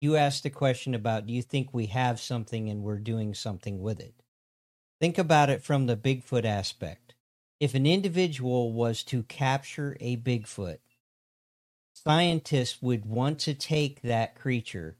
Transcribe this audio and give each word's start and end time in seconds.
you 0.00 0.16
asked 0.16 0.44
a 0.44 0.50
question 0.50 0.94
about 0.94 1.26
do 1.26 1.32
you 1.32 1.42
think 1.42 1.72
we 1.72 1.86
have 1.86 2.20
something 2.20 2.68
and 2.68 2.82
we're 2.82 2.98
doing 2.98 3.34
something 3.34 3.80
with 3.80 4.00
it? 4.00 4.14
Think 5.00 5.18
about 5.18 5.50
it 5.50 5.62
from 5.62 5.86
the 5.86 5.96
Bigfoot 5.96 6.44
aspect. 6.44 7.14
If 7.60 7.74
an 7.74 7.86
individual 7.86 8.72
was 8.72 9.02
to 9.04 9.22
capture 9.24 9.96
a 10.00 10.16
Bigfoot, 10.16 10.78
scientists 11.92 12.80
would 12.82 13.06
want 13.06 13.38
to 13.40 13.54
take 13.54 14.02
that 14.02 14.34
creature, 14.34 14.96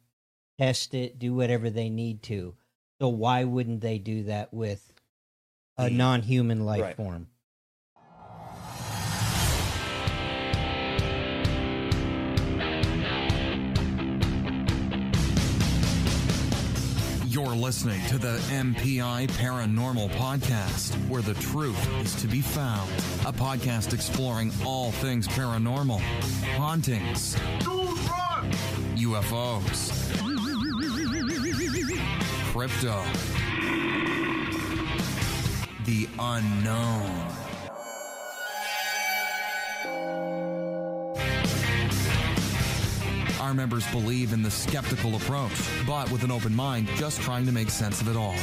test 0.58 0.94
it, 0.94 1.18
do 1.18 1.34
whatever 1.34 1.70
they 1.70 1.88
need 1.90 2.22
to. 2.24 2.54
So 3.00 3.08
why 3.08 3.44
wouldn't 3.44 3.82
they 3.82 3.98
do 3.98 4.24
that 4.24 4.52
with 4.54 4.92
a 5.76 5.90
non-human 5.90 6.64
life 6.64 6.80
Right. 6.82 6.96
form? 6.96 7.28
You're 17.36 17.48
listening 17.48 18.00
to 18.06 18.16
the 18.16 18.38
MPI 18.48 19.28
Paranormal 19.32 20.08
Podcast, 20.12 20.94
where 21.06 21.20
the 21.20 21.34
truth 21.34 21.76
is 22.00 22.14
to 22.22 22.26
be 22.26 22.40
found. 22.40 22.90
A 23.26 23.32
podcast 23.34 23.92
exploring 23.92 24.50
all 24.64 24.90
things 24.90 25.28
paranormal, 25.28 26.00
hauntings, 26.56 27.36
UFOs, 28.96 29.92
crypto, 32.54 33.04
the 35.84 36.08
unknown. 36.18 37.45
Our 43.46 43.54
members 43.54 43.86
believe 43.92 44.32
in 44.32 44.42
the 44.42 44.50
skeptical 44.50 45.14
approach, 45.14 45.52
but 45.86 46.10
with 46.10 46.24
an 46.24 46.32
open 46.32 46.52
mind, 46.52 46.88
just 46.96 47.20
trying 47.20 47.46
to 47.46 47.52
make 47.52 47.70
sense 47.70 48.00
of 48.00 48.08
it 48.08 48.16
all. 48.16 48.34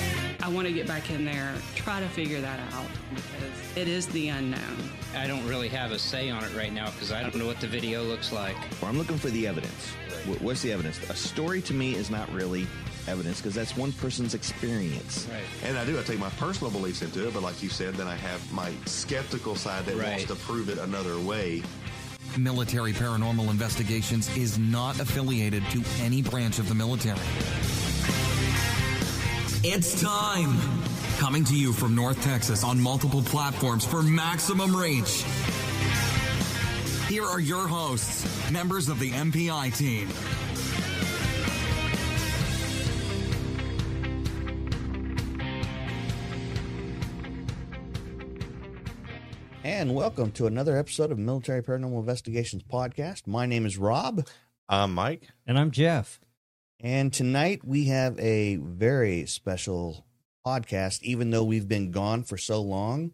I 0.41 0.47
want 0.47 0.65
to 0.65 0.71
get 0.71 0.87
back 0.87 1.09
in 1.11 1.25
there, 1.25 1.53
try 1.75 1.99
to 1.99 2.07
figure 2.07 2.39
that 2.39 2.57
out 2.73 2.85
because 3.13 3.51
it 3.75 3.89
is 3.89 4.07
the 4.07 4.29
unknown. 4.29 4.77
I 5.13 5.27
don't 5.27 5.45
really 5.45 5.67
have 5.67 5.91
a 5.91 5.99
say 5.99 6.29
on 6.29 6.45
it 6.45 6.55
right 6.55 6.71
now 6.71 6.89
because 6.91 7.11
I 7.11 7.21
don't 7.21 7.35
know 7.35 7.45
what 7.45 7.59
the 7.59 7.67
video 7.67 8.01
looks 8.01 8.31
like. 8.31 8.55
Well, 8.81 8.89
I'm 8.89 8.97
looking 8.97 9.17
for 9.17 9.27
the 9.27 9.45
evidence. 9.45 9.91
Wh- 10.25 10.41
What's 10.41 10.61
the 10.61 10.71
evidence? 10.71 11.01
A 11.09 11.15
story 11.15 11.61
to 11.63 11.73
me 11.73 11.95
is 11.95 12.09
not 12.09 12.31
really 12.31 12.65
evidence 13.05 13.41
because 13.41 13.53
that's 13.53 13.75
one 13.75 13.91
person's 13.91 14.33
experience. 14.35 15.27
Right. 15.29 15.43
And 15.69 15.77
I 15.77 15.83
do. 15.83 15.99
I 15.99 16.03
take 16.03 16.17
my 16.19 16.29
personal 16.29 16.71
beliefs 16.71 17.01
into 17.01 17.27
it, 17.27 17.33
but 17.33 17.43
like 17.43 17.61
you 17.61 17.67
said, 17.67 17.95
then 17.95 18.07
I 18.07 18.15
have 18.15 18.53
my 18.53 18.71
skeptical 18.85 19.57
side 19.57 19.85
that 19.85 19.97
wants 19.97 20.23
to 20.27 20.35
prove 20.35 20.69
it 20.69 20.77
another 20.77 21.19
way. 21.19 21.61
Military 22.37 22.93
Paranormal 22.93 23.49
Investigations 23.49 24.35
is 24.35 24.57
not 24.57 24.99
affiliated 24.99 25.63
to 25.71 25.83
any 26.01 26.21
branch 26.21 26.59
of 26.59 26.67
the 26.67 26.75
military. 26.75 27.19
It's 29.63 29.99
time! 30.01 30.57
Coming 31.17 31.45
to 31.45 31.55
you 31.55 31.71
from 31.71 31.95
North 31.95 32.21
Texas 32.23 32.63
on 32.63 32.79
multiple 32.79 33.21
platforms 33.21 33.85
for 33.85 34.01
maximum 34.01 34.75
reach. 34.75 35.23
Here 37.07 37.23
are 37.23 37.39
your 37.39 37.67
hosts, 37.67 38.51
members 38.51 38.89
of 38.89 38.99
the 38.99 39.11
MPI 39.11 39.77
team. 39.77 40.09
And 49.63 49.95
welcome 49.95 50.31
to 50.33 50.45
another 50.47 50.77
episode 50.77 51.11
of 51.11 51.17
Military 51.17 51.61
Paranormal 51.63 51.99
Investigations 51.99 52.63
Podcast. 52.63 53.27
My 53.27 53.45
name 53.45 53.65
is 53.65 53.77
Rob, 53.77 54.27
I'm 54.67 54.93
Mike. 54.93 55.29
And 55.47 55.57
I'm 55.57 55.71
Jeff. 55.71 56.19
and 56.79 57.13
tonight 57.13 57.61
we 57.63 57.85
have 57.85 58.19
a 58.19 58.57
very 58.57 59.25
special 59.25 60.05
podcast. 60.45 61.01
Even 61.03 61.29
though 61.31 61.43
we've 61.45 61.67
been 61.67 61.91
gone 61.91 62.23
for 62.23 62.37
so 62.37 62.61
long, 62.61 63.13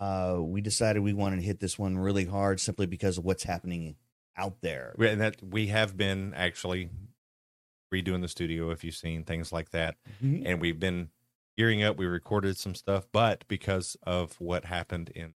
uh, 0.00 0.36
we 0.38 0.60
decided 0.60 1.02
we 1.02 1.12
wanted 1.14 1.36
to 1.36 1.42
hit 1.42 1.58
this 1.58 1.76
one 1.78 1.98
really 1.98 2.26
hard 2.26 2.60
simply 2.60 2.86
because 2.86 3.18
of 3.18 3.24
what's 3.24 3.42
happening 3.42 3.96
out 4.36 4.60
there. 4.60 4.94
We- 4.96 5.08
And 5.08 5.20
that 5.20 5.42
we 5.42 5.66
have 5.68 5.96
been 5.96 6.32
actually 6.34 6.90
redoing 7.92 8.20
the 8.22 8.28
studio, 8.28 8.70
if 8.70 8.84
you've 8.84 8.94
seen 8.94 9.24
things 9.24 9.50
like 9.50 9.70
that, 9.70 9.96
Mhm. 10.22 10.42
and 10.46 10.60
we've 10.60 10.78
been 10.78 11.10
gearing 11.56 11.82
up. 11.82 11.96
We 11.96 12.06
recorded 12.06 12.56
some 12.56 12.76
stuff, 12.76 13.08
but 13.10 13.44
because 13.48 13.96
of 14.04 14.40
what 14.40 14.66
happened 14.66 15.08
in 15.10 15.34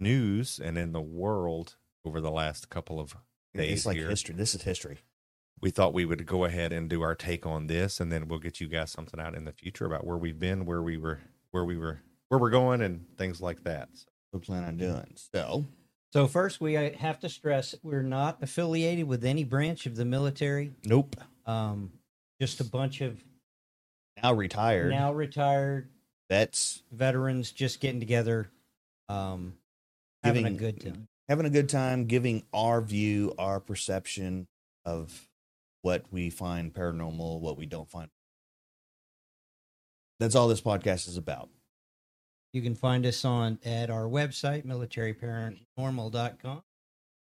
news 0.00 0.58
and 0.62 0.76
in 0.78 0.92
the 0.92 1.00
world 1.00 1.76
over 2.04 2.20
the 2.20 2.30
last 2.30 2.70
couple 2.70 2.98
of 3.00 3.16
days 3.54 3.78
It's 3.78 3.86
like 3.86 3.96
here, 3.96 4.08
history. 4.08 4.34
This 4.34 4.54
is 4.54 4.62
history. 4.62 4.98
we 5.60 5.70
thought 5.70 5.92
we 5.92 6.04
would 6.06 6.24
go 6.26 6.44
ahead 6.44 6.72
and 6.72 6.88
do 6.88 7.02
our 7.02 7.14
take 7.14 7.44
on 7.44 7.66
this, 7.66 8.00
and 8.00 8.10
then 8.10 8.28
we'll 8.28 8.38
get 8.38 8.60
you 8.60 8.68
guys 8.68 8.90
something 8.90 9.20
out 9.20 9.34
in 9.34 9.44
the 9.44 9.52
future 9.52 9.84
about 9.84 10.06
where 10.06 10.16
we've 10.16 10.38
been, 10.38 10.64
where 10.64 10.82
we 10.82 10.96
were, 10.96 11.20
where 11.50 11.64
we 11.64 11.76
were, 11.76 12.00
where 12.28 12.40
we're 12.40 12.50
going, 12.50 12.80
and 12.80 13.04
things 13.18 13.40
like 13.42 13.62
that. 13.64 13.88
So, 13.92 14.06
We 14.32 14.40
plan 14.40 14.64
on 14.64 14.76
doing 14.78 15.14
so. 15.34 15.66
So 16.12 16.26
first, 16.26 16.60
we 16.60 16.76
uh, 16.76 16.90
have 16.98 17.20
to 17.20 17.28
stress 17.28 17.74
we're 17.82 18.02
not 18.02 18.42
affiliated 18.42 19.06
with 19.06 19.24
any 19.24 19.44
branch 19.44 19.86
of 19.86 19.94
the 19.96 20.04
military. 20.04 20.72
Nope. 20.84 21.14
Um, 21.46 21.92
just 22.40 22.60
a 22.60 22.64
bunch 22.64 23.00
of 23.00 23.22
Now 24.22 24.32
retired 24.32 24.90
now 24.90 25.12
retired 25.12 25.88
vets 26.30 26.82
veterans 26.90 27.52
just 27.52 27.80
getting 27.80 28.00
together, 28.00 28.48
um, 29.08 29.54
having 30.22 30.46
a 30.46 30.50
good 30.50 30.80
time. 30.80 31.08
having 31.28 31.46
a 31.46 31.50
good 31.50 31.68
time, 31.68 32.06
giving 32.06 32.42
our 32.52 32.80
view, 32.80 33.34
our 33.38 33.60
perception 33.60 34.46
of 34.84 35.28
what 35.82 36.04
we 36.10 36.30
find 36.30 36.72
paranormal, 36.74 37.40
what 37.40 37.56
we 37.56 37.66
don't 37.66 37.90
find. 37.90 38.10
That's 40.18 40.34
all 40.34 40.48
this 40.48 40.60
podcast 40.60 41.08
is 41.08 41.16
about. 41.16 41.48
You 42.52 42.60
can 42.62 42.74
find 42.74 43.06
us 43.06 43.24
on 43.24 43.58
at 43.64 43.90
our 43.90 44.04
website, 44.04 44.66
militaryparanormal.com. 44.66 46.62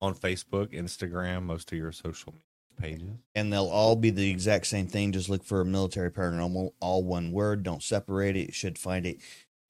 on 0.00 0.14
Facebook, 0.14 0.72
Instagram, 0.72 1.42
most 1.42 1.70
of 1.70 1.78
your 1.78 1.92
social 1.92 2.32
media 2.32 2.44
pages. 2.80 3.18
And 3.34 3.52
they'll 3.52 3.68
all 3.68 3.94
be 3.96 4.10
the 4.10 4.30
exact 4.30 4.66
same 4.66 4.86
thing. 4.86 5.12
Just 5.12 5.28
look 5.28 5.44
for 5.44 5.62
military 5.64 6.10
paranormal, 6.10 6.72
all 6.80 7.04
one 7.04 7.32
word. 7.32 7.62
Don't 7.62 7.82
separate 7.82 8.34
it. 8.36 8.46
You 8.46 8.52
should 8.52 8.78
find 8.78 9.06
it. 9.06 9.18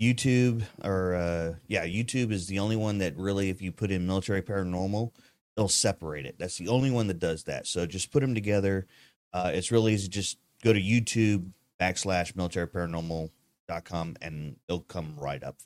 YouTube 0.00 0.62
or 0.82 1.14
uh 1.14 1.54
yeah, 1.68 1.84
YouTube 1.86 2.32
is 2.32 2.46
the 2.46 2.58
only 2.58 2.76
one 2.76 2.98
that 2.98 3.16
really, 3.16 3.50
if 3.50 3.60
you 3.60 3.70
put 3.72 3.90
in 3.90 4.06
military 4.06 4.42
paranormal, 4.42 5.12
they'll 5.56 5.68
separate 5.68 6.26
it. 6.26 6.36
That's 6.38 6.56
the 6.58 6.68
only 6.68 6.90
one 6.90 7.06
that 7.08 7.18
does 7.18 7.44
that. 7.44 7.66
So 7.66 7.86
just 7.86 8.10
put 8.10 8.20
them 8.20 8.34
together. 8.34 8.86
Uh, 9.32 9.50
it's 9.54 9.70
really 9.70 9.92
easy. 9.94 10.08
Just 10.08 10.38
go 10.64 10.72
to 10.72 10.80
YouTube 10.80 11.50
backslash 11.80 12.34
military 12.34 12.66
paranormal.com 12.66 14.16
and 14.22 14.56
they'll 14.68 14.80
come 14.80 15.14
right 15.18 15.42
up. 15.44 15.56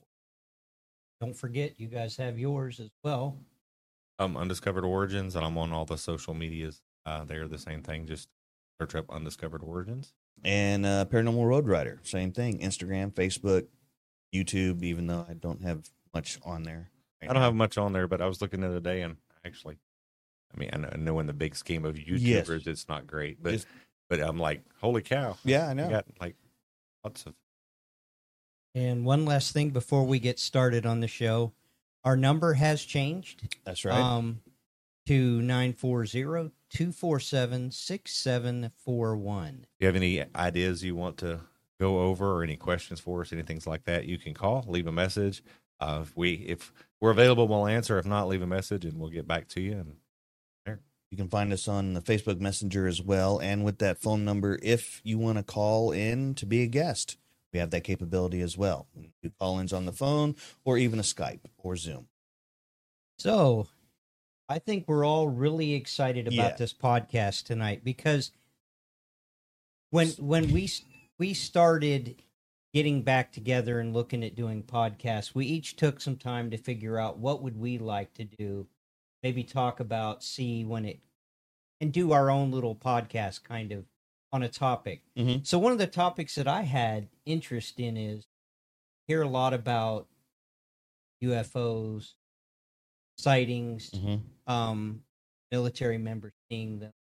Don't 1.20 1.34
forget, 1.36 1.78
you 1.78 1.86
guys 1.88 2.16
have 2.16 2.38
yours 2.38 2.80
as 2.80 2.90
well. 3.02 3.38
um 4.18 4.36
undiscovered 4.36 4.84
origins 4.84 5.34
and 5.36 5.44
i'm 5.44 5.56
on 5.58 5.72
all 5.72 5.84
the 5.84 5.96
social 5.98 6.34
medias 6.34 6.82
uh 7.06 7.24
they're 7.24 7.48
the 7.48 7.58
same 7.58 7.82
thing 7.82 8.06
just 8.06 8.28
search 8.80 8.94
up 8.94 9.08
undiscovered 9.10 9.62
origins 9.62 10.12
And 10.44 10.84
uh, 10.84 11.04
Paranormal 11.10 11.46
Road 11.48 11.66
Rider, 11.66 12.00
same 12.02 12.32
thing. 12.32 12.58
Instagram, 12.58 13.12
Facebook, 13.12 13.66
YouTube, 14.34 14.82
even 14.82 15.06
though 15.06 15.24
I 15.28 15.34
don't 15.34 15.62
have 15.62 15.88
much 16.14 16.38
on 16.44 16.62
there. 16.64 16.90
right 17.22 17.30
i 17.30 17.32
don't 17.32 17.40
now. 17.40 17.46
have 17.46 17.54
much 17.54 17.76
on 17.78 17.92
there 17.92 18.06
but 18.06 18.20
i 18.20 18.26
was 18.26 18.40
looking 18.42 18.60
the 18.60 18.66
other 18.68 18.78
day 18.80 19.02
and 19.02 19.16
actually 19.44 19.76
i 20.54 20.58
mean 20.58 20.70
i 20.72 20.76
know, 20.76 20.88
I 20.92 20.96
know 20.96 21.18
in 21.20 21.26
the 21.26 21.32
big 21.32 21.56
scheme 21.56 21.84
of 21.84 21.98
Yes. 21.98 22.46
youtubers 22.48 22.66
it's 22.68 22.88
not 22.88 23.06
great 23.06 23.42
but 23.42 23.54
It's- 23.54 23.66
but 24.08 24.20
i'm 24.20 24.38
like 24.38 24.62
holy 24.80 25.02
cow 25.02 25.36
Yeah, 25.44 25.66
I 25.66 25.70
i 25.70 25.74
know. 25.74 25.88
got 25.90 26.04
like 26.20 26.36
lots 27.02 27.26
of 27.26 27.34
And 28.76 29.04
one 29.04 29.24
last 29.24 29.52
thing 29.52 29.70
before 29.70 30.04
we 30.04 30.18
get 30.20 30.38
started 30.38 30.84
on 30.86 31.00
the 31.00 31.08
show, 31.08 31.52
our 32.04 32.16
number 32.16 32.52
has 32.54 32.84
changed 32.84 33.48
That's 33.64 33.84
right. 33.84 33.94
um, 34.00 34.40
to 35.06 35.40
940-247-6741. 38.34 39.62
if 39.62 39.68
you 39.80 39.86
have 39.86 39.96
any 39.96 40.24
ideas 40.36 40.82
you 40.84 40.94
want 40.96 41.16
to 41.18 41.40
go 41.80 42.00
over 42.00 42.32
or 42.38 42.42
any 42.42 42.56
questions 42.56 43.00
for 43.00 43.20
us 43.20 43.32
anything 43.32 43.60
like 43.66 43.84
that 43.84 44.04
you 44.06 44.16
can 44.18 44.32
call 44.34 44.64
leave 44.68 44.86
a 44.86 44.92
message 44.92 45.42
uh 45.80 46.00
if 46.02 46.16
we 46.16 46.34
if 46.34 46.72
we're 47.00 47.10
available 47.10 47.48
we'll 47.48 47.66
answer 47.66 47.98
if 47.98 48.06
not 48.06 48.28
leave 48.28 48.42
a 48.42 48.46
message 48.46 48.84
and 48.84 48.98
we'll 48.98 49.10
get 49.10 49.26
back 49.26 49.48
to 49.48 49.60
you 49.60 49.72
and 49.72 49.96
You 51.10 51.16
can 51.16 51.28
find 51.28 51.52
us 51.52 51.68
on 51.68 51.92
the 51.94 52.00
Facebook 52.00 52.40
Messenger 52.40 52.88
as 52.88 53.00
well, 53.00 53.38
and 53.38 53.64
with 53.64 53.78
that 53.78 53.98
phone 53.98 54.24
number, 54.24 54.58
if 54.64 55.00
you 55.04 55.16
want 55.16 55.38
to 55.38 55.44
call 55.44 55.92
in 55.92 56.34
to 56.34 56.44
be 56.44 56.62
a 56.62 56.66
guest, 56.66 57.18
we 57.52 57.60
have 57.60 57.70
that 57.70 57.84
capability 57.84 58.40
as 58.40 58.58
well. 58.58 58.88
We 58.96 59.12
do 59.22 59.30
call-ins 59.38 59.72
on 59.72 59.86
the 59.86 59.92
phone, 59.92 60.34
or 60.64 60.76
even 60.76 60.98
a 60.98 61.02
Skype 61.04 61.38
or 61.58 61.76
Zoom. 61.76 62.08
So, 63.18 63.68
I 64.48 64.58
think 64.58 64.88
we're 64.88 65.04
all 65.06 65.28
really 65.28 65.74
excited 65.74 66.26
about 66.26 66.34
Yeah. 66.52 66.56
this 66.56 66.72
podcast 66.74 67.44
tonight 67.44 67.84
because 67.84 68.32
when 69.90 70.08
when 70.18 70.50
we 70.52 70.68
we 71.18 71.34
started 71.34 72.22
getting 72.72 73.02
back 73.02 73.30
together 73.32 73.78
and 73.80 73.94
looking 73.94 74.24
at 74.24 74.34
doing 74.34 74.62
podcasts, 74.62 75.34
we 75.34 75.46
each 75.46 75.76
took 75.76 76.00
some 76.00 76.16
time 76.16 76.50
to 76.50 76.56
figure 76.56 76.98
out 76.98 77.18
what 77.18 77.42
would 77.42 77.56
we 77.58 77.78
like 77.78 78.12
to 78.14 78.24
do. 78.24 78.66
Maybe 79.22 79.44
talk 79.44 79.80
about 79.80 80.22
see 80.24 80.64
when 80.64 80.84
it 80.84 81.00
and 81.80 81.92
do 81.92 82.12
our 82.12 82.30
own 82.30 82.50
little 82.50 82.74
podcast 82.74 83.44
kind 83.44 83.72
of 83.72 83.84
on 84.32 84.42
a 84.42 84.48
topic. 84.48 85.02
Mhm. 85.16 85.46
So 85.46 85.58
one 85.58 85.72
of 85.72 85.78
the 85.78 85.86
topics 85.86 86.34
that 86.34 86.48
I 86.48 86.62
had 86.62 87.08
interest 87.24 87.78
in 87.78 87.96
is 87.96 88.26
hear 89.06 89.22
a 89.22 89.28
lot 89.28 89.54
about 89.54 90.08
UFOs, 91.22 92.14
sightings, 93.18 93.90
Mm-hmm. 93.90 94.52
um, 94.52 95.04
military 95.52 95.98
members 95.98 96.32
seeing 96.50 96.80
them. 96.80 96.92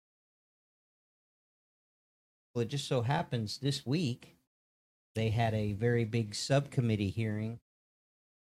Well, 2.55 2.63
it 2.63 2.69
just 2.69 2.87
so 2.87 3.03
happens 3.03 3.59
this 3.59 3.87
week 3.87 4.37
they 5.15 5.31
had 5.31 5.55
a 5.55 5.73
very 5.73 6.05
big 6.05 6.35
subcommittee 6.35 7.11
hearing 7.11 7.61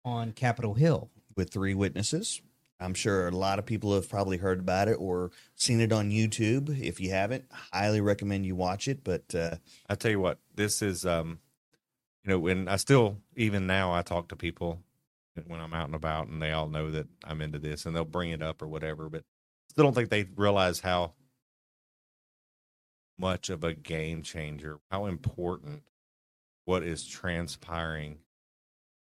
on 0.04 0.32
Capitol 0.32 0.74
Hill. 0.74 1.10
with 1.36 1.50
three 1.50 1.74
witnesses. 1.74 2.40
I'm 2.80 2.94
sure 2.94 3.28
a 3.28 3.30
lot 3.30 3.58
of 3.58 3.66
people 3.66 3.94
have 3.94 4.08
probably 4.10 4.38
heard 4.38 4.58
about 4.58 4.88
it 4.88 4.94
or 4.98 5.30
seen 5.54 5.80
it 5.80 5.92
on 5.92 6.10
YouTube. 6.10 6.80
If 6.80 7.00
you 7.00 7.10
haven't, 7.10 7.44
highly 7.72 8.00
recommend 8.00 8.44
you 8.44 8.56
watch 8.56 8.88
it. 8.88 9.04
But 9.04 9.34
uh, 9.34 9.56
I 9.88 9.94
tell 9.94 10.10
you 10.10 10.18
what, 10.20 10.38
this 10.54 10.82
is 10.82 11.06
um, 11.06 11.38
you 12.24 12.30
know, 12.30 12.38
when 12.38 12.68
I 12.68 12.76
still 12.76 13.18
even 13.36 13.66
now 13.66 13.92
I 13.92 14.02
talk 14.02 14.28
to 14.28 14.36
people 14.36 14.80
when 15.46 15.60
I'm 15.60 15.72
out 15.72 15.86
and 15.86 15.94
about, 15.94 16.28
and 16.28 16.42
they 16.42 16.52
all 16.52 16.68
know 16.68 16.90
that 16.90 17.06
I'm 17.24 17.40
into 17.40 17.58
this, 17.58 17.86
and 17.86 17.94
they'll 17.94 18.04
bring 18.04 18.30
it 18.30 18.42
up 18.42 18.60
or 18.60 18.66
whatever, 18.66 19.08
but 19.08 19.24
still 19.70 19.84
don't 19.84 19.94
think 19.94 20.10
they 20.10 20.26
realize 20.36 20.80
how 20.80 21.12
much 23.22 23.48
of 23.48 23.62
a 23.64 23.72
game 23.72 24.20
changer, 24.22 24.80
how 24.90 25.06
important 25.06 25.82
what 26.64 26.82
is 26.82 27.06
transpiring 27.06 28.18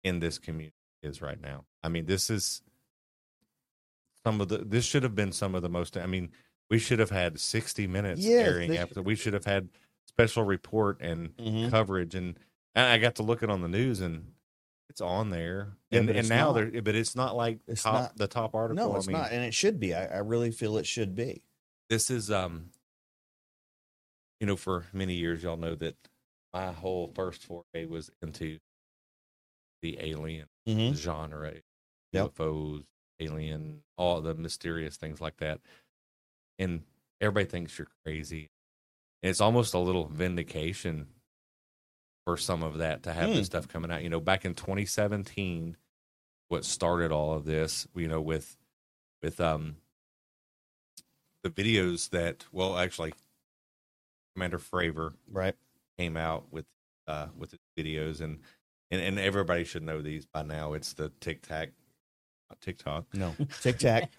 in 0.05 0.21
this 0.21 0.39
community 0.39 0.75
is 1.03 1.21
right 1.23 1.41
now. 1.41 1.65
I 1.83 1.89
mean, 1.89 2.05
this 2.07 2.29
is 2.31 2.63
some 4.25 4.41
of 4.41 4.49
the 4.49 4.59
this 4.59 4.85
should 4.85 5.03
have 5.03 5.15
been 5.15 5.33
some 5.33 5.55
of 5.55 5.63
the 5.63 5.69
most 5.69 5.97
I 5.97 6.07
mean, 6.07 6.31
we 6.71 6.79
should 6.79 6.99
have 6.99 7.11
had 7.11 7.41
60 7.41 7.87
minutes 7.87 8.21
Yes, 8.21 8.47
airing 8.47 8.77
after 8.77 9.03
we 9.03 9.15
should 9.17 9.33
have 9.33 9.45
had 9.47 9.69
special 10.07 10.45
report 10.45 11.01
and 11.01 11.35
Mhm. 11.37 11.71
coverage 11.71 12.15
and, 12.15 12.39
and 12.75 12.87
I 12.87 12.99
got 12.99 13.15
to 13.17 13.23
look 13.23 13.43
it 13.43 13.51
on 13.51 13.63
the 13.63 13.69
news 13.69 14.01
and 14.01 14.33
it's 14.91 15.01
on 15.01 15.31
there. 15.31 15.73
Yeah, 15.91 16.01
and 16.01 16.11
and 16.11 16.29
now 16.29 16.53
not. 16.53 16.73
there 16.73 16.83
but 16.83 16.95
it's 16.95 17.17
not 17.17 17.35
like 17.35 17.61
It's 17.67 17.83
top 17.83 17.95
not- 17.95 18.17
the 18.17 18.29
top 18.29 18.55
article. 18.55 18.87
no, 18.89 18.95
I 18.95 18.99
it's 18.99 19.07
mean, 19.09 19.17
not, 19.17 19.33
and 19.33 19.43
it 19.43 19.55
should 19.55 19.81
be. 19.81 19.95
I, 19.95 20.05
I 20.07 20.19
really 20.19 20.51
feel 20.51 20.77
it 20.77 20.87
should 20.87 21.15
be. 21.15 21.43
this 21.89 22.11
is 22.11 22.31
um 22.31 22.71
you 24.43 24.47
know 24.47 24.57
for 24.57 24.85
many 24.93 25.15
years 25.15 25.41
y'all 25.45 25.57
know 25.57 25.77
that 25.77 25.95
my 26.53 26.73
whole 26.73 27.13
first 27.15 27.45
foray 27.45 27.87
was 27.87 28.11
into 28.21 28.59
the 29.83 29.97
alien 30.01 30.47
Mm-hmm. 30.69 30.95
genre 30.95 31.55
Yep. 32.13 32.35
ufos 32.35 32.83
alien 33.21 33.83
all 33.97 34.21
the 34.21 34.35
mysterious 34.35 34.97
things 34.97 35.21
like 35.21 35.37
that 35.37 35.61
and 36.59 36.83
everybody 37.21 37.47
thinks 37.47 37.79
you're 37.79 37.87
crazy 38.05 38.51
and 39.23 39.31
it's 39.31 39.41
almost 39.41 39.75
a 39.75 39.79
little 39.79 40.07
vindication 40.07 41.07
for 42.27 42.37
some 42.37 42.63
of 42.65 42.79
that 42.79 43.05
to 43.05 43.13
have 43.13 43.31
Hmm. 43.31 43.37
this 43.37 43.47
stuff 43.47 43.69
coming 43.69 43.93
out 43.93 44.03
you 44.03 44.09
know 44.11 44.21
back 44.21 44.45
in 44.45 44.55
2017 44.55 45.77
what 46.49 46.65
started 46.65 47.13
all 47.13 47.33
of 47.33 47.45
this 47.45 47.87
you 47.95 48.09
know 48.09 48.21
with 48.21 48.57
with 49.23 49.41
um 49.41 49.77
the 51.45 51.51
videos 51.51 52.11
that 52.11 52.45
well 52.53 52.77
actually 52.77 53.13
commander 54.35 54.59
fravor 54.59 55.15
Right. 55.31 55.55
came 55.99 56.17
out 56.17 56.47
with 56.53 56.65
uh 57.07 57.29
with 57.37 57.51
his 57.53 57.61
videos 57.79 58.21
and 58.21 58.39
and, 58.91 59.01
and 59.01 59.19
everybody 59.19 59.65
should 59.65 59.83
know 59.83 60.03
these 60.03 60.27
by 60.27 60.43
now 60.43 60.73
it's 60.75 60.93
the 60.95 61.11
tic 61.21 61.43
tac 61.43 61.71
not 62.51 62.61
tiktok 62.61 63.07
No, 63.15 63.35
Tic 63.63 63.79
Tac. 63.79 64.11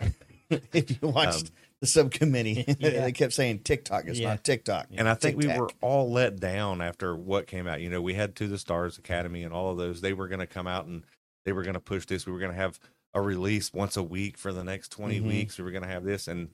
if 0.74 0.90
you 1.02 1.08
watched 1.10 1.46
Um, 1.48 1.54
the 1.82 1.88
subcommittee, 1.88 2.64
Yeah. 2.80 3.02
they 3.02 3.12
kept 3.12 3.34
saying 3.34 3.60
TikTok. 3.60 4.06
It's 4.08 4.18
Yeah. 4.20 4.30
not 4.30 4.44
TikTok. 4.44 4.88
and 4.92 5.08
i 5.10 5.14
think 5.16 5.36
we 5.38 5.44
Tic-tac. 5.44 5.60
were 5.62 5.70
all 5.82 6.12
let 6.12 6.40
down 6.40 6.82
after 6.82 7.16
what 7.16 7.48
came 7.48 7.68
out 7.68 7.82
you 7.82 7.90
know 7.90 8.02
we 8.02 8.14
had 8.14 8.36
to 8.38 8.48
the 8.48 8.58
stars 8.58 8.98
academy 8.98 9.44
and 9.44 9.54
all 9.54 9.72
of 9.72 9.78
those 9.78 10.02
they 10.02 10.14
were 10.14 10.28
going 10.28 10.40
to 10.40 10.48
come 10.48 10.68
out 10.68 10.86
and 10.86 11.04
they 11.46 11.52
were 11.54 11.64
going 11.64 11.74
to 11.76 11.80
push 11.80 12.06
this 12.06 12.26
we 12.26 12.32
were 12.34 12.40
going 12.40 12.52
to 12.52 12.58
have 12.58 12.80
a 13.14 13.22
release 13.22 13.72
once 13.74 13.96
a 13.98 14.04
week 14.04 14.38
for 14.38 14.52
the 14.54 14.64
next 14.64 14.92
20 14.92 15.20
Mhm. 15.22 15.28
weeks 15.28 15.58
we 15.58 15.64
were 15.64 15.72
going 15.72 15.84
to 15.84 15.90
have 15.90 16.04
this 16.04 16.28
and 16.28 16.50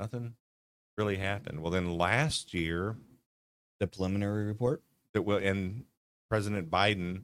nothing 0.00 0.34
really 0.98 1.16
happened 1.16 1.62
well 1.62 1.70
then 1.70 1.96
last 1.96 2.52
year 2.52 2.96
the 3.80 3.86
preliminary 3.86 4.44
report. 4.44 4.82
that 5.14 5.22
will 5.22 5.38
and 5.38 5.84
President 6.28 6.70
Biden 6.70 7.22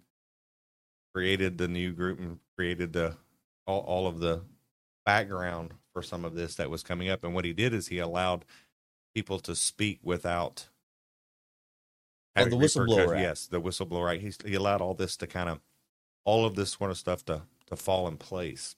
created 1.14 1.58
the 1.58 1.68
new 1.68 1.92
group 1.92 2.18
and 2.18 2.38
created 2.56 2.92
the 2.92 3.16
all, 3.66 3.80
all 3.80 4.06
of 4.06 4.18
the 4.18 4.42
background 5.04 5.72
for 5.92 6.02
some 6.02 6.24
of 6.24 6.34
this 6.34 6.56
that 6.56 6.70
was 6.70 6.82
coming 6.82 7.08
up. 7.08 7.22
And 7.24 7.34
what 7.34 7.44
he 7.44 7.52
did 7.52 7.72
is 7.72 7.88
he 7.88 7.98
allowed 7.98 8.44
people 9.14 9.38
to 9.40 9.54
speak 9.54 10.00
without 10.02 10.68
Oh, 12.36 12.44
the 12.46 12.56
Whistleblower. 12.56 13.20
Yes, 13.20 13.46
the 13.46 13.60
whistleblower 13.60 14.06
Right. 14.06 14.20
He's, 14.20 14.38
he 14.44 14.54
allowed 14.54 14.80
all 14.80 14.94
this 14.94 15.16
to 15.18 15.26
kind 15.28 15.48
of 15.48 15.60
all 16.24 16.44
of 16.44 16.56
this 16.56 16.72
sort 16.72 16.90
of 16.90 16.98
stuff 16.98 17.24
to 17.26 17.42
to 17.66 17.76
fall 17.76 18.08
in 18.08 18.16
place. 18.16 18.74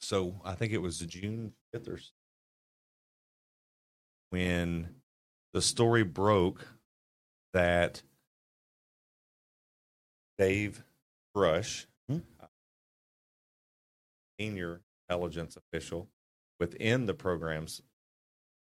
So 0.00 0.40
I 0.44 0.54
think 0.54 0.72
it 0.72 0.78
was 0.78 0.98
June 1.00 1.52
fifth 1.70 1.88
or 1.88 1.98
when 4.32 4.88
the 5.52 5.60
story 5.60 6.02
broke 6.02 6.66
that 7.52 8.02
Dave 10.38 10.82
Grush, 11.36 11.84
Hmm. 12.08 12.20
senior 14.40 14.80
intelligence 15.08 15.56
official 15.56 16.08
within 16.58 17.04
the 17.04 17.12
programs 17.12 17.82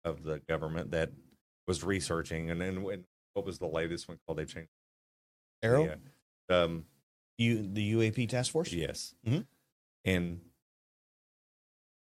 of 0.03 0.23
the 0.23 0.39
government 0.39 0.91
that 0.91 1.11
was 1.65 1.81
researching, 1.81 2.51
and 2.51 2.59
then 2.59 2.83
when 2.83 3.05
what 3.31 3.45
was 3.45 3.57
the 3.59 3.67
latest 3.67 4.09
one 4.09 4.19
called? 4.25 4.37
They've 4.39 4.47
changed. 4.53 4.69
AARO, 5.63 5.85
Yeah. 6.49 6.61
Um, 6.63 6.85
you 7.37 7.65
the 7.73 7.93
UAP 7.93 8.27
task 8.27 8.51
force. 8.51 8.73
Yes. 8.73 9.15
Mhm. 9.25 9.47
And 10.03 10.51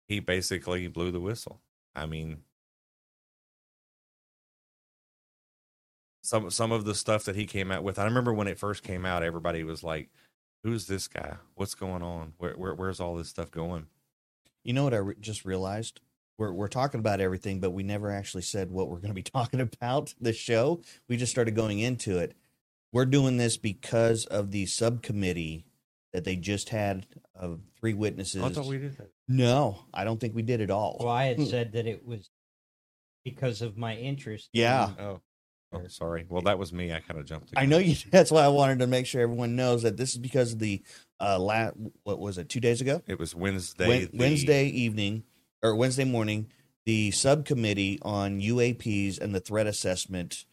he 0.07 0.19
basically 0.19 0.87
blew 0.87 1.09
the 1.11 1.19
whistle. 1.19 1.59
I 1.95 2.05
mean, 2.05 2.43
some 6.27 6.49
some 6.49 6.71
of 6.71 6.83
the 6.85 6.93
stuff 6.93 7.23
that 7.23 7.35
he 7.35 7.45
came 7.45 7.71
out 7.71 7.83
with. 7.83 7.97
I 7.97 8.03
remember 8.03 8.33
when 8.33 8.47
it 8.47 8.59
first 8.59 8.83
came 8.83 9.05
out, 9.05 9.23
everybody 9.23 9.63
was 9.63 9.83
like, 9.83 10.09
"Who's 10.63 10.87
this 10.87 11.07
guy? 11.07 11.37
What's 11.55 11.75
going 11.75 12.03
on? 12.03 12.33
Where, 12.37 12.53
where 12.53 12.75
where's 12.75 12.99
all 12.99 13.15
this 13.15 13.29
stuff 13.29 13.49
going?" 13.49 13.87
You 14.63 14.73
know 14.73 14.83
what 14.83 14.93
I 14.93 14.97
re- 14.97 15.15
just 15.19 15.45
realized? 15.45 16.01
We're 16.37 16.51
we're 16.51 16.67
talking 16.67 16.99
about 16.99 17.21
everything, 17.21 17.59
but 17.59 17.71
we 17.71 17.83
never 17.83 18.11
actually 18.11 18.43
said 18.43 18.69
what 18.69 18.89
we're 18.89 18.97
going 18.97 19.09
to 19.09 19.13
be 19.13 19.23
talking 19.23 19.61
about 19.61 20.13
the 20.19 20.33
show. 20.33 20.81
We 21.07 21.15
just 21.15 21.31
started 21.31 21.55
going 21.55 21.79
into 21.79 22.17
it. 22.17 22.35
We're 22.91 23.05
doing 23.05 23.37
this 23.37 23.57
because 23.57 24.25
of 24.25 24.51
the 24.51 24.65
subcommittee 24.65 25.65
that 26.13 26.23
they 26.23 26.35
just 26.35 26.69
had 26.69 27.05
of 27.35 27.61
three 27.79 27.93
witnesses. 27.93 28.41
Oh, 28.43 28.47
I 28.47 28.49
thought 28.49 28.65
we 28.65 28.77
did 28.77 28.97
that. 28.97 29.11
no, 29.27 29.83
I 29.93 30.03
don't 30.03 30.19
think 30.19 30.35
we 30.35 30.41
did 30.41 30.61
at 30.61 30.71
all. 30.71 30.97
Well, 30.99 31.09
I 31.09 31.25
had 31.25 31.37
hmm. 31.37 31.45
said 31.45 31.73
that 31.73 31.87
it 31.87 32.05
was 32.05 32.29
because 33.23 33.61
of 33.61 33.77
my 33.77 33.95
interest. 33.95 34.49
in- 34.53 34.61
Yeah. 34.61 34.89
Oh, 34.99 35.21
oh, 35.73 35.87
sorry. 35.87 36.25
Well, 36.27 36.41
that 36.43 36.57
was 36.59 36.71
me. 36.73 36.91
I 36.93 36.99
kind 36.99 37.19
of 37.19 37.25
jumped. 37.25 37.51
the 37.51 37.59
I 37.59 37.65
know 37.65 37.77
you. 37.77 37.95
That's 38.11 38.31
why 38.31 38.43
I 38.43 38.47
wanted 38.49 38.79
to 38.79 38.87
make 38.87 39.05
sure 39.05 39.21
everyone 39.21 39.55
knows 39.55 39.83
that 39.83 39.97
this 39.97 40.11
is 40.11 40.17
because 40.17 40.53
of 40.53 40.59
the 40.59 40.81
uh, 41.19 41.39
la- 41.39 41.71
What 42.03 42.19
was 42.19 42.37
it? 42.37 42.49
Two 42.49 42.59
days 42.59 42.81
ago. 42.81 43.01
It 43.07 43.19
was 43.19 43.35
Wednesday. 43.35 43.87
Wed- 43.87 44.11
the- 44.11 44.17
Wednesday 44.17 44.65
evening 44.67 45.23
or 45.63 45.75
Wednesday 45.75 46.05
morning, 46.05 46.47
the 46.85 47.11
subcommittee 47.11 47.99
on 48.01 48.39
UAPs 48.39 49.19
and 49.19 49.33
the 49.33 49.39
threat 49.39 49.67
assessment, 49.67 50.45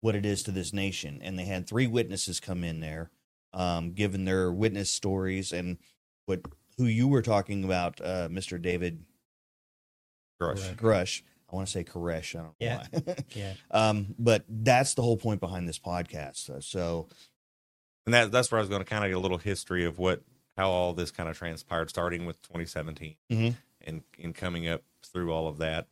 what 0.00 0.14
it 0.14 0.26
is 0.26 0.42
to 0.44 0.50
this 0.50 0.72
nation, 0.72 1.20
and 1.22 1.38
they 1.38 1.44
had 1.44 1.66
three 1.66 1.86
witnesses 1.86 2.38
come 2.38 2.62
in 2.62 2.80
there, 2.80 3.10
um, 3.52 3.92
given 3.92 4.24
their 4.24 4.52
witness 4.52 4.90
stories 4.90 5.52
and 5.52 5.78
what 6.26 6.40
who 6.76 6.84
you 6.84 7.08
were 7.08 7.22
talking 7.22 7.64
about, 7.64 8.00
uh, 8.02 8.28
Mr. 8.28 8.60
David 8.60 9.02
Grush. 10.40 10.76
Grush. 10.76 11.22
I 11.50 11.56
want 11.56 11.68
to 11.68 11.72
say 11.72 11.84
Koresh. 11.84 12.34
I 12.34 12.38
don't 12.42 12.46
know 12.48 12.54
Yeah. 12.58 12.84
why. 12.90 13.14
Yeah. 13.34 13.52
um, 13.70 14.14
but 14.18 14.44
that's 14.48 14.94
the 14.94 15.02
whole 15.02 15.16
point 15.16 15.40
behind 15.40 15.68
this 15.68 15.78
podcast. 15.78 16.62
So 16.64 17.08
and 18.04 18.14
that 18.14 18.30
that's 18.32 18.50
where 18.50 18.58
I 18.58 18.62
was 18.62 18.68
going 18.68 18.82
to 18.82 18.88
kind 18.88 19.04
of 19.04 19.10
get 19.10 19.16
a 19.16 19.20
little 19.20 19.38
history 19.38 19.84
of 19.84 19.98
what 19.98 20.22
how 20.56 20.70
all 20.70 20.92
this 20.94 21.10
kind 21.10 21.28
of 21.28 21.36
transpired, 21.36 21.90
starting 21.90 22.24
with 22.26 22.40
2017 22.42 23.16
Mhm. 23.30 23.54
and 23.82 24.02
and 24.22 24.34
coming 24.34 24.66
up 24.66 24.82
through 25.04 25.32
all 25.32 25.46
of 25.48 25.58
that, 25.58 25.86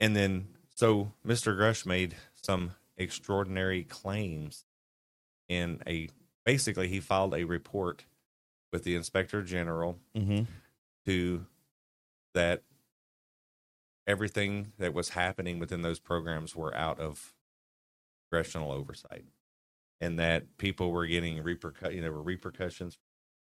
and 0.00 0.16
then 0.16 0.48
so 0.74 1.12
Mr. 1.26 1.56
Grush 1.56 1.84
made 1.86 2.14
some 2.34 2.72
extraordinary 2.96 3.84
claims 3.84 4.64
in 5.48 5.80
a 5.86 6.08
basically 6.44 6.88
he 6.88 6.98
filed 7.00 7.34
a 7.34 7.44
report 7.44 8.04
with 8.72 8.84
the 8.84 8.94
inspector 8.96 9.42
general 9.42 9.98
mhm. 10.16 10.46
to 11.06 11.46
that 12.34 12.62
everything 14.08 14.72
that 14.78 14.92
was 14.94 15.10
happening 15.10 15.60
within 15.60 15.82
those 15.82 16.00
programs 16.00 16.56
were 16.56 16.74
out 16.74 16.98
of 16.98 17.34
congressional 18.30 18.72
oversight 18.72 19.24
and 20.00 20.18
that 20.18 20.56
people 20.58 20.90
were 20.90 21.06
getting 21.06 21.42
repercut 21.44 21.94
you 21.94 22.00
know 22.00 22.10
were 22.10 22.22
repercussions 22.22 22.98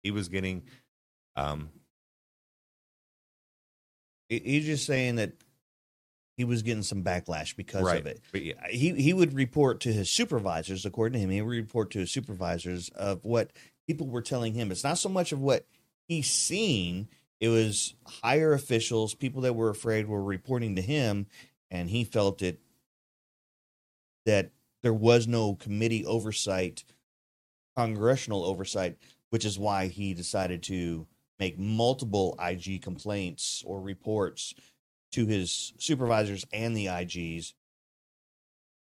he 0.04 0.12
was 0.12 0.28
getting 0.30 0.64
um 1.36 1.70
He- 4.30 4.40
he's 4.40 4.66
just 4.66 4.86
saying 4.86 5.16
that 5.16 5.34
he 6.38 6.46
was 6.46 6.62
getting 6.64 6.84
some 6.84 7.04
backlash 7.04 7.56
because 7.56 7.84
right. 7.84 8.00
of 8.00 8.08
it. 8.08 8.22
But 8.32 8.44
yeah, 8.44 8.68
He 8.70 8.92
he 9.02 9.14
would 9.14 9.34
report 9.34 9.80
to 9.82 9.94
his 9.94 10.10
supervisors, 10.10 10.86
according 10.86 11.14
to 11.14 11.20
him, 11.20 11.30
he 11.30 11.42
would 11.42 11.52
report 11.56 11.92
to 11.92 12.00
his 12.00 12.12
supervisors 12.12 12.90
of 12.90 13.24
what 13.24 13.52
people 13.88 14.08
were 14.08 14.22
telling 14.22 14.54
him. 14.54 14.72
It's 14.72 14.84
not 14.84 14.98
so 14.98 15.10
much 15.10 15.32
of 15.32 15.40
what 15.40 15.66
he's 16.08 16.32
seen; 16.32 17.10
it 17.42 17.50
was 17.50 17.96
higher 18.06 18.54
officials, 18.54 19.14
people 19.16 19.42
that 19.42 19.56
were 19.56 19.70
afraid, 19.70 20.08
were 20.08 20.24
reporting 20.24 20.76
to 20.78 20.82
him, 20.82 21.26
and 21.70 21.90
he 21.90 22.04
felt 22.06 22.42
it 22.42 22.60
that 24.26 24.52
there 24.84 24.94
was 24.94 25.28
no 25.28 25.56
committee 25.56 26.06
oversight, 26.06 26.84
congressional 27.76 28.44
oversight, 28.46 28.98
which 29.32 29.44
is 29.44 29.58
why 29.58 29.88
he 29.88 30.14
decided 30.14 30.62
to 30.64 31.08
make 31.40 31.58
multiple 31.58 32.38
IG 32.40 32.82
complaints 32.82 33.64
or 33.66 33.82
reports 33.82 34.54
to 35.12 35.26
his 35.26 35.74
supervisors 35.80 36.46
and 36.54 36.78
the 36.78 36.86
IGs 36.86 37.54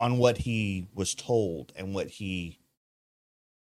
on 0.00 0.16
what 0.18 0.38
he 0.38 0.86
was 0.94 1.14
told 1.14 1.72
and 1.76 1.94
what 1.94 2.08
he 2.08 2.58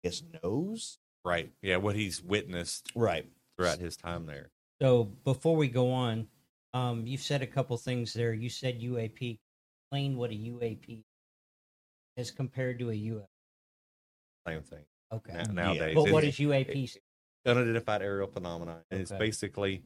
I 0.03 0.09
guess 0.09 0.23
knows. 0.43 0.99
right. 1.25 1.51
Yeah, 1.61 1.77
what 1.77 1.97
he's 1.97 2.23
witnessed 2.23 2.91
Right. 2.95 3.27
throughout 3.57 3.79
his 3.81 3.97
time 3.97 4.25
there. 4.27 4.49
So 4.81 5.05
before 5.25 5.57
we 5.57 5.69
go 5.69 5.91
on, 5.91 6.27
um, 6.75 7.07
you've 7.07 7.21
said 7.23 7.43
a 7.43 7.47
couple 7.47 7.77
things 7.77 8.13
there. 8.13 8.33
You 8.33 8.49
said 8.49 8.81
UAP. 8.81 9.39
Explain 9.91 10.17
what 10.17 10.31
a 10.31 10.35
UAP 10.35 11.03
is 12.17 12.31
compared 12.31 12.79
to 12.81 12.91
a 12.91 12.95
UFO. 12.95 13.27
Same 14.47 14.63
thing. 14.63 14.85
Okay. 15.13 15.33
Na- 15.33 15.53
Nowadays, 15.53 15.95
But 15.95 16.11
what 16.13 16.25
it's- 16.25 16.35
is 16.35 16.41
UAP? 16.41 16.97
unidentified 17.47 18.03
aerial 18.03 18.29
phenomenon. 18.29 18.83
And 18.91 19.01
it's 19.01 19.11
basically, 19.13 19.83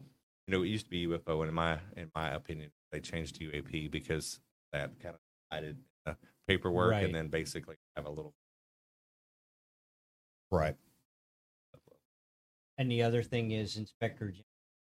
you 0.47 0.53
know, 0.53 0.63
it 0.63 0.69
used 0.69 0.87
to 0.87 0.91
be 0.91 1.07
UFO, 1.07 1.41
and 1.43 1.49
in 1.49 1.55
my 1.55 1.79
in 1.97 2.11
my 2.15 2.31
opinion, 2.35 2.73
they 2.91 3.01
changed 3.01 3.37
to 3.37 3.45
UAP 3.45 3.87
because 3.91 4.41
that 4.73 4.99
kind 4.99 5.15
of 5.15 5.21
divided 5.51 5.85
uh, 6.07 6.15
paperwork, 6.49 6.91
Right. 6.91 7.05
and 7.05 7.15
then 7.15 7.29
basically 7.29 7.77
have 7.97 8.07
a 8.07 8.11
little. 8.11 8.35
Right. 10.51 10.77
And 12.79 12.91
the 12.91 13.03
other 13.05 13.23
thing 13.23 13.53
is 13.53 13.77
Inspector 13.77 14.27
General. 14.29 14.45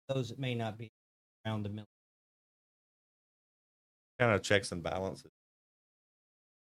Those 0.07 0.29
that 0.29 0.39
may 0.39 0.55
not 0.55 0.77
be 0.77 0.91
around 1.45 1.63
the 1.63 1.69
middle. 1.69 1.87
kind 4.19 4.31
of 4.33 4.41
checks 4.43 4.71
and 4.71 4.83
balances. 4.83 5.31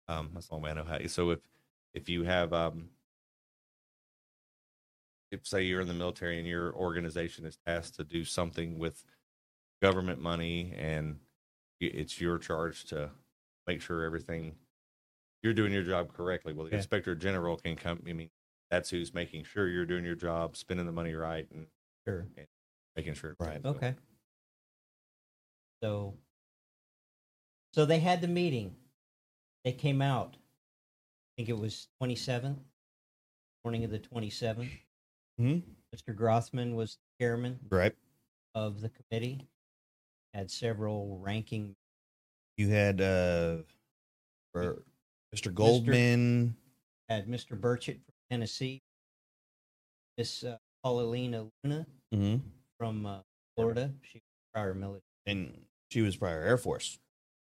Um, 0.08 0.32
that's 0.34 0.48
the 0.48 0.56
only 0.56 0.66
way 0.66 0.72
I 0.72 0.74
know 0.74 0.84
how. 0.84 1.06
So 1.08 1.32
if 1.32 1.40
if 1.94 2.10
you 2.10 2.24
have 2.24 2.54
um, 2.54 2.90
if 5.32 5.48
say 5.48 5.64
you're 5.64 5.82
in 5.82 5.88
the 5.88 5.94
military 5.94 6.38
and 6.38 6.48
your 6.48 6.74
organization 6.76 7.46
is 7.46 7.58
tasked 7.66 7.96
to 7.96 8.04
do 8.04 8.24
something 8.24 8.78
with 8.78 9.04
government 9.82 10.22
money 10.22 10.74
and 10.78 11.20
it's 11.82 12.22
your 12.22 12.38
charge 12.38 12.86
to 12.86 13.10
make 13.68 13.82
sure 13.82 14.04
everything 14.04 14.56
you're 15.42 15.54
doing 15.54 15.74
your 15.74 15.84
job 15.84 16.14
correctly. 16.14 16.54
Well, 16.54 16.66
the 16.66 16.72
Yeah. 16.72 16.78
inspector 16.78 17.16
general 17.16 17.58
can 17.58 17.76
come. 17.76 18.02
I 18.08 18.14
mean, 18.14 18.30
that's 18.70 18.90
who's 18.90 19.14
making 19.14 19.44
sure 19.46 19.68
you're 19.68 19.86
doing 19.86 20.06
your 20.06 20.16
job, 20.16 20.56
spending 20.56 20.86
the 20.86 20.92
money 20.92 21.14
right, 21.14 21.50
and 21.52 21.68
Sure. 22.08 22.28
Making 22.96 23.14
sure. 23.16 23.36
Right. 23.40 23.62
going- 23.62 23.76
Okay. 23.76 23.96
So, 25.82 26.18
so 27.74 27.86
they 27.86 28.00
had 28.00 28.22
the 28.22 28.28
meeting. 28.28 28.76
They 29.66 29.74
came 29.74 30.02
out. 30.02 30.36
I 30.36 31.32
think 31.38 31.50
it 31.50 31.58
was 31.58 31.88
27th, 32.02 32.60
morning 33.66 33.84
of 33.84 33.92
the 33.92 34.00
27th. 34.00 34.70
hmm 35.38 35.60
Mr. 35.96 36.16
Grothman 36.16 36.74
was 36.76 36.98
chairman 37.20 37.60
Right. 37.70 37.96
of 38.56 38.82
the 38.82 38.90
committee. 38.90 39.48
Had 40.34 40.50
several 40.50 41.20
ranking. 41.20 41.76
You 42.58 42.70
had 42.70 43.00
uh, 43.02 43.58
for 44.54 44.84
Mr. 45.36 45.54
Goldman. 45.54 46.56
Had 47.10 47.28
Mr. 47.28 47.60
Burchett 47.60 47.96
from 48.04 48.14
Tennessee. 48.32 48.82
Miss 50.18 50.44
uh, 50.44 50.58
Paulina 50.84 51.50
Luna 51.64 51.86
hmm 52.12 52.38
from 52.78 53.06
uh, 53.06 53.20
Florida. 53.56 53.92
She 54.04 54.18
was 54.20 54.24
prior 54.54 54.74
military. 54.74 55.02
and 55.26 55.62
she 55.90 56.02
was 56.02 56.16
prior 56.16 56.42
Air 56.42 56.58
Force. 56.58 57.00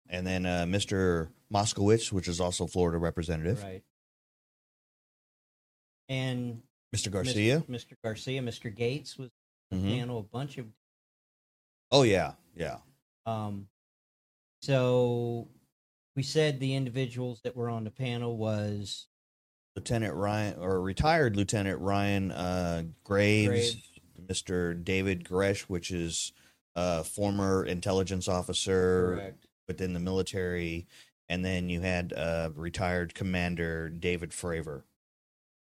And 0.10 0.28
then 0.28 0.46
uh, 0.46 0.66
Mr. 0.68 1.30
Moskowitz, 1.54 2.12
which 2.12 2.28
is 2.28 2.40
also 2.42 2.68
Florida 2.68 2.98
representative. 2.98 3.64
Right. 3.64 3.84
And 6.10 6.62
Mr. 6.96 7.10
Garcia. 7.12 7.62
Mr. 7.62 7.70
Mr. 7.70 7.94
Garcia, 8.04 8.42
Mr. 8.42 8.76
Gaetz 8.76 9.18
was 9.18 9.30
on 9.72 9.80
Mhm. 9.80 9.84
the 9.84 9.98
panel, 9.98 10.20
a 10.20 10.24
bunch 10.24 10.58
of 10.58 10.68
Oh 11.92 12.04
yeah, 12.04 12.34
yeah. 12.56 12.80
um 13.26 13.68
so 14.62 15.48
we 16.16 16.24
said 16.24 16.60
the 16.60 16.76
individuals 16.76 17.42
that 17.44 17.56
were 17.56 17.70
on 17.70 17.84
the 17.84 17.92
panel 17.92 18.36
was 18.38 19.08
Lieutenant 19.76 20.14
Ryan 20.16 20.58
or 20.60 20.82
retired 20.82 21.36
Lieutenant 21.36 21.80
Ryan 21.80 22.32
uh, 22.32 22.84
Graves, 23.04 23.48
Graves. 23.48 23.90
Mr. 24.28 24.82
David 24.84 25.24
Grush, 25.24 25.62
which 25.62 25.92
is 25.92 26.32
a 26.76 27.04
former 27.04 27.66
intelligence 27.66 28.28
officer 28.28 29.36
within 29.68 29.94
the 29.94 30.00
military, 30.00 30.88
and 31.30 31.44
then 31.44 31.70
you 31.70 31.82
had 31.82 32.14
uh, 32.14 32.50
retired 32.56 33.14
Commander 33.14 33.90
David 33.90 34.32
Fravor, 34.32 34.84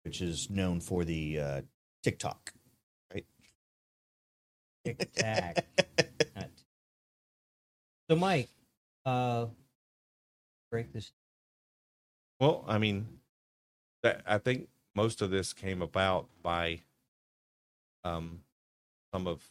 which 0.03 0.21
is 0.21 0.49
known 0.49 0.79
for 0.79 1.03
the 1.03 1.39
uh, 1.39 1.61
TikTok. 2.03 2.53
Right? 3.13 3.25
Tic 4.85 5.11
Tac. 5.13 5.65
So 8.11 8.17
Mike, 8.17 8.49
uh 9.05 9.45
break 10.69 10.91
this 10.91 11.13
Well, 12.41 12.65
I 12.67 12.77
mean, 12.77 13.07
that 14.03 14.21
I 14.25 14.37
think 14.37 14.67
most 14.93 15.21
of 15.21 15.31
this 15.31 15.53
came 15.53 15.81
about 15.81 16.27
by 16.43 16.81
um 18.03 18.41
some 19.13 19.27
of 19.27 19.43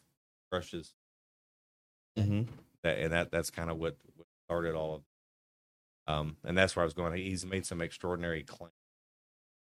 Grush's 0.51 0.93
mm-hmm. 2.19 2.43
that, 2.83 2.99
and 2.99 3.13
that 3.13 3.31
that's 3.31 3.51
kind 3.51 3.71
of 3.71 3.79
what, 3.79 3.97
what 4.17 4.27
started 4.47 4.75
all 4.75 4.97
of. 4.97 5.03
Um, 6.07 6.37
and 6.45 6.59
that's 6.59 6.75
where 6.75 6.83
I 6.83 6.85
was 6.85 6.95
going. 6.95 7.17
He's 7.17 7.47
made 7.47 7.67
some 7.67 7.81
extraordinary 7.81 8.43
claims. 8.43 8.73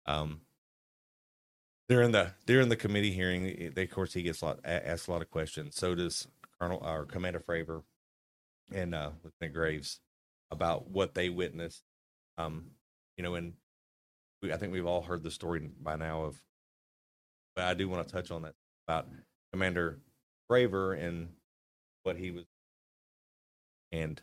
Um, 0.07 0.41
during 1.89 2.13
the 2.13 2.33
during 2.47 2.69
the 2.69 2.77
committee 2.77 3.11
hearing, 3.11 3.73
they, 3.75 3.83
of 3.83 3.91
course 3.91 4.13
he 4.13 4.23
gets 4.23 4.43
a 4.43 4.47
lot 4.47 4.61
asked 4.65 5.09
a 5.09 5.11
lot 5.11 5.23
of 5.23 5.31
questions. 5.31 5.77
So 5.77 5.95
does 5.95 6.29
Colonel 6.59 6.83
or 6.85 7.05
Commander 7.05 7.41
Fravor 7.41 7.83
and 8.73 8.95
uh, 8.95 9.11
Lieutenant 9.25 9.55
Graves 9.55 10.01
about 10.51 10.91
what 10.91 11.15
they 11.15 11.29
witnessed. 11.29 11.83
Um, 12.39 12.67
you 13.17 13.25
know, 13.25 13.35
and 13.35 13.55
we, 14.43 14.53
I 14.53 14.57
think 14.57 14.73
we've 14.73 14.87
all 14.87 15.03
heard 15.03 15.23
the 15.23 15.31
story 15.31 15.69
by 15.81 15.97
now 15.97 16.25
of, 16.25 16.43
but 17.55 17.65
I 17.65 17.75
do 17.75 17.89
want 17.89 18.07
to 18.07 18.13
touch 18.13 18.31
on 18.31 18.43
that 18.43 18.55
about 18.87 19.07
Commander 19.53 19.99
Fravor 20.51 20.95
and 21.03 21.29
what 22.03 22.17
he 22.17 22.31
was, 22.31 22.45
and 23.93 24.21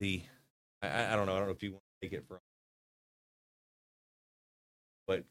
the, 0.00 0.22
I- 0.82 1.12
I, 1.12 1.16
don't 1.16 1.26
know, 1.26 1.34
I 1.34 1.38
don't 1.38 1.46
know 1.46 1.52
if 1.54 1.62
you 1.62 1.72
want 1.72 1.82
to 2.02 2.08
take 2.08 2.18
it 2.18 2.24
from, 2.28 2.38
but 5.06 5.24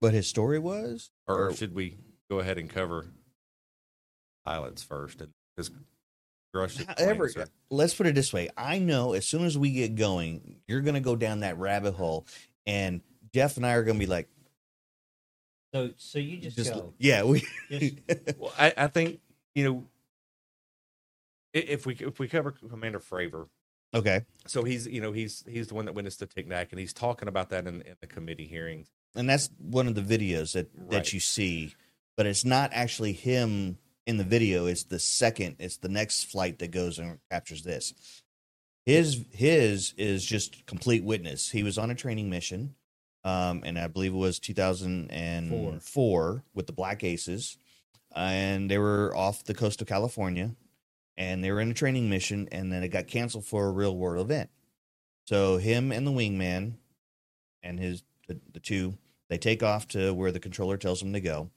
But 0.00 0.12
his 0.14 0.26
story 0.28 0.58
was, 0.58 1.10
or, 1.26 1.48
Or- 1.48 1.54
should 1.54 1.74
we 1.74 1.98
go 2.30 2.38
ahead 2.40 2.58
and 2.58 2.68
cover 2.68 3.06
pilots 4.44 4.82
first 4.82 5.20
and 5.20 5.32
because 5.56 5.70
Grush 6.54 6.84
However, 6.98 7.28
let's 7.70 7.94
put 7.94 8.06
it 8.06 8.14
this 8.14 8.32
way. 8.32 8.48
I 8.56 8.78
know 8.78 9.14
as 9.14 9.26
soon 9.26 9.44
as 9.44 9.56
we 9.58 9.72
get 9.72 9.94
going, 9.96 10.60
you're 10.68 10.82
going 10.82 10.94
to 10.94 11.00
go 11.00 11.16
down 11.16 11.40
that 11.40 11.58
rabbit 11.58 11.94
hole, 11.94 12.26
and 12.66 13.00
Jeff 13.32 13.56
and 13.56 13.66
I 13.66 13.72
are 13.72 13.82
going 13.82 13.96
to 13.98 14.04
be 14.04 14.10
like, 14.10 14.28
so 15.74 15.90
so 15.96 16.18
you 16.18 16.36
just, 16.36 16.56
just, 16.56 16.72
go. 16.72 16.94
yeah, 16.98 17.24
we. 17.24 17.44
Just- 17.70 17.98
Well, 18.38 18.52
I, 18.58 18.72
I 18.76 18.86
think 18.86 19.20
you 19.54 19.64
know 19.64 19.84
if 21.52 21.84
we 21.86 21.94
if 21.94 22.18
we 22.18 22.28
cover 22.28 22.52
Commander 22.52 23.00
Fravor, 23.00 23.48
okay, 23.92 24.24
so 24.46 24.62
he's 24.62 24.86
you 24.86 25.00
know 25.00 25.12
he's 25.12 25.44
he's 25.48 25.68
the 25.68 25.74
one 25.74 25.86
that 25.86 25.94
witnessed 25.94 26.20
the 26.20 26.26
Tic-Tac, 26.26 26.70
and 26.70 26.78
he's 26.78 26.92
talking 26.92 27.28
about 27.28 27.50
that 27.50 27.66
in, 27.66 27.82
in 27.82 27.96
the 28.00 28.06
committee 28.06 28.46
hearings. 28.46 28.88
and 29.16 29.28
that's 29.28 29.50
one 29.58 29.88
of 29.88 29.94
the 29.94 30.02
videos 30.02 30.52
that 30.52 30.68
that 30.90 31.12
you 31.12 31.20
see, 31.20 31.74
but 32.16 32.26
it's 32.26 32.44
not 32.44 32.70
actually 32.72 33.12
him 33.12 33.78
in 34.06 34.16
the 34.16 34.24
video. 34.24 34.66
It's 34.66 34.84
the 34.84 34.98
second. 35.00 35.56
It's 35.58 35.78
the 35.78 35.88
next 35.88 36.24
flight 36.24 36.58
that 36.60 36.70
goes 36.70 36.98
and 36.98 37.18
captures 37.30 37.62
this. 37.62 37.94
His 38.86 39.24
his 39.32 39.94
is 39.96 40.24
just 40.24 40.66
complete 40.66 41.02
witness. 41.02 41.50
He 41.50 41.62
was 41.62 41.78
on 41.78 41.90
a 41.90 41.94
training 41.94 42.30
mission, 42.30 42.74
um, 43.24 43.62
and 43.64 43.78
I 43.78 43.86
believe 43.88 44.12
it 44.12 44.16
was 44.18 44.38
2004 44.38 46.44
with 46.54 46.66
the 46.66 46.72
Black 46.72 47.02
Aces, 47.04 47.56
and 48.14 48.70
they 48.70 48.78
were 48.78 49.14
off 49.16 49.44
the 49.44 49.54
coast 49.54 49.80
of 49.80 49.88
California, 49.88 50.54
and 51.16 51.42
they 51.42 51.50
were 51.50 51.60
in 51.60 51.70
a 51.70 51.74
training 51.74 52.10
mission, 52.10 52.48
and 52.52 52.72
then 52.72 52.82
it 52.82 52.88
got 52.88 53.06
canceled 53.06 53.46
for 53.46 53.66
a 53.66 53.72
real 53.72 53.96
world 53.96 54.24
event. 54.24 54.50
So 55.26 55.56
him 55.56 55.90
and 55.92 56.06
the 56.06 56.10
wingman, 56.12 56.74
and 57.62 57.78
his 57.80 58.02
the, 58.28 58.38
the 58.52 58.60
two, 58.60 58.94
they 59.28 59.38
take 59.38 59.62
off 59.62 59.88
to 59.88 60.12
where 60.12 60.32
the 60.32 60.40
controller 60.40 60.76
tells 60.76 61.00
them 61.00 61.12
to 61.12 61.20
go, 61.20 61.50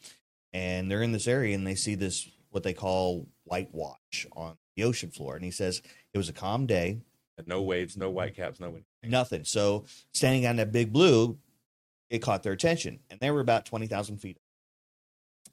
and 0.53 0.89
they're 0.89 1.03
in 1.03 1.12
this 1.12 1.27
area, 1.27 1.55
and 1.55 1.67
they 1.67 1.75
see 1.75 1.95
this 1.95 2.29
what 2.50 2.63
they 2.63 2.74
call 2.74 3.27
white 3.43 3.69
watch 3.74 4.25
on 4.36 4.57
the 4.75 4.83
ocean 4.83 5.12
floor. 5.12 5.36
And 5.36 5.43
he 5.43 5.51
says 5.51 5.81
it 6.13 6.17
was 6.17 6.29
a 6.29 6.33
calm 6.33 6.65
day, 6.65 7.01
No 7.45 7.62
waves, 7.62 7.97
no 7.97 8.09
white 8.09 8.36
caps, 8.36 8.59
no 8.59 8.69
wind. 8.69 8.86
nothing. 9.03 9.43
So 9.43 9.86
standing 10.13 10.47
on 10.47 10.55
that 10.55 10.71
big 10.71 10.93
blue, 10.93 11.38
it 12.09 12.19
caught 12.19 12.43
their 12.43 12.53
attention, 12.53 12.99
and 13.09 13.19
they 13.19 13.31
were 13.31 13.41
about 13.41 13.65
twenty 13.65 13.87
thousand 13.87 14.17
feet. 14.17 14.37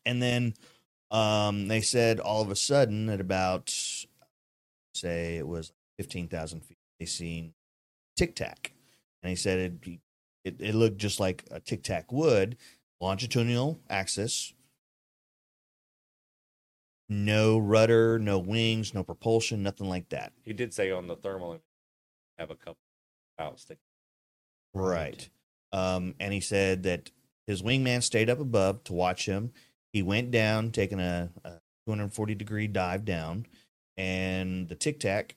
And 0.06 0.22
then 0.22 0.54
um, 1.10 1.68
they 1.68 1.80
said 1.80 2.20
all 2.20 2.42
of 2.42 2.50
a 2.50 2.56
sudden 2.56 3.08
at 3.08 3.20
about 3.20 3.70
say 4.94 5.36
it 5.36 5.46
was 5.46 5.72
fifteen 5.96 6.28
thousand 6.28 6.60
feet, 6.60 6.78
they 6.98 7.06
seen 7.06 7.54
tic 8.16 8.34
tac, 8.34 8.72
and 9.22 9.30
he 9.30 9.36
said 9.36 9.58
it, 9.58 9.98
it 10.44 10.56
it 10.60 10.74
looked 10.74 10.98
just 10.98 11.20
like 11.20 11.44
a 11.50 11.60
tic 11.60 11.82
tac 11.82 12.12
would, 12.12 12.56
longitudinal 13.00 13.80
axis. 13.90 14.52
No 17.08 17.58
rudder, 17.58 18.18
no 18.18 18.38
wings, 18.38 18.94
no 18.94 19.04
propulsion, 19.04 19.62
nothing 19.62 19.88
like 19.88 20.08
that. 20.08 20.32
He 20.42 20.54
did 20.54 20.72
say 20.72 20.90
on 20.90 21.06
the 21.06 21.16
thermal 21.16 21.60
have 22.38 22.50
a 22.50 22.54
couple 22.54 22.78
out 23.38 23.60
sticking. 23.60 23.82
Right. 24.72 25.28
Um, 25.74 26.14
and 26.20 26.32
he 26.32 26.40
said 26.40 26.84
that 26.84 27.10
his 27.48 27.60
wingman 27.60 28.02
stayed 28.02 28.30
up 28.30 28.38
above 28.38 28.84
to 28.84 28.92
watch 28.92 29.26
him. 29.26 29.52
He 29.92 30.02
went 30.02 30.30
down, 30.30 30.70
taking 30.70 31.00
a, 31.00 31.30
a 31.44 31.50
240 31.86 32.34
degree 32.36 32.68
dive 32.68 33.04
down, 33.04 33.46
and 33.96 34.68
the 34.68 34.76
Tic 34.76 35.00
Tac 35.00 35.34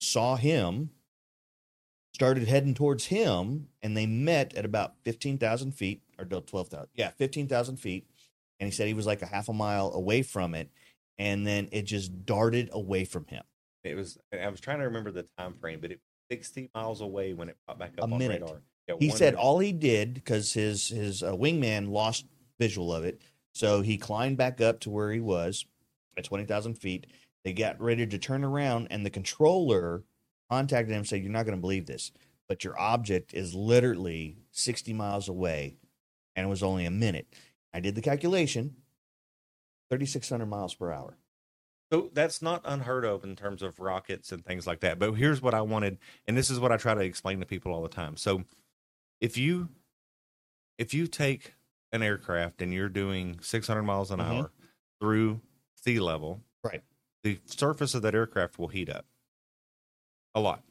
saw 0.00 0.36
him, 0.36 0.90
started 2.14 2.46
heading 2.46 2.74
towards 2.74 3.06
him, 3.06 3.68
and 3.82 3.96
they 3.96 4.06
met 4.06 4.54
at 4.54 4.64
about 4.64 4.94
15,000 5.04 5.72
feet, 5.72 6.02
or 6.18 6.24
no, 6.24 6.40
12,000. 6.40 6.88
Yeah, 6.94 7.10
15,000 7.10 7.76
feet. 7.76 8.06
And 8.60 8.66
he 8.68 8.70
said 8.70 8.86
he 8.86 8.94
was 8.94 9.06
like 9.06 9.22
a 9.22 9.26
half 9.26 9.48
a 9.48 9.52
mile 9.52 9.90
away 9.92 10.22
from 10.22 10.54
it, 10.54 10.70
and 11.18 11.44
then 11.46 11.68
it 11.72 11.82
just 11.82 12.24
darted 12.26 12.68
away 12.72 13.04
from 13.04 13.26
him. 13.26 13.42
It 13.82 13.96
was. 13.96 14.18
I 14.32 14.48
was 14.48 14.60
trying 14.60 14.78
to 14.78 14.84
remember 14.84 15.10
the 15.10 15.26
time 15.38 15.54
frame, 15.54 15.80
but 15.80 15.90
it 15.90 15.98
was 16.30 16.36
60 16.38 16.70
miles 16.74 17.00
away 17.00 17.32
when 17.32 17.48
it 17.48 17.56
popped 17.66 17.80
back 17.80 17.92
A 17.98 18.02
up 18.04 18.12
on 18.12 18.18
minute. 18.18 18.42
radar. 18.42 18.60
Yeah, 18.98 19.06
he 19.06 19.10
said 19.10 19.34
all 19.34 19.58
he 19.58 19.72
did 19.72 20.14
because 20.14 20.52
his 20.52 20.88
his 20.88 21.22
uh, 21.22 21.32
wingman 21.32 21.90
lost 21.90 22.26
visual 22.58 22.92
of 22.92 23.04
it. 23.04 23.20
So 23.52 23.80
he 23.82 23.98
climbed 23.98 24.36
back 24.36 24.60
up 24.60 24.80
to 24.80 24.90
where 24.90 25.10
he 25.12 25.20
was 25.20 25.64
at 26.16 26.24
20000 26.24 26.74
feet. 26.74 27.06
They 27.44 27.52
got 27.52 27.80
ready 27.80 28.06
to 28.06 28.18
turn 28.18 28.44
around 28.44 28.88
and 28.90 29.04
the 29.04 29.10
controller 29.10 30.04
contacted 30.50 30.92
him 30.92 30.98
and 30.98 31.08
said 31.08 31.22
you're 31.22 31.32
not 31.32 31.46
going 31.46 31.56
to 31.56 31.60
believe 31.60 31.86
this 31.86 32.12
but 32.50 32.64
your 32.64 32.76
object 32.80 33.32
is 33.32 33.54
literally 33.54 34.36
60 34.50 34.92
miles 34.92 35.28
away 35.28 35.76
and 36.34 36.44
it 36.44 36.50
was 36.50 36.64
only 36.64 36.84
a 36.84 36.90
minute. 36.90 37.28
I 37.72 37.78
did 37.78 37.94
the 37.94 38.02
calculation. 38.02 38.74
3600 39.88 40.46
miles 40.46 40.74
per 40.74 40.90
hour. 40.90 41.16
So 41.92 42.10
that's 42.12 42.42
not 42.42 42.62
unheard 42.64 43.04
of 43.04 43.22
in 43.22 43.36
terms 43.36 43.62
of 43.62 43.78
rockets 43.78 44.32
and 44.32 44.44
things 44.44 44.66
like 44.66 44.80
that. 44.80 44.98
But 44.98 45.12
here's 45.12 45.40
what 45.40 45.54
I 45.54 45.60
wanted, 45.60 45.98
and 46.26 46.36
this 46.36 46.50
is 46.50 46.58
what 46.58 46.72
I 46.72 46.76
try 46.76 46.92
to 46.92 47.00
explain 47.00 47.38
to 47.38 47.46
people 47.46 47.72
all 47.72 47.82
the 47.82 47.88
time. 47.88 48.16
So 48.16 48.42
if 49.20 49.36
you 49.36 49.68
if 50.78 50.94
you 50.94 51.06
take 51.06 51.54
an 51.92 52.02
aircraft 52.02 52.62
and 52.62 52.72
you're 52.72 52.88
doing 52.88 53.38
600 53.42 53.82
miles 53.82 54.10
an 54.10 54.18
Mhm. 54.20 54.24
hour 54.24 54.52
through 55.00 55.40
sea 55.74 56.00
level, 56.00 56.42
Right. 56.64 56.82
the 57.22 57.38
surface 57.44 57.94
of 57.94 58.02
that 58.02 58.14
aircraft 58.14 58.58
will 58.58 58.68
heat 58.68 58.88
up 58.88 59.04
a 60.34 60.40
lot. 60.40 60.64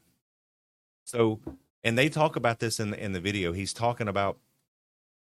So, 1.04 1.40
and 1.84 1.96
they 1.96 2.08
talk 2.08 2.34
about 2.36 2.58
this 2.58 2.80
in 2.80 2.90
the, 2.90 3.02
in 3.02 3.12
the 3.12 3.20
video. 3.20 3.52
He's 3.52 3.72
talking 3.72 4.08
about 4.08 4.38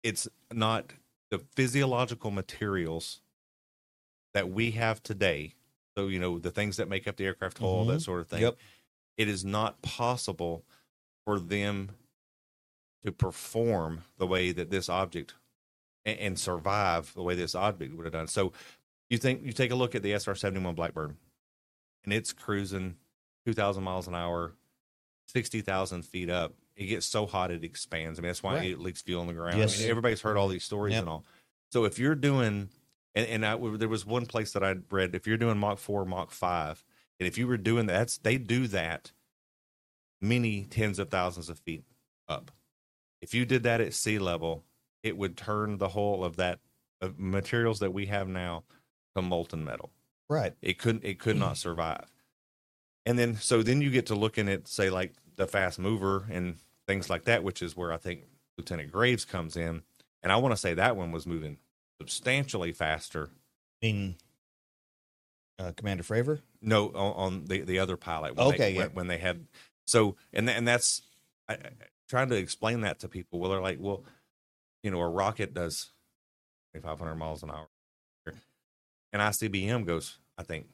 it's 0.03 0.29
not 0.53 0.93
the 1.31 1.39
physiological 1.39 2.31
materials 2.31 3.21
that 4.33 4.49
we 4.49 4.71
have 4.73 5.03
today. 5.03 5.55
So, 5.97 6.07
you 6.09 6.19
know, 6.21 6.39
the 6.39 6.51
things 6.51 6.77
that 6.77 6.89
make 6.89 7.07
up 7.09 7.17
the 7.17 7.27
aircraft 7.27 7.59
hull, 7.59 7.85
that 7.87 7.99
Mhm. 7.99 8.05
sort 8.05 8.21
of 8.21 8.29
thing. 8.29 8.43
Yep. 8.43 8.59
It 9.17 9.29
is 9.29 9.45
not 9.45 9.83
possible 9.83 10.65
for 11.25 11.41
them 11.41 11.91
to 13.05 13.13
perform 13.13 14.03
the 14.19 14.27
way 14.27 14.53
that 14.53 14.71
this 14.71 14.89
object 14.89 15.35
and, 16.05 16.19
and 16.19 16.39
survive 16.39 17.13
the 17.15 17.23
way 17.23 17.35
this 17.35 17.55
object 17.55 17.95
would 17.97 18.05
have 18.07 18.13
done. 18.13 18.27
So, 18.29 18.53
you 19.11 19.17
think 19.17 19.43
you 19.43 19.53
take 19.53 19.71
a 19.71 19.75
look 19.75 19.95
at 19.95 20.03
the 20.03 20.13
SR 20.13 20.35
71 20.35 20.75
Blackbird 20.75 21.17
and 22.05 22.13
it's 22.13 22.33
cruising 22.35 22.97
2,000 23.47 23.83
miles 23.83 24.07
an 24.07 24.15
hour, 24.15 24.53
60,000 25.29 26.03
feet 26.05 26.29
up. 26.29 26.55
It 26.77 26.87
gets 26.87 27.07
so 27.07 27.25
hot 27.27 27.51
it 27.51 27.65
expands. 27.65 28.19
I 28.19 28.23
mean, 28.23 28.29
that's 28.29 28.43
why 28.43 28.57
Right. 28.57 28.71
it 28.71 28.79
leaks 28.81 29.01
fuel 29.03 29.23
on 29.23 29.27
the 29.27 29.33
ground. 29.33 29.59
Yes. 29.59 29.79
I 29.79 29.83
mean, 29.83 29.91
everybody's 29.91 30.21
heard 30.21 30.37
all 30.37 30.49
these 30.49 30.65
stories 30.65 30.93
Yep. 30.93 31.01
and 31.03 31.09
all. 31.09 31.25
So 31.73 31.85
if 31.87 31.99
you're 31.99 32.15
doing, 32.15 32.69
and, 33.15 33.27
and 33.27 33.47
I, 33.47 33.57
there 33.77 33.89
was 33.89 34.05
one 34.05 34.27
place 34.27 34.53
that 34.53 34.63
I 34.63 34.75
read, 34.91 35.15
if 35.15 35.27
you're 35.27 35.37
doing 35.39 35.59
Mach 35.59 35.79
4, 35.79 36.05
Mach 36.05 36.31
5, 36.31 36.85
and 37.19 37.27
if 37.27 37.37
you 37.39 37.47
were 37.49 37.57
doing 37.57 37.87
that, 37.87 37.95
that's, 37.95 38.19
they 38.19 38.37
do 38.39 38.67
that 38.69 39.13
many 40.21 40.65
tens 40.65 40.99
of 40.99 41.09
thousands 41.11 41.49
of 41.49 41.59
feet 41.59 41.85
up. 42.29 42.51
If 43.21 43.35
you 43.35 43.45
did 43.45 43.63
that 43.65 43.81
at 43.81 43.95
sea 43.95 44.19
level, 44.19 44.65
it 45.03 45.17
would 45.17 45.37
turn 45.37 45.79
the 45.79 45.89
whole 45.89 46.25
of 46.25 46.37
that 46.37 46.61
of 47.01 47.19
materials 47.19 47.79
that 47.81 47.93
we 47.93 48.07
have 48.07 48.29
now 48.29 48.65
to 49.15 49.23
molten 49.23 49.65
metal. 49.65 49.91
right 50.29 50.55
It 50.63 50.79
couldn't. 50.79 51.05
It 51.05 51.19
could 51.19 51.37
not 51.37 51.57
survive. 51.67 52.07
And 53.07 53.19
then, 53.19 53.37
so 53.37 53.63
then 53.63 53.81
you 53.81 53.91
get 53.91 54.07
to 54.07 54.15
looking 54.15 54.49
at, 54.49 54.69
say, 54.69 54.91
like 54.91 55.15
the 55.37 55.47
fast 55.47 55.79
mover 55.79 56.27
and 56.31 56.57
things 56.87 57.09
like 57.09 57.25
that, 57.25 57.43
which 57.43 57.63
is 57.63 57.77
where 57.77 57.93
I 57.93 57.97
think 57.97 58.25
Lieutenant 58.59 58.93
Graves 58.93 59.25
comes 59.25 59.57
in. 59.57 59.83
And 60.23 60.31
I 60.33 60.37
want 60.37 60.53
to 60.53 60.57
say 60.57 60.75
that 60.75 60.97
one 60.97 61.13
was 61.13 61.27
moving 61.27 61.59
substantially 62.01 62.73
faster. 62.73 63.31
i 63.83 63.87
mean 63.87 64.17
uh, 65.59 65.73
commander 65.77 66.03
fravor 66.05 66.41
No, 66.61 66.89
on, 66.89 67.13
on 67.15 67.45
the 67.47 67.63
the 67.63 67.79
other 67.79 67.97
pilot. 67.97 68.37
When 68.37 68.47
Okay, 68.49 68.57
they, 68.59 68.71
yeah. 68.73 68.79
when, 68.81 68.91
when 68.95 69.07
they 69.09 69.19
had 69.19 69.47
so 69.87 70.17
and 70.33 70.49
and 70.51 70.67
that's 70.69 71.03
I, 71.49 71.55
I, 71.55 71.59
trying 72.09 72.29
to 72.31 72.37
explain 72.37 72.81
that 72.83 73.01
to 73.01 73.09
people. 73.09 73.39
Well, 73.39 73.51
they're 73.51 73.61
like, 73.61 73.79
well, 73.81 74.05
you 74.83 74.91
know, 74.91 75.01
a 75.01 75.09
rocket 75.09 75.55
does 75.55 75.91
twenty 76.73 76.87
five 76.87 76.99
hundred 76.99 77.17
miles 77.17 77.43
an 77.43 77.51
hour, 77.51 77.69
and 79.13 79.23
ICBM 79.23 79.87
goes, 79.87 80.19
I 80.37 80.43
think, 80.43 80.67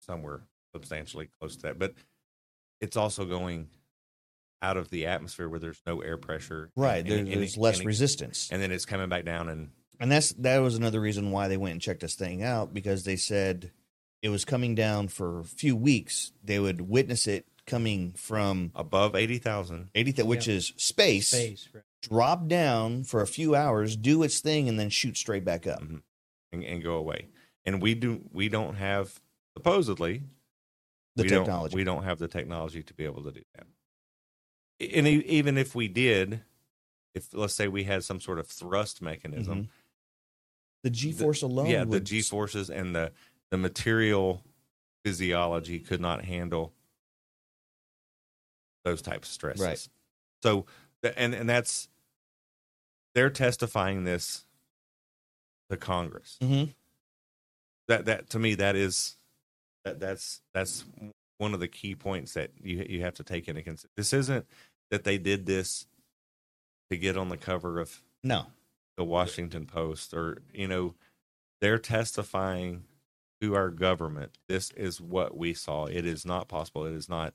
somewhere 0.00 0.42
substantially 0.72 1.28
close 1.38 1.56
to 1.56 1.62
that. 1.62 1.78
But 1.78 1.94
it's 2.80 2.96
also 2.96 3.24
going 3.24 3.68
out 4.62 4.76
of 4.76 4.90
the 4.90 5.06
atmosphere 5.06 5.48
where 5.48 5.60
there's 5.60 5.80
no 5.86 6.00
air 6.00 6.16
pressure, 6.16 6.70
right 6.76 6.98
and- 6.98 7.08
there, 7.10 7.18
and- 7.18 7.28
and 7.28 7.40
there's 7.42 7.56
it- 7.56 7.60
less 7.60 7.78
and 7.78 7.86
resistance 7.86 8.48
and 8.50 8.62
then 8.62 8.72
it's 8.72 8.86
coming 8.86 9.08
back 9.10 9.24
down 9.24 9.48
and 9.50 9.70
and 10.00 10.10
that's 10.10 10.30
that 10.34 10.58
was 10.58 10.74
another 10.74 11.00
reason 11.00 11.30
why 11.30 11.48
they 11.48 11.56
went 11.56 11.72
and 11.72 11.80
checked 11.82 12.00
this 12.00 12.14
thing 12.14 12.42
out 12.42 12.72
because 12.74 13.04
they 13.04 13.16
said 13.16 13.70
it 14.22 14.30
was 14.30 14.44
coming 14.44 14.74
down 14.74 15.06
for 15.08 15.40
a 15.40 15.44
few 15.44 15.76
weeks. 15.76 16.32
They 16.42 16.58
would 16.58 16.80
witness 16.80 17.26
it 17.26 17.46
coming 17.66 18.12
from 18.12 18.70
above 18.74 19.14
eighty 19.14 19.38
thousand. 19.38 19.90
eighty, 19.94 20.12
th- 20.12 20.26
which 20.26 20.48
is 20.48 20.72
space, 20.76 21.28
Space. 21.28 21.68
Right. 21.74 21.84
drop 22.02 22.46
down 22.48 23.04
for 23.04 23.20
a 23.22 23.26
few 23.26 23.54
hours, 23.54 23.96
do 23.96 24.22
its 24.22 24.40
thing, 24.40 24.68
and 24.68 24.78
then 24.78 24.90
shoot 24.90 25.16
straight 25.16 25.44
back 25.44 25.66
up. 25.66 25.82
Mhm. 25.82 26.02
and, 26.52 26.64
and 26.64 26.82
go 26.82 26.94
away. 26.96 27.28
And 27.64 27.80
we 27.82 27.94
do 27.94 28.22
we 28.32 28.48
don't 28.48 28.74
have 28.74 29.20
supposedly 29.56 30.22
The 31.16 31.22
we 31.24 31.28
don't- 31.28 31.44
technology. 31.44 31.74
we 31.76 31.84
don't 31.84 32.04
have 32.04 32.18
the 32.18 32.28
technology 32.28 32.82
to 32.82 32.94
be 32.94 33.04
able 33.04 33.22
to 33.24 33.32
do 33.32 33.42
that. 33.54 33.66
And 34.94 35.06
e- 35.08 35.24
even 35.26 35.56
if 35.56 35.74
we 35.74 35.88
did, 35.88 36.42
if 37.14 37.32
let's 37.32 37.54
say 37.54 37.68
we 37.68 37.84
had 37.84 38.04
some 38.04 38.20
sort 38.20 38.38
of 38.38 38.46
thrust 38.48 39.00
mechanism, 39.00 39.68
the 40.82 40.90
G 40.90 41.12
force 41.12 41.40
alone. 41.42 41.68
yeah, 41.70 41.84
the 41.84 42.00
G 42.00 42.20
forces 42.20 42.68
and 42.68 42.94
the 42.94 43.12
the 43.50 43.56
material 43.56 44.42
physiology 45.04 45.78
could 45.78 46.00
not 46.00 46.24
handle 46.24 46.72
those 48.84 49.02
types 49.02 49.28
of 49.28 49.32
stresses. 49.32 49.62
Right. 49.62 49.88
So, 50.42 50.66
and 51.16 51.34
and 51.34 51.48
that's 51.48 51.88
they're 53.14 53.30
testifying 53.30 54.04
this 54.04 54.44
to 55.70 55.76
Congress. 55.76 56.36
Mhm. 56.42 56.74
That 57.88 58.04
that 58.06 58.30
to 58.30 58.38
me 58.38 58.54
that 58.56 58.76
is 58.76 59.16
that 59.84 60.00
that's 60.00 60.40
that's 60.52 60.84
one 61.38 61.54
of 61.54 61.60
the 61.60 61.68
key 61.68 61.94
points 61.94 62.34
that 62.34 62.50
you 62.62 62.84
you 62.88 63.00
have 63.02 63.14
to 63.14 63.24
take 63.24 63.48
into 63.48 63.62
consideration. 63.62 63.92
This 63.96 64.12
isn't 64.12 64.46
that 64.90 65.04
they 65.04 65.18
did 65.18 65.46
this 65.46 65.86
to 66.90 66.96
get 66.96 67.16
on 67.16 67.28
the 67.28 67.36
cover 67.36 67.80
of 67.80 68.02
No, 68.22 68.46
the 68.96 69.04
Washington 69.04 69.66
Post 69.66 70.14
or 70.14 70.38
you 70.52 70.68
know 70.68 70.94
they're 71.60 71.78
testifying 71.78 72.84
to 73.40 73.54
our 73.54 73.70
government 73.70 74.38
this 74.48 74.70
is 74.72 75.00
what 75.00 75.36
we 75.36 75.52
saw 75.54 75.86
it 75.86 76.06
is 76.06 76.24
not 76.24 76.46
possible 76.48 76.84
it 76.86 76.92
is 76.94 77.08
not 77.08 77.34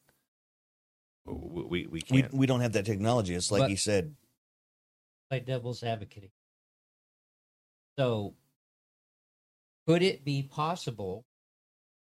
we 1.30 1.64
we, 1.64 1.66
we 1.66 1.88
we 1.92 2.02
can't 2.02 2.34
we 2.34 2.46
don't 2.46 2.62
have 2.62 2.74
that 2.74 2.86
technology. 2.86 3.34
It's 3.36 3.52
like 3.52 3.62
But- 3.64 3.70
he 3.70 3.76
said. 3.76 4.16
play 5.30 5.40
devil's 5.40 5.84
advocate. 5.84 6.32
So, 7.98 8.36
could 9.88 10.02
it 10.02 10.24
be 10.24 10.42
possible 10.44 11.26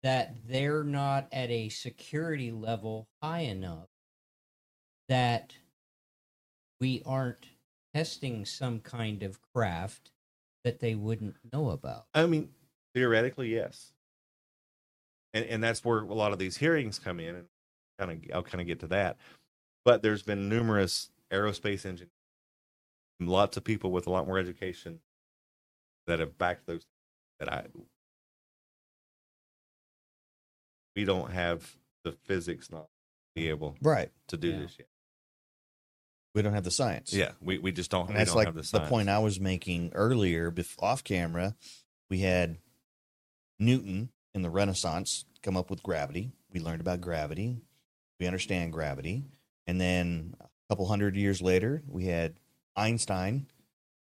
that 0.02 0.36
they're 0.46 0.84
not 0.84 1.28
at 1.32 1.50
a 1.50 1.68
security 1.68 2.52
level 2.52 3.08
high 3.22 3.40
enough 3.40 3.88
that 5.08 5.54
we 6.80 7.02
aren't 7.04 7.46
testing 7.94 8.44
some 8.44 8.80
kind 8.80 9.22
of 9.22 9.40
craft 9.54 10.10
that 10.64 10.78
they 10.80 10.94
wouldn't 10.94 11.36
know 11.52 11.70
about? 11.70 12.04
i 12.14 12.24
mean 12.26 12.48
theoretically 12.94 13.52
yes 13.52 13.92
and 15.34 15.44
and 15.46 15.62
that's 15.64 15.84
where 15.84 15.98
a 16.00 16.14
lot 16.14 16.32
of 16.32 16.38
these 16.38 16.56
hearings 16.58 16.98
come 16.98 17.18
in, 17.18 17.34
and 17.34 17.46
kind 18.06 18.24
of 18.30 18.36
I'll 18.36 18.42
kind 18.42 18.60
of 18.60 18.66
get 18.66 18.80
to 18.80 18.86
that. 18.88 19.16
But 19.84 20.02
there's 20.02 20.22
been 20.22 20.48
numerous 20.48 21.10
aerospace 21.32 21.84
engineers, 21.86 22.10
lots 23.20 23.56
of 23.56 23.64
people 23.64 23.90
with 23.90 24.06
a 24.06 24.10
lot 24.10 24.26
more 24.26 24.38
education 24.38 25.00
that 26.06 26.20
have 26.20 26.38
backed 26.38 26.66
those. 26.66 26.86
That 27.38 27.52
I 27.52 27.66
we 30.94 31.04
don't 31.04 31.30
have 31.32 31.76
the 32.04 32.12
physics 32.12 32.70
not 32.70 32.88
be 33.34 33.48
able 33.48 33.76
Right. 33.80 34.10
to 34.28 34.36
do 34.36 34.50
Yeah. 34.50 34.58
this 34.58 34.78
yet. 34.78 34.88
We 36.34 36.42
don't 36.42 36.54
have 36.54 36.64
the 36.64 36.70
science. 36.70 37.12
Yeah, 37.12 37.32
we, 37.40 37.58
we 37.58 37.72
just 37.72 37.90
don't. 37.90 38.02
And 38.06 38.10
we 38.10 38.14
that's 38.14 38.30
don't 38.30 38.36
like 38.36 38.46
have 38.46 38.54
the, 38.54 38.78
the, 38.78 38.86
point 38.86 39.08
I 39.10 39.18
was 39.18 39.38
making 39.38 39.92
earlier 39.94 40.50
bef- 40.50 40.82
off 40.82 41.04
camera. 41.04 41.54
We 42.08 42.20
had 42.20 42.58
Newton 43.58 44.10
in 44.34 44.42
the 44.42 44.48
Renaissance 44.50 45.24
come 45.42 45.56
up 45.58 45.68
with 45.70 45.82
gravity. 45.82 46.32
We 46.50 46.60
learned 46.60 46.80
about 46.80 47.00
gravity. 47.02 47.60
We 48.22 48.28
understand 48.28 48.72
gravity. 48.72 49.24
And 49.66 49.80
then 49.80 50.36
a 50.40 50.46
couple 50.68 50.86
hundred 50.86 51.16
years 51.16 51.42
later, 51.42 51.82
we 51.88 52.04
had 52.04 52.34
Einstein 52.76 53.48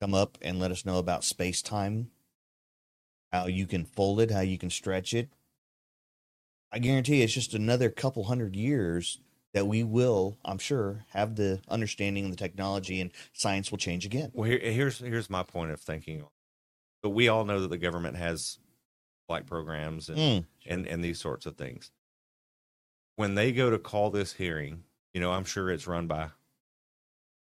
come 0.02 0.16
up 0.16 0.36
and 0.42 0.58
let 0.60 0.72
us 0.72 0.84
know 0.84 0.98
about 0.98 1.24
space 1.24 1.62
time, 1.62 2.10
how 3.32 3.46
you 3.46 3.68
can 3.68 3.86
fold 3.86 4.20
it, 4.20 4.32
how 4.32 4.40
you 4.40 4.58
can 4.58 4.72
stretch 4.72 5.14
it. 5.14 5.30
I 6.72 6.80
guarantee 6.80 7.22
it's 7.22 7.34
just 7.34 7.54
another 7.54 7.92
couple 7.92 8.24
hundred 8.24 8.56
years 8.56 9.20
that 9.54 9.68
we 9.68 9.84
will, 9.84 10.40
I'm 10.44 10.58
sure, 10.58 11.06
have 11.10 11.36
the 11.36 11.62
understanding 11.70 12.24
and 12.24 12.34
the 12.34 12.38
technology, 12.38 13.00
and 13.02 13.12
science 13.32 13.70
will 13.70 13.78
change 13.78 14.08
again. 14.08 14.32
Well, 14.34 14.50
here, 14.50 14.58
here's 14.60 14.98
here's 14.98 15.30
my 15.30 15.44
point 15.44 15.70
of 15.70 15.80
thinking. 15.80 16.24
But 17.04 17.12
we 17.12 17.28
all 17.28 17.46
know 17.46 17.60
that 17.60 17.70
the 17.70 17.78
government 17.78 18.18
has 18.18 18.58
flight 19.28 19.46
programs 19.46 20.10
and 20.10 20.18
Mm. 20.18 20.46
and 20.66 20.88
and 20.88 21.04
these 21.04 21.20
sorts 21.20 21.46
of 21.46 21.58
things. 21.58 21.92
When 23.20 23.36
they 23.36 23.52
go 23.52 23.70
to 23.70 23.78
call 23.78 24.12
this 24.12 24.32
hearing, 24.32 24.86
you 25.14 25.20
know, 25.20 25.34
I'm 25.34 25.44
sure 25.44 25.70
it's 25.70 25.88
run 25.88 26.08
by 26.08 26.30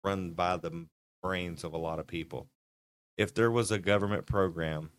run 0.03 0.29
by 0.29 0.57
the 0.57 0.85
brains 1.23 1.63
of 1.63 1.73
a 1.73 1.77
lot 1.79 1.97
of 1.97 2.05
people. 2.05 2.45
If 3.17 3.33
there 3.33 3.49
was 3.49 3.71
a 3.71 3.79
government 3.79 4.27
program, 4.27 4.91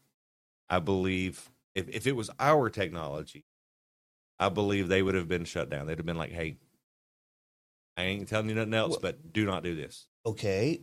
I 0.68 0.80
believe 0.80 1.52
if 1.76 1.88
if 1.88 2.08
it 2.08 2.16
was 2.16 2.30
our 2.40 2.68
technology, 2.68 3.44
I 4.40 4.48
believe 4.48 4.88
they 4.88 5.02
would 5.02 5.14
have 5.14 5.28
been 5.28 5.44
shut 5.44 5.70
down. 5.70 5.86
They'd 5.86 5.98
have 5.98 6.04
been 6.04 6.16
like, 6.18 6.32
"Hey, 6.32 6.56
I 7.96 8.02
ain't 8.02 8.26
telling 8.28 8.48
you 8.48 8.56
nothing 8.56 8.74
else, 8.74 8.90
Well- 8.90 9.00
but 9.02 9.32
do 9.32 9.46
not 9.46 9.62
do 9.62 9.76
this." 9.76 10.08
Okay, 10.26 10.80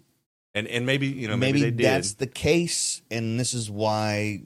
And 0.53 0.65
and 0.65 0.85
maybe 0.85 1.07
you 1.07 1.27
know 1.27 1.35
maybe, 1.35 1.59
maybe, 1.59 1.71
they 1.71 1.75
did. 1.75 1.85
that's 1.87 2.13
the 2.13 2.27
case, 2.27 3.01
and 3.11 3.37
this 3.37 3.53
is 3.53 3.69
why 3.69 4.43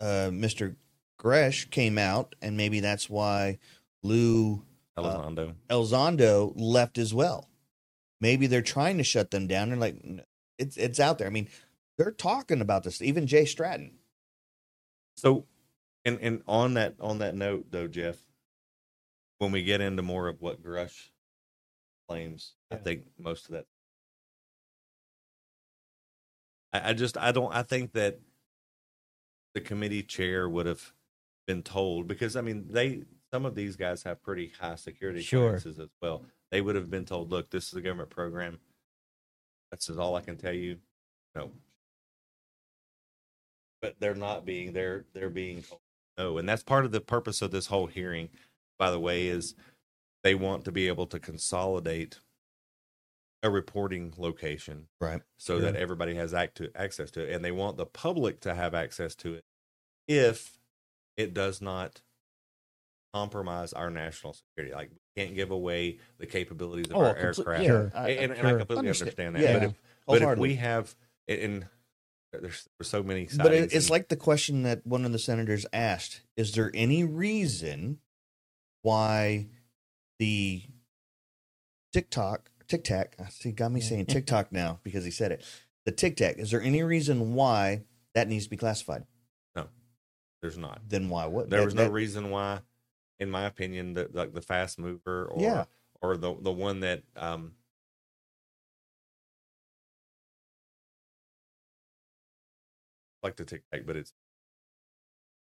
uh, 0.00 0.30
Mr. 0.32 0.74
Grush 1.16 1.70
came 1.70 1.96
out, 1.96 2.34
and 2.42 2.56
maybe 2.56 2.80
that's 2.80 3.08
why 3.08 3.60
Lue 4.02 4.64
Uh, 4.96 5.02
Elizondo. 5.02 5.54
Elzondo 5.68 6.52
left 6.56 6.98
as 6.98 7.14
well. 7.14 7.48
Maybe 8.20 8.46
they're 8.46 8.62
trying 8.62 8.98
to 8.98 9.04
shut 9.04 9.30
them 9.30 9.46
down. 9.46 9.70
They're 9.70 9.78
like, 9.78 9.96
it's 10.58 10.76
it's 10.76 11.00
out 11.00 11.18
there. 11.18 11.26
I 11.26 11.30
mean, 11.30 11.48
they're 11.96 12.10
talking 12.10 12.60
about 12.60 12.84
this. 12.84 13.00
Even 13.00 13.26
Jay 13.26 13.44
Stratton. 13.44 13.92
So, 15.16 15.46
and 16.04 16.18
and 16.20 16.42
on 16.46 16.74
that 16.74 16.96
on 17.00 17.18
that 17.18 17.34
note 17.34 17.66
though, 17.70 17.88
Jeff, 17.88 18.16
when 19.38 19.52
we 19.52 19.62
get 19.62 19.80
into 19.80 20.02
more 20.02 20.28
of 20.28 20.40
what 20.40 20.62
Grush 20.62 21.08
claims, 22.08 22.54
I 22.70 22.76
think 22.76 23.04
most 23.18 23.46
of 23.46 23.52
that. 23.52 23.66
I, 26.72 26.90
I 26.90 26.92
just 26.92 27.16
I 27.16 27.32
don't 27.32 27.54
I 27.54 27.62
think 27.62 27.92
that 27.92 28.20
the 29.54 29.60
committee 29.60 30.02
chair 30.02 30.48
would 30.48 30.66
have 30.66 30.92
been 31.46 31.62
told 31.62 32.06
because 32.06 32.36
I 32.36 32.42
mean 32.42 32.68
they 32.70 33.02
some 33.32 33.46
of 33.46 33.54
these 33.54 33.76
guys 33.76 34.02
have 34.02 34.22
pretty 34.22 34.52
high 34.60 34.74
security 34.74 35.22
Sure. 35.22 35.40
clearances 35.58 35.78
as 35.78 35.88
well. 36.02 36.24
They 36.50 36.60
would 36.60 36.74
have 36.74 36.90
been 36.90 37.04
told, 37.04 37.30
look, 37.30 37.50
this 37.50 37.68
is 37.68 37.74
a 37.74 37.80
government 37.80 38.10
program. 38.10 38.58
That's 39.70 39.88
all 39.90 40.16
I 40.16 40.20
can 40.20 40.36
tell 40.36 40.52
you. 40.52 40.78
No, 41.36 41.52
but 43.80 43.94
they're 44.00 44.14
not 44.14 44.44
being 44.44 44.72
they're 44.72 45.04
they're 45.14 45.30
being 45.30 45.62
told 45.62 45.80
no 46.18 46.38
and 46.38 46.48
that's 46.48 46.62
part 46.64 46.84
of 46.84 46.90
the 46.92 47.00
purpose 47.00 47.40
of 47.40 47.50
this 47.52 47.66
whole 47.66 47.86
hearing 47.86 48.28
by 48.78 48.90
the 48.90 48.98
way 48.98 49.28
is 49.28 49.54
they 50.24 50.34
want 50.34 50.64
to 50.64 50.72
be 50.72 50.88
able 50.88 51.06
to 51.06 51.18
consolidate 51.20 52.18
a 53.42 53.48
reporting 53.48 54.12
location 54.18 54.88
Right. 55.00 55.22
so 55.38 55.60
that 55.60 55.76
everybody 55.76 56.14
has 56.16 56.34
act 56.34 56.56
to, 56.58 56.70
access 56.74 57.10
to 57.12 57.22
it 57.22 57.32
and 57.32 57.44
they 57.44 57.52
want 57.52 57.76
the 57.78 57.86
public 57.86 58.40
to 58.40 58.54
have 58.54 58.74
access 58.74 59.14
to 59.16 59.34
it 59.34 59.44
if 60.08 60.58
it 61.16 61.32
does 61.32 61.62
not 61.62 62.02
compromise 63.14 63.72
our 63.72 63.90
national 63.90 64.32
security 64.32 64.74
like 64.74 64.90
we 64.90 65.22
can't 65.22 65.34
give 65.34 65.50
away 65.50 65.98
the 66.18 66.26
capabilities 66.26 66.86
of 66.90 66.96
oh, 66.96 67.00
our 67.00 67.08
Oh, 67.10 67.14
complete- 67.14 67.38
aircraft 67.38 67.62
yeah, 67.62 67.68
Sure. 67.68 67.92
I- 67.94 68.10
and, 68.10 68.32
and 68.32 68.46
I 68.46 68.50
completely 68.52 68.76
Understand- 68.88 69.08
understand 69.26 69.36
that 69.36 69.42
yeah, 69.42 69.52
but 69.58 69.62
if, 69.64 69.74
but 70.06 70.32
if 70.32 70.38
we 70.38 70.54
have 70.56 70.94
and 71.28 71.66
there's, 72.32 72.68
there's 72.78 72.88
so 72.88 73.02
many 73.02 73.28
But 73.36 73.52
it's 73.52 73.74
and- 73.74 73.90
like 73.90 74.08
the 74.08 74.16
question 74.16 74.62
that 74.62 74.86
one 74.86 75.04
of 75.04 75.10
the 75.12 75.18
senators 75.18 75.66
asked: 75.72 76.20
Is 76.36 76.52
there 76.52 76.70
any 76.74 77.02
reason 77.02 77.98
why 78.82 79.48
the 80.20 80.62
TikTok, 81.92 82.50
Tic 82.68 82.84
Tac? 82.84 83.16
I 83.18 83.28
see, 83.30 83.50
got 83.52 83.72
me 83.72 83.80
saying 83.80 84.06
TikTok 84.06 84.52
now 84.52 84.78
because 84.84 85.04
he 85.04 85.10
said 85.10 85.32
it. 85.32 85.44
The 85.86 85.92
Tic 85.92 86.16
Tac. 86.16 86.38
Is 86.38 86.52
there 86.52 86.62
any 86.62 86.82
reason 86.84 87.34
why 87.34 87.82
that 88.14 88.28
needs 88.28 88.44
to 88.44 88.50
be 88.50 88.56
classified? 88.56 89.04
No 89.56 89.66
there's 90.40 90.56
not 90.56 90.80
Then 90.88 91.08
why 91.08 91.26
what? 91.26 91.50
there 91.50 91.58
that- 91.60 91.64
was 91.64 91.74
no 91.74 91.84
that- 91.84 91.90
reason 91.90 92.30
why 92.30 92.60
in 93.20 93.30
my 93.30 93.44
opinion 93.44 93.94
that 93.94 94.14
like 94.14 94.32
the 94.34 94.42
fast 94.42 94.78
mover 94.78 95.26
or 95.26 95.40
Yeah. 95.42 95.64
or 96.00 96.16
the 96.16 96.34
the 96.40 96.52
one 96.52 96.80
that 96.80 97.02
um 97.16 97.54
like 103.22 103.36
the 103.36 103.44
tic 103.44 103.62
tac 103.70 103.82
but 103.86 103.96
it's 103.96 104.12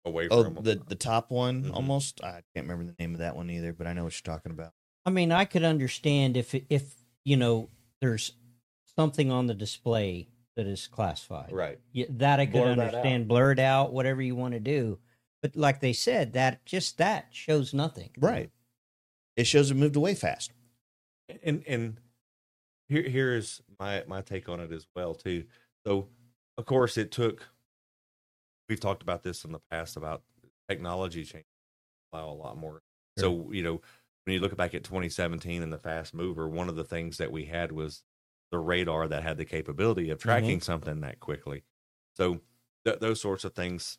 away 0.04 0.28
Oh, 0.30 0.44
from 0.44 0.54
the 0.62 0.76
the 0.88 0.94
top 0.94 1.30
one 1.30 1.64
Mhm. 1.64 1.74
almost. 1.74 2.22
I 2.22 2.42
can't 2.54 2.66
remember 2.68 2.84
the 2.84 2.96
name 2.98 3.14
of 3.14 3.18
that 3.18 3.36
one 3.36 3.50
either, 3.50 3.72
but 3.72 3.86
I 3.86 3.92
know 3.92 4.04
what 4.04 4.14
you're 4.14 4.34
talking 4.34 4.52
about. 4.52 4.72
I 5.06 5.10
mean, 5.10 5.32
I 5.32 5.44
could 5.44 5.64
understand 5.64 6.36
if 6.36 6.54
if 6.54 6.94
you 7.24 7.36
know 7.36 7.70
there's 8.00 8.32
something 8.96 9.30
on 9.30 9.46
the 9.46 9.54
display 9.54 10.28
that 10.56 10.66
is 10.66 10.86
classified. 10.86 11.52
right 11.52 11.78
Yeah, 11.92 12.06
that 12.10 12.40
I 12.40 12.46
could 12.46 12.54
Blur 12.54 12.64
that 12.76 12.78
out. 12.80 12.80
understand. 12.90 13.28
Blur 13.28 13.52
it 13.52 13.58
out, 13.58 13.92
whatever 13.92 14.22
you 14.22 14.34
want 14.34 14.54
to 14.54 14.60
do. 14.60 14.98
But 15.42 15.57
like 15.57 15.81
they 15.81 15.92
said, 15.92 16.33
that 16.33 16.64
just 16.64 16.98
that 16.98 17.29
shows 17.31 17.72
nothing. 17.72 18.11
Right. 18.18 18.51
It 19.37 19.46
shows 19.46 19.70
it 19.70 19.74
moved 19.74 19.96
away 19.96 20.14
fast. 20.14 20.53
and 21.42 21.62
and 21.66 22.01
here 22.88 23.03
here 23.03 23.35
is 23.35 23.62
my 23.79 24.03
my 24.07 24.20
take 24.20 24.48
on 24.48 24.61
it 24.61 24.72
as 24.72 24.87
well 24.96 25.14
too 25.14 25.44
so 25.87 26.09
of 26.57 26.66
course 26.66 26.96
it 26.96 27.12
took 27.12 27.46
we've 28.68 28.81
talked 28.81 29.03
about 29.03 29.22
this 29.22 29.44
in 29.44 29.53
the 29.53 29.61
past 29.70 29.96
about 29.96 30.22
technology 30.68 31.24
change 31.24 31.44
allow 32.12 32.29
a 32.29 32.33
lot 32.33 32.57
more 32.57 32.83
so 33.18 33.48
you 33.53 33.62
know 33.62 33.81
when 34.24 34.35
you 34.35 34.40
look 34.40 34.57
back 34.57 34.74
at 34.74 34.85
2017 34.85 35.62
and 35.62 35.72
the 35.72 35.79
fast 35.79 36.14
mover 36.14 36.48
one 36.48 36.68
of 36.68 36.77
the 36.77 36.85
things 36.85 37.18
that 37.18 37.33
we 37.33 37.44
had 37.44 37.72
was 37.72 38.03
the 38.51 38.59
radar 38.59 39.07
that 39.09 39.22
had 39.22 39.37
the 39.37 39.44
capability 39.44 40.11
of 40.11 40.18
mm-hmm. 40.18 40.29
tracking 40.29 40.61
something 40.61 41.01
that 41.01 41.20
quickly 41.20 41.62
so 42.16 42.40
th- 42.85 43.01
those 43.01 43.20
sorts 43.20 43.44
of 43.44 43.55
things 43.55 43.98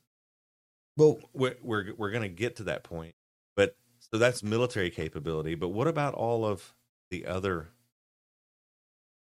Well, 0.99 1.19
we're 1.33 1.55
we're, 1.63 1.93
we're 1.97 2.11
going 2.11 2.23
to 2.23 2.29
get 2.29 2.57
to 2.57 2.63
that 2.65 2.83
point 2.83 3.15
but 3.55 3.75
so 3.99 4.17
that's 4.17 4.43
military 4.43 4.91
capability 4.91 5.55
but 5.55 5.69
what 5.69 5.87
about 5.87 6.13
all 6.13 6.45
of 6.45 6.75
the 7.09 7.25
other 7.25 7.69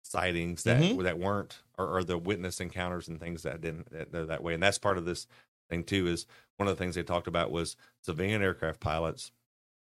sightings 0.03 0.63
that 0.65 0.81
Mhm. 0.83 1.03
that 1.03 1.19
weren't 1.19 1.63
or, 1.79 1.97
or 1.99 2.05
the 2.05 2.19
witness 2.19 2.61
encounters 2.61 3.09
and 3.09 3.19
things 3.19 3.43
that 3.43 3.61
didn't 3.61 3.91
that, 3.91 4.13
that 4.13 4.29
that 4.29 4.43
way 4.43 4.55
and 4.55 4.63
that's 4.63 4.79
part 4.79 4.99
of 4.99 5.05
this 5.07 5.27
thing 5.71 5.83
too 5.83 6.07
is 6.07 6.27
one 6.57 6.69
of 6.69 6.77
the 6.77 6.83
things 6.83 6.95
they 6.95 7.03
talked 7.03 7.27
about 7.27 7.51
was 7.51 7.77
civilian 8.03 8.43
aircraft 8.43 8.81
pilots 8.81 9.33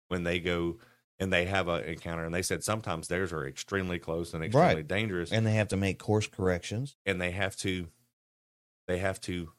when 0.09 0.23
they 0.23 0.39
go 0.39 0.77
and 1.19 1.31
they 1.31 1.45
have 1.45 1.67
an 1.69 1.83
encounter 1.85 2.25
and 2.25 2.33
they 2.35 2.41
said 2.41 2.63
sometimes 2.63 3.07
theirs 3.07 3.31
are 3.31 3.47
extremely 3.47 3.97
close 3.99 4.33
and 4.33 4.43
extremely 4.43 4.75
Right. 4.75 4.87
dangerous 4.87 5.31
and 5.31 5.45
they 5.45 5.53
have 5.53 5.69
to 5.69 5.77
make 5.77 5.97
course 5.97 6.27
corrections. 6.27 6.97
and 7.05 7.21
they 7.21 7.31
have 7.31 7.55
to 7.57 7.87
they 8.87 8.97
have 8.97 9.21
to 9.21 9.53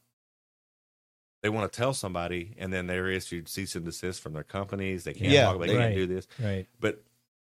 they 1.43 1.49
want 1.49 1.71
to 1.71 1.77
tell 1.77 1.93
somebody 1.93 2.55
and 2.59 2.73
then 2.73 2.87
they're 2.87 3.09
issued 3.09 3.49
cease 3.49 3.75
and 3.75 3.85
desist 3.85 4.21
from 4.21 4.33
their 4.33 4.45
companies 4.45 5.05
they 5.05 5.13
can't 5.15 5.31
Yeah, 5.31 5.45
talk, 5.47 5.61
they 5.61 5.67
they- 5.69 5.77
can't 5.77 5.95
do 5.95 6.07
this 6.07 6.27
Right. 6.41 6.67
but 6.81 7.03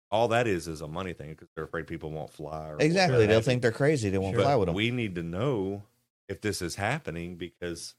all 0.10 0.28
that 0.30 0.48
is 0.48 0.68
is 0.68 0.82
a 0.82 0.88
money 0.88 1.14
thing 1.14 1.30
because 1.32 1.48
they're 1.56 1.64
afraid 1.66 1.88
people 1.88 2.12
won't 2.12 2.32
fly 2.32 2.70
or 2.70 2.78
Exactly. 2.82 3.16
whatever. 3.16 3.32
They'll 3.32 3.42
think 3.42 3.62
they're 3.62 3.72
crazy. 3.72 4.10
They 4.10 4.18
won't 4.18 4.36
But 4.36 4.44
fly 4.44 4.56
with 4.58 4.66
them. 4.68 4.76
we 4.76 4.92
need 4.92 5.16
to 5.16 5.24
know 5.24 5.84
if 6.28 6.42
this 6.42 6.62
is 6.62 6.76
happening 6.76 7.36
because 7.38 7.96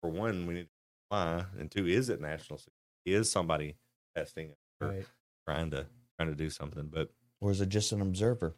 for 0.00 0.10
one 0.10 0.46
we 0.46 0.54
need 0.54 0.60
to 0.62 0.66
know 0.66 0.68
why 1.08 1.46
and 1.58 1.70
two 1.70 1.86
is 1.86 2.08
it 2.08 2.20
national 2.20 2.58
security 2.58 3.20
is 3.20 3.30
somebody 3.32 3.76
testing 4.16 4.54
or 4.80 4.88
Right. 4.88 5.06
trying 5.46 5.70
to 5.72 5.86
trying 6.18 6.28
to 6.30 6.34
do 6.36 6.50
something 6.50 6.86
but 6.88 7.10
or 7.40 7.50
is 7.50 7.60
it 7.60 7.68
just 7.68 7.90
an 7.92 8.00
observer? 8.00 8.54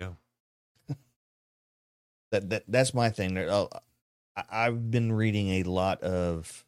Yeah. 0.00 0.12
that, 2.30 2.50
that 2.50 2.64
that's 2.68 2.92
my 2.92 3.08
thing. 3.10 3.34
There- 3.34 3.50
oh, 3.50 3.68
uh, 3.72 3.78
I, 3.78 3.80
I've 4.50 4.90
been 4.90 5.12
reading 5.12 5.48
a 5.50 5.62
lot 5.64 6.02
of 6.02 6.64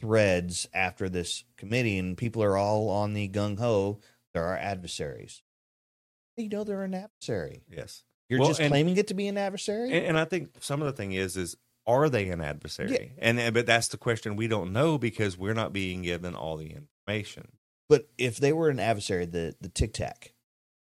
threads 0.00 0.68
after 0.74 1.08
this 1.08 1.44
committee, 1.56 1.98
and 1.98 2.16
people 2.16 2.42
are 2.42 2.56
all 2.56 2.88
on 2.90 3.14
the 3.14 3.28
gung 3.28 3.58
ho. 3.58 4.00
There 4.34 4.44
are 4.44 4.56
adversaries. 4.56 5.42
You 6.36 6.48
know 6.50 6.64
they're 6.64 6.82
an 6.82 6.94
adversary. 6.94 7.62
Yes. 7.70 8.04
You're 8.28 8.40
Well, 8.40 8.48
just 8.48 8.60
and- 8.60 8.70
claiming 8.70 8.96
it 8.96 9.06
to 9.08 9.14
be 9.14 9.28
an 9.28 9.38
adversary. 9.38 9.92
And, 9.92 10.06
and 10.06 10.18
I 10.18 10.24
think 10.26 10.50
some 10.60 10.82
of 10.82 10.86
the 10.86 10.92
thing 10.92 11.12
is, 11.12 11.36
is 11.36 11.56
are 11.86 12.08
they 12.10 12.28
an 12.28 12.40
adversary? 12.40 13.12
And 13.18 13.38
and- 13.40 13.54
but 13.54 13.64
that's 13.66 13.88
the 13.88 13.96
question 13.96 14.36
we 14.36 14.48
don't 14.48 14.72
know 14.72 14.98
because 14.98 15.38
we're 15.38 15.54
not 15.54 15.72
being 15.72 16.02
given 16.02 16.34
all 16.34 16.56
the 16.58 16.76
information. 17.06 17.52
But 17.88 18.08
if 18.18 18.36
they 18.36 18.52
were 18.52 18.68
an 18.68 18.80
adversary, 18.80 19.24
the 19.26 19.54
the 19.60 19.68
tic 19.68 19.94
tac, 19.94 20.34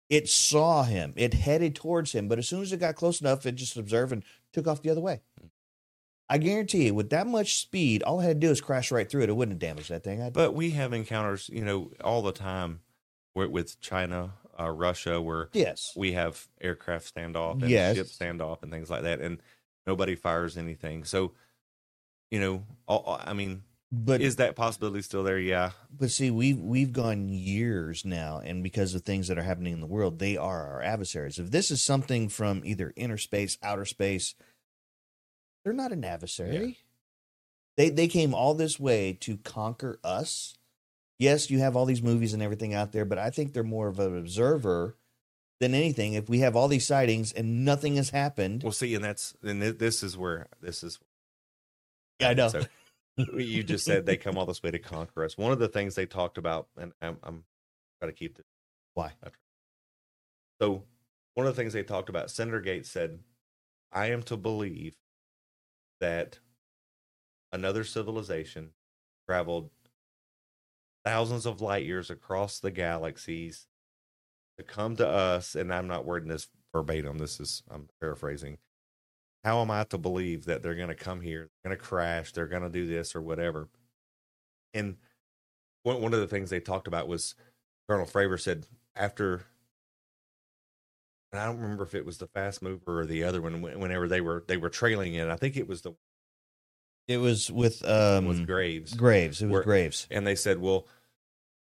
it 0.10 0.28
saw 0.30 0.84
him, 0.84 1.14
it 1.16 1.34
headed 1.34 1.74
towards 1.74 2.12
him, 2.12 2.28
but 2.28 2.38
as 2.38 2.48
soon 2.50 2.62
as 2.62 2.74
it 2.74 2.82
got 2.82 2.96
close 2.96 3.22
enough, 3.22 3.46
it 3.46 3.54
just 3.54 3.78
observed 3.78 4.12
and 4.12 4.24
took 4.52 4.68
off 4.68 4.82
the 4.82 4.90
other 4.90 5.00
way. 5.02 5.22
Mm-hmm. 5.40 5.48
I 6.32 6.38
guarantee 6.38 6.86
you, 6.86 6.94
with 6.96 7.10
that 7.10 7.28
much 7.28 7.60
speed, 7.60 8.04
all 8.04 8.22
I 8.22 8.24
had 8.24 8.40
to 8.40 8.48
do 8.48 8.52
is 8.52 8.62
crash 8.62 8.90
right 8.90 9.10
through 9.10 9.24
it. 9.24 9.30
It 9.30 9.34
wouldn't 9.36 9.62
have 9.62 9.70
damaged 9.70 9.90
that 9.90 10.02
thing. 10.04 10.22
I'd, 10.22 10.32
But 10.32 10.54
we 10.56 10.72
have 10.72 10.94
encounters, 10.94 11.50
you 11.52 11.66
know, 11.66 11.92
all 12.02 12.22
the 12.22 12.32
time 12.32 12.80
with, 13.36 13.50
with 13.50 13.82
China, 13.82 14.32
uh, 14.58 14.70
Russia, 14.70 15.22
where 15.22 15.50
yes, 15.52 15.92
we 15.96 16.14
have 16.14 16.48
aircraft 16.62 17.14
standoff 17.14 17.62
and 17.62 17.70
Yes. 17.70 17.98
ship 17.98 18.08
standoff 18.08 18.64
and 18.64 18.72
things 18.72 18.90
like 18.90 19.04
that, 19.04 19.20
and 19.20 19.42
nobody 19.86 20.16
fires 20.16 20.58
anything. 20.58 21.04
So, 21.04 21.34
you 22.30 22.40
know, 22.40 22.64
all, 22.88 23.20
I 23.22 23.34
mean, 23.34 23.64
but 23.92 24.22
is 24.22 24.38
that 24.38 24.56
possibility 24.56 25.02
still 25.02 25.24
there? 25.24 25.38
Yeah. 25.38 25.72
but 25.92 26.12
see, 26.12 26.32
we've 26.32 26.60
we've 26.60 26.94
gone 26.94 27.28
years 27.28 28.06
now, 28.06 28.40
and 28.42 28.64
because 28.64 28.96
of 28.96 29.02
things 29.02 29.28
that 29.28 29.38
are 29.38 29.44
happening 29.44 29.74
in 29.74 29.82
the 29.82 29.86
world, 29.88 30.20
they 30.20 30.38
are 30.38 30.66
our 30.66 30.82
adversaries. 30.82 31.40
If 31.40 31.52
this 31.52 31.72
is 31.72 31.82
something 31.82 32.30
from 32.30 32.62
either 32.64 32.94
inner 32.96 33.18
space, 33.18 33.58
outer 33.62 33.84
space, 33.84 34.34
they're 35.64 35.74
not 35.74 35.92
an 35.92 36.04
adversary. 36.04 36.78
They 37.78 37.90
they 37.90 38.08
came 38.08 38.34
all 38.34 38.54
this 38.54 38.80
way 38.80 39.14
to 39.22 39.38
conquer 39.38 40.00
us. 40.04 40.56
Yes, 41.20 41.50
you 41.50 41.60
have 41.60 41.76
all 41.76 41.86
these 41.86 42.02
movies 42.02 42.34
and 42.34 42.42
everything 42.42 42.74
out 42.74 42.92
there, 42.92 43.06
but 43.06 43.18
I 43.18 43.30
think 43.30 43.54
they're 43.54 43.64
more 43.64 43.88
of 43.88 44.00
an 44.00 44.18
observer 44.18 44.98
than 45.60 45.76
anything. 45.76 46.14
If 46.14 46.28
we 46.28 46.40
have 46.40 46.56
all 46.56 46.68
these 46.68 46.86
sightings 46.88 47.32
and 47.32 47.64
nothing 47.64 47.96
has 47.98 48.10
happened, 48.10 48.64
Well, 48.64 48.72
see, 48.72 48.96
and 48.96 49.04
that's 49.04 49.36
and 49.44 49.62
thi- 49.62 49.72
this 49.72 50.02
is 50.04 50.18
where 50.18 50.48
this 50.62 50.84
is. 50.84 51.00
Yeah, 52.20 52.30
I 52.30 52.34
know. 52.34 52.50
So 52.50 52.66
you 53.38 53.62
just 53.64 53.86
said 53.86 54.06
they 54.06 54.18
come 54.18 54.38
all 54.38 54.46
this 54.46 54.64
way 54.64 54.72
to 54.72 54.80
conquer 54.80 55.24
us. 55.24 55.38
One 55.38 55.52
of 55.52 55.60
the 55.60 55.68
things 55.68 55.96
they 55.96 56.06
talked 56.08 56.38
about, 56.38 56.70
and 56.78 56.92
I'm, 57.02 57.18
I'm 57.24 57.44
trying 58.00 58.12
to 58.12 58.18
keep 58.18 58.36
this. 58.38 58.46
why? 58.96 59.12
So 60.60 60.84
one 61.36 61.46
of 61.48 61.56
the 61.56 61.62
things 61.62 61.74
they 61.74 61.84
talked 61.84 62.10
about, 62.10 62.32
Senator 62.32 62.62
Gaetz 62.62 62.88
said, 62.88 63.20
"I 63.92 64.08
am 64.08 64.24
to 64.24 64.38
believe 64.38 64.96
that 66.02 66.40
another 67.52 67.84
civilization 67.84 68.74
traveled 69.28 69.72
thousands 71.06 71.46
of 71.46 71.62
light 71.62 71.86
years 71.86 72.10
across 72.10 72.60
the 72.60 72.72
galaxies 72.72 73.68
to 74.58 74.64
come 74.64 74.96
to 74.98 75.08
us." 75.08 75.56
And 75.56 75.74
I'm 75.74 75.88
not 75.88 76.06
wording 76.06 76.30
this 76.30 76.50
verbatim. 76.74 77.18
This 77.18 77.40
is 77.40 77.64
I'm 77.70 77.88
paraphrasing. 78.00 78.58
How 79.44 79.62
am 79.62 79.72
I 79.72 79.86
to 79.86 79.98
believe 79.98 80.46
that 80.46 80.62
they're 80.62 80.76
going 80.76 80.90
to 80.90 80.96
come 80.96 81.22
here, 81.22 81.50
they're 81.64 81.72
going 81.72 81.80
to 81.80 81.84
crash, 81.84 82.32
they're 82.32 82.46
going 82.46 82.62
to 82.62 82.70
do 82.70 82.86
this 82.86 83.16
or 83.16 83.22
whatever? 83.22 83.70
And 84.74 84.98
one 85.84 86.02
one 86.02 86.14
of 86.14 86.20
the 86.20 86.28
things 86.28 86.50
they 86.50 86.60
talked 86.60 86.88
about 86.88 87.08
was 87.08 87.36
Colonel 87.88 88.06
Fravor 88.06 88.40
said 88.40 88.68
after 88.96 89.46
I 91.34 91.46
don't 91.46 91.60
remember 91.60 91.84
if 91.84 91.96
it 91.96 92.06
was 92.06 92.18
the 92.18 92.28
fast 92.28 92.62
mover 92.62 93.00
or 93.02 93.06
the 93.06 93.24
other 93.24 93.42
one. 93.42 93.62
Whenever 93.62 94.08
they 94.08 94.22
were 94.22 94.44
they 94.48 94.58
were 94.58 94.70
trailing 94.70 95.14
it, 95.16 95.28
I 95.30 95.36
think 95.38 95.56
it 95.58 95.68
was 95.68 95.82
the 95.82 95.94
It 97.08 97.18
was 97.18 97.50
with 97.52 97.88
um 97.88 98.26
with 98.26 98.46
Graves, 98.46 98.94
Graves. 98.94 99.42
It 99.42 99.46
was 99.46 99.52
Where- 99.54 99.64
Graves. 99.64 100.08
and 100.12 100.26
they 100.28 100.36
said, 100.36 100.60
well, 100.60 100.88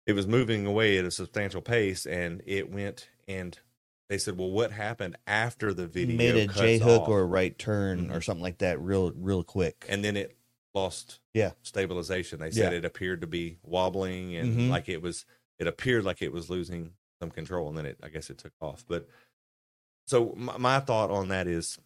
it 0.06 0.12
was 0.12 0.26
moving 0.26 0.66
away 0.66 0.98
at 0.98 1.04
a 1.04 1.10
substantial 1.10 1.60
pace, 1.62 2.06
and 2.06 2.42
it 2.46 2.70
went. 2.70 3.08
And 3.26 3.58
they 4.08 4.18
said, 4.18 4.38
well, 4.38 4.50
what 4.50 4.70
happened 4.70 5.16
after 5.26 5.72
the 5.74 5.82
He 5.92 6.04
video 6.04 6.16
made 6.16 6.36
a 6.36 6.52
J 6.52 6.78
hook 6.78 7.08
or 7.08 7.20
a 7.20 7.26
right 7.26 7.58
turn 7.58 8.10
or 8.12 8.20
Mhm. 8.20 8.24
something 8.24 8.42
like 8.42 8.58
that, 8.58 8.80
real 8.80 9.10
real 9.12 9.42
quick. 9.42 9.84
and 9.88 10.04
then 10.04 10.16
it 10.16 10.36
lost 10.74 11.18
Yeah. 11.34 11.52
stabilization. 11.62 12.38
They 12.38 12.50
said 12.52 12.72
Yeah. 12.72 12.78
it 12.78 12.84
appeared 12.84 13.22
to 13.22 13.26
be 13.26 13.58
wobbling 13.64 14.36
and 14.36 14.56
Mhm. 14.56 14.68
like 14.68 14.88
it 14.88 15.02
was. 15.02 15.24
It 15.58 15.66
appeared 15.66 16.04
like 16.04 16.20
it 16.22 16.32
was 16.32 16.50
losing 16.50 16.92
some 17.18 17.30
control, 17.30 17.68
and 17.68 17.76
then 17.78 17.86
it. 17.86 17.98
I 18.02 18.10
guess 18.10 18.30
it 18.30 18.38
took 18.38 18.52
off, 18.60 18.84
but. 18.86 19.08
So 20.06 20.34
my, 20.36 20.56
my 20.58 20.80
thought 20.80 21.10
on 21.10 21.28
that 21.28 21.46
is 21.46 21.78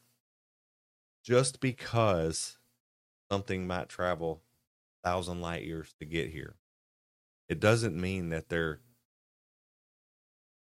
just 1.24 1.60
because 1.60 2.58
something 3.30 3.66
might 3.66 3.88
travel 3.88 4.42
a 5.04 5.08
thousand 5.08 5.40
light 5.40 5.64
years 5.64 5.94
to 6.00 6.04
get 6.06 6.30
here, 6.30 6.56
it 7.48 7.60
doesn't 7.60 7.98
mean 7.98 8.30
that 8.30 8.48
they're 8.48 8.80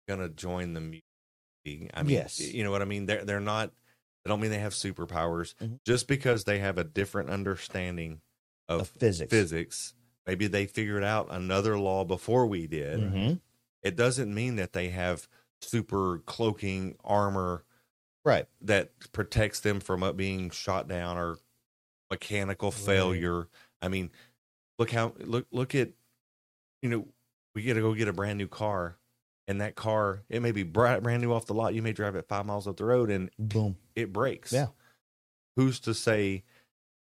gonna 0.09 0.29
join 0.29 0.73
the 0.75 0.81
mutant. 0.81 1.91
I 1.95 2.03
mean, 2.03 2.13
Yes. 2.13 2.41
you 2.41 2.63
know 2.65 2.71
what 2.71 2.83
I 2.83 2.87
mean. 2.87 3.07
They're 3.07 3.25
they're 3.25 3.41
not. 3.41 3.73
I 4.27 4.29
don't 4.31 4.41
mean 4.41 4.51
they 4.51 4.59
have 4.59 4.73
superpowers. 4.73 5.55
Mhm. 5.57 5.79
Just 5.85 6.09
because 6.09 6.45
they 6.45 6.59
have 6.59 6.79
a 6.79 6.85
different 6.85 7.29
understanding 7.31 8.21
of, 8.69 8.83
Of 8.83 8.89
physics. 8.89 9.31
physics, 9.31 9.95
maybe 10.27 10.47
they 10.47 10.67
figured 10.67 11.05
out 11.05 11.29
another 11.31 11.79
law 11.79 12.05
before 12.05 12.47
we 12.47 12.67
did 12.67 13.01
Mhm. 13.01 13.41
it 13.83 13.97
doesn't 13.97 14.35
mean 14.35 14.57
that 14.57 14.73
they 14.73 14.89
have 14.89 15.29
super 15.63 16.19
cloaking 16.27 16.97
armor 17.05 17.65
Right. 18.25 18.47
that 18.63 18.93
protects 19.13 19.61
them 19.61 19.81
from 19.81 20.17
being 20.17 20.49
shot 20.51 20.89
down 20.89 21.19
or 21.19 21.37
mechanical 22.11 22.71
failure. 22.71 23.49
I 23.83 23.89
mean, 23.89 24.11
look 24.79 24.91
how 24.91 25.13
look 25.19 25.47
look 25.51 25.75
at 25.75 25.91
you 26.81 26.89
know 26.89 27.07
we 27.55 27.63
got 27.63 27.75
to 27.75 27.81
go 27.83 27.93
get 27.95 28.09
a 28.09 28.13
brand 28.15 28.39
new 28.39 28.49
car, 28.49 28.97
and 29.47 29.61
that 29.61 29.75
car 29.75 30.23
it 30.31 30.41
may 30.41 30.53
be 30.53 30.63
bra- 30.63 31.01
brand 31.01 31.23
new 31.23 31.33
off 31.33 31.47
the 31.47 31.55
lot. 31.55 31.75
You 31.75 31.83
may 31.83 31.93
drive 31.93 32.17
it 32.17 32.27
five 32.27 32.47
miles 32.47 32.67
up 32.67 32.77
the 32.79 32.85
road 32.87 33.11
and 33.11 33.31
Boom. 33.39 33.77
it 33.95 34.13
breaks. 34.13 34.53
Yeah. 34.53 34.69
Who's 35.57 35.79
to 35.81 35.93
say 35.95 36.45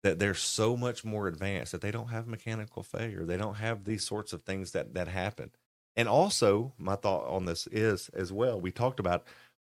that 0.05 0.19
they're 0.19 0.35
so 0.35 0.77
much 0.77 1.05
more 1.05 1.27
advanced 1.27 1.73
that 1.73 1.81
they 1.81 1.91
don't 1.91 2.09
have 2.09 2.27
mechanical 2.27 2.83
failure? 2.83 3.25
They 3.25 3.37
don't 3.39 3.57
have 3.57 3.85
these 3.85 4.05
sorts 4.05 4.33
of 4.35 4.43
things 4.43 4.73
that 4.73 4.93
that 4.95 5.09
happen. 5.09 5.53
And 5.99 6.09
also, 6.09 6.73
my 6.79 6.95
thought 6.95 7.27
on 7.27 7.45
this 7.45 7.67
is 7.67 8.09
as 8.15 8.33
well. 8.33 8.61
We 8.61 8.71
talked 8.71 9.01
about 9.01 9.25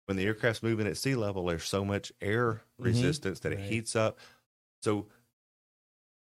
when 0.05 0.19
the 0.19 0.27
aircraft's 0.27 0.63
moving 0.63 0.87
at 0.87 0.99
sea 0.99 1.15
level, 1.15 1.47
there's 1.47 1.65
so 1.65 1.83
much 1.83 2.13
air 2.21 2.53
mm-hmm. 2.53 2.85
resistance 2.85 3.41
that 3.41 3.53
it 3.53 3.59
heats 3.59 3.97
up. 3.97 4.19
So, 4.83 5.07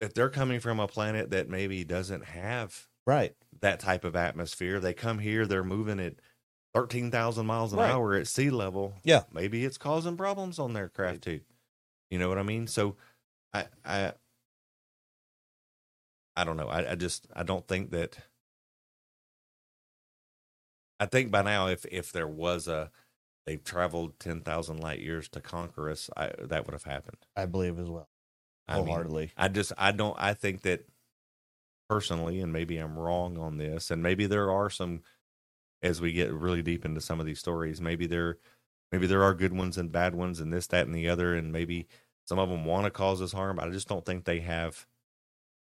if 0.02 0.16
they're 0.16 0.32
coming 0.32 0.60
from 0.60 0.80
a 0.80 0.88
planet 0.88 1.30
that 1.30 1.48
maybe 1.48 1.84
doesn't 1.84 2.26
have 2.26 2.88
Right. 3.06 3.36
that 3.62 3.80
type 3.80 4.04
of 4.04 4.16
atmosphere. 4.16 4.80
They 4.80 4.94
come 4.94 5.20
here, 5.20 5.46
they're 5.46 5.64
moving 5.64 6.00
at 6.00 6.16
13,000 6.74 7.46
miles 7.46 7.72
an 7.72 7.80
Right. 7.80 7.92
hour 7.92 8.16
at 8.16 8.28
sea 8.28 8.50
level. 8.50 8.96
Yeah. 9.04 9.24
Maybe 9.32 9.64
it's 9.64 9.78
causing 9.78 10.18
problems 10.18 10.58
on 10.58 10.74
their 10.74 10.90
craft 10.90 11.22
too. 11.22 11.42
You 12.10 12.18
know 12.18 12.30
what 12.30 12.40
I 12.40 12.44
mean? 12.44 12.66
So 12.66 12.96
I, 13.54 13.68
I, 13.86 14.14
I 16.36 16.44
don't 16.46 16.58
know. 16.58 16.68
I, 16.68 16.94
I 16.94 16.96
just, 16.96 17.28
I 17.36 17.44
don't 17.44 17.68
think 17.68 17.92
that, 17.92 18.18
I 21.04 21.06
think 21.06 21.32
by 21.32 21.42
now, 21.42 21.68
if, 21.68 21.86
if 21.92 22.14
there 22.14 22.28
was 22.28 22.70
a, 22.70 22.90
they've 23.46 23.64
traveled 23.64 24.20
10,000 24.20 24.78
light 24.78 25.00
years 25.00 25.28
to 25.30 25.42
conquer 25.42 25.90
us, 25.90 26.10
I, 26.16 26.32
that 26.40 26.66
would 26.66 26.72
have 26.72 26.86
happened. 26.86 27.18
I 27.36 27.46
believe 27.46 27.78
as 27.78 27.90
well. 27.90 28.08
I 28.70 28.78
mean, 28.82 28.96
I 29.36 29.50
just 29.50 29.74
I 29.78 29.92
don't 29.92 30.16
I 30.18 30.34
think 30.34 30.62
that 30.62 30.88
personally, 31.90 32.40
and 32.40 32.54
maybe 32.54 32.78
I'm 32.78 32.98
wrong 32.98 33.38
on 33.38 33.58
this, 33.58 33.92
and 33.92 34.02
maybe 34.02 34.26
there 34.26 34.50
are 34.50 34.70
some 34.70 35.02
as 35.82 36.00
we 36.00 36.14
get 36.14 36.32
really 36.32 36.62
deep 36.62 36.86
into 36.86 37.02
some 37.02 37.20
of 37.20 37.26
these 37.26 37.40
stories, 37.40 37.82
maybe 37.82 38.08
there 38.08 38.38
maybe 38.94 39.06
there 39.06 39.22
are 39.24 39.34
good 39.34 39.52
ones 39.52 39.78
and 39.78 39.92
bad 39.92 40.16
ones 40.16 40.40
and 40.40 40.54
this, 40.54 40.68
that, 40.68 40.86
and 40.86 40.96
the 40.96 41.10
other, 41.10 41.36
and 41.36 41.52
maybe 41.52 41.88
some 42.26 42.40
of 42.40 42.48
them 42.48 42.64
want 42.64 42.86
to 42.86 42.90
cause 42.90 43.22
us 43.22 43.34
harm, 43.34 43.58
but 43.58 43.68
I 43.68 43.72
just 43.72 43.90
don't 43.90 44.06
think 44.06 44.24
they 44.24 44.40
have 44.40 44.88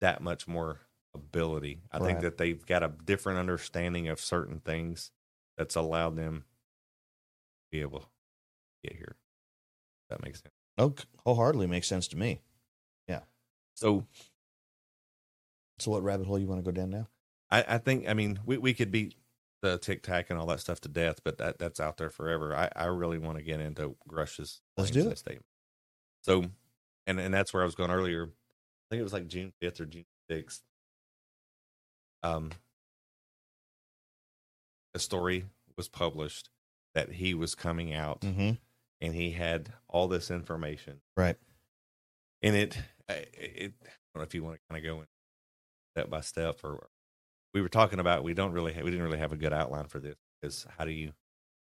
that 0.02 0.20
much 0.24 0.48
more 0.48 0.80
ability. 1.14 1.82
I 1.92 2.00
think 2.00 2.22
that 2.22 2.38
they've 2.40 2.66
got 2.66 2.82
a 2.82 2.92
different 3.06 3.38
understanding 3.38 4.08
of 4.08 4.20
certain 4.20 4.62
things 4.62 5.12
that's 5.60 5.76
allowed 5.76 6.16
them 6.16 6.40
to 6.40 7.68
be 7.72 7.82
able 7.82 8.00
to 8.00 8.06
get 8.84 8.96
here. 8.96 9.16
That 10.10 10.24
makes 10.24 10.40
sense. 10.42 10.54
Oh, 10.80 10.96
wholeheartedly 11.26 11.68
makes 11.68 11.88
sense 11.88 12.08
to 12.08 12.18
me. 12.18 12.42
Yeah. 13.08 13.20
So 13.76 14.06
So, 15.78 15.92
what 15.92 16.02
rabbit 16.04 16.26
hole 16.26 16.40
you 16.40 16.48
want 16.48 16.64
to 16.64 16.72
go 16.72 16.76
down 16.76 16.90
now? 16.90 17.08
I, 17.52 17.64
I 17.68 17.78
think 17.78 18.08
I 18.08 18.14
mean 18.14 18.40
we, 18.46 18.58
we 18.58 18.74
could 18.74 18.90
beat 18.92 19.16
the 19.62 19.78
tic 19.78 20.02
tac 20.02 20.30
and 20.30 20.40
all 20.40 20.46
that 20.48 20.62
stuff 20.62 20.80
to 20.82 20.90
death, 20.90 21.20
but 21.24 21.38
that 21.40 21.60
that's 21.60 21.80
out 21.82 21.98
there 21.98 22.10
forever. 22.10 22.56
I, 22.56 22.70
I 22.76 22.86
really 22.86 23.18
want 23.18 23.38
to 23.38 23.44
get 23.44 23.60
into 23.60 23.96
Grush's 24.08 24.62
Let's 24.78 24.92
do 24.92 25.10
it. 25.10 25.18
statement. 25.18 25.46
So, 26.22 26.46
and 27.06 27.20
and 27.20 27.34
that's 27.34 27.54
where 27.54 27.62
I 27.62 27.66
was 27.66 27.76
going 27.76 27.92
earlier. 27.92 28.24
I 28.24 28.86
think 28.90 29.02
it 29.02 29.04
was 29.04 29.14
like 29.14 29.28
June 29.28 29.52
fifth 29.60 29.82
or 29.82 29.86
June 29.86 30.06
sixth. 30.30 30.62
Um, 32.24 32.52
a 34.94 35.00
story 35.00 35.46
was 35.78 35.88
published 35.88 36.50
that 36.96 37.12
he 37.14 37.34
was 37.34 37.56
coming 37.56 37.94
out 37.94 38.22
Mm-hmm. 38.22 38.52
and 39.02 39.14
he 39.16 39.32
had 39.32 39.72
all 39.88 40.08
this 40.08 40.30
information 40.32 41.02
Right. 41.16 41.38
and 42.42 42.56
it 42.56 42.78
I- 43.08 43.26
it 43.34 43.74
I 43.84 43.90
don't 44.14 44.22
know 44.22 44.22
if 44.24 44.34
you 44.36 44.44
want 44.44 44.56
to 44.56 44.62
kind 44.70 44.86
of 44.86 44.92
go 44.92 45.00
in 45.02 45.08
step 45.96 46.10
by 46.10 46.22
step. 46.22 46.60
Or 46.64 46.88
we 47.54 47.62
were 47.62 47.70
talking 47.70 48.00
about 48.00 48.24
we 48.24 48.34
don't 48.34 48.52
really 48.54 48.74
ha- 48.74 48.82
we 48.84 48.90
didn't 48.92 49.06
really 49.06 49.20
have 49.20 49.32
a 49.34 49.38
good 49.38 49.54
outline 49.54 49.86
for 49.86 50.00
this. 50.00 50.16
Is 50.44 50.66
how 50.78 50.86
do 50.86 50.92
you 50.92 51.14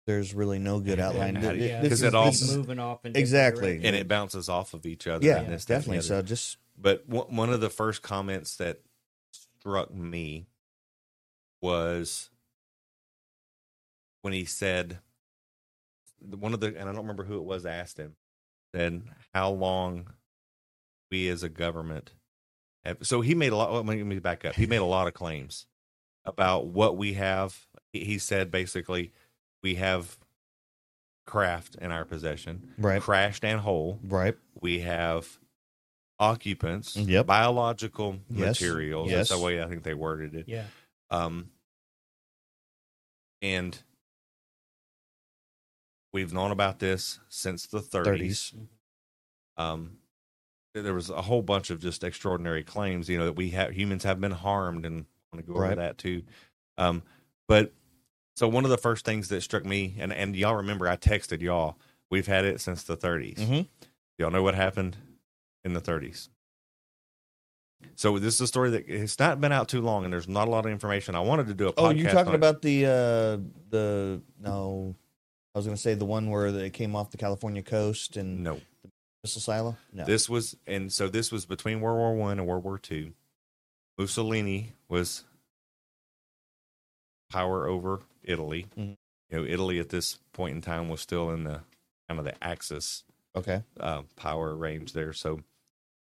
There's 0.07 0.35
really 0.35 0.59
no 0.59 0.81
good 0.81 0.99
outline. 0.99 1.35
how 1.37 1.51
do 1.53 1.57
you- 1.57 1.61
Th- 1.63 1.71
Yeah, 1.71 1.81
because 1.83 2.03
it 2.03 2.15
all- 2.15 2.27
this 2.27 2.43
is- 2.43 2.57
moving 2.57 2.79
off 2.79 3.05
in 3.05 3.15
Exactly. 3.17 3.75
different 3.75 3.85
and 3.87 3.97
it 3.97 4.09
bounces 4.09 4.49
off 4.49 4.73
of 4.75 4.85
each 4.87 5.07
other. 5.07 5.25
yeah, 5.27 5.41
and 5.41 5.53
this, 5.53 5.65
that, 5.67 5.75
and 5.75 5.85
the 5.85 5.97
definitely. 5.99 6.09
So 6.09 6.23
just 6.23 6.57
But 6.77 7.07
one 7.09 7.35
one 7.37 7.51
of 7.53 7.61
the 7.61 7.71
first 7.71 8.03
comments 8.03 8.57
that 8.57 8.81
struck 9.33 9.93
me 9.93 10.47
was 11.61 12.31
when 14.23 14.33
he 14.33 14.45
said 14.45 14.99
one 16.21 16.55
of 16.55 16.61
the 16.61 16.69
and 16.69 16.89
I 16.89 16.93
don't 16.93 17.03
remember 17.03 17.25
who 17.25 17.37
it 17.37 17.45
was 17.45 17.67
asked 17.67 17.99
him 17.99 18.17
said 18.75 19.03
how 19.35 19.51
long 19.51 20.07
we 21.11 21.29
as 21.29 21.43
a 21.43 21.49
government 21.49 22.13
have 22.85 22.99
so 23.03 23.21
he 23.21 23.35
made 23.35 23.53
a 23.53 23.57
lot 23.57 23.73
let 23.73 23.85
me, 23.85 23.97
let 23.97 24.07
me 24.07 24.19
back 24.19 24.45
up 24.45 24.55
he 24.55 24.67
made 24.67 24.77
a 24.79 24.85
lot 24.85 25.07
of 25.07 25.15
claims 25.15 25.67
about 26.25 26.67
what 26.67 26.97
we 26.97 27.15
have 27.15 27.67
he 27.93 28.05
he 28.05 28.19
said 28.19 28.51
basically 28.51 29.13
we 29.63 29.75
have 29.75 30.17
craft 31.27 31.77
in 31.77 31.93
our 31.93 32.05
possession 32.05 32.73
right, 32.79 33.03
crashed 33.03 33.45
and 33.45 33.61
whole 33.61 33.99
right. 34.05 34.37
we 34.61 34.81
have 34.81 35.39
occupants, 36.23 36.97
Yep. 36.97 37.27
biological 37.27 38.19
Yes. 38.31 38.61
materials. 38.61 39.11
Yes. 39.11 39.29
That's 39.29 39.41
the 39.41 39.45
way 39.45 39.61
I 39.61 39.67
think 39.67 39.83
they 39.83 39.95
worded 39.95 40.35
it. 40.37 40.47
Yeah. 40.49 40.67
Um, 41.11 41.51
and 43.43 43.77
we've 46.13 46.33
known 46.33 46.51
about 46.51 46.79
this 46.79 47.19
since 47.29 47.67
the 47.67 47.81
30s. 47.81 48.55
30s. 48.55 48.55
Um, 49.57 49.97
there 50.75 50.95
was 50.95 51.11
a 51.11 51.21
whole 51.23 51.43
bunch 51.43 51.71
of 51.71 51.81
just 51.81 52.03
extraordinary 52.05 52.63
claims, 52.65 53.09
you 53.09 53.19
know, 53.19 53.27
that 53.27 53.35
we 53.37 53.51
have 53.51 53.73
humans 53.73 54.05
have 54.05 54.21
been 54.21 54.31
harmed, 54.33 54.87
and 54.87 55.01
I 55.33 55.37
want 55.37 55.47
to 55.47 55.53
go 55.53 55.59
over 55.59 55.75
that 55.77 55.99
too. 55.99 56.23
Um, 56.79 57.03
but 57.47 57.73
so 58.37 58.49
one 58.49 58.65
of 58.65 58.71
the 58.71 58.79
first 58.79 59.05
things 59.05 59.29
that 59.29 59.43
struck 59.43 59.67
me, 59.67 59.95
and 59.99 60.13
and 60.13 60.35
y'all 60.35 60.55
remember, 60.57 60.89
I 60.89 60.97
texted 60.97 61.43
y'all, 61.43 61.77
we've 62.11 62.27
had 62.27 62.47
it 62.47 62.61
since 62.61 62.83
the 62.85 62.97
30s. 62.97 63.37
Mhm. 63.39 63.69
Y'all 64.19 64.31
know 64.31 64.43
what 64.43 64.55
happened 64.55 64.97
in 65.65 65.75
the 65.75 65.81
30s. 65.81 66.31
So 67.95 68.19
this 68.19 68.35
is 68.35 68.41
a 68.41 68.47
story 68.47 68.71
that 68.71 68.89
it's 68.89 69.19
not 69.19 69.41
been 69.41 69.53
out 69.53 69.69
too 69.69 69.83
long, 69.83 70.05
and 70.05 70.13
there's 70.13 70.29
not 70.29 70.49
a 70.49 70.51
lot 70.51 70.65
of 70.65 70.73
information. 70.73 71.15
I 71.15 71.21
wanted 71.21 71.49
to 71.49 71.55
do 71.55 71.69
a 71.69 71.73
podcast. 71.73 71.85
Oh, 71.85 71.91
you're 71.91 72.11
talking 72.11 72.35
about 72.35 72.63
the 72.63 72.87
uh 72.87 73.39
the 73.69 74.23
no? 74.41 74.95
I 75.55 75.59
was 75.59 75.67
going 75.67 75.77
to 75.77 75.83
say 75.83 75.95
the 75.95 76.05
one 76.05 76.31
where 76.31 76.51
they 76.51 76.71
came 76.71 76.97
off 76.97 77.11
the 77.11 77.19
California 77.19 77.63
coast 77.63 78.17
and 78.17 78.43
no? 78.43 78.61
missile 79.23 79.41
silo. 79.41 79.77
No, 79.93 80.05
This 80.05 80.29
was, 80.29 80.57
and 80.67 80.93
so 80.93 81.09
this 81.09 81.31
was 81.31 81.45
between 81.45 81.81
World 81.81 81.99
War 81.99 82.15
One 82.15 82.39
and 82.39 82.49
World 82.49 82.65
War 82.65 82.79
Two. 82.79 83.13
Mussolini 83.99 84.73
was 84.89 85.25
power 87.31 87.67
over 87.67 88.01
Italy. 88.23 88.67
Mhm. 88.77 88.97
You 89.31 89.39
know, 89.39 89.45
Italy 89.45 89.79
at 89.79 89.91
this 89.91 90.19
point 90.33 90.55
in 90.57 90.63
time 90.63 90.89
was 90.89 91.01
still 91.01 91.31
in 91.31 91.45
the 91.45 91.63
kind 92.09 92.19
of 92.19 92.25
the 92.25 92.43
Axis 92.45 93.05
okay. 93.35 93.63
uh, 93.79 94.03
power 94.17 94.55
range 94.55 94.93
there. 94.93 95.13
So, 95.13 95.41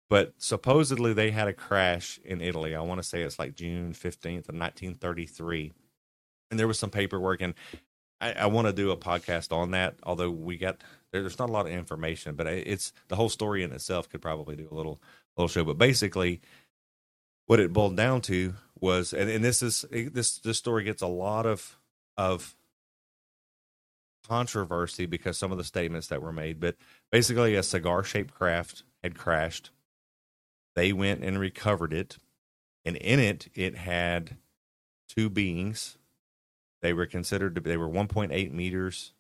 but 0.09 0.33
supposedly 0.37 1.13
they 1.13 1.31
had 1.31 1.47
a 1.47 1.53
crash 1.53 2.19
in 2.23 2.41
Italy. 2.41 2.75
I 2.75 2.81
want 2.81 2.99
to 2.99 3.07
say 3.07 3.21
it's 3.21 3.39
like 3.39 3.55
June 3.55 3.93
fifteenth 3.93 4.49
of 4.49 4.55
nineteen 4.55 4.93
thirty 4.95 5.25
three, 5.25 5.73
and 6.51 6.59
there 6.59 6.67
was 6.67 6.79
some 6.79 6.89
paperwork. 6.91 7.41
And 7.41 7.53
I, 8.23 8.31
I 8.31 8.45
want 8.45 8.67
to 8.67 8.73
do 8.73 8.91
a 8.91 8.97
podcast 8.97 9.51
on 9.51 9.71
that. 9.71 9.95
Although 10.03 10.31
we 10.31 10.57
got 10.57 10.81
there, 11.11 11.21
there's 11.21 11.39
not 11.39 11.49
a 11.49 11.51
lot 11.51 11.65
of 11.65 11.73
information, 11.73 12.35
but 12.35 12.47
it's 12.47 12.93
the 13.09 13.15
whole 13.15 13.29
story 13.29 13.63
in 13.63 13.71
itself 13.73 14.09
could 14.09 14.21
probably 14.21 14.55
do 14.55 14.67
a 14.71 14.75
little 14.75 15.01
little 15.37 15.49
show. 15.49 15.65
But 15.65 15.77
basically, 15.77 16.41
what 17.47 17.59
it 17.59 17.73
boiled 17.73 17.97
down 17.97 18.21
to 18.21 18.55
was, 18.79 19.13
and, 19.13 19.29
and 19.29 19.43
this 19.43 19.61
is 19.61 19.85
this 19.91 20.37
this 20.39 20.57
story 20.57 20.83
gets 20.83 21.01
a 21.01 21.07
lot 21.07 21.45
of 21.45 21.77
of 22.17 22.55
controversy 24.27 25.05
because 25.05 25.37
some 25.37 25.51
of 25.51 25.57
the 25.57 25.63
statements 25.65 26.07
that 26.07 26.21
were 26.21 26.31
made, 26.31 26.59
but 26.59 26.75
basically 27.11 27.55
a 27.55 27.63
cigar 27.63 28.03
shaped 28.03 28.33
craft 28.33 28.83
had 29.03 29.17
crashed. 29.17 29.71
They 30.75 30.93
went 30.93 31.23
and 31.23 31.37
recovered 31.37 31.93
it, 31.93 32.17
and 32.85 32.95
in 32.97 33.19
it 33.19 33.49
it 33.53 33.75
had 33.75 34.37
two 35.09 35.29
beings. 35.29 35.97
They 36.83 36.91
were 36.91 37.05
considered 37.05 37.55
to 37.55 37.61
be 37.61 37.69
they 37.69 37.77
were 37.77 37.87
1.8 37.87 38.51
meters, 38.51 39.13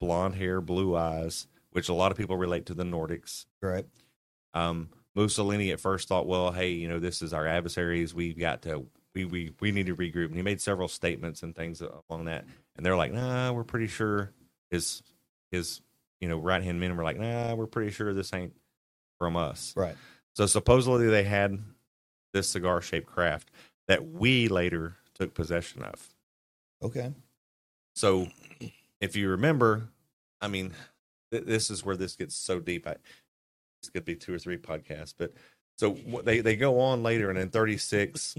blonde 0.00 0.34
hair, 0.34 0.60
blue 0.60 0.96
eyes, 0.96 1.46
which 1.70 1.88
a 1.88 1.94
lot 1.94 2.10
of 2.10 2.18
people 2.18 2.36
relate 2.36 2.66
to 2.66 2.74
the 2.74 2.82
Nordics. 2.82 3.46
Right. 3.62 3.86
Um, 4.54 4.88
Mussolini 5.14 5.70
at 5.70 5.78
first 5.78 6.08
thought, 6.08 6.26
well, 6.26 6.50
hey, 6.50 6.72
you 6.72 6.88
know, 6.88 6.98
this 6.98 7.22
is 7.22 7.32
our 7.32 7.46
adversaries. 7.46 8.12
We've 8.12 8.36
got 8.36 8.62
to, 8.62 8.86
we, 9.14 9.24
we, 9.24 9.52
we 9.60 9.70
need 9.70 9.86
to 9.86 9.94
regroup. 9.94 10.26
And 10.26 10.34
he 10.34 10.42
made 10.42 10.60
several 10.60 10.88
statements 10.88 11.44
and 11.44 11.54
things 11.54 11.80
along 11.80 12.24
that. 12.24 12.44
And 12.76 12.84
they're 12.84 12.96
like, 12.96 13.12
nah, 13.12 13.52
we're 13.52 13.62
pretty 13.62 13.86
sure 13.86 14.32
his, 14.72 15.00
his, 15.52 15.80
you 16.20 16.28
know, 16.28 16.38
right 16.38 16.62
hand 16.62 16.80
men 16.80 16.96
were 16.96 17.04
like, 17.04 17.20
nah, 17.20 17.54
we're 17.54 17.66
pretty 17.66 17.92
sure 17.92 18.12
this 18.12 18.34
ain't 18.34 18.52
from 19.20 19.36
us. 19.36 19.74
Right. 19.76 19.94
So 20.34 20.46
supposedly 20.46 21.06
they 21.06 21.22
had 21.22 21.56
this 22.32 22.48
cigar 22.48 22.80
shaped 22.80 23.06
craft 23.06 23.52
that 23.86 24.04
we 24.04 24.48
later 24.48 24.96
took 25.14 25.34
possession 25.34 25.84
of. 25.84 26.13
Okay. 26.84 27.12
So, 27.96 28.28
if 29.00 29.16
you 29.16 29.30
remember, 29.30 29.88
I 30.40 30.48
mean, 30.48 30.72
th- 31.32 31.44
this 31.44 31.70
is 31.70 31.84
where 31.84 31.96
this 31.96 32.16
gets 32.16 32.36
so 32.36 32.60
deep. 32.60 32.86
I, 32.86 32.96
this 33.82 33.90
could 33.90 34.04
be 34.04 34.16
two 34.16 34.34
or 34.34 34.38
three 34.38 34.58
podcasts, 34.58 35.14
but 35.16 35.32
so 35.78 35.92
what 35.92 36.24
they 36.24 36.40
they 36.40 36.56
go 36.56 36.80
on 36.80 37.02
later, 37.02 37.30
and 37.30 37.38
in 37.38 37.50
36, 37.50 38.36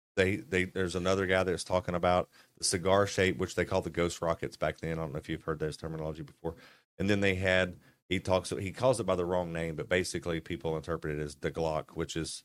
they 0.16 0.36
they 0.36 0.64
there's 0.64 0.96
another 0.96 1.26
guy 1.26 1.44
that's 1.44 1.64
talking 1.64 1.94
about 1.94 2.28
the 2.58 2.64
cigar 2.64 3.06
shape, 3.06 3.38
which 3.38 3.54
they 3.54 3.64
call 3.64 3.82
the 3.82 3.90
ghost 3.90 4.22
rockets 4.22 4.56
back 4.56 4.78
then. 4.78 4.94
I 4.94 5.02
don't 5.02 5.12
know 5.12 5.18
if 5.18 5.28
you've 5.28 5.44
heard 5.44 5.60
those 5.60 5.76
terminology 5.76 6.22
before. 6.22 6.56
And 6.98 7.10
then 7.10 7.20
they 7.20 7.34
had 7.36 7.76
he 8.08 8.20
talks 8.20 8.50
he 8.50 8.72
calls 8.72 9.00
it 9.00 9.06
by 9.06 9.16
the 9.16 9.26
wrong 9.26 9.52
name, 9.52 9.76
but 9.76 9.88
basically 9.88 10.40
people 10.40 10.76
interpret 10.76 11.18
it 11.18 11.22
as 11.22 11.36
the 11.36 11.50
Glock, 11.50 11.90
which 11.94 12.16
is 12.16 12.44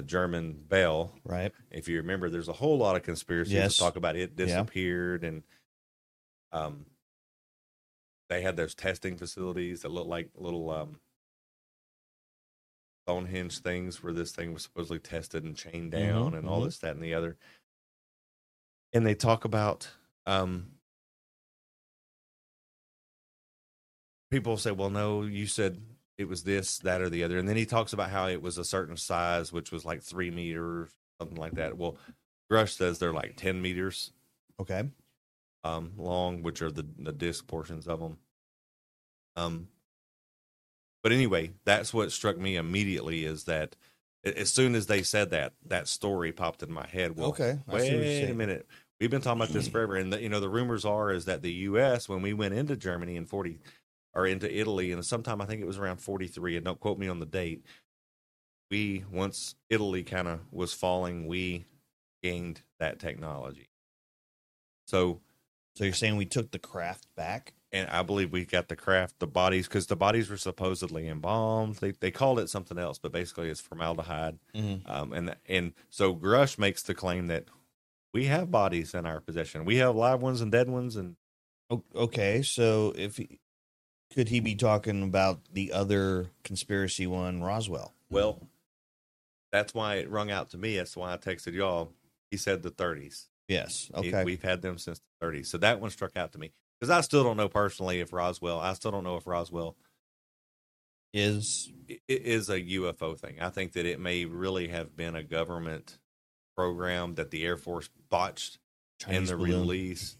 the 0.00 0.06
German 0.06 0.54
bell 0.66 1.12
Right. 1.24 1.52
if 1.70 1.86
you 1.86 1.98
remember, 1.98 2.30
there's 2.30 2.48
a 2.48 2.54
whole 2.54 2.78
lot 2.78 2.96
of 2.96 3.02
conspiracies 3.02 3.52
Yes. 3.54 3.76
talk 3.76 3.96
about 3.96 4.16
it 4.16 4.30
Yeah. 4.30 4.46
disappeared 4.46 5.24
and 5.24 5.42
um 6.52 6.86
they 8.30 8.40
had 8.40 8.56
those 8.56 8.74
testing 8.74 9.18
facilities 9.18 9.82
that 9.82 9.90
looked 9.90 10.08
like 10.08 10.30
little 10.34 10.70
um 10.70 11.00
Stonehenge 13.06 13.58
things 13.58 14.02
where 14.02 14.12
this 14.14 14.32
thing 14.32 14.54
was 14.54 14.62
supposedly 14.62 15.00
tested 15.00 15.44
and 15.44 15.54
chained 15.56 15.90
down 15.92 16.32
Mhm, 16.32 16.38
and 16.38 16.48
all 16.48 16.60
mhm. 16.60 16.64
this, 16.64 16.78
that, 16.78 16.94
and 16.94 17.02
the 17.04 17.12
other. 17.12 17.36
And 18.92 19.04
they 19.04 19.14
talk 19.14 19.44
about 19.44 19.90
um 20.26 20.78
people 24.30 24.56
say, 24.56 24.70
Well, 24.70 24.90
no, 24.90 25.22
you 25.22 25.46
said 25.46 25.82
it 26.20 26.28
was 26.28 26.42
this, 26.44 26.78
that, 26.80 27.00
or 27.00 27.08
the 27.08 27.24
other. 27.24 27.38
And 27.38 27.48
then 27.48 27.56
he 27.56 27.64
talks 27.64 27.94
about 27.94 28.10
how 28.10 28.28
it 28.28 28.42
was 28.42 28.58
a 28.58 28.64
certain 28.64 28.96
size, 28.98 29.52
which 29.52 29.72
was 29.72 29.86
like 29.86 30.02
three 30.02 30.30
meters, 30.30 30.90
something 31.18 31.38
like 31.38 31.54
that. 31.54 31.78
Well, 31.78 31.96
Grush 32.52 32.76
says 32.76 32.98
they're 32.98 33.14
like 33.14 33.36
10 33.36 33.62
meters 33.62 34.12
Okay. 34.60 34.84
um, 35.64 35.92
long, 35.96 36.42
which 36.42 36.60
are 36.60 36.70
the, 36.70 36.86
the 36.98 37.12
disc 37.12 37.46
portions 37.46 37.88
of 37.88 38.00
them. 38.00 38.18
Um, 39.36 39.68
but 41.02 41.12
anyway, 41.12 41.52
that's 41.64 41.94
what 41.94 42.12
struck 42.12 42.36
me 42.36 42.56
immediately 42.56 43.24
is 43.24 43.44
that 43.44 43.76
as 44.22 44.52
soon 44.52 44.74
as 44.74 44.86
they 44.86 45.02
said 45.02 45.30
that, 45.30 45.54
that 45.66 45.88
story 45.88 46.32
popped 46.32 46.62
in 46.62 46.70
my 46.70 46.86
head. 46.86 47.16
Well, 47.16 47.30
Okay, 47.30 47.58
I 47.66 47.78
see 47.78 47.94
what 47.96 48.04
you're 48.04 48.22
wait 48.22 48.30
a 48.30 48.34
minute. 48.34 48.66
We've 49.00 49.10
been 49.10 49.22
talking 49.22 49.40
about 49.40 49.54
this 49.54 49.66
forever, 49.66 49.96
and 49.96 50.12
the, 50.12 50.20
you 50.20 50.28
know 50.28 50.40
the 50.40 50.50
rumors 50.50 50.84
are 50.84 51.10
is 51.10 51.24
that 51.24 51.40
the 51.40 51.50
U.S. 51.52 52.06
when 52.06 52.20
we 52.20 52.34
went 52.34 52.52
into 52.52 52.76
Germany 52.76 53.16
in 53.16 53.24
forty 53.24 53.58
or 54.14 54.26
into 54.26 54.52
Italy, 54.52 54.92
and 54.92 55.04
sometime 55.04 55.40
I 55.40 55.46
think 55.46 55.60
it 55.60 55.66
was 55.66 55.78
around 55.78 55.98
forty 55.98 56.26
three, 56.26 56.56
and 56.56 56.64
don't 56.64 56.80
quote 56.80 56.98
me 56.98 57.08
on 57.08 57.20
the 57.20 57.26
date. 57.26 57.64
We 58.70 59.04
once 59.10 59.56
Italy 59.68 60.04
kind 60.04 60.28
of 60.28 60.40
was 60.52 60.72
falling, 60.72 61.26
we 61.26 61.64
gained 62.22 62.62
that 62.78 62.98
technology. 62.98 63.68
So 64.86 65.20
So 65.74 65.84
you're 65.84 65.92
saying 65.92 66.16
we 66.16 66.26
took 66.26 66.50
the 66.50 66.58
craft 66.58 67.06
back? 67.16 67.54
and 67.72 67.88
I 67.88 68.02
believe 68.02 68.32
we 68.32 68.44
got 68.44 68.68
the 68.68 68.76
craft, 68.76 69.20
the 69.20 69.26
bodies, 69.26 69.68
because 69.68 69.86
the 69.86 69.96
bodies 69.96 70.28
were 70.28 70.36
supposedly 70.36 71.08
embalmed. 71.08 71.76
They 71.76 71.92
they 71.92 72.10
called 72.10 72.40
it 72.40 72.50
something 72.50 72.78
else, 72.78 72.98
but 72.98 73.12
basically 73.12 73.48
it's 73.48 73.60
formaldehyde. 73.60 74.38
Mm-hmm. 74.54 74.90
Um, 74.90 75.12
and 75.12 75.36
and 75.46 75.72
so 75.88 76.14
Grush 76.14 76.58
makes 76.58 76.82
the 76.82 76.94
claim 76.94 77.28
that 77.28 77.44
we 78.12 78.24
have 78.26 78.50
bodies 78.50 78.92
in 78.94 79.06
our 79.06 79.20
possession. 79.20 79.64
We 79.64 79.76
have 79.76 79.94
live 79.94 80.20
ones 80.20 80.40
and 80.40 80.50
dead 80.50 80.68
ones, 80.68 80.96
and 80.96 81.16
Okay. 81.94 82.42
So 82.42 82.92
if 82.96 83.20
could 84.12 84.28
he 84.28 84.40
be 84.40 84.54
talking 84.54 85.02
about 85.02 85.40
the 85.52 85.72
other 85.72 86.30
conspiracy 86.44 87.06
one, 87.06 87.42
Roswell? 87.42 87.94
well, 88.10 88.40
that's 89.52 89.74
why 89.74 89.96
it 89.96 90.08
rung 90.10 90.30
out 90.30 90.50
to 90.50 90.58
me. 90.58 90.76
That's 90.76 90.96
why 90.96 91.12
I 91.12 91.16
texted 91.16 91.54
y'all. 91.54 91.92
He 92.30 92.36
said 92.36 92.62
the 92.62 92.70
30s. 92.70 93.26
Yes. 93.48 93.90
He- 94.00 94.08
Okay. 94.08 94.22
we've 94.24 94.42
had 94.42 94.62
them 94.62 94.78
since 94.78 95.00
the 95.00 95.26
30s. 95.26 95.46
So 95.46 95.58
that 95.58 95.80
one 95.80 95.90
struck 95.90 96.16
out 96.16 96.30
to 96.32 96.38
me 96.38 96.52
because 96.78 96.90
I 96.90 97.00
still 97.00 97.24
don't 97.24 97.36
know 97.36 97.48
personally 97.48 97.98
if 97.98 98.12
Roswell. 98.12 98.60
I 98.60 98.74
still 98.74 98.92
don't 98.92 99.02
know 99.02 99.16
if 99.16 99.26
Roswell 99.26 99.76
is 101.12 101.72
it 101.88 102.00
is 102.08 102.48
a 102.48 102.60
UFO 102.60 103.18
thing. 103.18 103.40
I 103.40 103.50
think 103.50 103.72
that 103.72 103.86
it 103.86 103.98
may 103.98 104.24
really 104.24 104.68
have 104.68 104.96
been 104.96 105.16
a 105.16 105.24
government 105.24 105.98
program 106.56 107.16
that 107.16 107.30
the 107.32 107.44
Air 107.44 107.56
Force 107.56 107.90
botched 108.08 108.58
in 109.08 109.24
the 109.24 109.36
balloon. 109.36 109.60
release. 109.62 110.16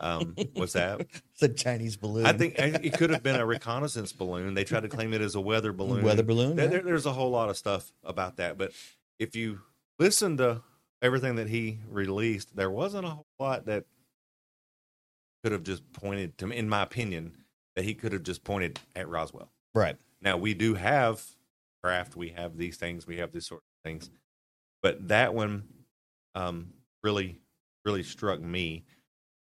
Um, 0.00 0.34
what's 0.54 0.72
that? 0.74 1.06
It's 1.34 1.42
a 1.42 1.48
Chinese 1.48 1.96
balloon. 1.96 2.26
I 2.26 2.32
think 2.32 2.54
it 2.58 2.96
could 2.96 3.10
have 3.10 3.22
been 3.22 3.34
a 3.40 3.44
reconnaissance 3.46 4.12
balloon. 4.12 4.54
They 4.54 4.62
tried 4.64 4.84
to 4.84 4.88
claim 4.88 5.12
it 5.12 5.20
as 5.20 5.34
a 5.34 5.40
weather 5.40 5.72
balloon. 5.72 6.04
Weather 6.04 6.22
balloon, 6.22 6.54
There, 6.56 6.66
yeah. 6.66 6.70
there- 6.70 6.82
there's 6.82 7.06
a 7.06 7.12
whole 7.12 7.30
lot 7.30 7.48
of 7.48 7.56
stuff 7.56 7.90
about 8.04 8.36
that. 8.36 8.56
But 8.56 8.72
if 9.18 9.34
you 9.34 9.60
listen 9.98 10.36
to 10.36 10.62
everything 11.02 11.34
that 11.36 11.48
he 11.48 11.80
released, 11.90 12.54
there 12.54 12.70
wasn't 12.70 13.04
a 13.06 13.10
whole 13.10 13.26
lot 13.40 13.66
that 13.66 13.84
could 15.42 15.52
have 15.52 15.62
just 15.64 15.92
pointed 15.92 16.38
to 16.38 16.46
me, 16.46 16.56
in 16.56 16.68
my 16.68 16.82
opinion, 16.82 17.36
that 17.76 17.84
he 17.84 17.94
could 17.94 18.12
have 18.12 18.22
just 18.22 18.44
pointed 18.44 18.78
at 18.94 19.08
Roswell. 19.08 19.50
right. 19.74 19.96
Now 20.20 20.38
we 20.38 20.54
do 20.54 20.74
have 20.74 21.22
craft, 21.82 22.16
we 22.16 22.30
have 22.30 22.56
these 22.56 22.76
things, 22.78 23.06
we 23.06 23.18
have 23.18 23.30
these 23.32 23.46
sort 23.46 23.60
of 23.60 23.88
things, 23.90 24.08
but 24.82 25.08
that 25.08 25.34
one 25.34 25.64
um, 26.34 26.72
really, 27.02 27.40
really 27.84 28.02
struck 28.02 28.40
me. 28.40 28.84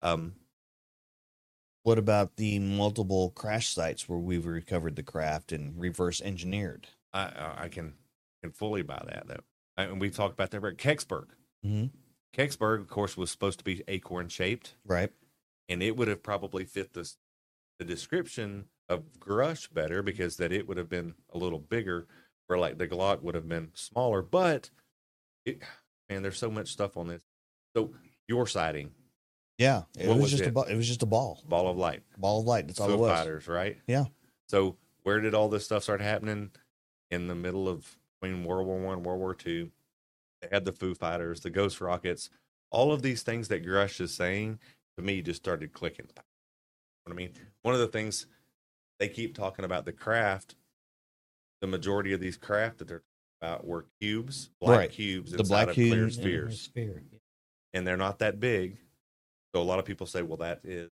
Um, 0.04 0.34
What 1.84 1.98
about 1.98 2.36
the 2.38 2.60
multiple 2.60 3.32
crash 3.32 3.68
sites 3.70 4.08
where 4.08 4.20
we've 4.20 4.46
recovered 4.46 4.96
the 4.96 5.04
craft 5.04 5.52
and 5.52 5.80
reverse 5.80 6.22
engineered? 6.22 6.88
I, 7.14 7.24
I 7.24 7.64
I 7.64 7.68
can 7.70 7.94
can 8.42 8.52
fully 8.52 8.82
buy 8.84 9.02
that 9.08 9.28
though, 9.28 9.44
and 9.78 10.00
we've 10.00 10.16
talked 10.16 10.34
about 10.34 10.52
that. 10.52 10.62
But 10.62 10.78
Kecksburg, 10.78 11.28
Mm-hmm. 11.66 11.86
Kecksburg, 12.38 12.80
of 12.82 12.90
course, 12.90 13.16
was 13.16 13.32
supposed 13.32 13.60
to 13.60 13.64
be 13.66 13.84
acorn 13.88 14.28
shaped, 14.28 14.76
Right. 14.86 15.12
and 15.70 15.82
it 15.84 15.96
would 15.96 16.08
have 16.10 16.24
probably 16.24 16.66
fit 16.66 16.94
this 16.94 17.18
the 17.80 17.86
description 17.86 18.66
of 18.90 19.04
Grush 19.20 19.72
better 19.74 20.02
because 20.04 20.38
that 20.38 20.52
it 20.52 20.68
would 20.68 20.78
have 20.78 20.90
been 20.90 21.16
a 21.32 21.38
little 21.38 21.60
bigger, 21.60 22.08
where 22.48 22.60
like 22.60 22.78
the 22.78 22.88
Glock 22.88 23.22
would 23.22 23.36
have 23.36 23.48
been 23.48 23.72
smaller. 23.74 24.22
But 24.22 24.70
it, 25.46 25.62
man, 26.10 26.22
there's 26.24 26.38
so 26.38 26.52
much 26.52 26.70
stuff 26.70 26.98
on 26.98 27.08
this. 27.08 27.24
So 27.76 27.94
your 28.28 28.46
sighting, 28.48 28.92
Yeah. 29.58 29.84
It 29.98 30.08
What 30.08 30.16
was, 30.16 30.24
was 30.24 30.32
just 30.32 30.44
a 30.44 30.48
it? 30.48 30.54
ball. 30.54 30.64
It 30.64 30.76
was 30.76 30.88
just 30.88 31.04
a 31.04 31.08
ball. 31.08 31.42
ball 31.48 31.70
of 31.70 31.78
light, 31.78 32.04
Ball 32.18 32.40
of 32.42 32.46
light. 32.46 32.68
That's 32.68 32.80
all 32.80 32.88
Foo 32.88 32.94
it 32.96 32.98
was. 33.00 33.12
Fighters, 33.12 33.48
right? 33.48 33.78
Yeah. 33.88 34.06
So 34.48 34.78
where 35.04 35.20
did 35.20 35.34
all 35.34 35.50
this 35.50 35.66
stuff 35.66 35.84
start 35.84 36.02
happening? 36.02 36.52
In 37.12 37.28
the 37.28 37.36
middle 37.36 37.70
of 37.70 37.98
between 38.22 38.44
World 38.44 38.66
War 38.66 38.80
One, 38.80 39.04
World 39.04 39.20
War 39.20 39.36
Two, 39.36 39.70
they 40.42 40.48
had 40.52 40.66
the 40.66 40.72
Foo 40.72 40.96
Fighters, 40.96 41.42
the 41.42 41.50
Ghost 41.52 41.80
Rockets, 41.80 42.30
all 42.72 42.92
of 42.92 43.04
these 43.04 43.22
things 43.22 43.50
that 43.50 43.64
Grush 43.66 44.02
is 44.02 44.14
saying 44.14 44.60
to 44.98 45.04
me 45.04 45.22
just 45.22 45.42
started 45.44 45.74
clicking. 45.74 46.08
You 46.08 46.14
know 46.16 46.24
what 47.06 47.14
I 47.14 47.16
mean? 47.16 47.34
One 47.62 47.76
of 47.76 47.82
the 47.82 47.88
things 47.88 48.26
they 49.00 49.10
keep 49.10 49.36
talking 49.36 49.66
about 49.66 49.86
the 49.86 49.92
craft, 49.92 50.56
the 51.62 51.68
majority 51.68 52.14
of 52.14 52.20
these 52.20 52.38
craft 52.38 52.80
that 52.80 52.88
they're 52.88 53.04
talking 53.42 53.54
about 53.56 53.68
were 53.68 53.86
cubes, 54.02 54.50
black 54.60 54.78
Right. 54.80 54.92
cubes 54.92 55.32
The 55.32 55.40
inside 55.40 55.50
black 55.54 55.68
of 55.70 55.74
clear 55.76 55.90
cubes. 55.96 56.16
spheres, 56.16 56.62
Sphere. 56.62 57.04
and 57.74 57.86
they're 57.86 57.98
not 57.98 58.20
that 58.20 58.40
big. 58.40 58.78
So 59.54 59.62
a 59.62 59.64
lot 59.64 59.80
of 59.80 59.86
people 59.86 60.08
say, 60.08 60.22
well, 60.22 60.38
that 60.38 60.62
is 60.64 60.90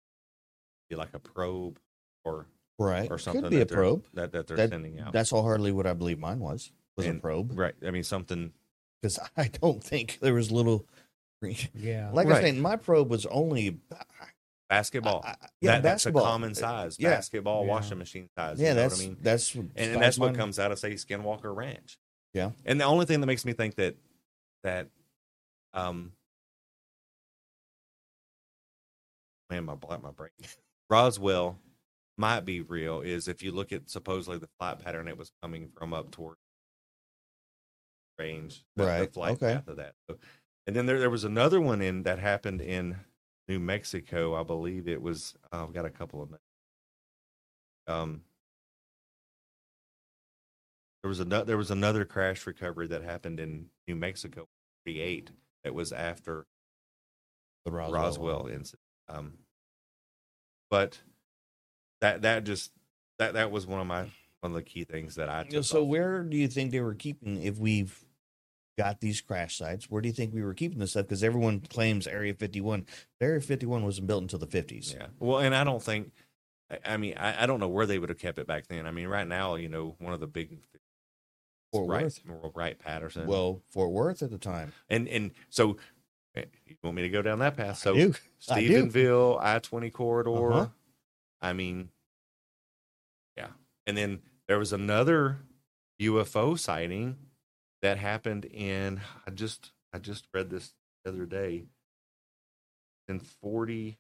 like 0.91 1.14
a 1.14 1.20
probe 1.20 1.80
or 2.26 2.47
Right. 2.78 3.09
or 3.09 3.18
something 3.18 3.43
Could 3.43 3.49
be 3.51 3.55
a 3.57 3.59
that 3.59 3.70
they're- 3.70 3.78
probe. 3.78 4.05
that 4.14 4.32
that 4.34 4.47
they're 4.47 4.57
That- 4.57 4.70
sending 4.72 4.99
out. 4.99 5.14
That's 5.14 5.30
wholeheartedly 5.30 5.72
what 5.72 5.88
I 5.88 5.93
believe 5.93 6.20
mine 6.20 6.39
was. 6.39 6.72
Was 6.97 7.07
a 7.07 7.14
probe. 7.14 7.57
Right. 7.57 7.76
I 7.86 7.91
mean, 7.91 8.03
something. 8.03 8.51
Because 9.01 9.18
I 9.38 9.47
don't 9.47 9.84
think 9.84 10.20
there 10.22 10.34
was 10.34 10.51
little. 10.51 10.86
Yeah. 11.74 12.12
Like 12.14 12.28
Right. 12.28 12.38
I 12.43 12.49
said, 12.51 12.57
my 12.57 12.76
probe 12.76 13.09
was 13.09 13.26
only. 13.28 13.80
Basketball. 14.70 15.22
I- 15.26 15.32
I- 15.32 15.36
yeah, 15.59 15.72
That- 15.72 15.84
basketball. 15.84 16.22
That's 16.24 16.30
a 16.30 16.32
common 16.34 16.55
size. 16.55 16.97
Yeah. 16.99 17.09
Basketball, 17.12 17.64
Yeah. 17.66 17.70
washing 17.72 17.97
machine 17.97 18.30
size. 18.38 18.59
Yeah, 18.59 18.70
you 18.70 18.76
know 18.76 18.82
that's 18.82 18.97
what 18.99 19.03
I 19.03 19.07
mean. 19.07 19.18
that's 19.22 19.55
And, 19.55 19.72
and 19.76 20.01
that's 20.01 20.18
far 20.18 20.28
what 20.28 20.36
comes 20.38 20.59
out 20.59 20.72
of 20.72 20.80
say 20.80 20.93
Skinwalker 20.93 21.53
Ranch. 21.55 21.97
Yeah. 22.34 22.51
And 22.66 22.80
the 22.80 22.86
only 22.86 23.05
thing 23.05 23.20
that 23.22 23.28
makes 23.28 23.43
me 23.43 23.53
think 23.53 23.76
that 23.76 23.95
that 24.64 24.88
um 25.74 26.14
man, 29.52 29.66
my 29.66 29.76
bla- 29.76 29.99
my 29.99 30.12
brain 30.12 30.32
Roswell 30.89 31.60
might 32.18 32.41
be 32.41 32.62
real 32.62 33.02
is 33.02 33.28
if 33.28 33.41
you 33.43 33.52
look 33.52 33.72
at 33.72 33.89
supposedly 33.89 34.38
the 34.39 34.49
flight 34.60 34.80
pattern 34.80 35.08
it 35.08 35.18
was 35.18 35.32
coming 35.41 35.70
from 35.78 35.93
up 35.93 36.12
toward 36.12 36.38
range 38.20 38.64
the, 38.76 38.84
the 38.84 38.88
Right, 38.88 39.14
flight 39.14 39.34
okay. 39.34 39.54
path 39.56 39.68
of 39.68 39.78
that 39.78 39.93
so, 40.10 40.18
and 40.68 40.76
then 40.76 40.86
there, 40.86 40.99
there 40.99 41.10
was 41.10 41.24
another 41.24 41.60
one 41.60 41.82
in 41.82 42.04
that 42.04 42.20
happened 42.20 42.62
in 42.62 42.97
New 43.47 43.60
Mexico 43.60 44.36
I 44.36 44.43
believe 44.43 44.88
it 44.88 45.02
was 45.02 45.36
oh, 45.52 45.64
I've 45.64 45.74
got 45.74 45.86
a 45.86 45.89
couple 45.89 46.22
of 46.22 46.30
names. 46.30 46.41
um 47.88 48.22
there 51.02 51.10
was 51.10 51.20
another 51.20 51.45
there 51.45 51.58
was 51.58 51.72
another 51.72 52.06
crash 52.06 52.45
recovery 52.45 52.88
that 52.88 53.02
happened 53.04 53.39
in 53.39 53.70
New 53.88 53.95
Mexico, 53.95 54.47
48, 54.86 55.32
that 55.64 55.74
was 55.74 55.91
after 55.91 56.45
the 57.66 57.72
Roswell. 57.72 58.04
Roswell, 58.04 58.47
incident. 58.47 58.81
Um, 59.10 59.34
but 60.70 60.99
that 62.02 62.22
that 62.24 62.43
just 62.43 62.72
that 63.20 63.34
that 63.34 63.52
was 63.52 63.68
one 63.68 63.80
of 63.80 63.88
my 63.88 64.02
one 64.41 64.52
of 64.52 64.54
the 64.54 64.64
key 64.64 64.84
things 64.84 65.16
that 65.16 65.30
I 65.30 65.43
took. 65.43 65.64
So 65.64 65.84
off. 65.84 65.88
where 65.88 66.24
do 66.24 66.38
you 66.38 66.47
think 66.47 66.72
they 66.72 66.82
were 66.82 66.95
keeping? 66.95 67.41
If 67.41 67.58
we've 67.58 68.04
got 68.78 69.02
these 69.02 69.22
crash 69.22 69.58
sites, 69.58 69.89
where 69.89 70.02
do 70.02 70.08
you 70.08 70.14
think 70.14 70.34
we 70.34 70.43
were 70.43 70.54
keeping 70.54 70.80
this 70.80 70.91
stuff? 70.91 71.06
Because 71.06 71.24
everyone 71.24 71.60
claims 71.60 72.08
Area 72.08 72.34
51. 72.34 72.86
Area 73.20 73.41
51 73.41 73.84
wasn't 73.84 74.08
built 74.08 74.24
until 74.24 74.39
the 74.39 74.47
50s. 74.47 74.95
yeah, 74.95 75.08
well, 75.20 75.39
and 75.39 75.56
I 75.56 75.64
don't 75.64 75.84
think. 75.84 76.12
I- 76.86 76.95
mean, 76.95 77.16
I, 77.18 77.43
I 77.43 77.45
don't 77.47 77.60
know 77.60 77.68
where 77.68 77.86
they 77.86 77.99
would 77.99 78.08
have 78.08 78.18
kept 78.18 78.39
it 78.39 78.47
back 78.47 78.68
then. 78.68 78.88
I 78.88 78.91
mean, 78.91 79.10
right 79.10 79.28
now, 79.28 79.56
you 79.56 79.68
know, 79.68 79.95
one 79.99 80.14
of 80.14 80.22
the 80.22 80.28
big 80.28 80.58
Fort 81.74 81.89
right, 81.89 82.04
Worth. 82.04 82.22
Wright 82.56 82.80
Patterson. 82.80 83.28
Well, 83.28 83.62
Fort 83.70 83.91
Worth 83.91 84.24
at 84.24 84.32
the 84.32 84.38
time. 84.38 84.74
and 84.89 85.08
and 85.08 85.32
so 85.49 85.78
you 86.36 86.76
want 86.84 86.96
me 86.96 87.02
to 87.04 87.10
go 87.10 87.22
down 87.22 87.40
that 87.40 87.58
path? 87.58 87.78
So 87.78 87.96
I. 87.96 88.14
Stephenville, 88.42 89.40
I 89.42 89.60
twenty 89.60 89.90
corridor. 89.90 90.54
Uh-huh. 90.54 90.68
I 91.42 91.54
mean, 91.54 91.90
yeah. 93.38 93.48
And 93.86 93.98
then 93.98 94.22
there 94.48 94.60
was 94.60 94.74
another 94.74 95.40
UFO 96.02 96.58
sighting 96.58 97.18
that 97.82 97.98
happened 97.98 98.46
in. 98.46 99.02
I 99.28 99.32
just 99.32 99.72
I 99.94 100.00
just 100.00 100.28
read 100.34 100.50
this 100.50 100.74
the 101.04 101.12
other 101.12 101.26
day. 101.26 101.64
In 103.08 103.20
40, 103.20 103.98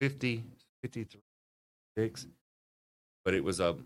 50, 0.00 0.44
53, 0.82 1.20
six, 1.96 2.26
but 3.24 3.32
it 3.32 3.44
was 3.44 3.60
a 3.60 3.76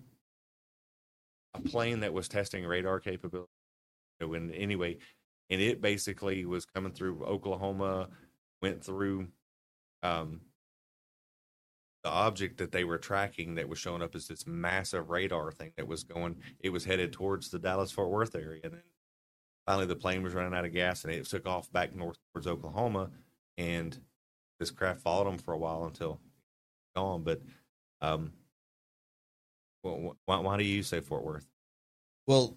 a 1.55 1.61
plane 1.61 2.01
that 2.01 2.13
was 2.13 2.29
testing 2.29 2.65
radar 2.65 3.01
capability. 3.01 3.51
So 4.21 4.33
in 4.35 4.53
anyway, 4.53 4.99
and 5.51 5.61
it 5.61 5.81
basically 5.81 6.45
was 6.45 6.65
coming 6.65 6.93
through 6.93 7.25
Oklahoma, 7.25 8.09
went 8.61 8.83
through 8.83 9.29
um, 10.03 10.41
the 12.05 12.11
object 12.11 12.59
that 12.59 12.73
they 12.73 12.85
were 12.85 12.99
tracking 12.99 13.55
that 13.55 13.69
was 13.69 13.79
showing 13.79 14.03
up 14.03 14.15
as 14.15 14.29
this 14.29 14.47
massive 14.47 15.11
radar 15.11 15.51
thing 15.51 15.73
that 15.77 15.89
was 15.89 16.05
going. 16.05 16.37
It 16.61 16.71
was 16.71 16.85
headed 16.85 17.13
towards 17.13 17.51
the 17.51 17.59
Dallas 17.59 17.91
Fort 17.91 18.11
Worth 18.11 18.35
area, 18.35 18.61
and 18.65 18.75
then 18.75 18.83
finally 19.67 19.87
the 19.87 19.97
plane 19.97 20.23
was 20.23 20.35
running 20.35 20.55
out 20.55 20.65
of 20.65 20.73
gas, 20.73 21.05
and 21.05 21.13
it 21.13 21.27
took 21.27 21.47
off 21.47 21.71
back 21.73 21.95
north 21.95 22.19
towards 22.33 22.47
Oklahoma, 22.47 23.11
and 23.57 23.99
this 24.61 24.71
craft 24.71 25.01
followed 25.01 25.27
them 25.27 25.39
for 25.39 25.55
a 25.55 25.59
while 25.59 25.85
until 25.85 26.21
gone. 26.95 27.23
But 27.23 27.41
um, 28.01 28.33
well, 29.83 30.17
why, 30.27 30.39
why 30.39 30.57
do 30.57 30.65
you 30.65 30.83
say 30.83 31.01
Fort 31.01 31.25
Worth? 31.25 31.47
Well, 32.27 32.57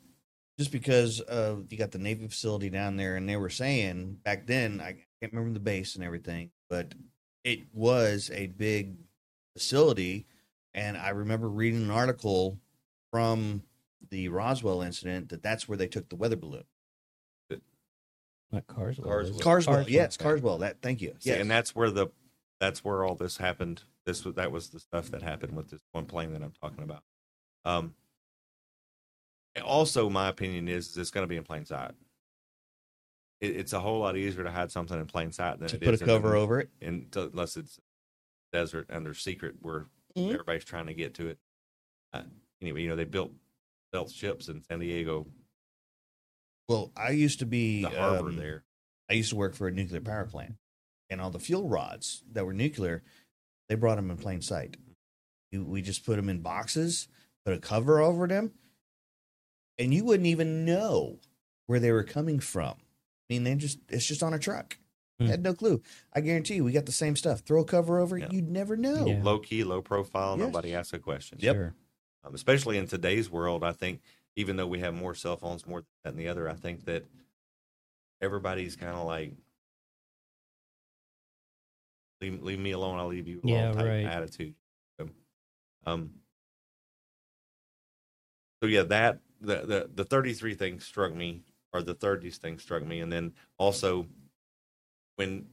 just 0.62 0.72
because 0.72 1.22
uh, 1.22 1.56
you 1.70 1.78
got 1.78 1.90
the 1.90 1.98
Navy 1.98 2.28
facility 2.28 2.70
down 2.70 2.96
there, 2.96 3.16
and 3.16 3.28
they 3.28 3.36
were 3.36 3.50
saying 3.50 4.20
back 4.24 4.46
then, 4.46 4.80
I 4.80 4.92
can't 5.20 5.34
remember 5.34 5.54
the 5.56 5.60
base 5.60 5.96
and 5.96 6.04
everything, 6.04 6.52
but 6.70 6.94
it 7.44 7.62
was 7.74 8.30
a 8.32 8.46
big 8.46 8.94
facility. 9.58 10.28
And 10.76 10.96
I 10.98 11.10
remember 11.10 11.50
reading 11.50 11.82
an 11.82 11.90
article 11.90 12.60
from 13.10 13.64
the 14.12 14.28
Roswell 14.28 14.84
incident 14.84 15.30
that 15.30 15.42
that's 15.42 15.68
where 15.68 15.80
they 15.80 15.88
took 15.88 16.10
the 16.10 16.16
weather 16.16 16.36
balloon. 16.36 16.64
Not 18.52 18.68
Carswell. 18.68 19.08
Carswell. 19.08 19.34
is 19.34 19.40
it? 19.40 19.44
Carswell, 19.44 19.90
yeah, 19.90 20.04
it's 20.04 20.18
okay. 20.18 20.26
Carswell. 20.26 20.60
That, 20.60 20.80
thank 20.84 21.02
you. 21.02 21.16
See, 21.18 21.32
Yes. 21.32 21.40
and 21.40 21.50
that's 21.50 21.74
where 21.74 21.90
the 21.90 22.08
that's 22.60 22.84
where 22.84 23.04
all 23.04 23.16
this 23.16 23.38
happened. 23.38 23.82
This 24.06 24.24
was 24.26 24.36
that 24.36 24.52
was 24.52 24.70
the 24.70 24.80
stuff 24.80 25.10
that 25.10 25.24
happened 25.24 25.56
with 25.56 25.72
this 25.72 25.82
one 25.92 26.06
plane 26.06 26.34
that 26.34 26.44
I'm 26.44 26.54
talking 26.62 26.84
about. 26.84 27.02
Um, 27.66 27.86
and 27.86 27.94
also, 29.64 30.10
my 30.10 30.30
opinion 30.30 30.68
is, 30.68 30.90
is 30.90 30.98
it's 30.98 31.12
going 31.12 31.24
to 31.24 31.28
be 31.30 31.38
in 31.38 31.44
plain 31.44 31.66
sight. 31.66 31.92
It, 33.42 33.56
it's 33.58 33.74
a 33.74 33.80
whole 33.80 34.00
lot 34.00 34.16
easier 34.16 34.44
to 34.44 34.52
hide 34.52 34.72
something 34.72 35.00
in 35.00 35.06
plain 35.08 35.32
sight 35.32 35.60
than 35.60 35.68
to 35.70 35.76
it 35.78 35.82
put 35.82 35.90
a 35.90 35.94
is 35.94 36.02
in 36.02 36.08
cover 36.08 36.36
over 36.36 36.60
it. 36.60 36.70
in, 36.80 37.08
unless 37.16 37.58
it's 37.58 37.80
desert 38.54 38.88
under 38.92 39.14
secret 39.14 39.56
where 39.62 39.88
Mhm. 40.18 40.34
everybody's 40.34 40.66
trying 40.66 40.88
to 40.88 40.94
get 40.94 41.14
to 41.16 41.28
it. 41.28 41.40
Uh, 42.14 42.24
anyway, 42.62 42.82
you 42.82 42.90
know 42.90 42.96
they 42.98 43.06
built 43.06 43.32
built 43.94 44.12
ships 44.12 44.48
in 44.48 44.62
San 44.64 44.80
Diego, 44.80 45.26
Well, 46.70 46.92
I 46.96 47.10
used 47.12 47.40
to 47.40 47.46
be 47.46 47.82
the 47.82 47.90
harbor 47.90 48.30
um, 48.30 48.36
there. 48.38 48.64
I 49.10 49.14
used 49.14 49.30
to 49.32 49.36
work 49.36 49.54
for 49.56 49.68
a 49.68 49.72
nuclear 49.72 50.00
power 50.00 50.26
plant, 50.26 50.56
and 51.10 51.20
all 51.20 51.30
the 51.32 51.40
fuel 51.40 51.68
rods 51.68 52.24
that 52.32 52.46
were 52.46 52.54
nuclear, 52.54 53.04
they 53.68 53.76
brought 53.76 53.96
them 53.96 54.10
in 54.12 54.18
plain 54.18 54.42
sight. 54.42 54.78
We- 55.52 55.60
We 55.60 55.82
just 55.82 56.06
put 56.06 56.16
them 56.16 56.30
in 56.30 56.42
boxes, 56.42 57.10
put 57.46 57.54
a 57.54 57.60
cover 57.60 58.00
over 58.00 58.28
them, 58.28 58.54
and 59.82 59.94
you 59.94 60.04
wouldn't 60.06 60.28
even 60.28 60.64
know 60.66 61.18
where 61.68 61.80
they 61.80 61.92
were 61.92 62.04
coming 62.04 62.40
from. 62.40 62.76
I 62.78 63.34
mean, 63.34 63.44
they 63.44 63.56
just 63.56 63.80
it's 63.90 64.06
just 64.06 64.24
on 64.24 64.34
a 64.34 64.40
truck. 64.40 64.78
Hmm. 65.20 65.28
Had 65.28 65.44
no 65.44 65.54
clue. 65.54 65.82
I 66.14 66.22
guarantee 66.22 66.56
you, 66.56 66.64
we 66.64 66.72
got 66.72 66.86
the 66.86 66.92
same 66.92 67.16
stuff. 67.16 67.40
Throw 67.42 67.62
a 67.62 67.66
cover 67.66 68.00
over 68.00 68.18
it, 68.18 68.22
Yeah. 68.22 68.30
you'd 68.32 68.50
never 68.50 68.76
know. 68.78 69.06
Yeah. 69.06 69.22
Low 69.24 69.40
key, 69.40 69.64
low 69.64 69.82
profile. 69.82 70.38
Yes. 70.38 70.46
Nobody 70.48 70.74
asks 70.76 70.94
a 70.94 71.00
question. 71.00 71.38
Yep. 71.42 71.56
Sure. 71.56 71.76
Um, 72.24 72.36
especially 72.36 72.78
in 72.78 72.88
today's 72.88 73.30
world, 73.30 73.64
I 73.64 73.72
think 73.72 74.02
even 74.36 74.56
though 74.56 74.68
we 74.68 74.80
have 74.80 74.94
more 74.94 75.16
cell 75.16 75.38
phones, 75.38 75.66
more 75.66 75.84
that 76.04 76.12
and 76.12 76.20
the 76.20 76.28
other, 76.28 76.48
I 76.50 76.54
think 76.54 76.86
that 76.86 77.06
everybody's 78.22 78.76
kind 78.76 78.96
of 78.96 79.06
like, 79.06 79.34
leave, 82.22 82.42
leave 82.44 82.60
me 82.60 82.72
alone, 82.72 83.00
I'll 83.00 83.08
leave 83.08 83.28
you 83.28 83.42
alone 83.44 83.56
Yeah, 83.56 83.72
type 83.74 83.86
right. 83.86 84.06
attitude. 84.06 84.54
So, 85.00 85.10
um, 85.86 86.12
so 88.62 88.68
yeah, 88.68 88.84
that 88.84 89.20
the, 89.42 89.66
the 89.66 89.90
the 89.94 90.06
33 90.06 90.56
thing 90.56 90.80
struck 90.80 91.14
me, 91.14 91.44
or 91.74 91.82
the 91.82 91.96
30s 91.96 92.38
thing 92.38 92.60
struck 92.60 92.86
me, 92.86 93.02
and 93.02 93.12
then 93.12 93.34
also 93.58 94.08
when 95.18 95.46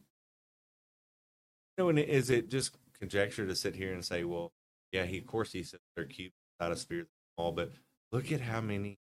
you 1.76 1.84
know, 1.84 1.88
and 1.88 1.98
is 1.98 2.30
it 2.30 2.48
just 2.48 2.76
conjecture 2.98 3.46
to 3.46 3.54
sit 3.54 3.74
here 3.74 3.92
and 3.92 4.04
say, 4.04 4.24
well, 4.24 4.52
yeah, 4.92 5.04
he 5.04 5.18
of 5.18 5.26
course 5.26 5.52
he 5.52 5.62
said 5.62 5.80
they're 5.96 6.04
cute, 6.06 6.32
not 6.60 6.72
a 6.72 6.76
sphere 6.76 7.06
small, 7.36 7.52
but 7.52 7.70
look 8.12 8.32
at 8.32 8.40
how 8.40 8.60
many 8.60 8.98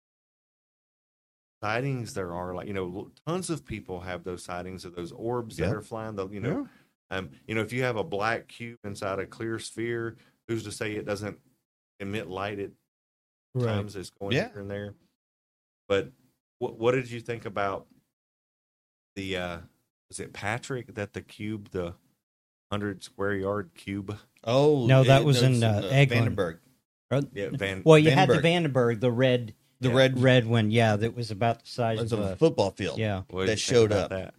sightings 1.64 2.14
there 2.14 2.34
are. 2.34 2.54
Like 2.54 2.68
you 2.68 2.74
know, 2.74 3.12
tons 3.28 3.50
of 3.50 3.66
people 3.66 4.00
have 4.02 4.24
those 4.24 4.44
sightings 4.44 4.86
of 4.86 4.96
those 4.96 5.12
orbs 5.12 5.58
Yeah. 5.60 5.68
that 5.68 5.76
are 5.76 5.82
flying. 5.82 6.16
The 6.16 6.28
you 6.30 6.40
know, 6.40 6.68
um, 7.12 7.30
you 7.48 7.56
know, 7.56 7.62
if 7.62 7.72
you 7.74 7.84
have 7.84 7.98
a 7.98 8.04
black 8.04 8.48
cube 8.48 8.80
inside 8.84 9.20
a 9.20 9.26
clear 9.26 9.60
sphere, 9.60 10.18
who's 10.48 10.64
to 10.64 10.72
say 10.72 10.94
it 10.94 11.06
doesn't 11.06 11.38
emit 12.00 12.28
light 12.28 12.60
at 12.60 12.72
Right. 13.56 13.68
times 13.76 13.96
it's 13.96 14.10
going 14.10 14.34
Yeah. 14.36 14.50
here 14.52 14.60
and 14.62 14.70
there. 14.70 14.94
But 15.88 16.12
what 16.60 16.78
what 16.78 16.92
did 16.94 17.10
you 17.10 17.20
think 17.22 17.46
about 17.46 17.88
the 19.16 19.38
uh 19.38 19.58
was 20.10 20.20
it 20.20 20.34
Patrick 20.34 20.94
that 20.96 21.14
the 21.14 21.22
cube, 21.22 21.70
the 21.72 21.94
hundred 22.72 23.04
square 23.04 23.34
yard 23.36 23.72
cube? 23.76 24.18
Oh 24.44 24.86
No, 24.86 25.04
that 25.04 25.22
it- 25.22 25.26
was 25.26 25.42
in, 25.42 25.56
it's 25.56 25.64
uh, 25.64 25.90
Eglin. 25.92 26.36
Vandenberg. 26.36 26.60
Yeah, 27.34 27.50
Van 27.54 27.82
Well, 27.86 27.98
you 27.98 28.12
had 28.12 28.28
the 28.30 28.36
Vandenberg. 28.40 28.98
Vandenberg, 28.98 29.00
the 29.00 29.12
red, 29.12 29.54
The 29.80 29.90
Yeah. 29.90 29.96
red 29.96 30.20
red 30.20 30.48
one. 30.48 30.72
Yeah, 30.72 30.96
that 30.98 31.16
was 31.16 31.32
about 31.32 31.64
the 31.64 31.70
size 31.70 32.12
of 32.12 32.20
a 32.20 32.34
a. 32.34 32.36
football 32.36 32.72
field. 32.72 32.98
Yeah. 32.98 33.24
what 33.30 33.48
that 33.48 33.60
showed 33.60 33.92
up. 33.92 34.10
That? 34.10 34.34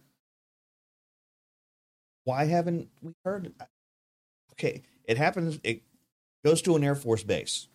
Why 2.25 2.45
haven't 2.45 2.89
we 3.01 3.13
heard? 3.23 3.53
Okay, 4.53 4.81
it 5.05 5.17
happens. 5.17 5.59
It 5.63 5.83
goes 6.43 6.61
to 6.63 6.75
an 6.75 6.83
Air 6.83 6.95
Force 6.95 7.23
base. 7.23 7.67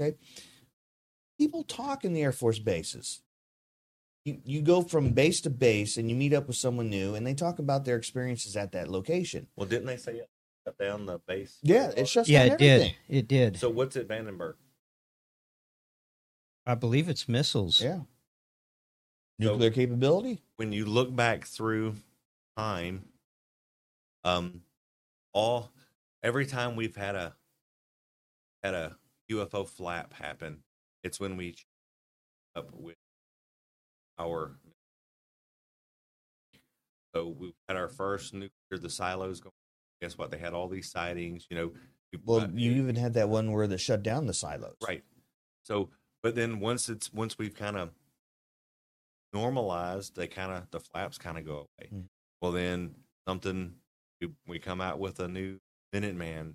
Okay, 0.00 0.16
people 1.40 1.64
talk 1.64 2.04
in 2.04 2.12
the 2.12 2.22
Air 2.22 2.32
Force 2.32 2.58
bases. 2.58 3.22
You 4.26 4.38
you 4.44 4.60
go 4.60 4.82
from 4.82 5.12
base 5.12 5.40
to 5.42 5.50
base 5.50 5.96
and 5.96 6.10
you 6.10 6.14
meet 6.14 6.34
up 6.34 6.46
with 6.46 6.56
someone 6.56 6.90
new 6.90 7.14
and 7.14 7.26
they 7.26 7.32
talk 7.32 7.58
about 7.58 7.86
their 7.86 7.96
experiences 7.96 8.54
at 8.56 8.72
that 8.72 8.88
location. 8.88 9.46
Well, 9.56 9.66
didn't 9.66 9.86
they 9.86 9.96
say 9.96 10.16
it 10.16 10.28
shut 10.66 10.76
down 10.78 11.06
the 11.06 11.18
base? 11.26 11.56
Yeah, 11.62 11.90
it 11.96 12.06
shuts 12.06 12.28
Yeah, 12.28 12.44
down 12.44 12.52
it 12.52 12.58
did. 12.58 12.94
It 13.08 13.28
did. 13.28 13.56
So 13.56 13.70
what's 13.70 13.96
at 13.96 14.06
Vandenberg? 14.06 14.54
I 16.66 16.74
believe 16.74 17.08
it's 17.08 17.26
missiles. 17.26 17.80
Yeah, 17.80 18.00
nuclear 19.38 19.70
capability. 19.70 20.42
when 20.56 20.72
you 20.72 20.84
look 20.84 21.16
back 21.16 21.46
through 21.46 21.94
time, 22.58 23.06
um, 24.24 24.60
all 25.32 25.72
every 26.22 26.44
time 26.44 26.76
we've 26.76 26.94
had 26.94 27.14
a 27.14 27.34
had 28.62 28.74
a 28.74 28.96
UFO 29.32 29.66
flap 29.66 30.12
happen, 30.12 30.62
it's 31.02 31.20
when 31.20 31.36
we 31.36 31.54
up 32.56 32.70
with 32.72 32.96
our. 34.18 34.56
So 37.14 37.34
we 37.38 37.52
had 37.68 37.76
our 37.76 37.88
first 37.88 38.32
nuclear, 38.34 38.50
the 38.80 38.90
silos 38.90 39.40
going. 39.40 39.52
Guess 40.00 40.16
what? 40.16 40.30
They 40.30 40.38
had 40.38 40.54
all 40.54 40.68
these 40.68 40.90
sightings. 40.90 41.46
You 41.50 41.56
know, 41.56 41.72
Well, 42.24 42.48
you 42.54 42.72
even 42.72 42.96
had 42.96 43.14
that 43.14 43.28
one 43.28 43.52
where 43.52 43.66
they 43.66 43.76
shut 43.76 44.02
down 44.02 44.26
the 44.26 44.34
silos. 44.34 44.76
Right. 44.86 45.02
So, 45.64 45.90
but 46.22 46.34
then 46.34 46.60
once 46.60 46.88
it's 46.88 47.12
once 47.12 47.36
we've 47.36 47.54
kind 47.54 47.76
of 47.76 47.90
normalized, 49.32 50.16
they 50.16 50.26
kind 50.26 50.52
of 50.52 50.70
the 50.70 50.80
flaps 50.80 51.18
kind 51.18 51.36
of 51.38 51.44
go 51.44 51.52
away. 51.78 51.90
Mm. 51.92 52.04
Well, 52.40 52.52
then 52.52 52.94
something 53.28 53.74
we, 54.20 54.28
we 54.46 54.58
come 54.58 54.80
out 54.80 54.98
with 54.98 55.20
a 55.20 55.28
new 55.28 55.58
Minuteman, 55.94 56.54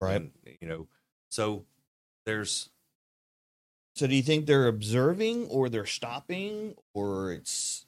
Right. 0.00 0.16
and, 0.16 0.30
you 0.60 0.68
know, 0.68 0.88
so 1.30 1.64
there's 2.26 2.70
So 3.98 4.06
do 4.06 4.14
you 4.14 4.22
think 4.22 4.46
they're 4.46 4.68
observing 4.68 5.48
or 5.48 5.68
they're 5.68 5.84
stopping 5.86 6.74
or 6.94 7.32
it's 7.32 7.84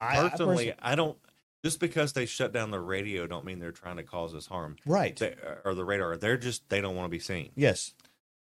I- 0.00 0.26
I 0.26 0.28
personally, 0.30 0.74
I, 0.80 0.94
don't 0.94 1.16
just 1.64 1.80
because 1.80 2.12
they 2.12 2.26
shut 2.26 2.52
down 2.52 2.70
the 2.70 2.80
radio 2.80 3.26
don't 3.26 3.44
mean 3.46 3.60
they're 3.60 3.72
trying 3.72 3.96
to 3.96 4.02
cause 4.02 4.34
us 4.34 4.46
harm. 4.46 4.76
right. 4.84 5.16
They, 5.16 5.34
or 5.64 5.74
the 5.74 5.84
radar, 5.84 6.16
they're 6.18 6.36
just 6.36 6.68
they 6.68 6.80
don't 6.82 6.96
want 6.96 7.06
to 7.06 7.10
be 7.10 7.18
seen. 7.20 7.50
yes. 7.54 7.94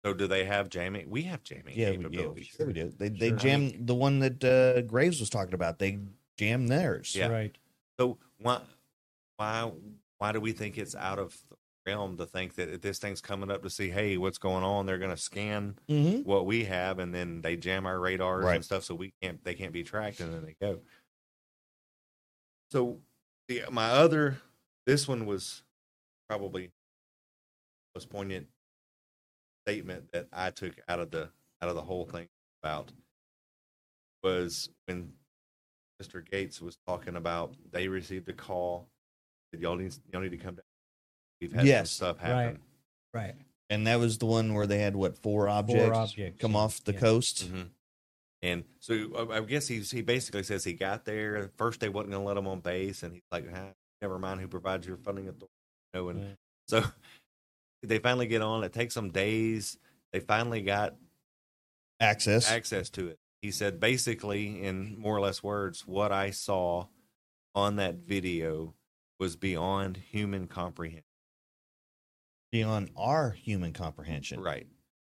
So 0.03 0.13
do 0.15 0.25
they 0.27 0.45
have 0.45 0.67
jamming? 0.69 1.09
We 1.11 1.21
have 1.23 1.43
jamming 1.43 1.77
Yeah, 1.77 1.91
we, 1.91 2.07
yeah, 2.09 2.25
we, 2.25 2.43
sure 2.43 2.65
we 2.65 2.73
do. 2.73 2.91
They 2.97 3.09
they 3.09 3.29
Sure. 3.29 3.37
jammed 3.37 3.85
the 3.87 3.93
one 3.93 4.17
that 4.19 4.43
uh, 4.43 4.81
Graves 4.81 5.19
was 5.19 5.29
talking 5.29 5.53
about. 5.53 5.77
They 5.77 5.99
jam 6.37 6.65
theirs. 6.67 7.15
Yeah. 7.15 7.27
Right. 7.27 7.55
So 7.99 8.17
why 8.39 8.61
why 9.37 9.71
why 10.17 10.31
do 10.31 10.39
we 10.41 10.51
think 10.53 10.79
it's 10.79 10.95
out 10.95 11.19
of 11.19 11.37
the 11.51 11.55
realm 11.85 12.17
to 12.17 12.25
think 12.25 12.55
that 12.55 12.69
if 12.69 12.81
this 12.81 12.99
thing's 12.99 13.21
coming 13.21 13.49
up 13.51 13.63
to 13.63 13.69
see, 13.69 13.89
hey, 13.89 14.17
what's 14.17 14.37
going 14.37 14.63
on? 14.63 14.85
They're 14.85 14.97
going 14.97 15.11
to 15.15 15.17
scan 15.21 15.77
Mm-hmm. 15.89 16.21
what 16.29 16.45
we 16.45 16.65
have, 16.65 16.99
and 16.99 17.13
then 17.13 17.41
they 17.41 17.55
jam 17.57 17.85
our 17.85 17.99
radars 17.99 18.45
Right. 18.45 18.55
and 18.55 18.65
stuff, 18.65 18.83
so 18.83 18.95
we 18.95 19.13
can't 19.21 19.43
they 19.43 19.53
can't 19.55 19.73
be 19.73 19.83
tracked, 19.83 20.19
and 20.19 20.33
then 20.33 20.45
they 20.45 20.55
go. 20.61 20.79
So 22.71 22.99
the 23.47 23.63
my 23.71 23.89
other 23.89 24.37
this 24.85 25.07
one 25.07 25.25
was 25.25 25.63
probably 26.29 26.71
most 27.95 28.09
poignant 28.09 28.47
statement 29.67 30.11
that 30.13 30.27
I 30.31 30.51
took 30.51 30.73
out 30.87 30.99
of 30.99 31.11
the 31.11 31.29
out 31.61 31.69
of 31.69 31.75
the 31.75 31.81
whole 31.81 32.05
thing 32.05 32.27
about 32.63 32.91
was 34.23 34.69
when 34.85 35.13
Mr. 36.01 36.23
Gaetz 36.27 36.61
was 36.61 36.77
talking 36.87 37.15
about 37.15 37.53
they 37.71 37.87
received 37.87 38.29
a 38.29 38.33
call 38.33 38.87
that 39.51 39.59
y'all 39.61 39.75
need 39.75 39.93
y'all 40.11 40.21
need 40.21 40.31
to 40.31 40.37
come 40.37 40.55
down. 40.55 40.63
We've 41.41 41.51
had 41.51 41.65
Yes. 41.65 41.91
some 41.91 42.15
stuff 42.15 42.19
happen. 42.19 42.61
Right. 43.13 43.35
And 43.69 43.87
that 43.87 43.97
was 43.99 44.17
the 44.19 44.25
one 44.25 44.53
where 44.53 44.67
they 44.67 44.79
had 44.79 44.95
what 44.95 45.17
four 45.17 45.49
objects, 45.49 45.97
objects, 45.97 46.39
come 46.41 46.55
off 46.55 46.83
the 46.83 46.93
Yeah. 46.93 46.99
coast. 46.99 47.43
hmm 47.43 47.63
And 48.43 48.63
so 48.79 49.15
I 49.15 49.37
I 49.37 49.41
guess 49.41 49.67
he's, 49.67 49.91
he 49.91 50.01
basically 50.01 50.43
says 50.43 50.63
he 50.63 50.73
got 50.73 51.05
there. 51.05 51.51
First, 51.57 51.79
they 51.79 51.89
wasn't 51.89 52.11
going 52.11 52.23
to 52.23 52.27
let 52.27 52.37
him 52.37 52.47
on 52.47 52.59
base, 52.59 53.03
and 53.03 53.13
he's 53.13 53.21
like, 53.31 53.45
"Ah, 53.53 53.71
"Never 54.01 54.17
mind, 54.17 54.41
who 54.41 54.47
provides 54.47 54.87
your 54.87 54.97
funding 54.97 55.27
authority." 55.27 55.53
You 55.93 55.99
know, 56.01 56.09
and 56.09 56.19
Yeah. 56.21 56.35
so 56.67 56.83
they 57.83 57.99
finally 57.99 58.27
get 58.27 58.41
on. 58.41 58.63
It 58.63 58.73
takes 58.73 58.93
them 58.95 59.11
days. 59.11 59.77
They 60.11 60.19
finally 60.21 60.61
got 60.61 60.95
Access. 61.99 62.49
access 62.49 62.89
to 62.91 63.09
it. 63.09 63.19
He 63.43 63.51
said, 63.51 63.79
basically, 63.79 64.63
in 64.63 64.97
more 64.99 65.15
or 65.15 65.21
less 65.21 65.41
words, 65.43 65.85
what 65.87 66.11
I 66.11 66.31
saw 66.31 66.87
on 67.55 67.75
that 67.77 67.95
video 67.97 68.73
was 69.19 69.35
beyond 69.35 69.97
human 69.97 70.47
comprehension. 70.47 71.03
Beyond 72.51 72.91
our 72.95 73.31
human 73.31 73.73
comprehension. 73.73 74.39
Right. 74.39 74.67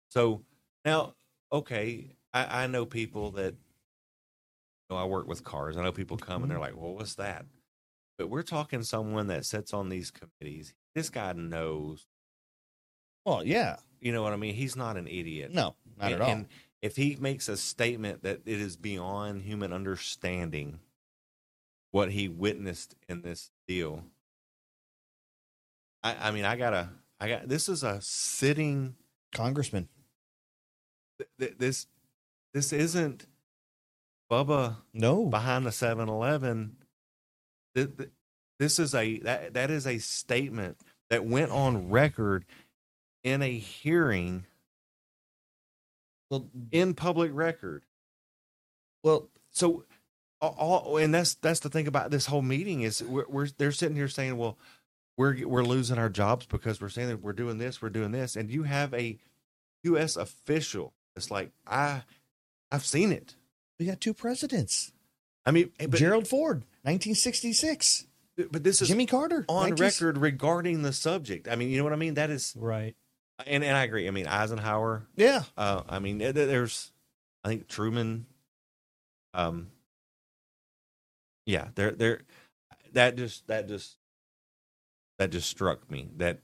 So 0.09 0.43
now, 0.85 1.15
okay, 1.51 2.15
I, 2.33 2.63
I 2.63 2.67
know 2.67 2.85
people 2.85 3.31
that 3.31 3.53
you 3.53 4.95
know, 4.95 4.97
I 4.97 5.05
work 5.05 5.27
with 5.27 5.43
cars. 5.43 5.77
I 5.77 5.83
know 5.83 5.91
people 5.91 6.17
come 6.17 6.35
and 6.35 6.43
mm-hmm. 6.43 6.49
they're 6.49 6.59
like, 6.59 6.75
"Well, 6.75 6.93
what's 6.93 7.15
that?" 7.15 7.45
But 8.17 8.29
we're 8.29 8.43
talking 8.43 8.83
someone 8.83 9.27
that 9.27 9.45
sits 9.45 9.73
on 9.73 9.89
these 9.89 10.11
committees. 10.11 10.73
This 10.93 11.09
guy 11.09 11.33
knows. 11.33 12.07
Well, 13.25 13.43
yeah. 13.43 13.77
You 13.99 14.11
know 14.11 14.23
what 14.23 14.33
I 14.33 14.35
mean? 14.35 14.55
He's 14.55 14.75
not 14.75 14.97
an 14.97 15.07
idiot. 15.07 15.53
No, 15.53 15.75
not 15.97 16.11
and, 16.11 16.13
at 16.13 16.21
all. 16.21 16.29
And 16.29 16.47
if 16.81 16.95
he 16.95 17.15
makes 17.19 17.47
a 17.47 17.57
statement 17.57 18.23
that 18.23 18.41
it 18.45 18.59
is 18.59 18.75
beyond 18.75 19.43
human 19.43 19.71
understanding 19.71 20.79
what 21.91 22.11
he 22.11 22.27
witnessed 22.27 22.95
in 23.07 23.21
this 23.21 23.51
deal, 23.67 24.03
I, 26.03 26.29
I 26.29 26.31
mean, 26.31 26.45
I 26.45 26.55
gotta, 26.55 26.89
I 27.21 27.27
got 27.29 27.47
this 27.47 27.69
is 27.69 27.83
a 27.83 28.01
sitting. 28.01 28.95
Congressman. 29.33 29.87
th- 31.19 31.29
th- 31.39 31.57
This, 31.57 31.87
this 32.53 32.73
isn't 32.73 33.27
Bubba 34.29 34.77
No. 34.93 35.25
behind 35.27 35.65
the 35.65 35.69
7-Eleven. 35.69 36.75
Th- 37.75 37.95
th- 37.97 38.09
This 38.59 38.77
is 38.79 38.93
a 38.93 39.19
that 39.19 39.53
that 39.53 39.71
is 39.71 39.87
a 39.87 39.99
statement 39.99 40.77
that 41.09 41.23
went 41.25 41.51
on 41.51 41.89
record 41.89 42.43
in 43.23 43.41
a 43.41 43.57
hearing 43.57 44.45
Well, 46.29 46.49
in 46.71 46.93
public 46.95 47.31
record. 47.33 47.85
well, 49.03 49.29
so 49.51 49.85
all, 50.41 50.55
all 50.57 50.97
and 50.97 51.13
that's 51.13 51.35
that's 51.35 51.59
the 51.61 51.69
thing 51.69 51.87
about 51.87 52.11
this 52.11 52.25
whole 52.25 52.41
meeting 52.41 52.81
is 52.81 53.01
we're, 53.03 53.27
we're 53.29 53.47
they're 53.57 53.71
sitting 53.71 53.95
here 53.95 54.07
saying 54.09 54.35
well 54.37 54.57
we're 55.17 55.47
we're 55.47 55.63
losing 55.63 55.97
our 55.97 56.09
jobs 56.09 56.45
because 56.45 56.79
we're 56.81 56.89
saying 56.89 57.09
that 57.09 57.21
we're 57.21 57.33
doing 57.33 57.57
this, 57.57 57.81
we're 57.81 57.89
doing 57.89 58.11
this, 58.11 58.35
and 58.35 58.49
you 58.49 58.63
have 58.63 58.93
a 58.93 59.17
U.S. 59.83 60.15
official. 60.15 60.93
It's 61.15 61.29
like 61.31 61.51
I, 61.67 62.03
I've 62.71 62.85
seen 62.85 63.11
it. 63.11 63.35
We 63.79 63.85
got 63.85 63.99
two 64.01 64.13
presidents. 64.13 64.91
I 65.45 65.51
mean, 65.51 65.71
but, 65.77 65.91
Gerald 65.93 66.27
Ford, 66.27 66.63
1966. 66.83 68.05
but 68.51 68.63
this 68.63 68.81
is 68.81 68.87
Jimmy 68.87 69.05
Carter, 69.07 69.43
on 69.49 69.69
19 69.71 69.83
record 69.83 70.17
regarding 70.19 70.83
the 70.83 70.93
subject. 70.93 71.47
I 71.47 71.55
mean, 71.55 71.69
you 71.69 71.77
know 71.77 71.83
what 71.83 71.93
I 71.93 71.97
mean? 71.97 72.13
That 72.13 72.29
is, 72.29 72.53
Right. 72.57 72.95
and 73.45 73.63
and 73.63 73.75
I 73.75 73.83
agree. 73.83 74.07
I 74.07 74.11
mean, 74.11 74.27
Eisenhower. 74.27 75.07
Yeah. 75.15 75.43
Uh, 75.57 75.81
I 75.89 75.99
mean, 75.99 76.19
there's, 76.19 76.91
I 77.43 77.49
think 77.49 77.67
Truman. 77.67 78.25
Um. 79.33 79.67
Yeah, 81.47 81.69
there, 81.75 81.91
there, 81.91 82.21
that 82.93 83.15
just 83.17 83.47
that 83.47 83.67
just 83.67 83.97
that 85.21 85.29
just 85.29 85.47
struck 85.47 85.89
me 85.91 86.09
that 86.17 86.39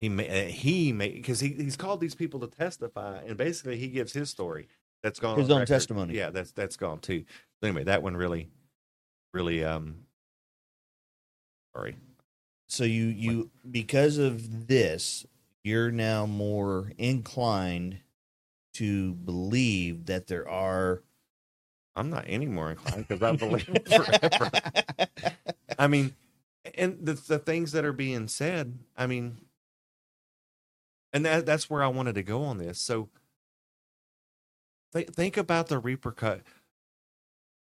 he 0.00 0.08
may 0.08 0.50
he 0.50 0.94
may 0.94 1.10
because 1.10 1.40
he 1.40 1.50
he's 1.50 1.76
called 1.76 2.00
these 2.00 2.14
people 2.14 2.40
to 2.40 2.46
testify 2.46 3.18
and 3.26 3.36
basically 3.36 3.76
he 3.76 3.88
gives 3.88 4.14
his 4.14 4.30
story 4.30 4.66
that's 5.02 5.20
gone 5.20 5.38
His 5.38 5.50
own 5.50 5.58
record. 5.58 5.68
testimony. 5.74 6.14
Yeah, 6.14 6.30
that's 6.30 6.52
that's 6.52 6.78
gone 6.78 7.00
too. 7.00 7.24
So 7.60 7.68
anyway, 7.68 7.84
that 7.84 8.02
one 8.02 8.16
really, 8.16 8.48
really 9.34 9.62
um. 9.62 10.06
Sorry. 11.76 11.96
So 12.70 12.84
you 12.84 13.04
you 13.08 13.50
because 13.70 14.16
of 14.16 14.66
this, 14.66 15.26
you're 15.64 15.90
now 15.90 16.24
more 16.24 16.92
inclined 16.96 17.98
to 18.76 19.12
believe 19.12 20.06
that 20.06 20.28
there 20.28 20.48
are 20.48 21.02
I'm 21.94 22.08
not 22.08 22.24
any 22.26 22.46
more 22.46 22.70
inclined 22.70 23.06
because 23.06 23.22
I 23.22 23.36
believe 23.36 23.66
forever. 23.86 24.50
I 25.78 25.86
mean, 25.86 26.14
and 26.74 27.04
the 27.04 27.14
the 27.14 27.38
things 27.38 27.72
that 27.72 27.84
are 27.84 27.92
being 27.92 28.28
said, 28.28 28.78
I 28.96 29.06
mean, 29.06 29.38
and 31.12 31.24
that 31.24 31.46
that's 31.46 31.68
where 31.68 31.82
I 31.82 31.88
wanted 31.88 32.14
to 32.16 32.22
go 32.22 32.42
on 32.42 32.58
this. 32.58 32.80
So, 32.80 33.08
th- 34.94 35.08
think 35.10 35.36
about 35.36 35.68
the 35.68 35.80
repercut. 35.80 36.40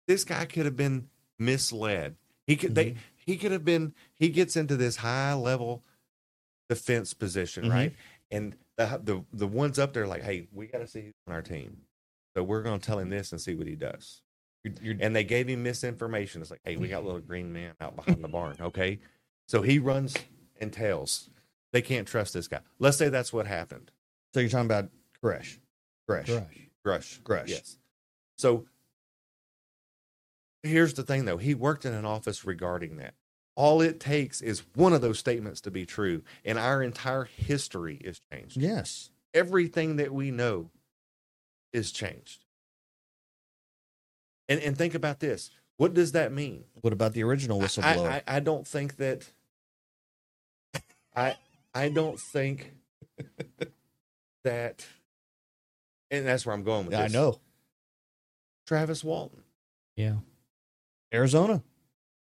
This 0.06 0.24
guy 0.24 0.44
could 0.44 0.64
have 0.64 0.76
been 0.76 1.08
misled. 1.38 2.16
He 2.46 2.56
could 2.56 2.74
they 2.74 2.96
he 3.16 3.36
could 3.36 3.52
have 3.52 3.64
been. 3.64 3.94
He 4.14 4.28
gets 4.28 4.56
into 4.56 4.76
this 4.76 4.96
high 4.96 5.34
level 5.34 5.84
defense 6.68 7.14
position, 7.14 7.64
Mhm. 7.64 7.70
right? 7.70 7.94
And 8.30 8.56
the 8.76 9.00
the 9.02 9.24
the 9.32 9.46
ones 9.46 9.78
up 9.78 9.92
there 9.92 10.06
like, 10.06 10.22
hey, 10.22 10.48
we 10.52 10.66
got 10.66 10.78
to 10.78 10.86
see 10.86 11.12
on 11.26 11.34
our 11.34 11.42
team. 11.42 11.82
So 12.36 12.42
we're 12.44 12.62
going 12.62 12.78
to 12.80 12.86
tell 12.86 12.98
him 12.98 13.08
this 13.10 13.32
and 13.32 13.40
see 13.40 13.54
what 13.54 13.66
he 13.66 13.74
does. 13.76 14.22
And 14.64 15.16
they 15.16 15.24
gave 15.24 15.48
him 15.48 15.62
misinformation. 15.62 16.40
It's 16.42 16.50
like, 16.50 16.60
hey, 16.64 16.76
we 16.76 16.88
got 16.88 17.02
a 17.02 17.06
little 17.06 17.20
green 17.26 17.52
man 17.52 17.72
out 17.80 17.96
behind 17.96 18.22
the 18.22 18.28
barn. 18.28 18.56
Okay. 18.60 19.00
So 19.48 19.62
he 19.62 19.78
runs 19.78 20.14
and 20.60 20.72
tells. 20.72 21.30
They 21.72 21.82
can't 21.82 22.06
trust 22.06 22.34
this 22.34 22.48
guy. 22.48 22.60
Let's 22.78 22.96
say 22.96 23.08
that's 23.08 23.32
what 23.32 23.46
happened. 23.46 23.90
So 24.34 24.40
you're 24.40 24.48
talking 24.48 24.66
about 24.66 24.90
Koresh. 25.22 25.58
Koresh. 26.08 26.26
Crush. 26.26 26.70
Grush. 26.84 27.20
Grush. 27.22 27.48
Yes. 27.48 27.76
So 28.38 28.66
here's 30.62 30.94
the 30.94 31.02
thing 31.02 31.24
though. 31.24 31.36
He 31.36 31.54
worked 31.54 31.84
in 31.84 31.94
an 31.94 32.04
office 32.04 32.44
regarding 32.44 32.96
that. 32.96 33.14
All 33.56 33.80
it 33.82 34.00
takes 34.00 34.40
is 34.40 34.62
one 34.74 34.92
of 34.92 35.00
those 35.00 35.18
statements 35.18 35.60
to 35.62 35.70
be 35.70 35.84
true, 35.84 36.22
and 36.44 36.58
our 36.58 36.82
entire 36.82 37.24
history 37.24 37.96
is 37.96 38.20
changed. 38.32 38.56
Yes. 38.56 39.10
Everything 39.34 39.96
that 39.96 40.12
we 40.12 40.30
know 40.30 40.70
is 41.72 41.92
changed. 41.92 42.44
And 44.50 44.60
and 44.60 44.76
think 44.76 44.94
about 44.94 45.20
this. 45.20 45.50
What 45.76 45.94
does 45.94 46.12
that 46.12 46.32
mean? 46.32 46.64
What 46.82 46.92
about 46.92 47.14
the 47.14 47.22
original 47.22 47.60
whistleblower? 47.60 48.06
I, 48.06 48.22
I, 48.26 48.36
I 48.36 48.40
don't 48.40 48.66
think 48.66 48.96
that. 48.96 49.30
I 51.16 51.36
I 51.72 51.88
don't 51.88 52.18
think 52.18 52.72
that, 54.44 54.84
and 56.10 56.26
that's 56.26 56.44
where 56.44 56.54
I'm 56.54 56.64
going 56.64 56.86
with 56.86 56.96
this. 56.96 57.00
I 57.00 57.06
know. 57.06 57.38
Travis 58.66 59.04
Walton. 59.04 59.42
Yeah. 59.96 60.16
Arizona. 61.14 61.62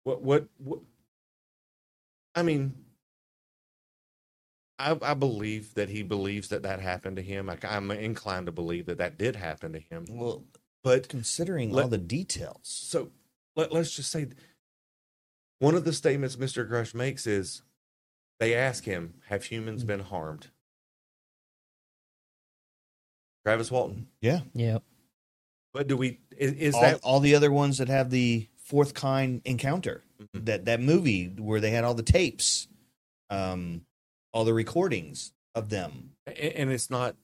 What 0.04 0.22
what 0.22 0.48
what? 0.58 0.80
I 2.36 2.44
mean, 2.44 2.76
I 4.78 4.98
I 5.02 5.14
believe 5.14 5.74
that 5.76 5.90
he 5.90 6.04
believes 6.04 6.50
that 6.50 6.64
that 6.64 6.82
happened 6.82 7.16
to 7.16 7.22
him. 7.22 7.50
I, 7.50 7.58
I'm 7.64 7.90
inclined 7.92 8.46
to 8.48 8.52
believe 8.52 8.86
that 8.86 8.98
that 8.98 9.18
did 9.18 9.36
happen 9.36 9.74
to 9.74 9.80
him. 9.80 10.06
Well, 10.10 10.44
But 10.88 11.10
considering 11.10 11.72
Let- 11.72 11.84
all 11.84 11.90
the 11.90 11.98
details. 11.98 12.60
so 12.64 13.12
let, 13.58 13.74
let's 13.74 13.92
just 13.94 14.10
say 14.10 14.28
one 15.60 15.76
of 15.76 15.84
the 15.84 15.92
statements 15.92 16.38
Mr. 16.38 16.66
Grush 16.70 16.94
makes 16.94 17.28
is 17.28 17.62
they 18.40 18.54
ask 18.56 18.86
him, 18.86 19.16
Have 19.28 19.44
humans 19.46 19.84
been 19.84 20.00
harmed? 20.00 20.48
Travis 23.46 23.70
Walton. 23.70 24.08
Yeah. 24.22 24.42
Yeah. 24.54 24.78
But 25.74 25.88
do 25.88 25.98
we, 25.98 26.20
is, 26.38 26.54
is 26.54 26.74
all, 26.76 26.82
that, 26.82 27.00
all 27.04 27.20
the 27.20 27.36
other 27.36 27.52
ones 27.52 27.78
that 27.80 27.90
have 27.90 28.10
the 28.10 28.48
fourth 28.58 28.94
kind 28.94 29.42
encounter. 29.44 30.04
Mhm. 30.22 30.46
That 30.46 30.66
that 30.66 30.80
movie 30.82 31.28
where 31.28 31.60
they 31.60 31.72
had 31.72 31.84
all 31.84 31.94
the 31.96 32.02
tapes, 32.04 32.68
um, 33.30 33.86
all 34.34 34.46
the 34.46 34.54
recordings 34.54 35.34
of 35.54 35.70
them. 35.70 36.12
a- 36.26 36.58
and 36.58 36.72
it's 36.72 36.90
not 36.90 37.16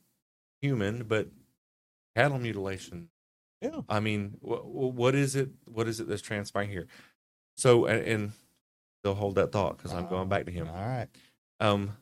human, 0.61 1.03
but 1.05 1.30
cattle 2.16 2.39
mutilation. 2.39 3.09
Yeah. 3.64 3.82
I 3.88 4.01
mean, 4.01 4.36
what, 4.41 4.66
what 4.66 5.16
is 5.16 5.36
it? 5.36 5.49
What 5.66 5.88
is 5.88 6.01
it 6.01 6.07
that's 6.09 6.22
transpiring 6.22 6.70
here? 6.70 6.88
So, 7.55 7.86
and, 7.86 8.05
and 8.05 8.32
they'll 9.03 9.16
hold 9.16 9.36
that 9.36 9.51
thought 9.53 9.78
because 9.78 9.93
I'm 9.93 10.07
going 10.07 10.28
back 10.28 10.45
to 10.45 10.51
him. 10.51 10.68
All 10.68 10.76
right. 10.76 11.07
Um, 11.61 11.95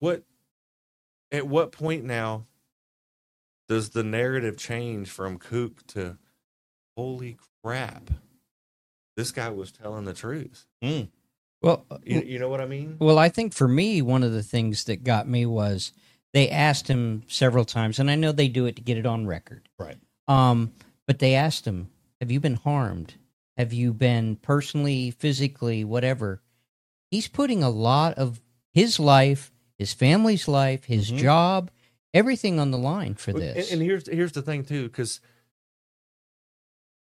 what 0.00 0.24
at 1.30 1.46
what 1.46 1.70
point 1.70 2.04
now 2.04 2.46
does 3.68 3.90
the 3.90 4.02
narrative 4.02 4.56
change 4.56 5.08
from 5.08 5.38
kook 5.38 5.86
to 5.88 6.18
holy 6.96 7.36
crap? 7.62 8.10
This 9.16 9.30
guy 9.30 9.50
was 9.50 9.70
telling 9.70 10.04
the 10.04 10.14
truth. 10.14 10.66
Well, 11.62 11.84
You, 12.04 12.20
you 12.22 12.38
know 12.38 12.48
what 12.48 12.60
I 12.60 12.66
mean? 12.66 12.96
Well, 12.98 13.18
I 13.18 13.28
think 13.28 13.52
for 13.52 13.68
me, 13.68 14.00
one 14.02 14.22
of 14.22 14.32
the 14.32 14.42
things 14.42 14.84
that 14.84 15.04
got 15.04 15.28
me 15.28 15.44
was 15.46 15.92
they 16.32 16.48
asked 16.50 16.88
him 16.88 17.22
several 17.26 17.64
times, 17.64 17.98
and 17.98 18.10
I 18.10 18.14
know 18.14 18.32
they 18.32 18.48
do 18.48 18.66
it 18.66 18.76
to 18.76 18.82
get 18.82 18.98
it 18.98 19.06
on 19.06 19.26
record. 19.26 19.68
Right. 19.78 19.96
Um, 20.28 20.72
but 21.06 21.18
they 21.18 21.34
asked 21.34 21.66
him, 21.66 21.90
"Have 22.20 22.30
you 22.30 22.40
been 22.40 22.54
harmed? 22.54 23.14
Have 23.56 23.72
you 23.72 23.92
been 23.92 24.36
personally, 24.36 25.10
physically, 25.10 25.84
whatever?" 25.84 26.40
He's 27.10 27.26
putting 27.28 27.62
a 27.62 27.70
lot 27.70 28.14
of 28.14 28.40
his 28.72 29.00
life, 29.00 29.50
his 29.78 29.92
family's 29.92 30.46
life, 30.46 30.84
his 30.84 31.10
Mhm. 31.10 31.18
job, 31.18 31.70
everything 32.14 32.60
on 32.60 32.70
the 32.70 32.78
line 32.78 33.14
for 33.14 33.32
this. 33.32 33.70
And, 33.72 33.80
and 33.80 33.88
here's 33.88 34.06
here's 34.08 34.32
the 34.32 34.42
thing 34.42 34.64
too, 34.64 34.84
because 34.84 35.20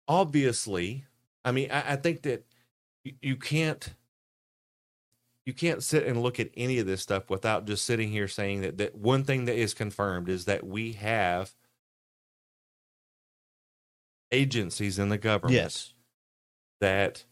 obviously, 0.07 1.05
I 1.45 1.51
mean, 1.51 1.71
I, 1.71 1.93
I 1.93 1.95
think 1.95 2.23
that 2.23 2.45
you, 3.03 3.13
you 3.21 3.35
can't 3.37 3.93
you 5.45 5.53
can't 5.53 5.83
sit 5.83 6.05
and 6.05 6.21
look 6.23 6.39
at 6.39 6.49
any 6.55 6.79
of 6.79 6.85
this 6.85 7.01
stuff 7.01 7.29
without 7.29 7.65
just 7.65 7.83
sitting 7.85 8.09
here 8.09 8.27
saying 8.27 8.61
that 8.61 8.77
that 8.77 8.95
one 8.95 9.23
thing 9.23 9.45
that 9.45 9.55
is 9.57 9.73
confirmed 9.73 10.29
is 10.29 10.45
that 10.45 10.65
we 10.65 10.93
have 10.93 11.53
agencies 14.31 14.97
in 14.97 15.09
the 15.09 15.17
government 15.17 15.53
Yes. 15.55 15.93
that 16.81 17.23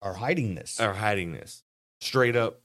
Are 0.00 0.14
hiding 0.14 0.54
this. 0.54 0.80
are 0.80 0.94
hiding 0.94 1.32
this 1.32 1.62
straight 2.00 2.36
up 2.36 2.60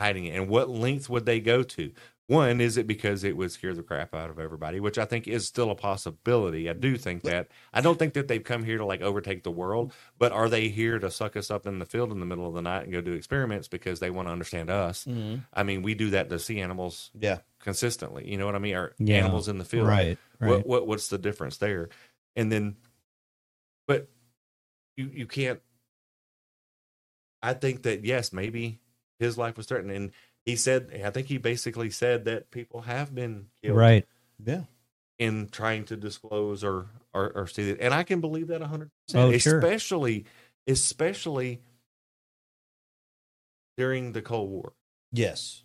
hiding 0.00 0.24
it 0.26 0.36
and 0.36 0.48
what 0.48 0.68
length 0.70 1.08
would 1.08 1.26
they 1.26 1.40
go 1.40 1.62
to 1.62 1.92
one 2.32 2.60
is 2.60 2.76
it 2.76 2.86
because 2.86 3.24
it 3.24 3.36
would 3.36 3.50
scare 3.52 3.74
the 3.74 3.82
crap 3.82 4.14
out 4.14 4.30
of 4.30 4.38
everybody 4.38 4.80
which 4.80 4.98
i 4.98 5.04
think 5.04 5.28
is 5.28 5.46
still 5.46 5.70
a 5.70 5.74
possibility 5.74 6.68
i 6.68 6.72
do 6.72 6.96
think 6.96 7.22
that 7.22 7.48
i 7.72 7.80
don't 7.80 7.98
think 7.98 8.14
that 8.14 8.28
they've 8.28 8.44
come 8.44 8.64
here 8.64 8.78
to 8.78 8.84
like 8.84 9.02
overtake 9.02 9.42
the 9.42 9.50
world 9.50 9.92
but 10.18 10.32
are 10.32 10.48
they 10.48 10.68
here 10.68 10.98
to 10.98 11.10
suck 11.10 11.36
us 11.36 11.50
up 11.50 11.66
in 11.66 11.78
the 11.78 11.86
field 11.86 12.10
in 12.12 12.20
the 12.20 12.26
middle 12.26 12.46
of 12.46 12.54
the 12.54 12.62
night 12.62 12.84
and 12.84 12.92
go 12.92 13.00
do 13.00 13.12
experiments 13.12 13.68
because 13.68 14.00
they 14.00 14.10
want 14.10 14.26
to 14.28 14.32
understand 14.32 14.70
us 14.70 15.04
Mhm. 15.04 15.44
i 15.52 15.62
mean 15.62 15.82
we 15.82 15.94
do 15.94 16.10
that 16.10 16.30
to 16.30 16.38
see 16.38 16.60
animals 16.60 17.10
Yeah. 17.18 17.38
consistently 17.60 18.30
you 18.30 18.38
know 18.38 18.46
what 18.46 18.54
i 18.54 18.58
mean 18.58 18.74
or 18.76 18.94
Yeah. 18.98 19.18
animals 19.18 19.48
in 19.48 19.58
the 19.58 19.64
field 19.64 19.86
right, 19.88 20.18
right. 20.40 20.48
what, 20.48 20.66
what 20.66 20.86
what's 20.86 21.08
the 21.08 21.18
difference 21.18 21.58
there 21.58 21.88
and 22.36 22.50
then 22.50 22.76
but 23.86 24.08
you 24.96 25.10
you 25.12 25.26
can't 25.26 25.60
i 27.42 27.52
think 27.54 27.82
that 27.82 28.04
yes 28.04 28.32
maybe 28.32 28.80
his 29.18 29.36
life 29.38 29.56
was 29.56 29.66
threatened 29.66 29.92
and 29.92 30.10
he 30.46 30.56
said 30.56 31.00
i 31.04 31.10
think 31.10 31.26
he 31.28 31.38
basically 31.38 31.90
said 31.90 32.24
that 32.24 32.50
people 32.50 32.82
have 32.82 33.14
been 33.14 33.46
killed 33.62 33.76
right. 33.76 34.06
Yeah. 34.44 34.62
in 35.18 35.48
trying 35.50 35.84
to 35.86 35.96
disclose 35.96 36.62
or 36.64 36.86
or, 37.14 37.30
or 37.34 37.46
see 37.46 37.70
that 37.72 37.80
and 37.80 37.92
i 37.94 38.02
can 38.02 38.20
believe 38.20 38.48
that 38.48 38.60
100% 38.60 38.88
Oh, 39.14 39.36
sure. 39.38 39.58
especially 39.58 40.24
especially 40.66 41.60
during 43.76 44.12
the 44.12 44.22
cold 44.22 44.50
war 44.50 44.72
Yes. 45.12 45.62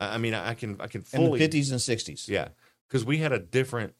i 0.00 0.14
I 0.14 0.18
mean 0.18 0.34
i 0.34 0.54
can 0.54 0.80
i 0.80 0.86
can 0.86 1.00
In 1.12 1.20
the 1.22 1.26
fully 1.26 1.40
50s 1.40 1.70
and 1.70 1.80
60s. 1.80 2.28
yeah, 2.28 2.48
because 2.88 3.04
we 3.04 3.18
had 3.18 3.32
a 3.32 3.38
different 3.38 3.94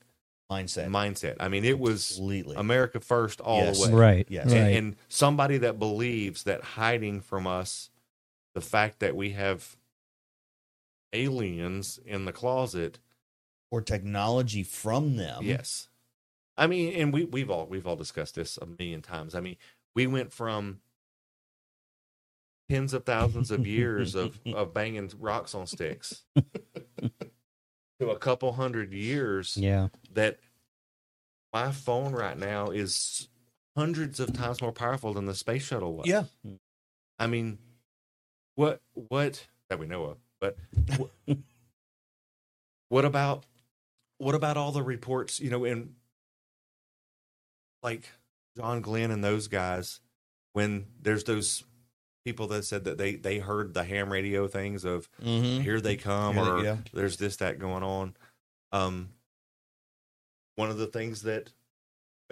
mindset. 0.51 0.89
mindset. 0.89 1.37
I 1.39 1.47
mean, 1.49 1.65
it 1.65 1.79
was 1.79 2.17
Completely. 2.17 2.57
America 2.57 2.99
first 2.99 3.41
all 3.41 3.59
Yes. 3.61 3.81
the 3.85 3.87
way. 3.95 3.95
Right. 4.01 4.27
Yes. 4.29 4.47
And, 4.47 4.53
Right. 4.53 4.77
and 4.77 4.97
somebody 5.09 5.59
that 5.59 5.79
believes 5.79 6.43
that 6.43 6.65
hiding 6.65 7.21
from 7.21 7.47
us 7.47 7.89
the 8.57 8.61
fact 8.61 8.99
that 8.99 9.15
we 9.15 9.31
have 9.31 9.77
aliens 11.13 11.99
in 12.05 12.25
the 12.25 12.33
closet 12.33 12.99
or 13.71 13.81
technology 13.81 14.63
from 14.63 15.17
them. 15.17 15.43
yes 15.43 15.89
i 16.57 16.67
mean 16.67 16.95
and 16.95 17.13
we 17.13 17.25
we've 17.25 17.51
all 17.51 17.67
we've 17.67 17.87
all 17.87 17.97
discussed 17.97 18.35
this 18.35 18.59
a 18.59 18.67
million 18.67 19.03
times 19.03 19.35
i 19.35 19.41
mean 19.41 19.57
we 19.95 20.07
went 20.07 20.33
from 20.33 20.81
tens 22.69 22.95
of 22.95 23.05
thousands 23.05 23.51
of 23.51 23.67
years 23.67 24.15
of 24.15 24.39
of 24.55 24.73
banging 24.73 25.11
rocks 25.19 25.55
on 25.55 25.67
sticks 25.67 26.23
to 28.01 28.11
a 28.11 28.19
couple 28.19 28.53
hundred 28.53 28.93
years 28.93 29.57
yeah. 29.57 29.89
that 30.13 30.39
my 31.53 31.71
phone 31.71 32.13
right 32.13 32.39
now 32.39 32.69
is 32.69 33.29
hundreds 33.77 34.21
of 34.21 34.33
times 34.33 34.63
more 34.63 34.73
powerful 34.73 35.13
than 35.13 35.27
the 35.27 35.35
space 35.35 35.65
shuttle 35.65 35.95
was. 35.95 36.07
Yeah. 36.07 36.25
I 37.19 37.27
mean, 37.27 37.59
what 38.55 38.81
what 38.95 39.47
that 39.69 39.79
we 39.79 39.87
know 39.87 40.05
of, 40.05 40.19
but 40.41 40.57
wh- 40.99 41.33
what 42.89 43.05
about 43.05 43.45
what 44.19 44.35
about 44.35 44.57
all 44.57 44.73
the 44.73 44.83
reports? 44.83 45.41
You 45.41 45.51
know, 45.51 45.65
in 45.65 45.95
like 47.83 48.09
John 48.57 48.81
Glenn 48.81 49.11
and 49.11 49.23
those 49.25 49.49
guys, 49.49 50.01
when 50.53 50.87
there's 51.01 51.25
those 51.25 51.65
people 52.25 52.47
that 52.49 52.65
said 52.65 52.85
that 52.85 52.99
they 52.99 53.15
they 53.17 53.39
heard 53.39 53.73
the 53.75 53.85
ham 53.85 54.13
radio 54.13 54.47
things 54.47 54.85
of 54.85 55.09
Mm-hmm. 55.23 55.63
here 55.63 55.81
they 55.81 55.97
come 55.97 56.35
Here 56.35 56.45
they- 56.45 56.51
or 56.51 56.65
yeah. 56.65 56.77
there's 56.93 57.17
this 57.17 57.37
that 57.37 57.59
going 57.59 57.83
on 57.83 58.15
um 58.73 59.09
one 60.57 60.69
of 60.71 60.77
the 60.77 60.87
things 60.87 61.23
that 61.23 61.51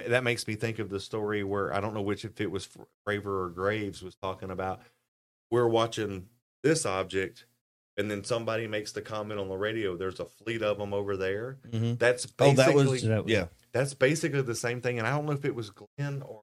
that 0.06 0.22
makes 0.24 0.46
me 0.46 0.54
think 0.56 0.78
of 0.78 0.90
the 0.90 1.00
story 1.00 1.42
where 1.42 1.72
i 1.74 1.80
don't 1.80 1.94
know 1.94 2.02
which 2.02 2.24
if 2.26 2.38
it 2.40 2.50
was 2.50 2.68
Fravor 3.06 3.46
or 3.46 3.48
graves 3.48 4.02
was 4.02 4.14
talking 4.14 4.50
about 4.50 4.80
we're 5.50 5.66
watching 5.66 6.28
this 6.62 6.84
object 6.84 7.46
and 7.98 8.10
then 8.10 8.24
somebody 8.24 8.66
makes 8.66 8.92
the 8.92 9.02
comment 9.02 9.38
on 9.40 9.48
the 9.48 9.56
radio 9.56 9.96
there's 9.96 10.20
a 10.20 10.24
fleet 10.24 10.62
of 10.62 10.78
them 10.78 10.94
over 10.94 11.16
there 11.16 11.58
Mm-hmm. 11.70 11.96
that's 11.96 12.26
Oh, 12.26 12.54
basically 12.54 12.64
that 12.64 12.74
was 12.90 13.02
That 13.02 13.24
was- 13.24 13.32
yeah. 13.32 13.46
that's 13.72 13.92
basically 13.94 14.40
the 14.42 14.54
same 14.54 14.80
thing. 14.80 14.98
And 14.98 15.06
I 15.06 15.10
don't 15.10 15.26
know 15.26 15.32
if 15.32 15.44
it 15.44 15.54
was 15.54 15.70
Glenn 15.70 16.22
or, 16.22 16.42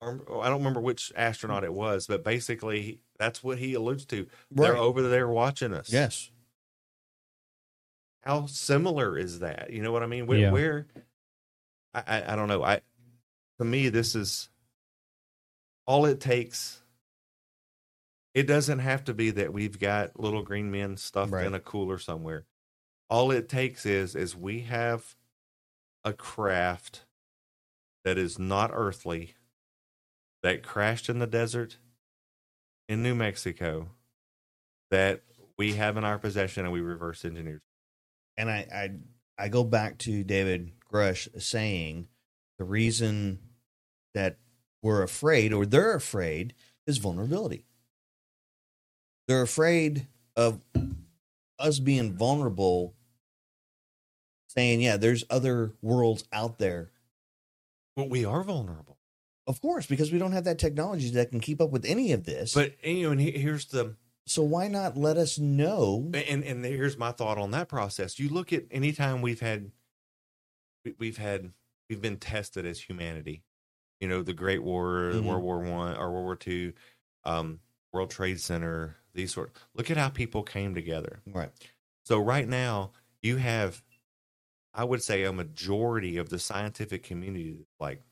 or 0.00 0.20
or 0.26 0.44
I 0.44 0.48
don't 0.48 0.58
remember 0.58 0.80
which 0.80 1.12
astronaut 1.16 1.64
it 1.64 1.72
was, 1.72 2.06
but 2.06 2.22
basically 2.24 3.00
that's 3.18 3.42
what 3.42 3.58
he 3.58 3.72
alludes 3.74 4.04
to. 4.06 4.26
They're 4.50 4.76
over 4.76 5.00
there 5.08 5.28
watching 5.28 5.72
us. 5.72 5.90
Yes. 5.92 6.30
How 8.22 8.46
similar 8.46 9.16
is 9.18 9.40
that? 9.40 9.70
You 9.70 9.82
know 9.82 9.92
what 9.92 10.02
I 10.02 10.06
mean? 10.06 10.26
Where, 10.26 10.38
Yeah. 10.38 10.50
where 10.50 10.86
I, 11.94 12.02
I 12.06 12.32
I 12.32 12.36
don't 12.36 12.48
know. 12.48 12.62
I 12.62 12.80
to 13.58 13.64
me 13.64 13.88
this 13.88 14.14
is 14.14 14.48
all 15.86 16.06
it 16.06 16.20
takes. 16.20 16.80
It 18.34 18.44
doesn't 18.44 18.80
have 18.80 19.04
to 19.04 19.14
be 19.14 19.30
that 19.30 19.52
we've 19.52 19.78
got 19.78 20.18
little 20.18 20.42
green 20.42 20.70
men 20.70 20.96
stuffed 20.96 21.32
Right. 21.32 21.46
in 21.46 21.54
a 21.54 21.60
cooler 21.60 21.98
somewhere. 21.98 22.46
All 23.08 23.30
it 23.30 23.48
takes 23.48 23.86
is 23.86 24.16
is 24.16 24.34
we 24.36 24.60
have 24.60 25.14
a 26.04 26.12
craft 26.12 27.04
that 28.04 28.18
is 28.18 28.38
not 28.38 28.70
earthly 28.74 29.34
that 30.42 30.62
crashed 30.62 31.08
in 31.08 31.20
the 31.20 31.26
desert 31.26 31.78
in 32.88 33.02
New 33.02 33.14
Mexico 33.14 33.90
that 34.90 35.22
we 35.56 35.74
have 35.74 35.96
in 35.96 36.04
our 36.04 36.18
possession 36.18 36.64
and 36.64 36.72
we 36.72 36.80
reverse 36.80 37.24
engineered. 37.24 37.62
and 38.36 38.50
I, 38.50 38.66
I 38.74 39.44
I 39.44 39.48
go 39.48 39.64
back 39.64 39.98
to 39.98 40.22
David 40.24 40.72
Grush 40.92 41.28
saying 41.40 42.08
the 42.58 42.64
reason 42.64 43.38
that 44.12 44.38
we're 44.82 45.02
afraid 45.02 45.52
or 45.52 45.64
they're 45.66 45.94
afraid 45.94 46.54
is 46.86 46.98
vulnerability. 46.98 47.64
They're 49.28 49.42
afraid 49.42 50.06
of 50.36 50.60
us 51.58 51.78
being 51.78 52.16
vulnerable, 52.16 52.94
saying, 54.48 54.80
"Yeah, 54.80 54.96
there's 54.96 55.24
other 55.30 55.72
worlds 55.82 56.24
out 56.32 56.58
there." 56.58 56.90
Well, 57.96 58.08
we 58.08 58.24
are 58.24 58.42
vulnerable. 58.42 58.98
Of 59.46 59.60
course, 59.60 59.86
because 59.86 60.10
we 60.10 60.18
don't 60.18 60.32
have 60.32 60.44
that 60.44 60.58
technology 60.58 61.10
that 61.10 61.30
can 61.30 61.40
keep 61.40 61.60
up 61.60 61.70
with 61.70 61.84
any 61.84 62.12
of 62.12 62.24
this. 62.24 62.54
But 62.54 62.82
you 62.84 63.04
know, 63.04 63.12
and 63.12 63.20
here's 63.20 63.66
the 63.66 63.96
so 64.26 64.42
why 64.42 64.68
not 64.68 64.96
let 64.96 65.16
us 65.16 65.38
know? 65.38 66.10
and 66.14 66.42
and 66.44 66.64
here's 66.64 66.96
my 66.96 67.12
thought 67.12 67.38
on 67.38 67.50
that 67.52 67.68
process. 67.68 68.18
You 68.18 68.28
look 68.30 68.52
at 68.52 68.64
anytime 68.70 69.20
we've 69.22 69.40
had 69.40 69.70
we- 70.84 70.94
we've 70.98 71.18
had 71.18 71.52
we've 71.88 72.00
been 72.00 72.18
tested 72.18 72.64
as 72.66 72.80
humanity. 72.80 73.42
You 74.00 74.08
know, 74.08 74.22
the 74.22 74.32
Great 74.34 74.62
War, 74.62 75.12
Mhm. 75.14 75.24
World 75.24 75.42
War 75.42 75.58
One 75.60 75.96
or 75.96 76.10
World 76.10 76.24
War 76.24 76.36
Two, 76.36 76.72
um, 77.24 77.60
World 77.94 78.10
Trade 78.10 78.40
Center, 78.40 78.96
these 79.14 79.32
sort. 79.32 79.52
Look 79.74 79.90
at 79.90 79.96
how 79.96 80.08
people 80.10 80.42
came 80.42 80.74
together. 80.74 81.20
Right. 81.26 81.50
So 82.04 82.18
right 82.18 82.46
now 82.46 82.90
you 83.22 83.36
have, 83.36 83.82
I 84.74 84.84
would 84.84 85.02
say, 85.02 85.22
a 85.22 85.32
majority 85.32 86.18
of 86.18 86.28
the 86.28 86.38
scientific 86.38 87.02
community 87.04 87.56
like, 87.80 88.02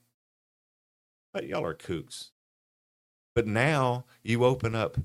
but 1.35 1.47
y'all 1.47 1.67
are 1.67 1.75
kooks. 1.75 2.31
But 3.35 3.47
now 3.47 4.05
you 4.23 4.45
open 4.45 4.75
up. 4.75 4.97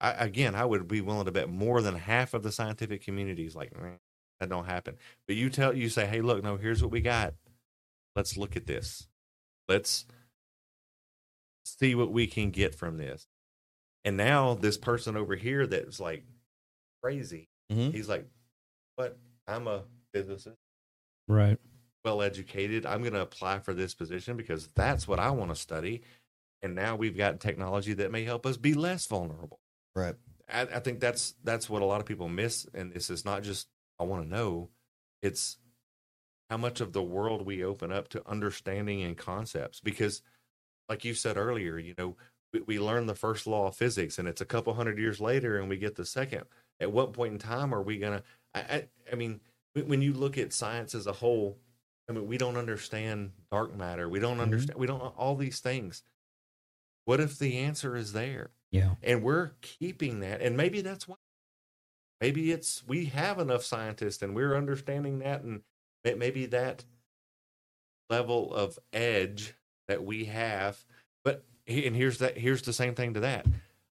I, 0.00 0.12
again, 0.12 0.54
I 0.54 0.64
would 0.64 0.86
be 0.88 1.00
willing 1.00 1.26
to 1.26 1.32
bet 1.32 1.48
more 1.48 1.82
than 1.82 1.94
half 1.94 2.34
of 2.34 2.42
the 2.42 2.52
scientific 2.52 3.04
community 3.04 3.46
is 3.46 3.56
like, 3.56 3.74
"Meh, 3.80 3.96
that 4.42 4.48
don't 4.48 4.66
happen. 4.66 4.96
But 5.28 5.36
you 5.36 5.50
tell, 5.50 5.72
you 5.72 5.88
say, 5.88 6.04
hey, 6.04 6.20
look, 6.20 6.42
no, 6.42 6.56
here's 6.56 6.82
what 6.82 6.90
we 6.90 7.00
got. 7.00 7.34
Let's 8.16 8.36
look 8.36 8.56
at 8.56 8.66
this. 8.66 9.06
Let's 9.68 10.04
see 11.64 11.94
what 11.94 12.12
we 12.12 12.26
can 12.26 12.50
get 12.50 12.74
from 12.74 12.96
this. 12.96 13.26
And 14.04 14.16
now 14.16 14.54
this 14.54 14.76
person 14.76 15.16
over 15.16 15.36
here 15.36 15.66
that's 15.66 16.00
like 16.00 16.24
crazy, 17.02 17.48
Mhm. 17.70 17.92
he's 17.92 18.08
like, 18.08 18.26
but 18.96 19.18
I'm 19.46 19.66
a 19.68 19.84
physicist, 20.12 20.58
Right. 21.28 21.58
well 22.04 22.22
educated. 22.22 22.84
I'm 22.86 23.02
going 23.02 23.12
to 23.14 23.20
apply 23.22 23.60
for 23.60 23.74
this 23.74 23.94
position 23.94 24.36
because 24.36 24.68
that's 24.68 25.06
what 25.08 25.18
I 25.20 25.30
want 25.30 25.50
to 25.50 25.56
study." 25.56 26.02
And 26.62 26.74
now 26.74 26.94
we've 26.96 27.16
got 27.16 27.40
technology 27.40 27.92
that 27.94 28.12
may 28.12 28.24
help 28.24 28.46
us 28.46 28.56
be 28.56 28.74
less 28.74 29.06
vulnerable. 29.06 29.60
Right. 29.96 30.16
I, 30.48 30.62
I 30.62 30.80
think 30.80 31.00
that's 31.00 31.32
that's 31.44 31.68
what 31.70 31.82
a 31.82 31.84
lot 31.86 32.00
of 32.00 32.06
people 32.06 32.28
miss. 32.28 32.66
And 32.74 32.92
this 32.92 33.10
is 33.10 33.24
not 33.24 33.42
just 33.42 33.68
I 33.98 34.04
want 34.04 34.24
to 34.24 34.28
know; 34.28 34.70
it's 35.22 35.58
how 36.50 36.56
much 36.56 36.80
of 36.80 36.92
the 36.92 37.02
world 37.02 37.46
we 37.46 37.64
open 37.64 37.90
up 37.92 38.08
to 38.08 38.28
understanding 38.28 39.02
and 39.02 39.16
concepts. 39.16 39.80
Because, 39.80 40.22
like 40.92 41.06
you 41.06 41.14
said 41.14 41.38
earlier, 41.38 41.78
you 41.78 41.94
know, 41.96 42.14
we, 42.52 42.60
we 42.60 42.78
learn 42.78 43.06
the 43.06 43.14
first 43.14 43.46
law 43.46 43.68
of 43.68 43.74
physics, 43.74 44.18
and 44.18 44.28
it's 44.28 44.42
a 44.42 44.44
couple 44.44 44.74
hundred 44.74 44.98
years 44.98 45.22
later, 45.22 45.58
and 45.58 45.70
we 45.70 45.78
get 45.78 45.96
the 45.96 46.04
second. 46.04 46.42
At 46.80 46.92
what 46.92 47.14
point 47.14 47.32
in 47.32 47.38
time 47.38 47.74
are 47.74 47.80
we 47.80 47.96
gonna? 47.96 48.22
I, 48.54 48.60
I, 48.60 48.88
I 49.10 49.14
mean, 49.14 49.40
when 49.72 49.88
when 49.88 50.02
you 50.02 50.12
look 50.12 50.36
at 50.36 50.52
science 50.52 50.94
as 50.94 51.06
a 51.06 51.12
whole, 51.12 51.56
I 52.10 52.12
mean, 52.12 52.26
we 52.26 52.36
don't 52.36 52.58
understand 52.58 53.30
dark 53.50 53.74
matter. 53.74 54.06
We 54.06 54.18
don't 54.18 54.34
mm-hmm. 54.34 54.42
understand. 54.42 54.78
We 54.78 54.86
don't 54.86 55.00
all 55.00 55.34
these 55.34 55.60
things. 55.60 56.02
What 57.06 57.20
if 57.20 57.38
the 57.38 57.56
answer 57.56 57.96
is 57.96 58.12
there? 58.12 58.50
Yeah. 58.70 58.94
and 59.02 59.22
we're 59.22 59.50
keeping 59.60 60.20
that 60.20 60.40
and 60.40 60.56
maybe 60.56 60.80
that's 60.80 61.06
why 61.06 61.16
maybe 62.22 62.52
it's 62.52 62.82
we 62.86 63.04
have 63.06 63.38
enough 63.38 63.64
scientists 63.64 64.22
and 64.22 64.34
we're 64.34 64.56
understanding 64.56 65.18
that 65.18 65.42
and 65.42 65.60
maybe 66.02 66.46
that 66.46 66.86
level 68.08 68.54
of 68.54 68.78
edge 68.94 69.54
that 69.88 70.04
we 70.04 70.24
have 70.26 70.84
but 71.24 71.44
and 71.66 71.96
here's 71.96 72.18
that 72.18 72.36
here's 72.38 72.62
the 72.62 72.72
same 72.72 72.94
thing 72.94 73.14
to 73.14 73.20
that 73.20 73.46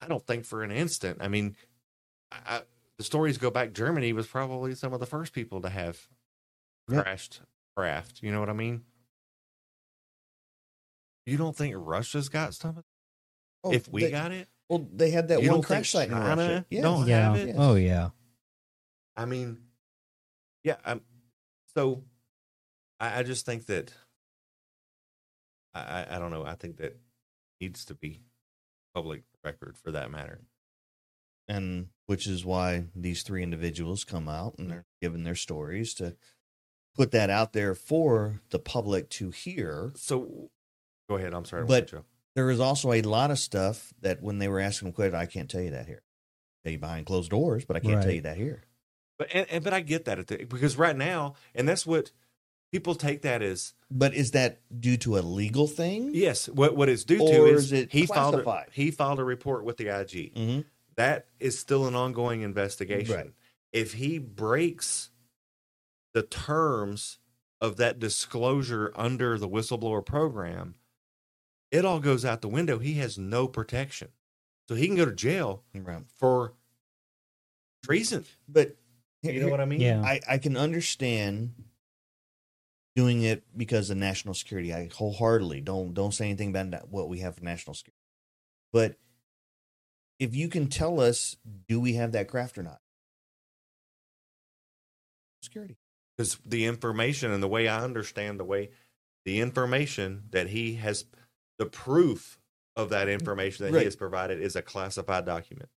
i 0.01 0.07
don't 0.07 0.25
think 0.25 0.45
for 0.45 0.63
an 0.63 0.71
instant 0.71 1.17
i 1.21 1.27
mean 1.27 1.55
I, 2.31 2.37
I, 2.47 2.61
the 2.97 3.03
stories 3.03 3.37
go 3.37 3.51
back 3.51 3.73
germany 3.73 4.13
was 4.13 4.27
probably 4.27 4.75
some 4.75 4.93
of 4.93 4.99
the 4.99 5.05
first 5.05 5.33
people 5.33 5.61
to 5.61 5.69
have 5.69 6.07
Yep. 6.87 7.03
crashed 7.03 7.41
craft 7.75 8.21
you 8.21 8.31
know 8.31 8.39
what 8.39 8.49
i 8.49 8.53
mean 8.53 8.83
you 11.25 11.35
don't 11.37 11.55
think 11.55 11.73
russia's 11.77 12.29
got 12.29 12.53
some 12.53 12.77
of 12.77 12.83
Oh, 13.63 13.71
if 13.71 13.91
we 13.91 14.03
they, 14.03 14.11
got 14.11 14.31
it 14.31 14.47
well, 14.69 14.87
they 14.93 15.09
had 15.09 15.27
that 15.29 15.39
one 15.39 15.47
don't 15.47 15.55
think 15.55 15.65
crash 15.65 15.91
site 15.91 16.07
in 16.09 16.13
China 16.13 16.27
Russia. 16.41 16.65
Yes. 16.69 16.83
don't 16.83 17.07
yeah. 17.07 17.21
have 17.21 17.35
it? 17.35 17.55
Oh 17.57 17.75
yeah. 17.75 18.09
I 19.17 19.25
mean, 19.25 19.59
yeah. 20.63 20.75
Um, 20.85 21.01
so 21.75 22.03
I, 22.99 23.19
I 23.19 23.23
just 23.23 23.45
think 23.45 23.67
that 23.67 23.93
I, 25.75 25.79
I 25.81 26.15
I 26.15 26.19
don't 26.19 26.31
know. 26.31 26.45
I 26.45 26.55
think 26.55 26.77
that 26.77 26.97
needs 27.61 27.85
to 27.85 27.93
be 27.93 28.21
public 28.93 29.23
record 29.43 29.77
for 29.77 29.91
that 29.91 30.09
matter. 30.09 30.39
and 31.47 31.87
which 32.07 32.27
is 32.27 32.43
why 32.45 32.85
these 32.95 33.21
three 33.23 33.43
individuals 33.43 34.03
come 34.03 34.27
out 34.29 34.55
and 34.57 34.69
they're 34.71 34.85
giving 35.01 35.23
their 35.23 35.35
stories 35.35 35.93
to 35.95 36.15
put 36.95 37.11
that 37.11 37.29
out 37.29 37.53
there 37.53 37.75
for 37.75 38.41
the 38.51 38.59
public 38.59 39.09
to 39.09 39.29
hear. 39.31 39.91
So 39.95 40.49
go 41.09 41.15
ahead. 41.17 41.33
I'm 41.33 41.45
sorry. 41.45 41.65
But- 41.65 41.91
There 42.35 42.49
is 42.49 42.59
also 42.59 42.91
a 42.91 43.01
lot 43.01 43.31
of 43.31 43.39
stuff 43.39 43.93
that 44.01 44.21
when 44.21 44.39
they 44.39 44.47
were 44.49 44.59
asking 44.59 44.87
them 44.87 44.93
questions, 44.93 45.15
I 45.15 45.25
can't 45.25 45.49
tell 45.49 45.61
you 45.61 45.71
that 45.71 45.85
here. 45.87 46.03
Tell 46.63 46.73
you 46.73 46.79
behind 46.79 47.05
closed 47.05 47.31
doors, 47.31 47.63
but 47.65 47.75
I 47.77 47.79
can't 47.79 48.01
tell 48.01 48.11
you 48.11 48.21
that 48.21 48.37
here. 48.37 48.63
But 49.17 49.29
and, 49.33 49.47
and 49.49 49.63
but 49.63 49.73
I 49.73 49.79
get 49.81 50.05
that 50.05 50.19
at 50.19 50.27
the, 50.27 50.43
because 50.45 50.77
right 50.77 50.95
now, 50.97 51.35
and 51.53 51.67
that's 51.69 51.85
what 51.85 52.11
people 52.71 52.95
take 52.95 53.21
that 53.23 53.41
as 53.41 53.73
But 53.91 54.13
is 54.13 54.31
that 54.31 54.59
due 54.79 54.97
to 54.97 55.17
a 55.17 55.21
legal 55.21 55.67
thing? 55.67 56.11
yes. 56.13 56.47
What 56.49 56.75
what 56.75 56.89
it's 56.89 57.03
due 57.03 57.21
Or 57.21 57.29
to 57.31 57.45
is 57.45 57.65
is, 57.65 57.71
it 57.73 57.91
he 57.91 58.05
filed 58.05 58.35
a, 58.35 58.43
classified? 58.43 58.69
he 58.73 58.91
filed 58.91 59.19
a 59.19 59.23
report 59.23 59.63
with 59.63 59.77
the 59.77 59.87
IG. 59.87 60.33
Mm-hmm. 60.35 60.61
That 60.95 61.27
is 61.39 61.59
still 61.59 61.87
an 61.87 61.95
ongoing 61.95 62.41
investigation. 62.41 63.15
Right. 63.15 63.31
If 63.73 63.93
he 63.93 64.17
breaks 64.19 65.09
the 66.13 66.23
terms 66.23 67.19
of 67.59 67.75
that 67.77 67.99
disclosure 67.99 68.91
under 68.95 69.37
the 69.37 69.49
whistleblower 69.49 70.05
program, 70.05 70.75
it 71.71 71.83
all 71.83 71.99
goes 71.99 72.23
out 72.23 72.41
the 72.41 72.47
window. 72.47 72.79
He 72.79 72.93
has 72.95 73.17
no 73.17 73.47
protection. 73.47 74.09
So 74.69 74.75
he 74.75 74.87
can 74.87 74.95
go 74.95 75.05
to 75.05 75.11
jail 75.13 75.63
Right. 75.73 76.03
for 76.15 76.53
treason. 77.83 78.25
But 78.47 78.77
You 79.21 79.41
know 79.41 79.49
what 79.49 79.59
I 79.61 79.65
mean? 79.65 79.81
Yeah. 79.81 80.01
I, 80.01 80.21
I 80.29 80.37
can 80.37 80.55
understand 80.55 81.53
doing 82.95 83.23
it 83.23 83.43
because 83.55 83.89
of 83.89 83.97
national 83.97 84.33
security. 84.33 84.73
I 84.73 84.89
wholeheartedly 84.93 85.61
don't 85.61 85.93
don't 85.93 86.13
say 86.13 86.25
anything 86.25 86.55
about 86.55 86.89
what 86.89 87.09
we 87.09 87.19
have 87.19 87.35
for 87.35 87.43
national 87.43 87.73
security. 87.73 87.97
But 88.71 88.95
if 90.19 90.33
you 90.35 90.47
can 90.47 90.67
tell 90.67 90.99
us, 91.01 91.35
do 91.67 91.79
we 91.79 91.93
have 91.93 92.13
that 92.13 92.29
craft 92.29 92.57
or 92.57 92.63
not? 92.63 92.79
Security. 95.41 95.77
because 96.17 96.37
the 96.45 96.65
information 96.65 97.31
and 97.31 97.43
the 97.43 97.47
way 97.47 97.67
I 97.67 97.83
understand 97.83 98.39
the 98.39 98.43
way 98.45 98.71
the 99.25 99.41
information 99.41 100.23
that 100.31 100.47
he 100.49 100.75
has, 100.75 101.05
the 101.59 101.65
proof 101.65 102.39
of 102.75 102.89
that 102.89 103.07
mm-hmm. 103.07 103.13
information 103.13 103.65
that 103.65 103.73
Right. 103.73 103.79
he 103.79 103.85
has 103.85 103.95
provided 103.95 104.39
is 104.41 104.55
a 104.55 104.61
classified 104.61 105.25
document. 105.25 105.69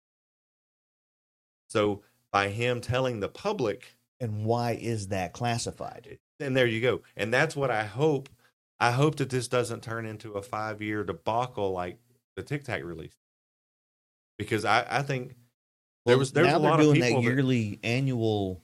So 1.68 2.02
by 2.32 2.48
him 2.48 2.80
telling 2.80 3.20
the 3.20 3.28
public, 3.28 3.96
And 4.20 4.44
why 4.44 4.72
is 4.72 5.08
that 5.08 5.32
classified? 5.32 6.18
And 6.40 6.56
there 6.56 6.66
you 6.66 6.80
go, 6.80 7.02
and 7.16 7.32
that's 7.32 7.54
what 7.56 7.70
I 7.70 7.84
hope. 7.84 8.28
I 8.80 8.92
hope 8.92 9.16
that 9.16 9.30
this 9.30 9.48
doesn't 9.48 9.82
turn 9.82 10.06
into 10.06 10.32
a 10.32 10.42
five 10.42 10.80
year 10.80 11.02
debacle 11.04 11.72
like 11.72 11.98
the 12.36 12.42
Tic 12.42 12.64
Tac 12.64 12.84
release, 12.84 13.16
because 14.38 14.64
I, 14.64 14.86
I 14.88 15.02
think 15.02 15.34
there 16.06 16.16
was 16.18 16.32
there's 16.32 16.46
now 16.46 16.56
a 16.56 16.60
they're 16.60 16.70
lot 16.70 16.80
of 16.80 16.86
doing 16.86 17.00
people 17.02 17.22
that 17.22 17.28
that- 17.28 17.34
yearly 17.34 17.78
annual 17.82 18.62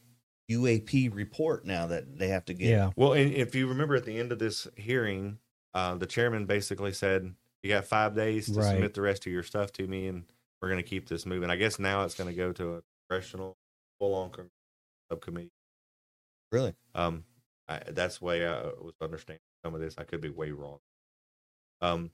UAP 0.51 1.13
report 1.15 1.65
now 1.65 1.87
that 1.87 2.19
they 2.19 2.29
have 2.29 2.45
to 2.47 2.55
get. 2.55 2.69
Yeah. 2.69 2.91
Well, 2.97 3.15
and 3.15 3.33
if 3.33 3.55
you 3.55 3.67
remember 3.67 3.97
at 3.97 4.05
the 4.05 4.19
end 4.19 4.31
of 4.31 4.39
this 4.39 4.69
hearing, 4.77 5.39
uh, 5.73 5.95
the 5.97 6.07
chairman 6.07 6.45
basically 6.47 6.93
said, 6.93 7.35
"You 7.63 7.71
got 7.71 7.87
five 7.87 8.15
days 8.15 8.47
to 8.53 8.61
Right. 8.61 8.73
submit 8.73 8.95
the 8.95 9.01
rest 9.01 9.27
of 9.27 9.33
your 9.33 9.43
stuff 9.43 9.73
to 9.73 9.87
me, 9.87 10.07
and 10.07 10.25
we're 10.61 10.69
going 10.69 10.83
to 10.83 10.89
keep 10.89 11.09
this 11.09 11.25
moving." 11.27 11.51
I 11.51 11.57
guess 11.57 11.79
now 11.79 12.05
it's 12.05 12.15
going 12.15 12.29
to 12.29 12.37
go 12.37 12.53
to 12.53 12.75
a 12.75 12.83
congressional 13.09 13.57
full-on 13.99 14.31
con- 14.31 14.51
subcommittee. 15.11 15.51
Really? 16.53 16.75
Um, 16.95 17.25
I, 17.69 17.81
that's 17.89 18.19
the 18.19 18.25
way 18.25 18.47
I 18.47 18.63
was 18.63 18.95
understanding 19.01 19.41
some 19.65 19.75
of 19.75 19.81
this. 19.81 19.95
I 19.99 20.05
could 20.05 20.21
be 20.21 20.29
way 20.31 20.51
wrong. 20.51 20.79
Um, 21.81 22.11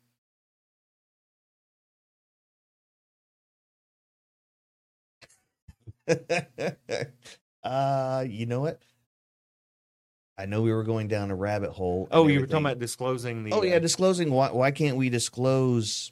uh, 7.64 8.24
you 8.28 8.46
know 8.46 8.60
what? 8.60 8.80
I 10.38 10.46
know 10.46 10.62
we 10.62 10.72
were 10.72 10.84
going 10.84 11.08
down 11.08 11.30
a 11.30 11.36
rabbit 11.36 11.70
hole. 11.70 12.08
oh, 12.10 12.26
you 12.26 12.40
were 12.40 12.46
talking 12.46 12.64
about 12.64 12.78
disclosing 12.78 13.44
the. 13.44 13.52
Oh 13.52 13.62
yeah, 13.62 13.76
uh, 13.76 13.78
disclosing. 13.80 14.30
Why? 14.30 14.50
Why 14.50 14.70
can't 14.70 14.96
we 14.96 15.10
disclose? 15.10 16.10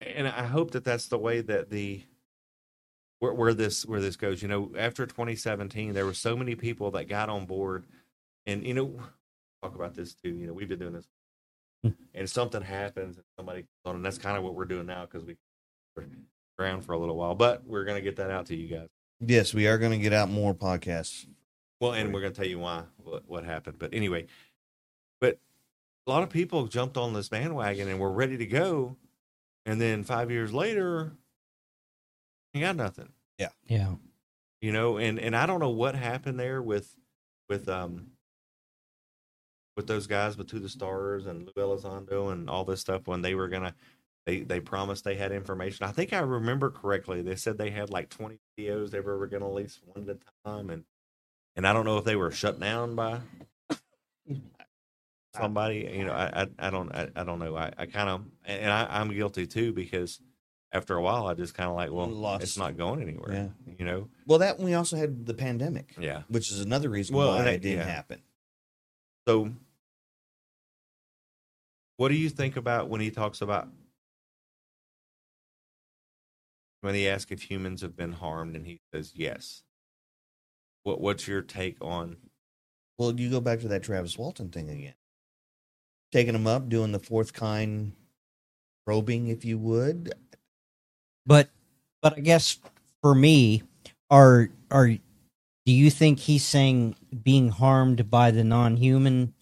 and 0.00 0.26
I 0.26 0.44
hope 0.44 0.72
that 0.72 0.84
that's 0.84 1.08
the 1.08 1.18
way 1.18 1.40
that 1.42 1.70
the 1.70 2.02
where, 3.18 3.32
where 3.34 3.54
this 3.54 3.84
where 3.84 4.00
this 4.00 4.16
goes. 4.16 4.42
You 4.42 4.48
know, 4.48 4.72
after 4.76 5.06
2017, 5.06 5.92
there 5.92 6.06
were 6.06 6.14
so 6.14 6.36
many 6.36 6.54
people 6.54 6.90
that 6.92 7.08
got 7.08 7.28
on 7.28 7.46
board, 7.46 7.84
and 8.50 8.66
you 8.66 8.74
know, 8.74 8.94
talk 9.62 9.74
about 9.74 9.94
this 9.94 10.14
too. 10.14 10.30
You 10.30 10.46
know, 10.46 10.52
we've 10.52 10.68
been 10.68 10.78
doing 10.78 10.92
this, 10.94 11.08
Hmm. 11.82 11.90
and 12.14 12.28
something 12.28 12.62
happens, 12.62 13.16
and 13.16 13.24
somebody 13.36 13.64
on, 13.84 13.96
and 13.96 14.04
that's 14.04 14.18
kind 14.18 14.36
of 14.36 14.42
what 14.44 14.54
we're 14.54 14.64
doing 14.66 14.86
now 14.86 15.06
because 15.06 15.24
we 15.24 15.36
were 15.96 16.04
around 16.58 16.82
for 16.82 16.92
a 16.92 16.98
little 16.98 17.16
while, 17.16 17.34
but 17.34 17.64
we're 17.66 17.84
gonna 17.84 18.00
get 18.02 18.16
that 18.16 18.30
out 18.30 18.46
to 18.46 18.56
you 18.56 18.68
guys. 18.68 18.88
Yes, 19.20 19.52
we 19.52 19.66
are 19.66 19.76
going 19.76 19.92
to 19.92 19.98
get 19.98 20.14
out 20.14 20.30
more 20.30 20.54
podcasts. 20.54 21.26
Well, 21.78 21.92
and 21.92 22.12
we're 22.14 22.22
going 22.22 22.32
to 22.32 22.36
tell 22.40 22.48
you 22.48 22.58
why 22.58 22.84
what, 23.04 23.28
what 23.28 23.44
happened. 23.44 23.78
But 23.78 23.92
anyway, 23.92 24.26
but 25.20 25.38
a 26.06 26.10
lot 26.10 26.22
of 26.22 26.30
people 26.30 26.66
jumped 26.68 26.96
on 26.96 27.12
this 27.12 27.28
bandwagon 27.28 27.88
and 27.88 28.00
were 28.00 28.10
ready 28.10 28.38
to 28.38 28.46
go, 28.46 28.96
and 29.66 29.78
then 29.78 30.04
five 30.04 30.30
years 30.30 30.54
later, 30.54 31.12
you 32.54 32.62
got 32.62 32.76
nothing. 32.76 33.10
Yeah, 33.38 33.50
yeah. 33.66 33.94
You 34.62 34.72
know, 34.72 34.96
and 34.96 35.18
and 35.18 35.36
I 35.36 35.44
don't 35.46 35.60
know 35.60 35.68
what 35.70 35.94
happened 35.94 36.40
there 36.40 36.62
with 36.62 36.96
with 37.48 37.68
um 37.68 38.09
with 39.80 39.86
those 39.88 40.06
guys 40.06 40.36
with 40.36 40.48
To 40.48 40.58
the 40.58 40.68
Stars 40.68 41.24
and 41.24 41.46
Lue 41.56 41.62
Elizondo 41.64 42.32
and 42.32 42.50
all 42.50 42.64
this 42.66 42.80
stuff 42.82 43.06
when 43.06 43.22
they 43.22 43.34
were 43.34 43.48
gonna 43.48 43.74
they 44.26 44.40
they 44.40 44.60
promised 44.60 45.04
they 45.04 45.14
had 45.14 45.32
information. 45.32 45.86
I 45.86 45.92
think 45.92 46.12
I 46.12 46.18
remember 46.18 46.68
correctly. 46.70 47.22
They 47.22 47.36
said 47.36 47.56
they 47.56 47.70
had 47.70 47.88
like 47.88 48.10
twenty 48.10 48.38
videos 48.58 48.90
they 48.90 49.00
were 49.00 49.26
gonna 49.26 49.46
release 49.48 49.80
one 49.94 50.06
at 50.08 50.16
a 50.16 50.48
time, 50.48 50.68
and 50.68 50.84
and 51.56 51.66
I 51.66 51.72
don't 51.72 51.86
know 51.86 51.96
if 51.96 52.04
they 52.04 52.16
were 52.16 52.30
shut 52.30 52.60
down 52.60 52.94
by 52.94 53.20
somebody. 55.34 55.90
You 55.92 56.04
know, 56.04 56.12
I 56.12 56.42
I, 56.42 56.66
I 56.66 56.70
don't 56.70 56.92
I, 56.94 57.08
I 57.16 57.24
don't 57.24 57.38
know. 57.38 57.56
I, 57.56 57.72
I 57.78 57.86
kind 57.86 58.10
of 58.10 58.22
and 58.44 58.70
I, 58.70 58.86
I'm 59.00 59.08
guilty 59.14 59.46
too 59.46 59.72
because 59.72 60.20
after 60.72 60.94
a 60.96 61.02
while 61.02 61.26
I 61.26 61.34
just 61.34 61.54
kind 61.54 61.68
of 61.70 61.74
like, 61.76 61.90
well, 61.90 62.06
Lost. 62.06 62.42
it's 62.42 62.56
not 62.58 62.76
going 62.76 63.00
anywhere. 63.02 63.32
Yeah. 63.66 63.74
You 63.78 63.84
know. 63.84 64.08
Well, 64.26 64.38
that 64.40 64.58
we 64.60 64.74
also 64.74 64.96
had 64.96 65.26
the 65.26 65.34
pandemic, 65.34 65.94
Yeah. 65.98 66.22
which 66.28 66.50
is 66.52 66.60
another 66.60 66.88
reason 66.90 67.16
Well, 67.16 67.28
why 67.28 67.42
it 67.48 67.54
it- 67.54 67.62
didn't 67.62 67.78
yeah. 67.86 67.92
happen. 67.92 68.22
So, 69.26 69.50
what 72.00 72.08
do 72.08 72.14
you 72.14 72.30
think 72.30 72.56
about 72.56 72.88
when 72.88 73.02
he 73.02 73.10
talks 73.10 73.42
about 73.42 73.68
when 76.80 76.94
he 76.94 77.06
asks 77.06 77.30
if 77.30 77.42
humans 77.42 77.82
have 77.82 77.94
been 77.94 78.12
harmed 78.12 78.56
and 78.56 78.66
he 78.66 78.80
says 78.90 79.12
yes? 79.14 79.64
What 80.82 80.98
What's 80.98 81.28
your 81.28 81.42
take 81.42 81.76
on? 81.82 82.16
Well, 82.96 83.12
you 83.20 83.28
go 83.28 83.42
back 83.42 83.60
to 83.60 83.68
that 83.68 83.82
Travis 83.82 84.16
Walton 84.16 84.48
thing 84.48 84.70
again, 84.70 84.94
taking 86.10 86.34
him 86.34 86.46
up, 86.46 86.70
doing 86.70 86.92
the 86.92 86.98
fourth 86.98 87.34
kind 87.34 87.92
probing, 88.86 89.28
if 89.28 89.44
you 89.44 89.58
would. 89.58 90.14
But 91.26 91.50
but 92.00 92.16
I 92.16 92.20
guess 92.20 92.60
for 93.02 93.14
me, 93.14 93.62
are 94.08 94.48
are 94.70 94.88
do 94.88 95.00
you 95.66 95.90
think 95.90 96.18
he's 96.18 96.44
saying 96.44 96.96
being 97.22 97.50
harmed 97.50 98.10
by 98.10 98.30
the 98.30 98.42
non-human, 98.42 99.34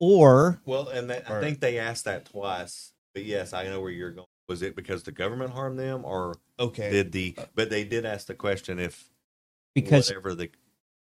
or 0.00 0.60
Well, 0.64 0.88
and 0.88 1.10
that, 1.10 1.30
I 1.30 1.40
think 1.40 1.60
they 1.60 1.78
asked 1.78 2.06
that 2.06 2.24
twice. 2.24 2.92
But 3.14 3.24
yes, 3.24 3.52
I 3.52 3.64
know 3.64 3.80
where 3.80 3.90
you're 3.90 4.10
going. 4.10 4.26
Was 4.48 4.62
it 4.62 4.74
because 4.74 5.04
the 5.04 5.12
government 5.12 5.52
harmed 5.52 5.78
them, 5.78 6.04
or 6.04 6.34
Okay. 6.58 6.90
did 6.90 7.12
the? 7.12 7.36
But 7.54 7.70
they 7.70 7.84
did 7.84 8.04
ask 8.04 8.26
the 8.26 8.34
question 8.34 8.80
if 8.80 9.08
because 9.74 10.08
whatever 10.08 10.34
the 10.34 10.50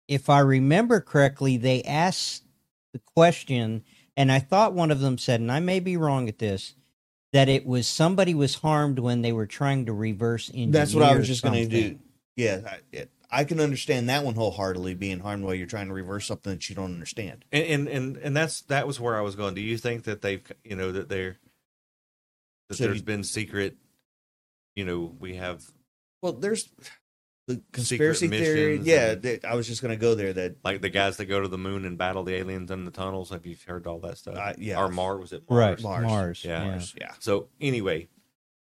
if 0.08 0.30
I 0.30 0.40
remember 0.40 1.02
correctly, 1.02 1.58
they 1.58 1.82
asked 1.84 2.44
the 2.94 3.00
question, 3.00 3.84
and 4.16 4.32
I 4.32 4.40
thought 4.40 4.74
one 4.74 4.92
of 4.92 5.00
them 5.00 5.18
said, 5.18 5.40
and 5.40 5.52
I 5.52 5.60
may 5.60 5.80
be 5.80 5.98
wrong 5.98 6.28
at 6.28 6.40
this, 6.40 6.76
that 7.32 7.50
it 7.50 7.66
was 7.66 7.88
somebody 7.88 8.34
was 8.34 8.56
harmed 8.56 9.00
when 9.00 9.22
they 9.22 9.32
were 9.32 9.48
trying 9.48 9.86
to 9.88 9.94
reverse 9.94 10.50
engineer. 10.50 10.72
That's 10.72 10.94
what 10.94 11.04
I 11.04 11.16
was 11.16 11.28
just 11.28 11.44
going 11.44 11.70
to 11.70 11.70
do. 11.70 12.00
Yeah, 12.36 12.62
I, 12.66 12.78
it, 12.92 13.10
I 13.34 13.44
can 13.46 13.60
understand 13.60 14.10
that 14.10 14.24
one 14.24 14.36
wholeheartedly 14.36 14.94
being 14.94 15.20
harmed 15.20 15.44
while 15.44 15.54
you're 15.56 15.68
trying 15.68 15.88
to 15.88 15.94
reverse 15.94 16.26
something 16.28 16.54
that 16.54 16.70
you 16.70 16.76
don't 16.76 16.94
understand. 16.94 17.46
and, 17.52 17.64
and 17.66 17.88
and 17.88 18.18
and 18.18 18.38
that's 18.38 18.62
that 18.64 18.86
was 18.88 19.00
where 19.00 19.18
I 19.18 19.22
was 19.22 19.36
going. 19.36 19.56
Do 19.56 19.62
you 19.62 19.78
think 19.78 20.04
that 20.04 20.22
they've 20.22 20.42
you 20.64 20.76
know 20.76 20.92
that 20.92 21.10
they're 21.10 21.38
that 22.70 22.76
So 22.78 22.84
there's 22.86 22.98
you- 23.00 23.04
been 23.04 23.24
secret? 23.24 23.76
You 24.76 24.86
know, 24.86 25.16
we 25.20 25.36
have 25.36 25.64
Well, 26.22 26.34
there's 26.34 26.70
the 27.48 27.62
conspiracy 27.74 28.28
theory. 28.28 28.80
Yeah, 28.82 29.12
and- 29.12 29.22
that, 29.24 29.46
I 29.46 29.56
was 29.56 29.68
just 29.68 29.82
going 29.82 29.94
to 29.94 30.00
go 30.02 30.16
there. 30.16 30.34
That 30.34 30.56
like 30.64 30.82
the 30.82 30.90
guys 30.90 31.18
that 31.18 31.26
go 31.26 31.42
to 31.42 31.48
the 31.48 31.58
moon 31.58 31.86
and 31.86 31.98
battle 31.98 32.24
the 32.24 32.36
aliens 32.36 32.72
in 32.72 32.86
the 32.86 32.92
tunnels. 32.92 33.30
Have 33.32 33.46
you 33.46 33.56
heard 33.68 33.86
all 33.86 34.00
that 34.00 34.18
stuff? 34.18 34.36
Uh, 34.38 34.54
yeah. 34.58 34.80
or 34.80 34.90
Mars 34.90 35.20
was 35.20 35.34
it 35.34 35.44
Right, 35.50 35.80
Mars? 35.80 35.84
Mars. 35.84 36.04
Mars. 36.06 36.46
Yeah. 36.46 36.66
yeah. 36.66 36.82
yeah, 37.02 37.12
So 37.20 37.50
anyway, 37.62 38.08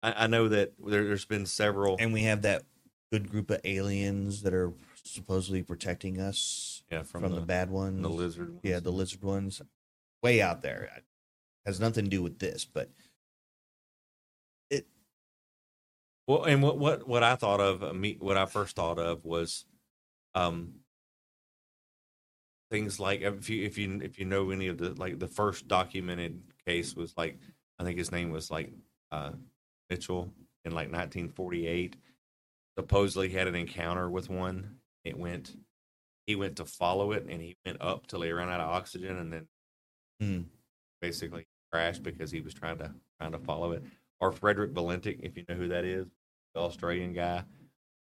I, 0.02 0.24
I 0.24 0.26
know 0.26 0.48
that 0.48 0.72
there, 0.84 1.04
there's 1.04 1.26
been 1.26 1.46
several. 1.46 1.96
and 2.00 2.12
we 2.12 2.22
have 2.22 2.42
that 2.42 2.62
good 3.10 3.30
group 3.30 3.50
of 3.50 3.60
aliens 3.64 4.42
that 4.42 4.54
are 4.54 4.72
supposedly 5.02 5.62
protecting 5.62 6.20
us 6.20 6.82
yeah, 6.90 7.02
from, 7.02 7.22
from, 7.22 7.32
the, 7.32 7.40
the, 7.40 7.46
bad 7.46 7.70
ones. 7.70 8.02
the 8.02 8.08
lizard. 8.08 8.48
Ones. 8.48 8.60
Yeah, 8.62 8.80
the 8.80 8.92
lizard 8.92 9.22
ones, 9.22 9.60
way 10.22 10.40
out 10.40 10.62
there. 10.62 10.90
It 10.96 11.04
has 11.66 11.80
nothing 11.80 12.04
to 12.04 12.10
do 12.10 12.22
with 12.22 12.38
this, 12.38 12.64
but 12.64 12.90
it 14.70 14.86
Well, 16.26 16.44
and 16.44 16.62
what 16.62 16.78
what 16.78 17.08
what 17.08 17.22
I 17.22 17.36
thought 17.36 17.60
of 17.60 17.94
me, 17.94 18.16
what 18.20 18.36
I 18.36 18.46
first 18.46 18.76
thought 18.76 18.98
of 18.98 19.24
was, 19.24 19.64
um, 20.34 20.74
things 22.70 23.00
like 23.00 23.22
if 23.22 23.50
you 23.50 23.64
if 23.64 23.76
you 23.76 24.00
if 24.02 24.18
you 24.18 24.24
know 24.24 24.50
any 24.50 24.68
of 24.68 24.78
the 24.78 24.94
like 24.94 25.18
the 25.18 25.28
first 25.28 25.66
documented 25.68 26.40
case 26.66 26.94
was 26.94 27.12
like 27.16 27.38
I 27.78 27.84
think 27.84 27.98
his 27.98 28.12
name 28.12 28.30
was 28.30 28.50
like 28.50 28.72
uh 29.10 29.32
Mitchell 29.88 30.32
in 30.64 30.72
like 30.72 30.92
1948. 30.92 31.96
Supposedly 32.80 33.28
had 33.28 33.46
an 33.46 33.54
encounter 33.54 34.08
with 34.08 34.30
one. 34.30 34.76
It 35.04 35.18
went, 35.18 35.54
he 36.26 36.34
went 36.34 36.56
to 36.56 36.64
follow 36.64 37.12
it, 37.12 37.26
and 37.28 37.40
he 37.42 37.56
went 37.66 37.80
up 37.82 38.06
till 38.06 38.22
he 38.22 38.32
ran 38.32 38.48
out 38.48 38.60
of 38.60 38.70
oxygen, 38.70 39.18
and 39.18 39.32
then 39.32 39.48
Hmm. 40.20 40.42
basically 41.02 41.46
crashed 41.72 42.02
because 42.02 42.30
he 42.30 42.40
was 42.40 42.54
trying 42.54 42.78
to 42.78 42.94
trying 43.18 43.32
to 43.32 43.38
follow 43.38 43.72
it. 43.72 43.82
Or 44.20 44.32
Frederick 44.32 44.72
Valentich, 44.72 45.20
if 45.22 45.36
you 45.36 45.44
know 45.48 45.54
who 45.54 45.68
that 45.68 45.84
is, 45.84 46.06
the 46.54 46.60
Australian 46.60 47.12
guy. 47.12 47.44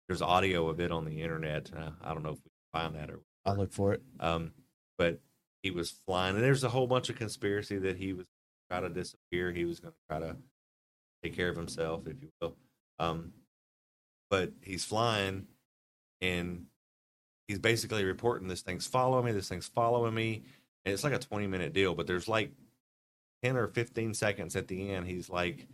There's 0.07 0.21
audio 0.21 0.67
of 0.69 0.79
it 0.79 0.91
on 0.91 1.05
the 1.05 1.21
internet. 1.21 1.71
Uh, 1.75 1.91
I 2.01 2.13
don't 2.13 2.23
know 2.23 2.31
if 2.31 2.37
we 2.43 2.49
can 2.49 2.81
find 2.81 2.95
that 2.95 3.09
or 3.11 3.19
I'll 3.45 3.55
look 3.57 3.71
for 3.73 3.93
it. 3.93 4.01
um, 4.19 4.53
but 4.97 5.19
he 5.61 5.71
was 5.71 5.91
flying, 5.91 6.35
and 6.35 6.43
there's 6.43 6.63
a 6.63 6.69
whole 6.69 6.87
bunch 6.87 7.09
of 7.09 7.17
conspiracy 7.17 7.77
that 7.79 7.97
he 7.97 8.13
was 8.13 8.25
trying 8.69 8.83
to 8.83 8.89
disappear. 8.89 9.51
He 9.51 9.65
was 9.65 9.79
going 9.81 9.93
to 9.93 9.99
try 10.09 10.19
to 10.19 10.37
take 11.23 11.35
care 11.35 11.49
of 11.49 11.55
himself, 11.57 12.07
if 12.07 12.21
you 12.21 12.29
will. 12.41 12.55
Um, 12.97 13.33
but 14.29 14.51
he's 14.61 14.85
flying, 14.85 15.47
and 16.21 16.65
he's 17.47 17.59
basically 17.59 18.03
reporting 18.03 18.47
this 18.47 18.61
thing's 18.61 18.87
following 18.87 19.25
me. 19.25 19.31
This 19.31 19.49
thing's 19.49 19.67
following 19.67 20.13
me, 20.13 20.43
and 20.85 20.93
it's 20.93 21.03
like 21.03 21.13
a 21.13 21.19
20 21.19 21.47
minute 21.47 21.73
deal. 21.73 21.95
But 21.95 22.07
there's 22.07 22.27
like 22.27 22.51
10 23.43 23.57
or 23.57 23.67
15 23.67 24.13
seconds 24.13 24.55
at 24.55 24.67
the 24.67 24.91
end. 24.91 25.07
He's 25.07 25.29
like, 25.29 25.67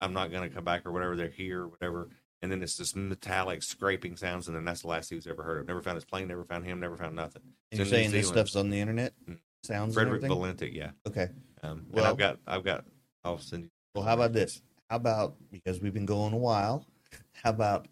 "I'm 0.00 0.12
not 0.12 0.30
going 0.30 0.48
to 0.48 0.54
come 0.54 0.64
back," 0.64 0.86
or 0.86 0.92
whatever. 0.92 1.16
They're 1.16 1.28
here, 1.28 1.62
or 1.62 1.68
whatever. 1.68 2.08
And 2.42 2.50
then 2.50 2.60
it's 2.60 2.76
this 2.76 2.96
metallic 2.96 3.62
scraping 3.62 4.16
sounds, 4.16 4.48
and 4.48 4.56
then 4.56 4.64
that's 4.64 4.82
the 4.82 4.88
last 4.88 5.08
he 5.08 5.14
was 5.14 5.28
ever 5.28 5.44
heard 5.44 5.60
of. 5.60 5.68
Never 5.68 5.80
found 5.80 5.94
his 5.94 6.04
plane, 6.04 6.26
never 6.26 6.42
found 6.44 6.64
him, 6.64 6.80
never 6.80 6.96
found 6.96 7.14
nothing. 7.14 7.42
And 7.70 7.78
you're 7.78 7.86
saying 7.86 8.10
this 8.10 8.26
stuff's 8.26 8.56
on 8.56 8.68
the 8.68 8.80
internet? 8.80 9.12
Mm. 9.28 9.38
Sounds 9.62 9.94
Frederick 9.94 10.24
everything? 10.24 10.74
Yeah. 10.74 10.90
Okay. 11.06 11.28
Um, 11.62 11.86
Well- 11.88 12.04
and 12.04 12.10
I've 12.10 12.18
got, 12.18 12.38
I've 12.48 12.64
got, 12.64 12.84
I'll 13.22 13.38
send 13.38 13.64
you. 13.64 13.70
Well, 13.94 14.02
how 14.04 14.14
about 14.14 14.32
this? 14.32 14.60
How 14.90 14.96
about 14.96 15.36
because 15.52 15.80
we've 15.80 15.94
been 15.94 16.04
going 16.06 16.32
a 16.32 16.38
while? 16.38 16.84
How 17.42 17.50
about 17.50 17.88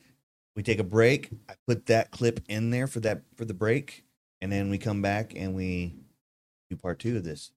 we 0.56 0.62
take 0.62 0.78
a 0.78 0.84
break? 0.84 1.30
I 1.48 1.54
put 1.66 1.86
that 1.86 2.10
clip 2.10 2.40
in 2.48 2.70
there 2.70 2.86
for 2.86 3.00
that 3.00 3.22
for 3.36 3.44
the 3.44 3.54
break, 3.54 4.04
and 4.40 4.50
then 4.50 4.70
we 4.70 4.78
come 4.78 5.02
back 5.02 5.32
and 5.34 5.54
we 5.54 5.94
do 6.68 6.76
part 6.76 6.98
two 6.98 7.16
of 7.16 7.24
this. 7.24 7.52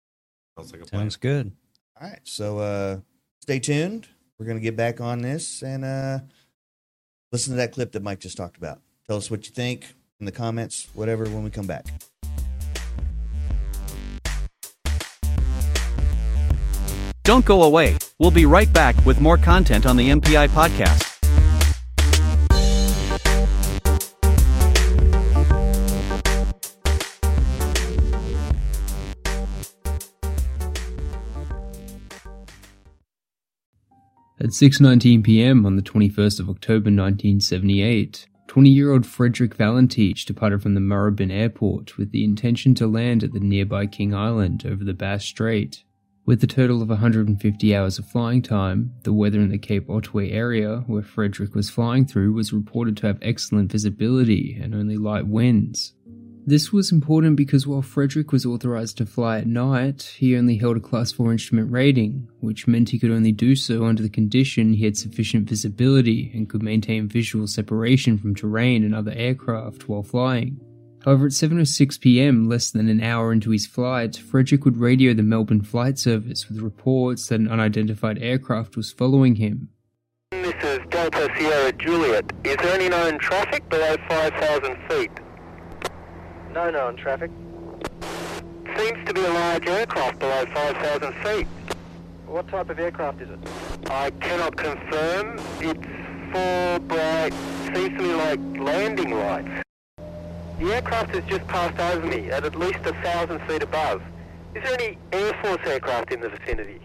Sounds 0.58 0.72
like 0.72 0.82
a 0.82 0.86
plan. 0.86 1.02
Sounds 1.02 1.16
good. 1.16 1.52
All 2.00 2.08
right. 2.08 2.20
So 2.24 2.60
uh 2.60 3.00
stay 3.42 3.60
tuned. 3.60 4.08
We're 4.38 4.46
gonna 4.46 4.60
get 4.60 4.76
back 4.76 5.02
on 5.02 5.22
this 5.22 5.62
and 5.62 5.86
uh 5.86 6.20
listen 7.32 7.52
to 7.52 7.58
that 7.58 7.72
clip 7.72 7.92
that 7.94 8.04
Mike 8.04 8.20
just 8.20 8.38
talked 8.38 8.58
about. 8.58 8.82
Tell 9.08 9.18
us 9.18 9.30
what 9.30 9.46
you 9.46 9.54
think 9.54 9.94
in 10.20 10.26
the 10.26 10.32
comments, 10.32 10.88
whatever, 10.94 11.26
when 11.26 11.44
we 11.44 11.50
come 11.50 11.68
back. 11.68 11.86
Don't 17.24 17.46
go 17.46 17.64
away. 17.64 17.98
We'll 18.20 18.32
be 18.32 18.46
right 18.46 18.72
back 18.72 18.96
with 19.06 19.22
more 19.22 19.38
content 19.38 19.86
on 19.86 19.96
the 19.96 20.10
MPI 20.10 20.50
podcast. 20.50 21.13
At 34.44 34.50
6:19 34.50 35.24
p.m. 35.24 35.66
on 35.66 35.78
the 35.78 35.82
21st 35.82 36.42
of 36.42 36.50
October 36.50 36.92
1978, 36.92 38.28
20-year-old 38.50 39.06
Frederick 39.06 39.56
Valentich 39.56 40.26
departed 40.26 40.62
from 40.62 40.74
the 40.74 40.82
Moorabbin 40.82 41.32
Airport 41.32 41.98
with 41.98 42.12
the 42.12 42.26
intention 42.26 42.76
to 42.76 42.86
land 42.86 43.24
at 43.24 43.32
the 43.32 43.40
nearby 43.40 43.86
King 43.86 44.14
Island 44.14 44.66
over 44.66 44.84
the 44.84 44.94
Bass 44.94 45.24
Strait. 45.24 45.86
With 46.26 46.44
a 46.44 46.48
total 46.48 46.82
of 46.82 46.90
150 46.90 47.74
hours 47.74 47.98
of 47.98 48.06
flying 48.08 48.42
time, 48.42 48.92
the 49.04 49.14
weather 49.14 49.40
in 49.40 49.50
the 49.50 49.58
Cape 49.58 49.90
Otway 49.90 50.32
area 50.32 50.84
where 50.88 51.04
Frederick 51.04 51.56
was 51.56 51.70
flying 51.70 52.06
through 52.06 52.34
was 52.34 52.52
reported 52.52 52.98
to 52.98 53.08
have 53.08 53.20
excellent 53.22 53.72
visibility 53.72 54.60
and 54.62 54.76
only 54.76 54.98
light 54.98 55.26
winds. 55.26 55.94
This 56.46 56.74
was 56.74 56.92
important 56.92 57.38
because 57.38 57.66
while 57.66 57.82
Frederick 57.82 58.34
was 58.34 58.46
authorized 58.46 58.98
to 58.98 59.06
fly 59.06 59.38
at 59.38 59.48
night, 59.48 60.14
he 60.18 60.36
only 60.36 60.58
held 60.58 60.76
a 60.76 60.82
Class 60.82 61.14
4 61.14 61.32
instrument 61.32 61.72
rating, 61.72 62.28
which 62.42 62.68
meant 62.68 62.90
he 62.90 63.00
could 63.00 63.12
only 63.12 63.32
do 63.32 63.56
so 63.56 63.86
under 63.86 64.04
the 64.04 64.10
condition 64.10 64.74
he 64.74 64.84
had 64.84 64.98
sufficient 64.98 65.48
visibility 65.48 66.32
and 66.34 66.50
could 66.50 66.62
maintain 66.62 67.08
visual 67.08 67.48
separation 67.48 68.18
from 68.18 68.36
terrain 68.36 68.84
and 68.84 68.94
other 68.94 69.14
aircraft 69.16 69.88
while 69.88 70.04
flying. 70.04 70.60
However, 71.06 71.28
at 71.28 71.32
7:06 71.32 72.00
p.m., 72.02 72.50
less 72.50 72.72
than 72.72 72.90
an 72.90 73.02
hour 73.02 73.32
into 73.32 73.52
his 73.52 73.66
flight, 73.66 74.18
Frederick 74.18 74.66
would 74.66 74.76
radio 74.76 75.14
the 75.14 75.24
Melbourne 75.24 75.64
Flight 75.64 75.98
Service 75.98 76.50
with 76.50 76.60
reports 76.60 77.28
that 77.28 77.40
an 77.40 77.48
unidentified 77.48 78.22
aircraft 78.22 78.76
was 78.76 78.92
following 78.92 79.36
him. 79.36 79.70
This 80.32 80.62
is 80.62 80.80
Delta 80.90 81.30
Sierra 81.38 81.72
Juliet. 81.72 82.34
Is 82.44 82.58
there 82.58 82.76
any 82.76 82.90
known 82.90 83.18
traffic 83.20 83.70
below 83.70 83.96
5,000 84.10 84.78
feet? 84.90 85.12
No 86.54 86.70
known 86.70 86.96
traffic. 86.96 87.32
Seems 88.78 89.08
to 89.08 89.14
be 89.14 89.22
a 89.22 89.30
large 89.30 89.66
aircraft 89.66 90.20
below 90.20 90.46
5,000 90.54 91.14
feet. 91.24 91.48
What 92.28 92.48
type 92.48 92.70
of 92.70 92.78
aircraft 92.78 93.22
is 93.22 93.30
it? 93.32 93.40
I 93.90 94.12
cannot 94.12 94.56
confirm. 94.56 95.40
It's 95.60 96.32
four 96.32 96.80
bright, 96.80 97.34
seems 97.74 97.98
to 97.98 98.04
me 98.04 98.14
like 98.14 98.40
landing 98.60 99.18
lights. 99.18 99.64
The 100.60 100.74
aircraft 100.74 101.16
has 101.16 101.24
just 101.26 101.48
passed 101.48 101.80
over 101.80 102.06
me 102.06 102.30
at 102.30 102.46
at 102.46 102.56
least 102.56 102.80
a 102.86 102.94
thousand 103.02 103.40
feet 103.48 103.64
above. 103.64 104.04
Is 104.54 104.62
there 104.64 104.80
any 104.80 105.00
Air 105.12 105.34
Force 105.42 105.66
aircraft 105.66 106.12
in 106.12 106.22
the 106.22 106.30
vicinity? 106.30 106.80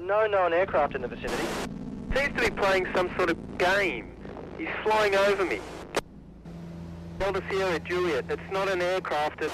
No 0.00 0.26
known 0.26 0.54
aircraft 0.54 0.94
in 0.94 1.02
the 1.02 1.08
vicinity. 1.08 1.44
Seems 2.16 2.34
to 2.38 2.50
be 2.50 2.50
playing 2.50 2.86
some 2.94 3.14
sort 3.16 3.28
of 3.28 3.58
game. 3.58 4.12
He's 4.56 4.68
flying 4.82 5.14
over 5.14 5.44
me. 5.44 5.60
Delta 7.20 7.42
Sierra 7.50 7.78
Juliet. 7.80 8.24
It's 8.30 8.50
not 8.50 8.70
an 8.70 8.80
aircraft. 8.80 9.42
It's. 9.42 9.52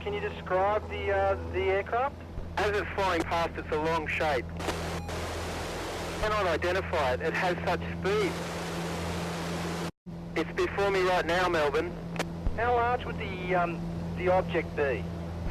Can 0.00 0.12
you 0.12 0.20
describe 0.20 0.86
the 0.90 1.10
uh, 1.10 1.36
the 1.54 1.62
aircraft? 1.62 2.16
As 2.58 2.76
it's 2.76 2.88
flying 2.94 3.22
past, 3.22 3.52
it's 3.56 3.72
a 3.72 3.80
long 3.80 4.06
shape. 4.06 4.44
Cannot 6.20 6.46
identify 6.48 7.14
it. 7.14 7.22
It 7.22 7.32
has 7.32 7.56
such 7.64 7.80
speed. 7.98 8.30
It's 10.36 10.52
before 10.52 10.90
me 10.90 11.00
right 11.00 11.24
now, 11.24 11.48
Melbourne. 11.48 11.90
How 12.58 12.74
large 12.74 13.06
would 13.06 13.18
the 13.18 13.54
um, 13.54 13.80
the 14.18 14.28
object 14.28 14.76
be? 14.76 15.02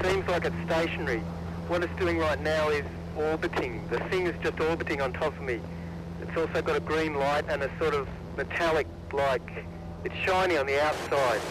Seems 0.04 0.28
like 0.28 0.46
it's 0.46 0.56
stationary. 0.68 1.22
What 1.70 1.84
it's 1.84 1.96
doing 1.96 2.20
right 2.20 2.39
now 2.39 2.70
is 2.70 2.86
orbiting. 3.18 3.82
The 3.89 4.00
thing 4.12 4.28
is 4.28 4.36
just 4.43 4.60
orbiting 4.60 5.02
on 5.02 5.12
top 5.12 5.36
of 5.36 5.41
me. 5.41 5.60
It's 6.22 6.38
also 6.38 6.62
got 6.62 6.76
a 6.76 6.82
green 6.82 7.16
light 7.16 7.46
and 7.50 7.64
a 7.64 7.78
sort 7.80 7.96
of 7.96 8.08
metallic, 8.38 8.86
like, 9.12 9.66
it's 10.06 10.16
shiny 10.18 10.56
on 10.56 10.68
the 10.68 10.80
outside. 10.82 11.41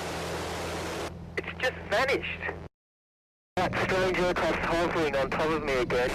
It's 1.36 1.48
just 1.58 1.74
vanished. 1.90 2.40
That 3.56 3.76
strange 3.82 4.16
aircraft's 4.18 4.64
hovering 4.64 5.16
on 5.16 5.28
top 5.28 5.50
of 5.50 5.64
me 5.64 5.72
again. 5.72 6.10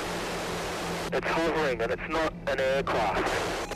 It's 1.11 1.27
hovering 1.27 1.81
and 1.81 1.91
it's 1.91 2.09
not 2.09 2.33
an 2.47 2.59
aircraft. 2.61 3.75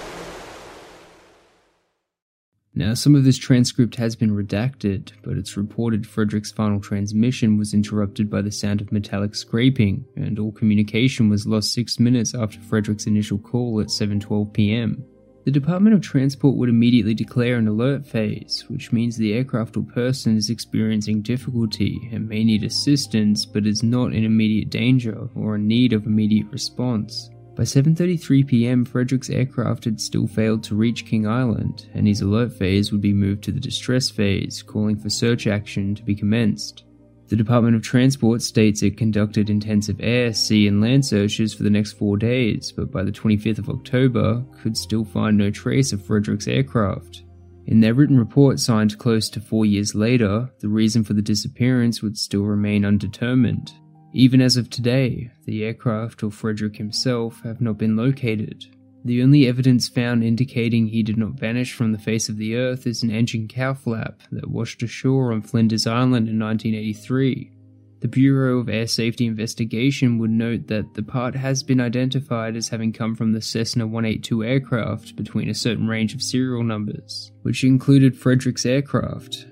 Now, 2.76 2.94
some 2.94 3.16
of 3.16 3.24
this 3.24 3.38
transcript 3.38 3.98
has 3.98 4.16
been 4.16 4.32
redacted, 4.32 5.12
but 5.24 5.38
it's 5.38 5.58
reported 5.58 6.08
Frederick's 6.08 6.52
final 6.52 6.80
transmission 6.80 7.58
was 7.58 7.74
interrupted 7.74 8.30
by 8.30 8.42
the 8.42 8.52
sound 8.52 8.82
of 8.82 8.92
metallic 8.92 9.36
scraping, 9.36 10.06
and 10.16 10.40
all 10.40 10.52
communication 10.52 11.30
was 11.30 11.46
lost 11.46 11.72
six 11.72 12.00
minutes 12.00 12.34
after 12.34 12.60
Frederick's 12.60 13.06
initial 13.06 13.38
call 13.38 13.80
at 13.80 13.88
7:12 13.88 14.54
p.m. 14.54 15.06
The 15.46 15.52
Department 15.52 15.94
of 15.94 16.02
Transport 16.02 16.56
would 16.56 16.70
immediately 16.70 17.14
declare 17.14 17.58
an 17.58 17.68
alert 17.68 18.06
phase, 18.06 18.64
which 18.70 18.94
means 18.94 19.18
the 19.18 19.34
aircraft 19.34 19.76
or 19.76 19.84
person 19.84 20.38
is 20.38 20.50
experiencing 20.50 21.22
difficulty 21.22 22.10
and 22.14 22.30
may 22.30 22.46
need 22.46 22.64
assistance, 22.64 23.46
but 23.46 23.68
is 23.68 23.84
not 23.84 24.14
in 24.14 24.24
immediate 24.24 24.70
danger 24.70 25.28
or 25.36 25.56
in 25.56 25.68
need 25.68 25.92
of 25.92 26.06
immediate 26.06 26.48
response. 26.50 27.30
By 27.58 27.64
7:33 27.64 28.48
p.m., 28.48 28.86
Frederick's 28.86 29.30
aircraft 29.30 29.84
had 29.84 30.00
still 30.00 30.28
failed 30.28 30.64
to 30.64 30.76
reach 30.76 31.06
King 31.06 31.28
Island, 31.28 31.90
and 31.94 32.08
his 32.08 32.22
alert 32.22 32.54
phase 32.54 32.94
would 32.94 33.02
be 33.02 33.14
moved 33.14 33.44
to 33.44 33.52
the 33.52 33.60
distress 33.60 34.10
phase, 34.10 34.64
calling 34.64 34.96
for 34.96 35.10
search 35.10 35.46
action 35.46 35.94
to 35.96 36.04
be 36.04 36.16
commenced. 36.16 36.86
The 37.30 37.36
Department 37.36 37.76
of 37.76 37.82
Transport 37.82 38.42
states 38.42 38.84
it 38.84 38.98
conducted 38.98 39.50
intensive 39.50 39.98
air, 40.00 40.34
sea, 40.34 40.68
and 40.68 40.82
land 40.82 41.06
searches 41.06 41.54
for 41.54 41.64
the 41.64 41.70
next 41.70 41.94
four 41.94 42.18
days, 42.18 42.72
but 42.72 42.92
by 42.92 43.04
the 43.04 43.12
25th 43.12 43.60
of 43.60 43.70
October, 43.70 44.44
could 44.62 44.78
still 44.78 45.06
find 45.06 45.38
no 45.38 45.50
trace 45.50 45.94
of 45.94 46.06
Frederick's 46.06 46.48
aircraft. 46.48 47.24
In 47.66 47.80
their 47.80 47.94
written 47.94 48.20
report 48.20 48.60
signed 48.60 48.98
close 48.98 49.30
to 49.30 49.40
four 49.40 49.66
years 49.66 49.96
later, 49.96 50.50
the 50.60 50.68
reason 50.68 51.04
for 51.04 51.14
the 51.14 51.22
disappearance 51.22 52.02
would 52.02 52.18
still 52.18 52.44
remain 52.44 52.84
undetermined. 52.84 53.72
Even 54.14 54.42
as 54.42 54.58
of 54.58 54.70
today, 54.70 55.32
the 55.46 55.64
aircraft 55.64 56.24
or 56.24 56.32
Frederick 56.32 56.76
himself 56.76 57.42
have 57.44 57.62
not 57.62 57.78
been 57.78 57.96
located. 57.96 58.66
The 59.06 59.22
only 59.22 59.48
evidence 59.48 59.90
found 59.90 60.24
indicating 60.24 60.88
he 60.88 61.04
did 61.04 61.18
not 61.18 61.34
vanish 61.34 61.74
from 61.74 61.92
the 61.92 62.00
face 62.00 62.30
of 62.30 62.38
the 62.38 62.56
earth 62.56 62.88
is 62.88 63.04
an 63.04 63.12
engine 63.12 63.50
cowl 63.50 63.74
flap 63.74 64.22
that 64.32 64.50
washed 64.50 64.82
ashore 64.82 65.34
on 65.34 65.42
Flinders 65.42 65.86
Island 65.86 66.30
in 66.30 66.40
1983. 66.40 67.52
The 68.00 68.08
Bureau 68.08 68.60
of 68.60 68.70
Air 68.70 68.88
Safety 68.88 69.26
Investigation 69.26 70.20
would 70.20 70.30
note 70.30 70.68
that 70.68 70.94
the 70.94 71.04
part 71.04 71.36
has 71.36 71.64
been 71.64 71.82
identified 71.82 72.56
as 72.56 72.70
having 72.70 72.94
come 72.94 73.14
from 73.16 73.34
the 73.34 73.42
Cessna 73.42 73.86
182 73.86 74.44
aircraft 74.44 75.18
between 75.18 75.50
a 75.50 75.54
certain 75.54 75.88
range 75.88 76.14
of 76.14 76.22
serial 76.22 76.64
numbers, 76.64 77.32
which 77.42 77.66
included 77.66 78.18
Frederick's 78.18 78.66
aircraft. 78.66 79.48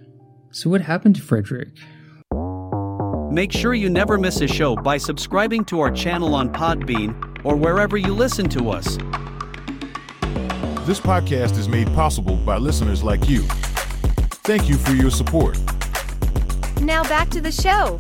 So, 0.52 0.70
what 0.70 0.82
happened 0.82 1.18
to 1.18 1.22
Frederick? 1.22 1.70
Make 3.32 3.52
sure 3.52 3.74
you 3.74 3.90
never 3.90 4.18
miss 4.18 4.40
a 4.42 4.48
show 4.48 4.76
by 4.76 4.98
subscribing 4.98 5.66
to 5.66 5.80
our 5.80 5.92
channel 5.92 6.36
on 6.36 6.52
Podbean 6.52 7.46
or 7.46 7.56
wherever 7.56 7.98
you 7.98 8.14
listen 8.14 8.48
to 8.50 8.70
us. 8.70 8.98
This 10.84 11.00
podcast 11.00 11.60
is 11.60 11.70
made 11.70 11.86
possible 11.94 12.36
by 12.38 12.58
listeners 12.58 13.04
like 13.04 13.30
you. 13.30 13.44
Thank 14.44 14.68
you 14.68 14.78
for 14.78 14.94
your 14.94 15.12
support. 15.12 15.60
Now 16.82 17.04
back 17.04 17.30
to 17.30 17.40
the 17.40 17.52
show. 17.52 18.00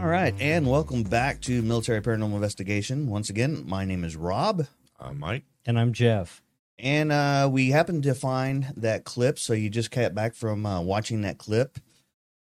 All 0.00 0.06
right, 0.06 0.32
and 0.38 0.64
welcome 0.64 1.02
back 1.02 1.40
to 1.42 1.60
Military 1.62 2.00
Paranormal 2.00 2.36
Investigation. 2.36 3.08
Once 3.08 3.30
again, 3.30 3.64
my 3.66 3.84
name 3.84 4.04
is 4.04 4.14
Rob. 4.14 4.64
I'm 5.00 5.18
Mike. 5.18 5.42
And 5.66 5.76
I'm 5.76 5.92
Jeff. 5.92 6.40
And 6.78 7.10
uh, 7.10 7.48
we 7.50 7.70
happened 7.70 8.04
to 8.04 8.14
find 8.14 8.72
that 8.76 9.02
clip. 9.04 9.40
So 9.40 9.54
you 9.54 9.68
just 9.68 9.90
got 9.90 10.14
back 10.14 10.34
from 10.34 10.64
uh, 10.64 10.80
watching 10.82 11.22
that 11.22 11.38
clip 11.38 11.80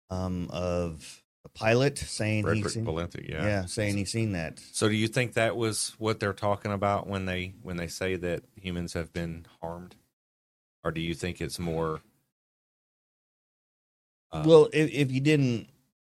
um, 0.10 0.50
of 0.50 1.24
a 1.46 1.50
pilot 1.50 1.98
saying 1.98 2.44
Frederick 2.44 2.64
he's 2.64 2.74
seen, 2.74 2.86
Valenti, 2.86 3.28
yeah. 3.30 3.46
yeah, 3.46 3.66
saying 3.66 3.96
he's 3.98 4.12
seen 4.12 4.32
that. 4.34 4.60
So 4.72 4.90
do 4.90 4.96
you 4.96 5.08
think 5.08 5.34
that 5.34 5.56
was 5.56 5.94
what 6.00 6.20
they're 6.20 6.34
talking 6.34 6.72
about 6.72 7.08
when 7.08 7.26
they 7.26 7.54
when 7.62 7.78
they 7.78 7.88
say 7.88 8.16
that 8.16 8.44
humans 8.56 8.94
have 8.94 9.14
been 9.14 9.46
harmed? 9.62 9.96
Or 10.84 10.92
do 10.92 11.02
you 11.02 11.14
think 11.14 11.40
it's 11.42 11.60
more 11.60 12.02
uh, 14.32 14.44
well, 14.46 14.68
if, 14.74 14.92
if 14.92 15.12
you 15.12 15.22
didn't 15.22 15.68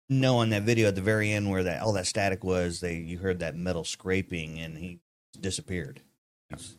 know 0.08 0.38
on 0.38 0.50
that 0.50 0.62
video 0.62 0.88
at 0.88 0.94
the 0.94 1.00
very 1.02 1.30
end 1.30 1.50
where 1.50 1.64
that 1.64 1.82
all 1.82 1.92
that 1.92 2.06
static 2.06 2.42
was, 2.42 2.80
they 2.80 2.96
you 2.96 3.18
heard 3.18 3.38
that 3.40 3.54
metal 3.56 3.84
scraping 3.84 4.58
and 4.58 4.78
he 4.78 5.00
disappeared. 5.38 6.00
He's- 6.48 6.76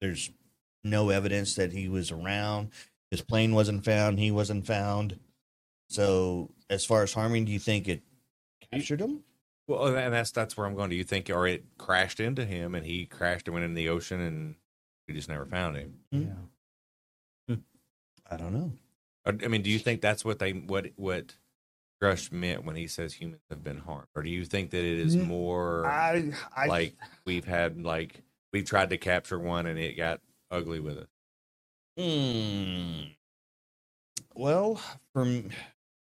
there's 0.00 0.30
no 0.84 1.10
evidence 1.10 1.56
that 1.56 1.72
he 1.72 1.88
was 1.88 2.12
around. 2.12 2.70
His 3.10 3.20
plane 3.20 3.52
wasn't 3.52 3.84
found. 3.84 4.20
He 4.20 4.30
wasn't 4.30 4.64
found. 4.64 5.18
So, 5.88 6.50
as 6.68 6.84
far 6.84 7.02
as 7.02 7.12
harming, 7.12 7.46
do 7.46 7.52
you 7.52 7.58
think 7.58 7.88
it 7.88 8.02
captured 8.70 9.00
him? 9.00 9.22
Well, 9.66 9.96
and 9.96 10.12
that's 10.12 10.30
that's 10.30 10.56
where 10.56 10.66
I'm 10.66 10.74
going. 10.74 10.90
Do 10.90 10.96
you 10.96 11.04
think, 11.04 11.30
or 11.30 11.46
it 11.46 11.64
crashed 11.78 12.20
into 12.20 12.44
him, 12.44 12.74
and 12.74 12.84
he 12.86 13.06
crashed 13.06 13.48
and 13.48 13.54
went 13.54 13.64
in 13.64 13.74
the 13.74 13.88
ocean, 13.88 14.20
and 14.20 14.54
we 15.06 15.14
just 15.14 15.28
never 15.28 15.44
found 15.46 15.76
him? 15.76 15.94
Yeah. 16.10 17.56
I 18.30 18.36
don't 18.36 18.52
know. 18.52 18.72
I 19.24 19.48
mean, 19.48 19.62
do 19.62 19.70
you 19.70 19.78
think 19.78 20.00
that's 20.00 20.24
what 20.24 20.38
they 20.38 20.52
what 20.52 20.88
what 20.96 21.34
Grush 22.02 22.30
meant 22.30 22.64
when 22.64 22.76
he 22.76 22.86
says 22.86 23.14
humans 23.14 23.42
have 23.50 23.64
been 23.64 23.78
harmed, 23.78 24.08
or 24.14 24.22
do 24.22 24.30
you 24.30 24.44
think 24.44 24.70
that 24.70 24.84
it 24.84 24.98
is 24.98 25.16
more 25.16 25.86
I, 25.86 26.32
I 26.56 26.66
like 26.66 26.94
we've 27.24 27.44
had 27.44 27.82
like 27.82 28.22
we've 28.52 28.64
tried 28.64 28.90
to 28.90 28.98
capture 28.98 29.38
one 29.38 29.66
and 29.66 29.78
it 29.78 29.96
got 29.96 30.20
ugly 30.50 30.80
with 30.80 30.98
us? 30.98 31.08
Hmm. 31.98 33.12
Well, 34.34 34.80
for 35.12 35.22
m- 35.22 35.50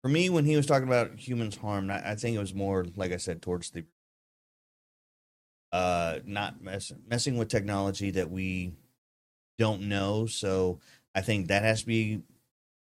for 0.07 0.13
me, 0.13 0.29
when 0.29 0.45
he 0.45 0.55
was 0.55 0.65
talking 0.65 0.87
about 0.87 1.19
humans 1.19 1.57
harmed, 1.57 1.91
I, 1.91 2.11
I 2.11 2.15
think 2.15 2.37
it 2.37 2.39
was 2.39 2.53
more 2.53 2.85
like 2.95 3.11
I 3.11 3.17
said 3.17 3.41
towards 3.41 3.71
the 3.71 3.83
uh 5.73 6.19
not 6.25 6.61
mess, 6.61 6.93
messing 7.09 7.37
with 7.37 7.49
technology 7.49 8.11
that 8.11 8.31
we 8.31 8.71
don't 9.57 9.81
know. 9.81 10.25
So 10.25 10.79
I 11.13 11.19
think 11.19 11.49
that 11.49 11.63
has 11.63 11.81
to 11.81 11.87
be 11.87 12.21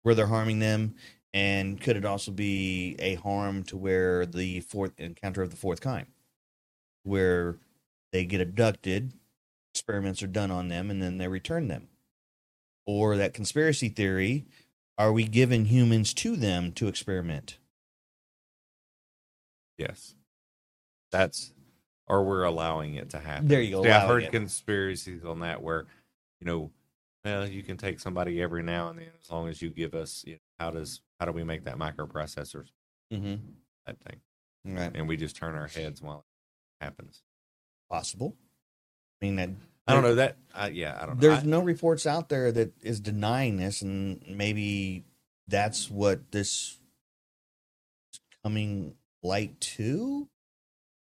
where 0.02 0.14
they're 0.14 0.26
harming 0.26 0.58
them. 0.58 0.96
And 1.32 1.80
could 1.80 1.96
it 1.96 2.04
also 2.04 2.30
be 2.30 2.94
a 2.98 3.14
harm 3.14 3.62
to 3.64 3.78
where 3.78 4.26
the 4.26 4.60
fourth 4.60 4.92
encounter 4.98 5.40
of 5.40 5.48
the 5.50 5.56
fourth 5.56 5.80
kind, 5.80 6.08
where 7.04 7.56
they 8.12 8.26
get 8.26 8.42
abducted, 8.42 9.14
experiments 9.72 10.22
are 10.22 10.26
done 10.26 10.50
on 10.50 10.68
them, 10.68 10.90
and 10.90 11.00
then 11.00 11.16
they 11.16 11.28
return 11.28 11.68
them? 11.68 11.88
or 12.88 13.18
that 13.18 13.34
conspiracy 13.34 13.90
theory 13.90 14.46
are 14.98 15.12
we 15.12 15.24
giving 15.24 15.66
humans 15.66 16.12
to 16.12 16.36
them 16.36 16.72
to 16.72 16.88
experiment 16.88 17.58
Yes, 19.78 20.16
that's 21.12 21.52
or 22.08 22.24
we're 22.24 22.42
allowing 22.42 22.94
it 22.94 23.10
to 23.10 23.18
happen. 23.18 23.48
There 23.48 23.60
you 23.60 23.76
go, 23.76 23.84
See, 23.84 23.90
I've 23.90 24.08
heard 24.08 24.24
it. 24.24 24.32
conspiracies 24.32 25.24
on 25.24 25.40
that 25.40 25.62
where 25.62 25.86
you 26.40 26.46
know, 26.46 26.70
well, 27.24 27.48
you 27.48 27.62
can 27.62 27.76
take 27.76 28.00
somebody 28.00 28.42
every 28.42 28.62
now 28.62 28.88
and 28.88 28.98
then 28.98 29.06
as 29.22 29.30
long 29.30 29.48
as 29.48 29.62
you 29.62 29.70
give 29.70 29.94
us 29.94 30.24
you 30.26 30.34
know, 30.34 30.38
how 30.58 30.70
does 30.72 31.00
how 31.20 31.26
do 31.26 31.32
we 31.32 31.44
make 31.44 31.64
that 31.64 31.78
microprocessors 31.78 32.72
mm-hmm. 33.12 33.36
that 33.86 33.96
thing, 34.00 34.20
right 34.64 34.92
and 34.94 35.06
we 35.06 35.16
just 35.16 35.36
turn 35.36 35.54
our 35.54 35.68
heads 35.68 36.02
while 36.02 36.24
it 36.80 36.84
happens. 36.84 37.22
possible 37.88 38.34
i 39.22 39.26
mean 39.26 39.36
that 39.36 39.50
I 39.88 39.94
don't 39.94 40.02
know 40.02 40.14
that. 40.16 40.36
I, 40.54 40.68
yeah, 40.68 40.98
I 41.00 41.06
don't 41.06 41.16
know. 41.16 41.20
there's 41.20 41.44
I- 41.44 41.46
no 41.46 41.60
reports 41.60 42.06
out 42.06 42.28
there 42.28 42.52
that 42.52 42.72
is 42.82 43.00
denying 43.00 43.56
this 43.56 43.82
and 43.82 44.22
maybe 44.28 45.04
that's 45.46 45.90
what 45.90 46.30
this 46.30 46.78
is 48.12 48.20
coming 48.44 48.94
light 49.22 49.60
to 49.60 50.28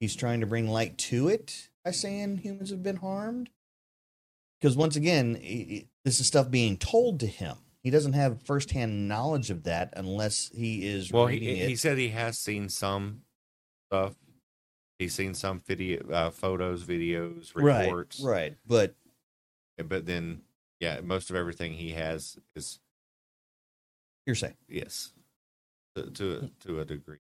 he's 0.01 0.17
trying 0.17 0.41
to 0.41 0.47
bring 0.47 0.69
light 0.69 0.97
to 0.99 1.29
it 1.29 1.69
by 1.85 1.91
saying 1.91 2.39
humans 2.39 2.71
have 2.71 2.83
been 2.83 2.97
harmed 2.97 3.51
because 4.61 4.77
once 4.77 4.97
again 4.97 5.37
i 5.43 5.47
i 5.47 5.87
this 6.05 6.19
is 6.19 6.27
stuff 6.27 6.51
being 6.51 6.77
told 6.77 7.21
to 7.21 7.27
him 7.27 7.57
he 7.83 7.91
doesn't 7.91 8.15
have 8.15 8.43
firsthand 8.43 9.09
knowledge 9.09 9.51
of 9.51 9.65
that 9.65 9.93
unless 9.97 10.51
he 10.55 10.87
is 10.87 11.13
well, 11.13 11.27
reading 11.27 11.57
he, 11.57 11.63
it 11.63 11.69
he 11.69 11.77
said 11.77 11.99
he 11.99 12.09
has 12.09 12.39
seen 12.39 12.69
some 12.69 13.23
stuff. 13.91 14.15
He's 15.01 15.15
seen 15.15 15.33
some 15.33 15.61
video, 15.61 16.07
uh, 16.11 16.31
photos, 16.31 16.85
videos, 16.85 17.55
reports. 17.55 18.21
right 18.21 18.31
right 18.31 18.57
but 18.67 18.95
But 19.83 20.05
then, 20.05 20.43
yeah, 20.79 21.01
most 21.01 21.31
of 21.31 21.37
everything 21.37 21.73
he 21.73 21.93
has 21.93 22.39
is 22.55 22.81
hearsay 24.27 24.55
yes, 24.69 25.15
to 25.97 26.11
to 26.11 26.33
a, 26.37 26.67
to 26.67 26.81
a 26.81 26.85
degree. 26.85 27.21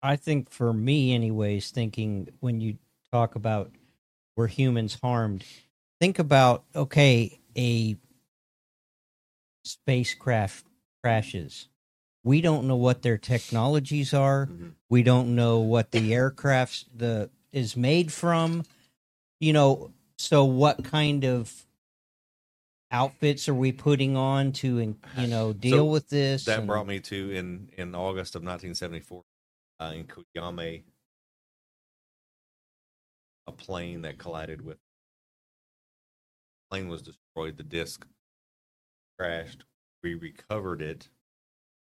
I 0.00 0.14
think 0.14 0.48
for 0.48 0.72
me, 0.72 1.12
anyways, 1.12 1.72
thinking 1.72 2.28
when 2.38 2.60
you 2.60 2.78
talk 3.12 3.34
about 3.34 3.72
were 4.36 4.46
humans 4.46 4.96
harmed, 5.02 5.44
think 6.00 6.20
about 6.20 6.64
okay, 6.76 7.40
a 7.58 7.96
spacecraft 9.64 10.66
crashes. 11.02 11.68
We 12.22 12.40
don't 12.40 12.66
know 12.66 12.76
what 12.76 13.02
their 13.02 13.18
technologies 13.18 14.12
are. 14.12 14.48
We 14.88 15.02
don't 15.02 15.34
know 15.34 15.60
what 15.60 15.90
the 15.90 16.12
aircraft 16.14 16.86
the 16.96 17.30
is 17.52 17.76
made 17.76 18.12
from. 18.12 18.64
You 19.40 19.52
know, 19.54 19.92
so 20.18 20.44
what 20.44 20.84
kind 20.84 21.24
of 21.24 21.50
outfits 22.90 23.48
are 23.48 23.54
we 23.54 23.72
putting 23.72 24.16
on 24.16 24.52
to 24.52 24.94
you 25.16 25.26
know 25.26 25.52
deal 25.54 25.78
So 25.78 25.84
with 25.86 26.08
this? 26.08 26.44
That 26.44 26.58
and- 26.58 26.66
brought 26.66 26.86
me 26.86 27.00
to 27.00 27.30
in 27.30 27.70
in 27.76 27.94
August 27.94 28.34
of 28.34 28.42
1974 28.42 29.22
uh, 29.80 29.92
in 29.94 30.04
Coyame, 30.04 30.82
a 33.46 33.52
plane 33.52 34.02
that 34.02 34.18
collided 34.18 34.62
with 34.62 34.76
plane 36.70 36.88
was 36.88 37.02
destroyed. 37.02 37.56
The 37.56 37.62
disc 37.62 38.06
crashed. 39.18 39.64
We 40.02 40.14
recovered 40.14 40.82
it. 40.82 41.08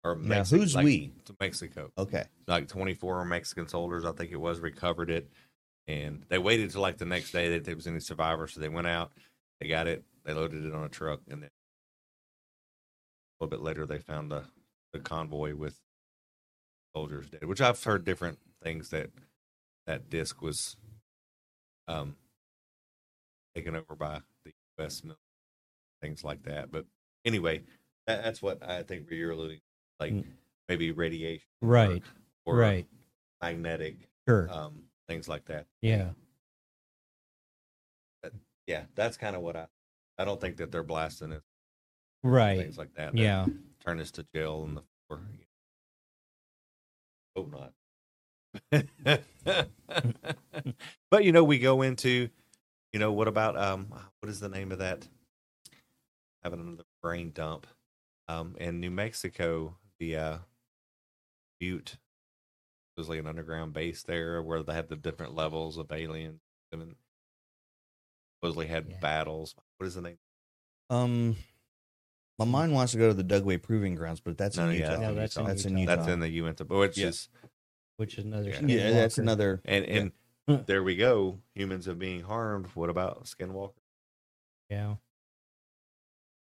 Or 0.05 0.17
Now, 0.17 0.43
Mexi- 0.43 0.59
who's 0.59 0.75
like, 0.75 0.85
we? 0.85 1.13
To 1.27 1.37
Mexico. 1.41 1.91
okay 1.99 2.25
Like 2.47 2.69
24 2.69 3.25
Mexican 3.25 3.69
soldiers, 3.69 4.05
I 4.05 4.13
think 4.13 4.31
it 4.31 4.37
was, 4.37 4.61
recovered 4.61 5.11
it. 5.11 5.29
And 5.87 6.25
they 6.29 6.39
waited 6.39 6.67
until 6.67 6.83
like 6.83 6.99
the 6.99 7.05
next 7.05 7.33
day 7.33 7.51
that 7.51 7.65
there 7.65 7.75
was 7.75 7.87
any 7.87 8.01
survivors. 8.01 8.55
So 8.55 8.61
they 8.61 8.69
went 8.69 8.87
out, 8.87 9.13
they 9.61 9.69
got 9.69 9.87
it, 9.87 10.05
they 10.25 10.33
loaded 10.35 10.65
it 10.65 10.75
on 10.75 10.85
a 10.85 10.89
truck, 10.89 11.21
and 11.29 11.43
then 11.43 11.51
a 13.41 13.45
little 13.45 13.51
bit 13.57 13.65
later 13.65 13.87
they 13.87 13.99
found 13.99 14.31
the, 14.31 14.45
the 14.93 15.01
convoy 15.01 15.55
with 15.55 15.79
soldiers 16.95 17.29
dead. 17.31 17.45
Which 17.45 17.61
I've 17.61 17.83
heard 17.83 18.05
different 18.05 18.39
things 18.63 18.91
that 18.91 19.11
that 19.87 20.11
disc 20.11 20.43
was 20.43 20.77
um 21.87 22.17
taken 23.55 23.75
over 23.75 23.95
by 23.97 24.21
the 24.45 24.53
U.S. 24.79 25.03
military, 25.03 25.19
things 26.03 26.23
like 26.23 26.43
that. 26.45 26.71
But 26.71 26.85
anyway, 27.25 27.63
that, 28.07 28.23
that's 28.23 28.43
what 28.43 28.63
I 28.63 28.83
think 28.83 29.11
you're 29.11 29.31
alluding, 29.31 29.61
like 30.01 30.13
Mm. 30.13 30.27
maybe 30.69 30.93
radiation, 30.93 31.47
or- 31.61 31.69
Right. 31.69 32.03
or, 32.45 32.57
Right. 32.57 32.87
magnetic, 33.43 34.09
Sure. 34.29 34.51
um, 34.51 34.89
things 35.07 35.29
like 35.29 35.45
that. 35.47 35.67
Yeah. 35.81 36.13
But, 38.23 38.33
yeah, 38.67 38.87
that's 38.95 39.17
kind 39.17 39.35
of 39.37 39.43
what 39.43 39.57
I. 39.57 39.67
I 40.19 40.25
don't 40.25 40.41
think 40.41 40.57
that 40.57 40.73
they're 40.73 40.83
blasting 40.83 41.31
it, 41.33 41.43
Right. 42.25 42.59
things 42.59 42.77
like 42.79 42.93
that. 42.95 43.13
that 43.13 43.19
Yeah. 43.19 43.47
turn 43.81 44.01
us 44.01 44.11
to 44.13 44.25
jail 44.35 44.65
in 44.65 44.75
the 44.75 44.83
floor. 45.07 45.23
Hope 47.37 47.51
not. 47.53 47.73
but 51.11 51.25
you 51.25 51.33
know, 51.33 51.45
we 51.45 51.59
go 51.59 51.83
into, 51.83 52.29
you 52.93 52.99
know, 52.99 53.13
what 53.13 53.29
about 53.29 53.57
um, 53.57 53.87
what 54.21 54.29
is 54.29 54.41
the 54.41 54.49
name 54.49 54.73
of 54.73 54.79
that? 54.79 55.07
Having 56.43 56.61
another 56.61 56.85
brain 57.03 57.31
dump, 57.33 57.67
um, 58.29 58.57
in 58.59 58.81
New 58.81 58.91
Mexico, 58.91 59.77
the 59.99 60.17
uh, 60.17 60.39
Butte, 61.61 61.97
supposedly 62.95 63.19
an 63.19 63.27
underground 63.27 63.73
base 63.73 64.03
there 64.03 64.43
where 64.43 64.63
they 64.63 64.75
had 64.75 64.89
the 64.89 64.97
different 64.97 65.35
levels 65.35 65.77
of 65.79 65.91
aliens 65.93 66.41
and 66.73 66.95
supposedly 68.37 68.67
had 68.67 69.01
battles. 69.01 69.55
What 69.79 69.87
is 69.87 69.95
the 69.95 70.03
name? 70.03 70.19
Um, 70.91 71.37
my 72.39 72.45
mind 72.45 72.73
wants 72.73 72.93
to 72.93 72.99
go 72.99 73.09
to 73.09 73.15
the 73.15 73.25
Dugway 73.25 73.61
Proving 73.61 73.95
Grounds, 73.95 74.21
but 74.21 74.39
that's 74.39 74.57
No, 74.57 74.69
in 74.69 74.77
yeah, 74.79 74.93
Utah. 75.01 75.13
that's 75.15 75.37
in 75.37 75.45
that's 75.45 75.65
in 75.65 75.77
Utah. 75.77 75.81
Utah. 75.93 75.97
That's 75.97 76.09
in 76.13 76.21
the 76.21 76.29
Uinta, 76.29 76.65
which 76.65 76.99
Yeah. 76.99 77.09
is 77.09 77.29
which 77.97 78.17
is 78.17 78.25
another. 78.25 78.51
Yeah. 78.51 78.61
Yeah, 78.63 78.91
that's 78.93 79.19
another. 79.19 79.61
and 79.65 79.85
and 79.85 80.13
there 80.67 80.83
we 80.85 80.95
go. 80.97 81.41
Humans 81.55 81.89
are 81.89 81.95
being 81.95 82.23
harmed. 82.23 82.67
What 82.75 82.91
about 82.91 83.25
Skinwalker? 83.25 83.73
Yeah. 84.71 84.95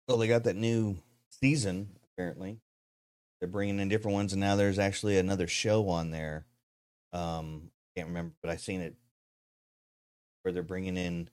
Well, 0.09 0.19
they 0.19 0.29
got 0.29 0.45
that 0.45 0.57
new 0.57 0.97
season 1.31 1.97
apparently. 2.13 2.59
They're 3.47 3.53
bringing 3.53 3.79
in 3.79 3.89
different 3.89 4.17
ones, 4.17 4.33
and 4.33 4.41
now 4.41 4.57
there's 4.57 4.81
actually 4.81 5.19
another 5.19 5.47
show 5.47 5.89
on 5.89 6.11
there. 6.11 6.47
Um, 7.13 7.71
can't 7.95 8.09
remember, 8.09 8.35
but 8.43 8.51
I 8.51 8.57
seen 8.57 8.81
it 8.81 8.97
where 10.43 10.51
they're 10.51 10.65
bringing 10.65 10.97
in 10.97 11.31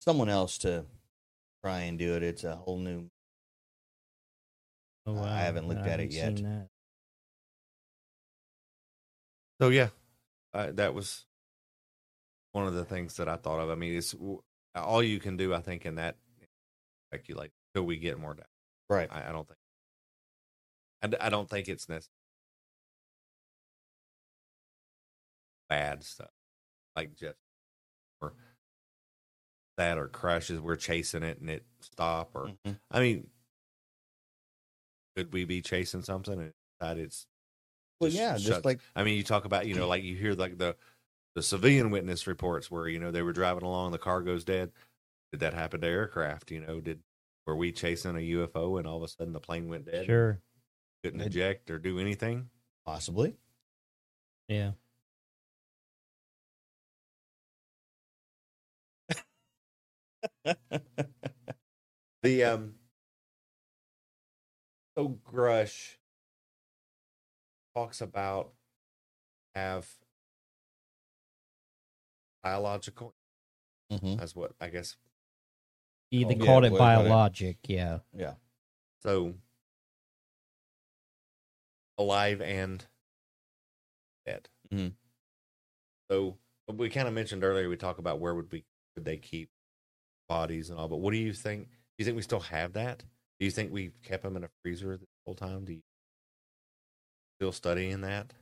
someone 0.00 0.28
else 0.28 0.58
to 0.58 0.86
try 1.64 1.82
and 1.82 1.96
do 1.96 2.16
it. 2.16 2.24
It's 2.24 2.42
a 2.42 2.56
whole 2.56 2.78
new. 2.78 3.08
Oh, 5.06 5.12
wow. 5.12 5.22
I 5.22 5.42
haven't 5.42 5.68
looked 5.68 5.82
I 5.82 5.90
at 5.90 6.00
it 6.00 6.12
haven't 6.12 6.38
yet. 6.38 6.44
that. 6.44 6.68
So 9.60 9.68
yeah, 9.68 9.90
uh, 10.52 10.72
that 10.72 10.92
was 10.92 11.24
one 12.50 12.66
of 12.66 12.74
the 12.74 12.84
things 12.84 13.14
that 13.18 13.28
I 13.28 13.36
thought 13.36 13.60
of. 13.60 13.70
I 13.70 13.76
mean, 13.76 13.94
it's 13.94 14.12
all 14.74 15.04
you 15.04 15.20
can 15.20 15.36
do. 15.36 15.54
I 15.54 15.60
think 15.60 15.86
in 15.86 15.94
that 15.94 16.16
speculate 17.12 17.52
till 17.76 17.84
we 17.84 17.96
get 17.96 18.18
more 18.18 18.34
data. 18.34 18.48
Right. 18.88 19.08
I, 19.08 19.28
I 19.28 19.30
don't 19.30 19.46
think. 19.46 19.60
I, 21.02 21.06
d- 21.08 21.16
I 21.20 21.28
don't 21.30 21.48
think 21.48 21.68
it's 21.68 21.88
necessary. 21.88 22.10
Bad 25.68 26.02
stuff 26.02 26.30
like 26.96 27.14
just 27.14 27.36
or 28.20 28.32
that 29.76 29.98
or 29.98 30.08
crashes. 30.08 30.60
We're 30.60 30.74
chasing 30.76 31.22
it 31.22 31.38
and 31.40 31.48
it 31.48 31.64
stop 31.80 32.30
or 32.34 32.50
Mhm. 32.66 32.80
I 32.90 33.00
mean, 33.00 33.30
could 35.16 35.32
we 35.32 35.44
be 35.44 35.62
chasing 35.62 36.02
something 36.02 36.40
and 36.40 36.52
decide 36.80 36.98
it's 36.98 37.26
Well, 38.00 38.10
yeah, 38.10 38.36
just 38.36 38.64
like- 38.64 38.80
I 38.96 39.04
mean, 39.04 39.16
you 39.16 39.22
talk 39.22 39.44
about 39.44 39.66
you 39.66 39.74
know 39.76 39.86
like 39.88 40.02
you 40.02 40.16
hear 40.16 40.34
like 40.34 40.58
the 40.58 40.76
the 41.36 41.42
civilian 41.42 41.90
witness 41.92 42.26
reports 42.26 42.68
where 42.70 42.88
you 42.88 42.98
know 42.98 43.12
they 43.12 43.22
were 43.22 43.32
driving 43.32 43.62
along, 43.62 43.92
the 43.92 43.98
car 43.98 44.22
goes 44.22 44.42
dead. 44.44 44.72
Did 45.30 45.38
that 45.40 45.54
happen 45.54 45.80
to 45.82 45.86
aircraft? 45.86 46.50
You 46.50 46.60
know, 46.62 46.80
did 46.80 47.00
were 47.46 47.54
we 47.54 47.70
chasing 47.70 48.16
a 48.16 48.18
UFO 48.18 48.78
and 48.78 48.88
all 48.88 48.96
of 48.96 49.04
a 49.04 49.08
sudden 49.08 49.32
the 49.32 49.38
plane 49.40 49.68
went 49.68 49.84
dead? 49.84 50.06
Sure. 50.06 50.40
Couldn't 51.02 51.20
eject 51.20 51.70
or 51.70 51.78
do 51.78 51.98
anything. 51.98 52.50
Possibly. 52.84 53.36
Yeah. 54.48 54.72
The 62.22 62.44
um, 62.44 62.74
so 64.96 65.18
Grush 65.24 65.96
talks 67.74 68.00
about 68.00 68.52
have 69.54 69.88
biological. 72.42 73.14
Mhm. 73.92 74.18
That's 74.18 74.34
what 74.36 74.52
I 74.60 74.68
guess 74.68 74.96
They 76.10 76.24
Oh, 76.24 76.34
called 76.36 76.64
it 76.64 76.72
what 76.72 76.76
about 76.78 77.06
it? 77.06 77.08
biologic. 77.08 77.58
Yeah. 77.68 78.00
Yeah. 78.12 78.34
So 79.02 79.34
alive 82.00 82.40
and 82.42 82.86
dead. 84.26 84.48
Mhm. 84.70 84.94
So 86.10 86.38
but 86.66 86.76
we 86.76 86.90
kind 86.90 87.08
of 87.08 87.14
mentioned 87.14 87.42
earlier 87.44 87.68
we 87.68 87.76
talk 87.76 87.98
about 87.98 88.20
where 88.20 88.34
would 88.34 88.50
we 88.52 88.64
would 88.96 89.04
they 89.04 89.16
keep 89.16 89.50
bodies 90.28 90.70
and 90.70 90.78
all, 90.78 90.88
but 90.88 90.98
what 90.98 91.12
do 91.12 91.18
you 91.18 91.32
think? 91.32 91.68
Do 91.68 91.74
you 91.98 92.04
think 92.06 92.16
we 92.16 92.22
still 92.22 92.40
have 92.40 92.74
that? 92.74 93.04
Do 93.38 93.46
you 93.46 93.52
think 93.52 93.72
we've 93.72 94.00
kept 94.02 94.22
them 94.24 94.36
in 94.36 94.44
a 94.44 94.50
freezer 94.62 94.96
the 94.98 95.06
whole 95.26 95.34
time? 95.34 95.64
Do 95.64 95.74
you 95.74 95.82
still 97.38 97.52
studying 97.52 98.02
that? 98.02 98.32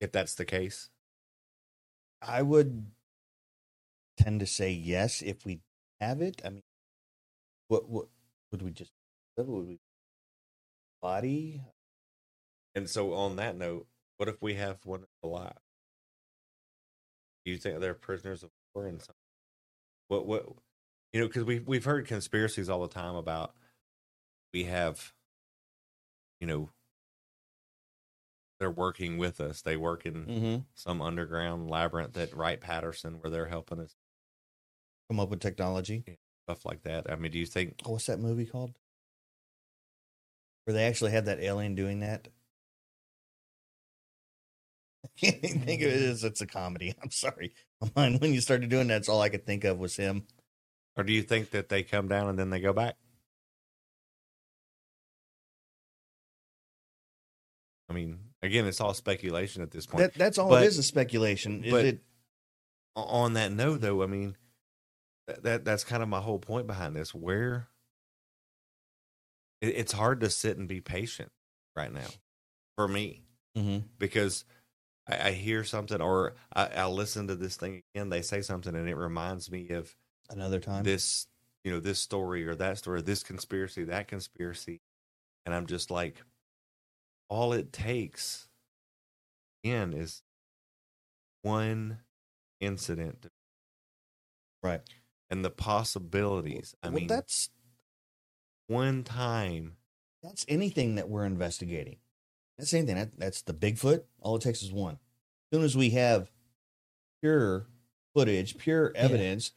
If 0.00 0.12
that's 0.12 0.34
the 0.34 0.44
case, 0.44 0.90
I 2.22 2.42
would 2.42 2.90
tend 4.16 4.40
to 4.40 4.46
say 4.46 4.70
yes 4.72 5.22
if 5.22 5.44
we 5.44 5.60
have 6.00 6.20
it. 6.20 6.42
I 6.44 6.50
mean, 6.50 6.62
what 7.68 7.88
what 7.88 8.08
would 8.50 8.62
we 8.62 8.70
just 8.72 8.92
would 9.36 9.66
we 9.66 9.78
body? 11.00 11.62
And 12.74 12.88
so 12.88 13.14
on 13.14 13.36
that 13.36 13.56
note, 13.56 13.86
what 14.16 14.28
if 14.28 14.40
we 14.42 14.54
have 14.54 14.84
one 14.84 15.04
alive? 15.22 15.58
Do 17.44 17.50
you 17.52 17.58
think 17.58 17.80
they're 17.80 17.94
prisoners 17.94 18.42
of 18.42 18.50
war 18.74 18.86
and 18.86 19.00
some? 19.00 19.14
What 20.08 20.26
what 20.26 20.46
you 21.12 21.20
know? 21.20 21.26
Because 21.26 21.44
we 21.44 21.58
we've 21.60 21.84
heard 21.84 22.06
conspiracies 22.06 22.68
all 22.68 22.82
the 22.82 22.88
time 22.92 23.14
about 23.14 23.54
we 24.52 24.64
have, 24.64 25.12
you 26.40 26.46
know, 26.46 26.70
they're 28.60 28.70
working 28.70 29.18
with 29.18 29.40
us. 29.40 29.62
They 29.62 29.76
work 29.76 30.06
in 30.06 30.26
Mm-hmm. 30.26 30.56
some 30.74 31.02
underground 31.02 31.68
labyrinth 31.68 32.16
at 32.16 32.34
Wright 32.34 32.60
Patterson 32.60 33.14
where 33.20 33.30
they're 33.30 33.46
helping 33.46 33.80
us 33.80 33.94
Come 35.10 35.20
up 35.20 35.28
with 35.28 35.40
technology. 35.40 36.04
stuff 36.46 36.64
like 36.64 36.82
that. 36.82 37.10
I 37.10 37.16
mean, 37.16 37.30
do 37.32 37.38
you 37.38 37.46
think? 37.46 37.82
Oh, 37.84 37.92
what's 37.92 38.06
that 38.06 38.20
movie 38.20 38.46
called? 38.46 38.72
Where 40.64 40.74
they 40.74 40.84
actually 40.84 41.10
had 41.10 41.26
that 41.26 41.40
alien 41.40 41.74
doing 41.74 42.00
that. 42.00 42.28
I 45.04 45.08
can't 45.20 45.40
think 45.64 45.82
of 45.82 45.88
it 45.88 46.02
as 46.02 46.24
it's 46.24 46.40
a 46.40 46.46
comedy. 46.46 46.94
I'm 47.02 47.10
sorry. 47.10 47.54
Mind 47.94 48.20
when 48.20 48.32
you 48.32 48.40
started 48.40 48.70
doing 48.70 48.88
that, 48.88 48.94
that's 48.94 49.08
all 49.08 49.20
I 49.20 49.28
could 49.28 49.44
think 49.46 49.64
of 49.64 49.78
was 49.78 49.96
him. 49.96 50.26
Or 50.96 51.04
do 51.04 51.12
you 51.12 51.22
think 51.22 51.50
that 51.50 51.68
they 51.68 51.82
come 51.82 52.08
down 52.08 52.28
and 52.28 52.38
then 52.38 52.50
they 52.50 52.60
go 52.60 52.72
back? 52.72 52.94
I 57.88 57.92
mean, 57.92 58.18
again, 58.42 58.66
it's 58.66 58.80
all 58.80 58.94
speculation 58.94 59.62
at 59.62 59.70
this 59.70 59.86
point. 59.86 60.02
That 60.02 60.14
that's 60.14 60.38
all 60.38 60.48
But- 60.48 60.62
it 60.62 60.66
is, 60.66 60.78
a 60.78 60.82
speculation. 60.82 61.64
Is 61.64 61.70
but 61.70 61.84
it 61.84 62.00
on 62.96 63.34
that 63.34 63.52
note, 63.52 63.80
though, 63.80 64.02
I 64.02 64.06
mean, 64.06 64.36
that, 65.26 65.42
that 65.42 65.64
that's 65.64 65.84
kind 65.84 66.02
of 66.02 66.08
my 66.08 66.20
whole 66.20 66.38
point 66.38 66.66
behind 66.66 66.96
this. 66.96 67.14
Where 67.14 67.68
it, 69.60 69.68
it's 69.76 69.92
hard 69.92 70.20
to 70.20 70.30
sit 70.30 70.56
and 70.56 70.68
be 70.68 70.80
patient 70.80 71.30
right 71.76 71.92
now 71.92 72.06
for 72.76 72.86
me 72.88 73.22
Mhm. 73.56 73.84
because 73.98 74.44
I, 75.08 75.28
I 75.28 75.30
hear 75.32 75.64
something 75.64 76.00
or 76.00 76.34
I, 76.54 76.66
I 76.66 76.86
listen 76.86 77.28
to 77.28 77.36
this 77.36 77.56
thing 77.56 77.82
again. 77.94 78.08
They 78.08 78.22
say 78.22 78.40
something 78.40 78.74
and 78.74 78.88
it 78.88 78.96
reminds 78.96 79.50
me 79.50 79.70
of 79.70 79.94
another 80.30 80.60
time? 80.60 80.84
this, 80.84 81.26
you 81.62 81.72
know, 81.72 81.80
this 81.80 81.98
story 81.98 82.46
or 82.46 82.54
that 82.54 82.78
story, 82.78 83.02
this 83.02 83.22
conspiracy, 83.22 83.84
that 83.84 84.08
conspiracy, 84.08 84.80
and 85.46 85.54
I'm 85.54 85.66
just 85.66 85.90
like, 85.90 86.22
all 87.28 87.52
it 87.52 87.72
takes, 87.72 88.48
again, 89.62 89.92
is 89.92 90.22
one 91.42 91.98
incident, 92.60 93.26
right? 94.62 94.80
And 95.30 95.44
the 95.44 95.50
possibilities. 95.50 96.74
I 96.82 96.88
well, 96.88 96.96
mean, 96.96 97.06
that's 97.06 97.50
one 98.66 99.04
time. 99.04 99.76
that's 100.22 100.44
anything 100.48 100.94
that 100.96 101.08
we're 101.08 101.24
investigating. 101.24 101.96
That's 102.58 102.70
thing. 102.70 102.86
That, 102.86 103.18
that's 103.18 103.42
the 103.42 103.54
Bigfoot. 103.54 104.02
All 104.20 104.36
it 104.36 104.42
takes 104.42 104.62
is 104.62 104.72
one. 104.72 104.94
As 104.94 105.56
soon 105.56 105.64
as 105.64 105.76
we 105.76 105.90
have 105.90 106.30
pure 107.20 107.66
footage, 108.14 108.58
pure 108.58 108.92
evidence, 108.94 109.52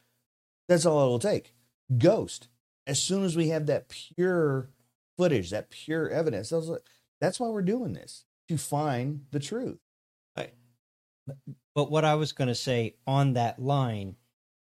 that's 0.68 0.84
all 0.84 1.00
it'll 1.02 1.18
take. 1.18 1.54
Ghost. 1.96 2.48
As 2.86 3.02
soon 3.02 3.24
as 3.24 3.36
we 3.36 3.48
have 3.48 3.66
that 3.66 3.88
pure 3.88 4.70
footage, 5.16 5.50
that 5.50 5.70
pure 5.70 6.08
evidence, 6.08 6.52
that's 7.20 7.40
why 7.40 7.48
we're 7.48 7.62
doing 7.62 7.92
this 7.92 8.24
to 8.48 8.56
find 8.56 9.26
the 9.30 9.40
truth. 9.40 9.78
But 11.74 11.90
what 11.90 12.04
I 12.04 12.16
was 12.16 12.32
going 12.32 12.48
to 12.48 12.54
say 12.54 12.96
on 13.06 13.34
that 13.34 13.62
line, 13.62 14.16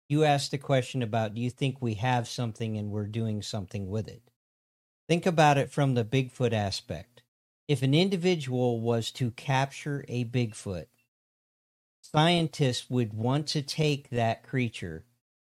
you 0.08 0.24
asked 0.24 0.52
a 0.52 0.58
question 0.58 1.02
about 1.02 1.34
do 1.34 1.40
you 1.40 1.48
think 1.50 1.80
we 1.80 1.94
have 1.94 2.28
something 2.28 2.76
and 2.76 2.90
we're 2.90 3.06
doing 3.06 3.40
something 3.40 3.88
with 3.88 4.08
it? 4.08 4.22
Think 5.08 5.24
about 5.24 5.56
it 5.58 5.70
from 5.70 5.94
the 5.94 6.04
Bigfoot 6.04 6.52
aspect. 6.52 7.15
If 7.68 7.82
an 7.82 7.94
individual 7.94 8.80
was 8.80 9.10
to 9.12 9.32
capture 9.32 10.04
a 10.08 10.24
Bigfoot, 10.24 10.86
scientists 12.00 12.88
would 12.88 13.12
want 13.12 13.48
to 13.48 13.62
take 13.62 14.10
that 14.10 14.44
creature, 14.44 15.04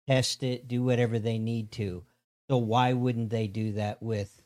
test 0.08 0.42
it, 0.42 0.68
do 0.68 0.84
whatever 0.84 1.20
they 1.20 1.38
need 1.38 1.72
to. 1.74 2.04
So 2.50 2.58
why 2.58 2.94
wouldn't 2.94 3.30
they 3.30 3.48
do 3.48 3.74
that 3.74 4.02
with 4.02 4.42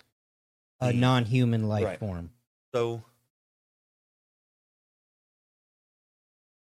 a 0.80 0.92
non-human 0.92 1.68
life 1.68 1.86
Right. 1.86 2.00
form? 2.00 2.32
So, 2.74 3.04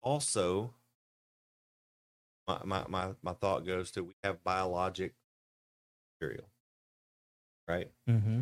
also, 0.02 0.74
my, 2.48 2.60
my, 2.66 2.86
my, 2.90 3.10
my 3.22 3.34
thought 3.34 3.66
goes 3.66 3.92
to 3.92 4.04
we 4.04 4.14
have 4.24 4.44
biologic 4.44 5.14
material, 6.20 6.50
right? 7.68 7.90
Mm-hmm. 8.10 8.42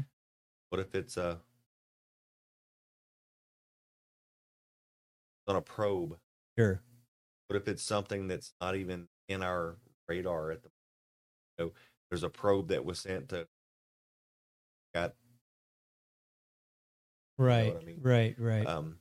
What 0.70 0.82
if 0.82 0.96
it's 0.96 1.18
a 1.18 1.40
on 5.50 5.56
a 5.56 5.62
probe. 5.62 6.18
Sure. 6.58 6.82
What 7.48 7.58
if 7.58 7.68
it's 7.68 7.84
something 7.84 8.28
that's 8.28 8.54
not 8.62 8.76
even 8.76 9.08
in 9.28 9.42
our 9.42 9.78
radar 10.08 10.52
at 10.52 10.64
the 10.64 10.70
you 11.58 11.66
know, 11.66 11.72
there's 12.10 12.24
a 12.24 12.30
probe 12.30 12.70
that 12.70 12.86
was 12.86 13.00
sent 13.00 13.30
to 13.30 13.48
got 14.94 15.14
Right. 17.38 17.76
I 17.76 17.84
mean? 17.84 18.00
Right. 18.02 18.36
Right. 18.38 18.68
um 18.68 18.98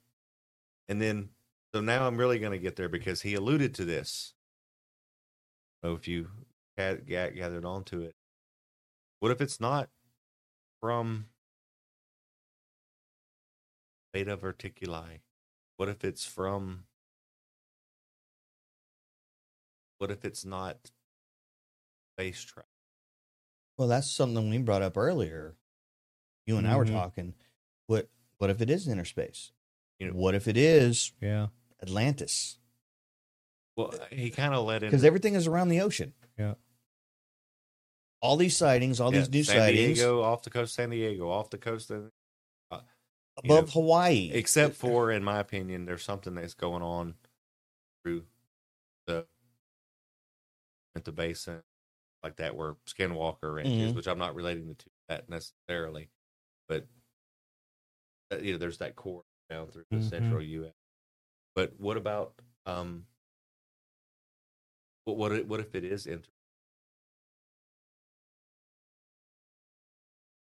and 0.89 1.01
then 1.01 1.31
so 1.75 1.81
now 1.81 2.07
I'm 2.07 2.17
really 2.17 2.39
going 2.39 2.53
to 2.53 2.59
get 2.59 2.77
there 2.77 2.89
because 2.89 3.21
he 3.21 3.35
alluded 3.35 3.75
to 3.75 3.85
this. 3.85 4.33
So 5.85 5.93
if 5.93 6.09
you 6.09 6.31
had 6.79 7.07
ga- 7.07 7.31
gathered 7.31 7.67
onto 7.67 8.01
it, 8.01 8.15
what 9.21 9.31
if 9.31 9.43
it's 9.43 9.61
not 9.61 9.91
from 10.81 11.27
Zeta 14.17 14.37
Reticuli? 14.39 15.21
What 15.79 15.89
if 15.89 16.05
it's 16.05 16.27
from? 16.27 16.85
What 19.99 20.11
if 20.11 20.25
it's 20.25 20.45
not 20.45 20.77
space 22.17 22.43
travel? 22.43 22.69
Well, 23.77 23.87
that's 23.87 24.11
something 24.11 24.51
we 24.51 24.59
brought 24.59 24.83
up 24.83 24.97
earlier. 24.97 25.55
You 26.47 26.57
and 26.57 26.67
I 26.67 26.77
were 26.77 26.85
Mhm. 26.85 26.93
talking. 26.93 27.35
What 27.87 28.11
what 28.39 28.51
if 28.51 28.61
it 28.61 28.71
is 28.71 28.87
inner 28.89 29.05
space? 29.05 29.53
You 29.99 30.09
know- 30.09 30.15
what 30.15 30.35
if 30.35 30.47
it 30.49 30.57
is 30.57 31.13
yeah. 31.21 31.49
Atlantis? 31.81 32.59
Well, 33.77 33.95
he 34.11 34.31
kind 34.31 34.55
of 34.55 34.65
let 34.65 34.83
in 34.83 34.91
Because 34.91 35.05
everything 35.05 35.35
is 35.35 35.47
around 35.47 35.69
the 35.69 35.81
ocean. 35.81 36.13
Yeah. 36.37 36.55
All 38.21 38.37
these 38.37 38.57
sightings, 38.57 38.99
all 39.01 39.13
Yeah, 39.13 39.21
these 39.21 39.31
new 39.31 39.45
San 39.45 39.57
sightings 39.57 39.99
Diego, 39.99 40.23
off 40.23 40.43
the 40.43 40.51
coast, 40.51 40.73
of 40.73 40.75
San 40.75 40.91
Diego, 40.91 41.29
off 41.31 41.51
the 41.51 41.59
coast 41.59 41.91
of 41.93 42.07
uh, 42.07 42.07
you 42.07 42.11
above 43.45 43.67
know, 43.67 43.73
Hawaii. 43.73 44.31
except 44.33 44.75
for, 44.77 45.11
in 45.11 45.25
my 45.25 45.39
opinion, 45.39 45.85
there's 45.85 46.05
something 46.05 46.35
that's 46.35 46.55
going 46.55 46.83
on 46.83 47.15
through 48.05 48.25
the 49.07 49.27
at 50.95 51.05
the 51.05 51.13
basin 51.13 51.63
like 52.23 52.37
that 52.37 52.57
where 52.57 52.75
Skinwalker 52.87 53.55
Ranch 53.55 53.69
is, 53.69 53.93
Mhm. 53.93 53.97
which 53.97 54.09
I'm 54.09 54.19
not 54.19 54.35
relating 54.35 54.75
to 54.75 54.87
that 55.09 55.29
necessarily, 55.29 56.11
but 56.69 56.87
uh, 58.33 58.39
you 58.39 58.53
know, 58.53 58.59
there's 58.59 58.79
that 58.79 58.97
core 58.97 59.25
down 59.49 59.69
through 59.71 59.85
the 59.91 59.97
Mhm. 59.99 60.11
central 60.11 60.43
U.S. 60.43 60.75
But 61.55 61.79
what 61.81 61.97
about 61.97 62.35
um, 62.67 63.07
what 65.05 65.17
what 65.17 65.47
what 65.47 65.61
if 65.61 65.75
it 65.75 65.85
is 65.85 66.07
inter? 66.07 66.31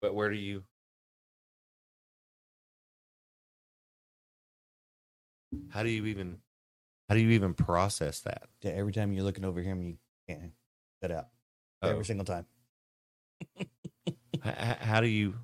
But 0.02 0.14
where 0.14 0.30
do 0.30 0.36
you? 0.36 0.64
How 5.70 5.82
do 5.82 5.90
you 5.90 6.06
even? 6.06 6.38
How 7.08 7.14
do 7.16 7.20
you 7.20 7.30
even 7.30 7.54
process 7.54 8.20
that? 8.20 8.44
Yeah, 8.62 8.72
every 8.72 8.92
time 8.92 9.12
you're 9.12 9.24
looking 9.24 9.44
over 9.44 9.60
him, 9.60 9.82
you 9.82 9.96
can't 10.28 10.52
cut 11.02 11.10
out. 11.10 11.26
Oh. 11.82 11.88
Every 11.90 12.04
single 12.04 12.24
time. 12.24 12.46
H- 13.58 13.66
h- 14.44 14.78
how 14.78 15.00
do 15.00 15.06
you? 15.08 15.34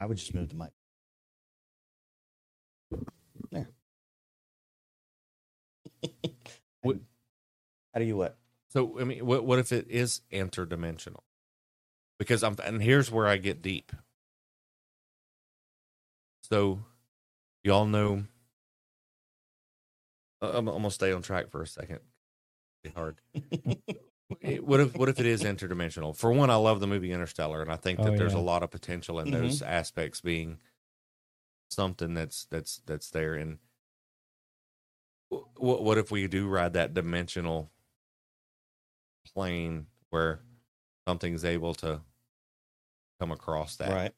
I 0.00 0.06
would 0.06 0.18
just 0.18 0.34
move 0.34 0.48
the 0.50 0.54
mic. 0.54 0.70
There. 3.50 3.68
What- 6.82 6.98
How 7.92 8.00
do 8.00 8.06
you 8.06 8.16
what? 8.16 8.38
So 8.70 8.98
I 9.00 9.04
mean, 9.04 9.26
what 9.26 9.44
what 9.44 9.58
if 9.58 9.72
it 9.72 9.86
is 9.90 10.22
interdimensional? 10.32 11.20
Because 12.18 12.42
I'm, 12.42 12.56
and 12.64 12.82
here's 12.82 13.10
where 13.10 13.26
I 13.26 13.36
get 13.38 13.62
deep. 13.62 13.92
So, 16.42 16.80
y'all 17.64 17.86
know. 17.86 18.24
I- 20.42 20.48
I'm, 20.48 20.68
I'm 20.68 20.76
gonna 20.76 20.90
stay 20.90 21.12
on 21.12 21.22
track 21.22 21.50
for 21.50 21.62
a 21.62 21.66
second. 21.66 22.00
It'd 22.82 22.94
Be 22.94 23.00
hard. 23.00 23.20
It- 24.40 24.64
what 24.64 24.78
if 24.78 24.96
what 24.96 25.08
if 25.08 25.18
it 25.18 25.26
is 25.26 25.42
interdimensional? 25.42 26.16
For 26.16 26.32
one, 26.32 26.50
I 26.50 26.54
love 26.54 26.78
the 26.78 26.86
movie 26.86 27.12
Interstellar, 27.12 27.62
and 27.62 27.72
I 27.72 27.76
think 27.76 27.98
Oh, 27.98 28.04
that 28.04 28.16
there's 28.16 28.32
yeah. 28.32 28.38
a 28.38 28.40
lot 28.40 28.62
of 28.62 28.70
potential 28.70 29.18
in 29.18 29.26
mm-hmm. 29.26 29.42
those 29.42 29.60
aspects 29.60 30.20
being 30.20 30.58
something 31.70 32.14
that's 32.14 32.44
that's 32.44 32.80
that's 32.86 33.10
there. 33.10 33.34
And 33.34 33.58
what 35.56 35.82
what 35.82 35.98
if 35.98 36.10
we 36.10 36.28
do 36.28 36.46
ride 36.46 36.74
that 36.74 36.94
dimensional 36.94 37.70
plane 39.34 39.86
where 40.10 40.40
something's 41.08 41.44
able 41.44 41.74
to 41.74 42.00
come 43.18 43.32
across 43.32 43.76
that? 43.76 43.90
Right. 43.92 44.12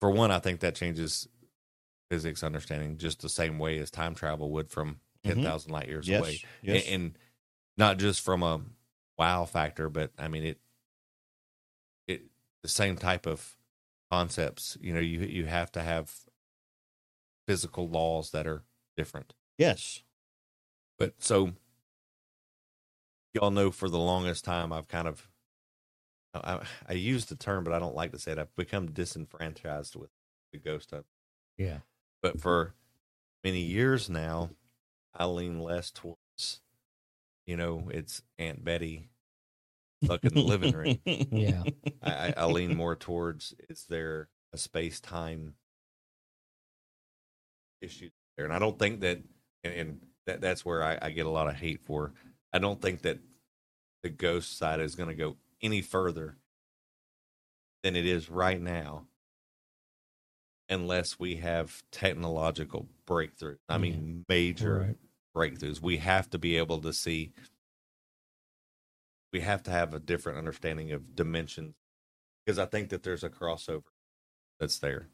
For 0.00 0.10
one, 0.10 0.30
I 0.30 0.38
think 0.38 0.60
that 0.60 0.76
changes 0.76 1.28
physics 2.10 2.42
understanding 2.42 2.96
just 2.96 3.20
the 3.20 3.28
same 3.28 3.58
way 3.58 3.78
as 3.78 3.90
time 3.90 4.14
travel 4.14 4.50
would 4.52 4.70
from 4.70 5.00
Mhm. 5.24 5.34
10,000 5.34 5.72
light 5.72 5.88
years 5.88 6.08
Yes, 6.08 6.20
away. 6.20 6.40
yes. 6.62 6.86
And, 6.86 6.94
and 7.02 7.18
not 7.76 7.98
just 7.98 8.20
from 8.20 8.42
a 8.42 8.62
wow 9.18 9.44
factor, 9.44 9.88
but 9.88 10.12
I 10.18 10.28
mean, 10.28 10.44
it, 10.44 10.60
it, 12.06 12.22
the 12.62 12.68
same 12.68 12.96
type 12.96 13.26
of 13.26 13.56
concepts, 14.10 14.76
you 14.80 14.94
know, 14.94 15.00
you, 15.00 15.20
you 15.20 15.46
have 15.46 15.70
to 15.72 15.82
have 15.82 16.24
physical 17.46 17.88
laws 17.88 18.30
that 18.30 18.46
are 18.46 18.64
different. 18.96 19.34
Yes. 19.56 20.02
But 20.98 21.22
so 21.22 21.52
y'all 23.34 23.50
know 23.50 23.70
for 23.70 23.88
the 23.88 23.98
longest 23.98 24.44
time, 24.44 24.72
I've 24.72 24.88
kind 24.88 25.08
of, 25.08 25.28
I, 26.34 26.66
I 26.86 26.92
use 26.92 27.26
the 27.26 27.36
term, 27.36 27.64
but 27.64 27.72
I 27.72 27.78
don't 27.78 27.94
like 27.94 28.12
to 28.12 28.18
say 28.18 28.32
it. 28.32 28.38
I've 28.38 28.54
become 28.56 28.90
disenfranchised 28.92 29.96
with 29.96 30.10
the 30.52 30.58
ghost 30.58 30.92
of. 30.92 31.04
Yeah. 31.56 31.78
But 32.22 32.40
for 32.40 32.74
many 33.44 33.60
years 33.60 34.10
now, 34.10 34.50
I 35.18 35.24
lean 35.24 35.58
less 35.58 35.90
towards, 35.90 36.60
you 37.44 37.56
know, 37.56 37.90
it's 37.92 38.22
Aunt 38.38 38.64
Betty 38.64 39.10
fucking 40.06 40.30
the 40.34 40.42
living 40.42 40.74
room. 40.74 40.98
Yeah. 41.32 41.64
I, 42.02 42.32
I, 42.36 42.46
lean 42.46 42.76
more 42.76 42.94
towards 42.94 43.54
is 43.68 43.84
there 43.88 44.28
a 44.52 44.58
space 44.58 45.00
time 45.00 45.54
issue 47.80 48.10
there? 48.36 48.46
And 48.46 48.54
I 48.54 48.60
don't 48.60 48.78
think 48.78 49.00
that, 49.00 49.18
and, 49.64 49.74
and 49.74 50.00
that 50.26 50.40
that's 50.40 50.64
where 50.64 50.84
I, 50.84 50.98
I 51.02 51.10
get 51.10 51.26
a 51.26 51.30
lot 51.30 51.48
of 51.48 51.56
hate 51.56 51.82
for. 51.82 52.12
I 52.52 52.60
don't 52.60 52.80
think 52.80 53.02
that 53.02 53.18
the 54.04 54.08
ghost 54.08 54.56
side 54.56 54.80
is 54.80 54.94
going 54.94 55.08
to 55.08 55.14
go 55.14 55.36
any 55.60 55.82
further 55.82 56.36
than 57.82 57.96
it 57.96 58.06
is 58.06 58.30
right 58.30 58.60
now 58.60 59.06
unless 60.68 61.18
we 61.18 61.36
have 61.36 61.82
technological 61.90 62.86
breakthrough. 63.06 63.56
I 63.68 63.78
mean, 63.78 64.24
major 64.28 64.96
breakthroughs. 65.38 65.80
We 65.80 65.98
have 65.98 66.28
to 66.30 66.38
be 66.38 66.56
able 66.56 66.80
to 66.80 66.92
see. 66.92 67.32
We 69.32 69.40
have 69.40 69.62
to 69.64 69.70
have 69.70 69.94
a 69.94 70.00
different 70.00 70.38
understanding 70.38 70.90
of 70.92 71.14
dimensions 71.14 71.74
because 72.44 72.58
I 72.58 72.64
think 72.64 72.88
that 72.90 73.02
there's 73.02 73.22
a 73.22 73.28
crossover 73.28 73.82
that's 74.58 74.78
there. 74.78 75.08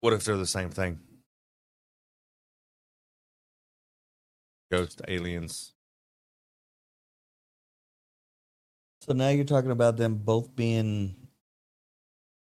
What 0.00 0.12
if 0.12 0.24
they're 0.24 0.36
the 0.36 0.46
same 0.46 0.70
thing? 0.70 1.00
Ghost 4.70 5.00
aliens. 5.08 5.74
So 9.00 9.14
now 9.14 9.30
you're 9.30 9.44
talking 9.44 9.70
about 9.70 9.96
them 9.96 10.16
both 10.16 10.54
being 10.54 11.16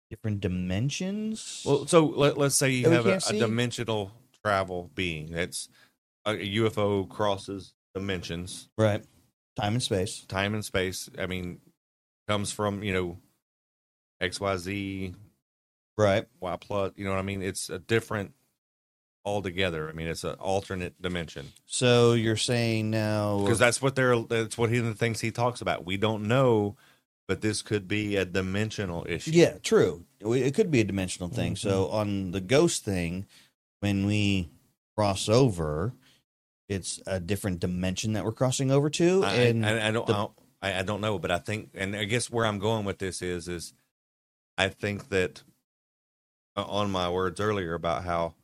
different 0.09 0.41
dimensions. 0.41 1.63
Well, 1.65 1.87
so 1.87 2.05
let, 2.05 2.37
let's 2.37 2.55
say 2.55 2.69
you 2.69 2.89
That 2.89 3.05
have 3.05 3.05
a, 3.07 3.35
a 3.35 3.39
dimensional 3.39 4.11
travel 4.43 4.91
being. 4.93 5.31
That's 5.31 5.69
uh, 6.25 6.31
a, 6.31 6.41
a 6.41 6.55
UFO 6.55 7.07
crosses 7.07 7.73
dimensions, 7.93 8.69
right? 8.77 9.03
Time 9.55 9.73
and 9.73 9.83
space. 9.83 10.25
Time 10.27 10.53
and 10.53 10.63
space. 10.63 11.09
I 11.17 11.25
mean, 11.25 11.59
comes 12.27 12.51
from 12.51 12.83
you 12.83 12.93
know 12.93 13.17
X 14.19 14.39
Y 14.39 14.57
Z, 14.57 15.15
right? 15.97 16.25
Y 16.39 16.55
plus. 16.57 16.91
You 16.95 17.05
know 17.05 17.11
what 17.11 17.19
I 17.19 17.23
mean? 17.23 17.41
It's 17.41 17.69
a 17.69 17.79
different 17.79 18.33
altogether. 19.25 19.89
I 19.89 19.93
mean, 19.93 20.07
it's 20.07 20.23
an 20.23 20.35
alternate 20.35 21.01
dimension. 21.01 21.51
So 21.65 22.13
you're 22.13 22.37
saying 22.37 22.89
now 22.89 23.39
because 23.39 23.59
that's 23.59 23.81
what 23.81 23.95
they're 23.95 24.17
that's 24.19 24.57
what 24.57 24.69
he 24.69 24.79
the 24.79 24.93
things 24.93 25.21
he 25.21 25.31
talks 25.31 25.61
about. 25.61 25.85
We 25.85 25.97
don't 25.97 26.27
know, 26.27 26.75
but 27.27 27.41
this 27.41 27.61
could 27.61 27.87
be 27.87 28.15
a 28.15 28.25
dimensional 28.25 29.05
issue. 29.07 29.31
Yeah, 29.33 29.57
true. 29.63 30.05
It 30.19 30.53
could 30.53 30.71
be 30.71 30.81
a 30.81 30.85
dimensional 30.85 31.29
thing. 31.29 31.53
Mm-hmm. 31.53 31.69
So 31.69 31.89
on 31.89 32.31
the 32.31 32.41
ghost 32.41 32.83
thing, 32.83 33.25
when 33.81 34.05
we 34.05 34.49
cross 34.95 35.27
over, 35.27 35.93
it's 36.69 37.01
a 37.05 37.19
different 37.19 37.59
dimension 37.59 38.13
that 38.13 38.23
we're 38.23 38.31
crossing 38.31 38.71
over 38.71 38.89
to, 38.91 39.23
I, 39.25 39.33
and 39.33 39.65
I, 39.65 39.89
I 39.89 39.91
don't, 39.91 40.07
the- 40.07 40.13
I 40.13 40.17
don't 40.17 40.31
I, 40.63 40.83
don't 40.83 41.01
know, 41.01 41.19
but 41.19 41.31
I 41.31 41.39
think, 41.39 41.71
and 41.73 41.95
I 41.95 42.05
guess 42.05 42.29
where 42.29 42.45
I'm 42.45 42.59
going 42.59 42.85
with 42.85 42.99
this 42.99 43.21
is, 43.21 43.47
is 43.47 43.73
I 44.57 44.69
think 44.69 45.09
that 45.09 45.43
uh, 46.55 46.63
on 46.63 46.91
my 46.91 47.09
words 47.09 47.39
earlier 47.39 47.73
about 47.73 48.03
how 48.03 48.35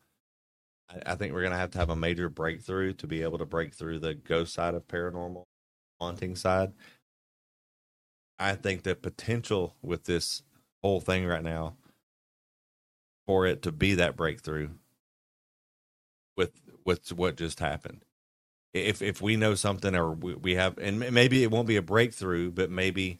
I, 0.90 1.14
I 1.14 1.16
think 1.16 1.34
we're 1.34 1.44
gonna 1.44 1.58
have 1.58 1.72
to 1.72 1.78
have 1.78 1.92
a 1.92 1.96
major 1.96 2.28
breakthrough 2.28 2.94
to 2.94 3.08
be 3.08 3.22
able 3.22 3.38
to 3.38 3.46
break 3.46 3.76
through 3.76 4.00
the 4.00 4.16
ghost 4.16 4.54
side 4.54 4.74
of 4.74 4.88
paranormal, 4.88 5.44
haunting 6.02 6.36
side. 6.36 6.74
I 8.40 8.56
think 8.56 8.84
the 8.84 8.96
potential 8.96 9.76
with 9.82 10.06
this 10.06 10.42
whole 10.84 11.00
thing 11.00 11.26
right 11.26 11.44
now 11.44 11.76
for 13.28 13.46
it 13.46 13.62
to 13.64 13.72
be 13.72 13.96
that 13.96 14.16
breakthrough 14.16 14.70
with 16.38 16.62
with 16.86 17.12
what 17.12 17.36
just 17.36 17.60
happened. 17.60 18.06
If 18.74 19.02
if 19.02 19.22
we 19.22 19.36
know 19.36 19.56
something 19.56 19.96
or 19.96 20.12
we, 20.12 20.36
we 20.36 20.56
have, 20.56 20.78
and 20.78 21.00
maybe 21.14 21.44
it 21.44 21.52
won't 21.52 21.68
be 21.68 21.78
a 21.78 21.82
breakthrough, 21.82 22.52
but 22.52 22.70
maybe 22.70 23.20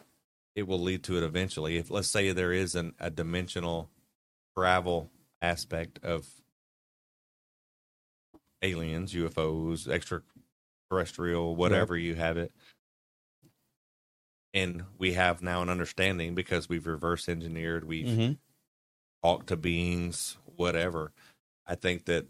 it 0.56 0.68
will 0.68 0.80
lead 0.80 1.04
to 1.06 1.18
it 1.18 1.24
eventually. 1.24 1.78
If 1.78 1.90
let's 1.90 2.08
say 2.08 2.32
there 2.32 2.54
is 2.54 2.76
an, 2.76 2.94
a 3.00 3.10
dimensional 3.10 3.90
travel 4.56 5.10
aspect 5.42 6.00
of 6.04 6.28
aliens, 8.62 9.14
UFOs, 9.14 9.88
extraterrestrial, 9.88 11.56
whatever 11.56 11.96
you 11.98 12.16
have 12.16 12.38
it, 12.38 12.52
and 14.54 14.84
we 14.98 15.14
have 15.14 15.42
now 15.42 15.62
an 15.62 15.70
understanding 15.70 16.36
because 16.36 16.68
we've 16.70 16.88
reverse 16.88 17.30
engineered, 17.30 17.84
we've 17.86 18.08
Mhm. 18.08 18.38
talked 19.24 19.48
to 19.48 19.58
beings, 19.58 20.38
whatever. 20.46 21.12
I 21.66 21.76
think 21.76 22.06
that 22.06 22.28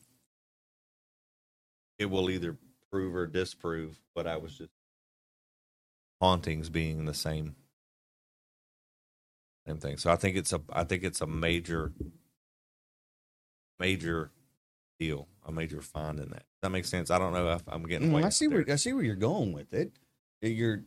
it 2.00 2.06
will 2.06 2.30
either 2.30 2.58
prove 2.92 3.16
or 3.16 3.28
disprove 3.28 4.00
what 4.14 4.28
I 4.28 4.38
was 4.38 4.58
just 4.58 4.72
hauntings 6.22 6.70
being 6.70 7.06
the 7.06 7.14
same 7.14 7.56
same 9.68 9.78
thing. 9.78 9.98
So 9.98 10.10
I 10.12 10.16
think 10.16 10.36
it's 10.38 10.54
a 10.54 10.62
I 10.72 10.84
think 10.84 11.04
it's 11.04 11.22
a 11.22 11.28
major 11.28 11.92
major 13.80 14.32
deal, 15.00 15.28
a 15.46 15.52
major 15.52 15.82
find 15.82 16.20
in 16.20 16.30
that. 16.30 16.40
Does 16.40 16.62
that 16.64 16.70
makes 16.72 16.90
sense? 16.90 17.12
I 17.12 17.20
don't 17.20 17.34
know 17.34 17.52
if 17.52 17.62
I'm 17.68 17.84
getting 17.84 18.10
Mm, 18.12 18.24
I 18.24 18.30
see 18.30 18.48
there. 18.48 18.64
where 18.64 18.74
I 18.74 18.78
see 18.78 18.94
where 18.94 19.04
you're 19.04 19.16
going 19.16 19.54
with 19.54 19.74
it. 19.74 19.92
You're, 20.42 20.84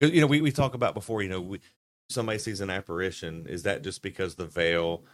you 0.00 0.20
know, 0.20 0.26
we, 0.26 0.40
we 0.40 0.50
talk 0.52 0.74
about 0.74 0.94
before, 0.94 1.22
you 1.22 1.28
know, 1.28 1.40
we, 1.40 1.60
somebody 2.08 2.38
sees 2.38 2.60
an 2.60 2.70
apparition. 2.70 3.46
Is 3.48 3.62
that 3.64 3.82
just 3.82 4.02
because 4.02 4.34
the 4.34 4.46
veil, 4.46 5.04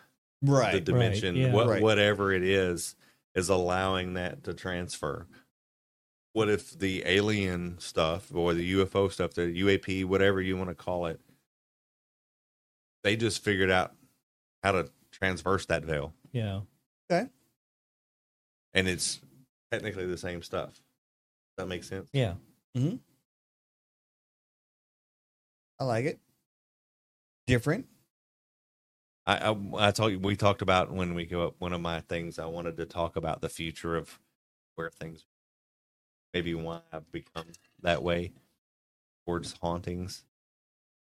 Right, 0.41 0.73
the 0.73 0.77
right, 0.79 0.85
dimension, 0.85 1.37
yeah. 1.37 1.53
what, 1.53 1.67
Right. 1.67 1.83
whatever 1.83 2.33
it 2.33 2.43
is, 2.43 2.95
is 3.39 3.49
allowing 3.49 4.15
that 4.15 4.45
to 4.45 4.53
transfer? 4.55 5.27
What 6.35 6.49
if 6.51 6.79
the 6.79 7.03
alien 7.07 7.79
stuff 7.79 8.31
or 8.35 8.53
the 8.55 8.73
UFO 8.75 9.11
stuff, 9.11 9.35
the 9.35 9.43
UAP, 9.63 10.05
whatever 10.05 10.41
you 10.41 10.57
want 10.57 10.69
to 10.69 10.75
call 10.75 11.07
it, 11.07 11.21
they 13.03 13.17
just 13.17 13.43
figured 13.43 13.71
out 13.71 13.95
how 14.63 14.73
to 14.73 14.91
transverse 15.11 15.67
that 15.67 15.85
veil, 15.85 16.13
Yeah. 16.33 16.61
Okay. 17.11 17.29
and 18.75 18.87
it's 18.87 19.21
technically 19.73 20.05
the 20.07 20.19
same 20.19 20.43
stuff. 20.43 20.81
That 21.57 21.67
makes 21.67 21.89
sense? 21.89 22.09
Yeah. 22.13 22.35
Mm-hmm. 22.77 22.97
I 25.81 25.85
like 25.85 26.05
it. 26.05 26.19
Different. 27.47 27.87
I, 29.29 29.51
I 29.53 29.89
I 29.89 29.93
told 29.93 30.13
you 30.13 30.21
we 30.21 30.37
talked 30.37 30.63
about 30.63 30.93
when 30.93 31.15
we 31.15 31.27
go 31.27 31.49
up. 31.49 31.57
One 31.61 31.75
of 31.75 31.83
my 31.83 32.03
things 32.03 32.41
I 32.41 32.47
wanted 32.47 32.79
to 32.79 32.87
talk 32.87 33.17
about 33.17 33.43
the 33.43 33.51
future 33.51 33.97
of 33.97 34.21
where 34.77 34.91
things, 34.91 35.27
maybe 36.35 36.55
why 36.55 36.81
I've 36.93 37.11
become 37.13 37.47
that 37.83 38.03
way 38.03 38.33
towards 39.27 39.55
hauntings, 39.55 40.25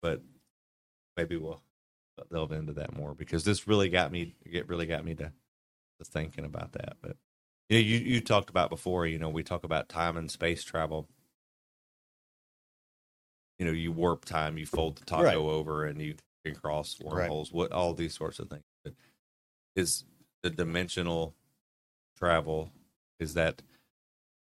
but 0.02 0.22
maybe 1.16 1.36
we'll 1.36 1.62
delve 2.32 2.52
into 2.52 2.74
that 2.74 2.94
more 2.96 3.14
because 3.14 3.44
this 3.44 3.68
really 3.68 3.90
got 3.90 4.12
me. 4.12 4.36
It 4.44 4.68
really 4.68 4.86
got 4.86 5.04
me 5.04 5.14
to, 5.16 5.32
to 5.98 6.04
thinking 6.04 6.46
about 6.46 6.72
that. 6.74 6.96
But 7.02 7.16
you 7.70 7.78
know, 7.78 7.84
you 7.84 7.98
you 7.98 8.20
talked 8.22 8.50
about 8.50 8.70
before. 8.70 9.06
You 9.06 9.18
know, 9.18 9.30
we 9.30 9.44
talk 9.44 9.64
about 9.64 9.88
time 9.90 10.16
and 10.18 10.30
space 10.30 10.64
travel. 10.64 11.08
You 13.58 13.66
know, 13.66 13.72
you 13.72 13.92
warp 13.92 14.24
time, 14.24 14.58
you 14.58 14.66
fold 14.66 14.96
the 14.98 15.04
taco 15.04 15.24
Right. 15.24 15.40
over, 15.50 15.84
and 15.86 16.00
you 16.00 16.16
can 16.44 16.54
cross 16.54 16.98
Right. 17.00 17.12
wormholes. 17.12 17.52
What 17.52 17.72
all 17.72 17.94
these 17.94 18.14
sorts 18.14 18.38
of 18.38 18.48
things. 18.48 18.64
But 18.82 18.94
is 19.76 20.04
the 20.42 20.50
dimensional 20.50 21.34
travel? 22.16 22.70
Is 23.18 23.34
that 23.34 23.62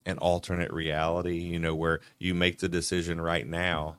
an 0.06 0.18
alternate 0.18 0.72
reality? 0.72 1.38
You 1.38 1.58
know, 1.58 1.74
where 1.74 2.00
you 2.18 2.34
make 2.34 2.58
the 2.58 2.68
decision 2.68 3.20
right 3.20 3.46
now, 3.46 3.98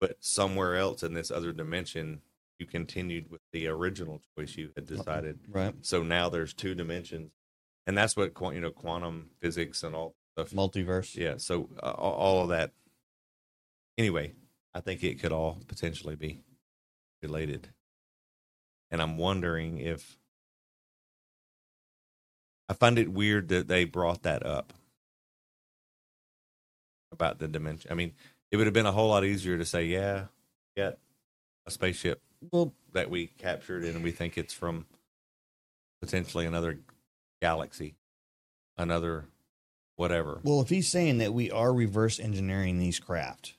but 0.00 0.16
somewhere 0.20 0.76
else 0.76 1.02
in 1.02 1.14
this 1.14 1.30
other 1.30 1.52
dimension, 1.52 2.22
you 2.58 2.66
continued 2.66 3.30
with 3.30 3.40
the 3.52 3.66
original 3.68 4.20
choice 4.36 4.56
you 4.56 4.70
had 4.74 4.86
decided. 4.86 5.38
Right. 5.48 5.74
So 5.82 6.02
now 6.02 6.28
there's 6.28 6.52
two 6.54 6.74
dimensions, 6.74 7.30
and 7.86 7.96
that's 7.96 8.16
what 8.16 8.32
you 8.54 8.60
know 8.60 8.70
quantum 8.70 9.30
physics 9.40 9.82
and 9.82 9.94
all 9.94 10.14
stuff. 10.32 10.50
Multiverse. 10.50 11.14
Yeah. 11.16 11.36
So 11.38 11.68
uh, 11.82 11.90
all 11.92 12.42
of 12.42 12.48
that. 12.50 12.72
Anyway, 13.96 14.34
I 14.74 14.80
think 14.80 15.02
it 15.02 15.20
could 15.20 15.32
all 15.32 15.58
potentially 15.66 16.14
be 16.14 16.40
related, 17.22 17.68
and 18.90 19.02
I'm 19.02 19.16
wondering 19.16 19.78
if 19.78 20.18
I 22.68 22.74
find 22.74 22.98
it 22.98 23.10
weird 23.10 23.48
that 23.48 23.68
they 23.68 23.84
brought 23.84 24.22
that 24.22 24.44
up 24.44 24.72
about 27.10 27.38
the 27.38 27.48
dimension. 27.48 27.90
I 27.90 27.94
mean, 27.94 28.12
it 28.50 28.56
would 28.56 28.66
have 28.66 28.74
been 28.74 28.86
a 28.86 28.92
whole 28.92 29.08
lot 29.08 29.24
easier 29.24 29.56
to 29.58 29.64
say, 29.64 29.86
"Yeah, 29.86 30.26
yeah, 30.76 30.92
a 31.66 31.70
spaceship 31.70 32.22
Well, 32.52 32.74
that 32.92 33.10
we 33.10 33.26
captured, 33.26 33.84
and 33.84 34.04
we 34.04 34.10
think 34.12 34.36
it's 34.36 34.54
from 34.54 34.86
potentially 36.00 36.46
another 36.46 36.78
galaxy, 37.40 37.96
another 38.76 39.26
whatever." 39.96 40.40
Well, 40.44 40.60
if 40.60 40.68
he's 40.68 40.88
saying 40.88 41.18
that 41.18 41.32
we 41.32 41.50
are 41.50 41.72
reverse 41.72 42.20
engineering 42.20 42.78
these 42.78 43.00
craft, 43.00 43.56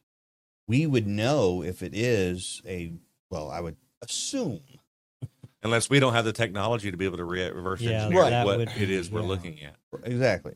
we 0.67 0.85
would 0.85 1.07
know 1.07 1.63
if 1.63 1.81
it 1.81 1.95
is 1.95 2.61
a 2.65 2.93
well, 3.29 3.49
I 3.49 3.59
would 3.59 3.75
assume. 4.01 4.61
Unless 5.61 5.89
we 5.89 5.99
don't 5.99 6.13
have 6.13 6.23
the 6.25 6.31
technology 6.33 6.89
to 6.89 6.95
be 6.97 7.03
able 7.05 7.17
to 7.17 7.25
re- 7.25 7.51
reverse 7.51 7.81
Yeah, 7.81 8.03
engineer 8.05 8.29
that 8.29 8.45
what 8.45 8.57
would 8.59 8.69
it 8.69 8.75
be- 8.77 9.09
we're 9.11 9.21
yeah. 9.21 9.27
looking 9.27 9.61
at. 9.63 9.75
Exactly. 10.03 10.55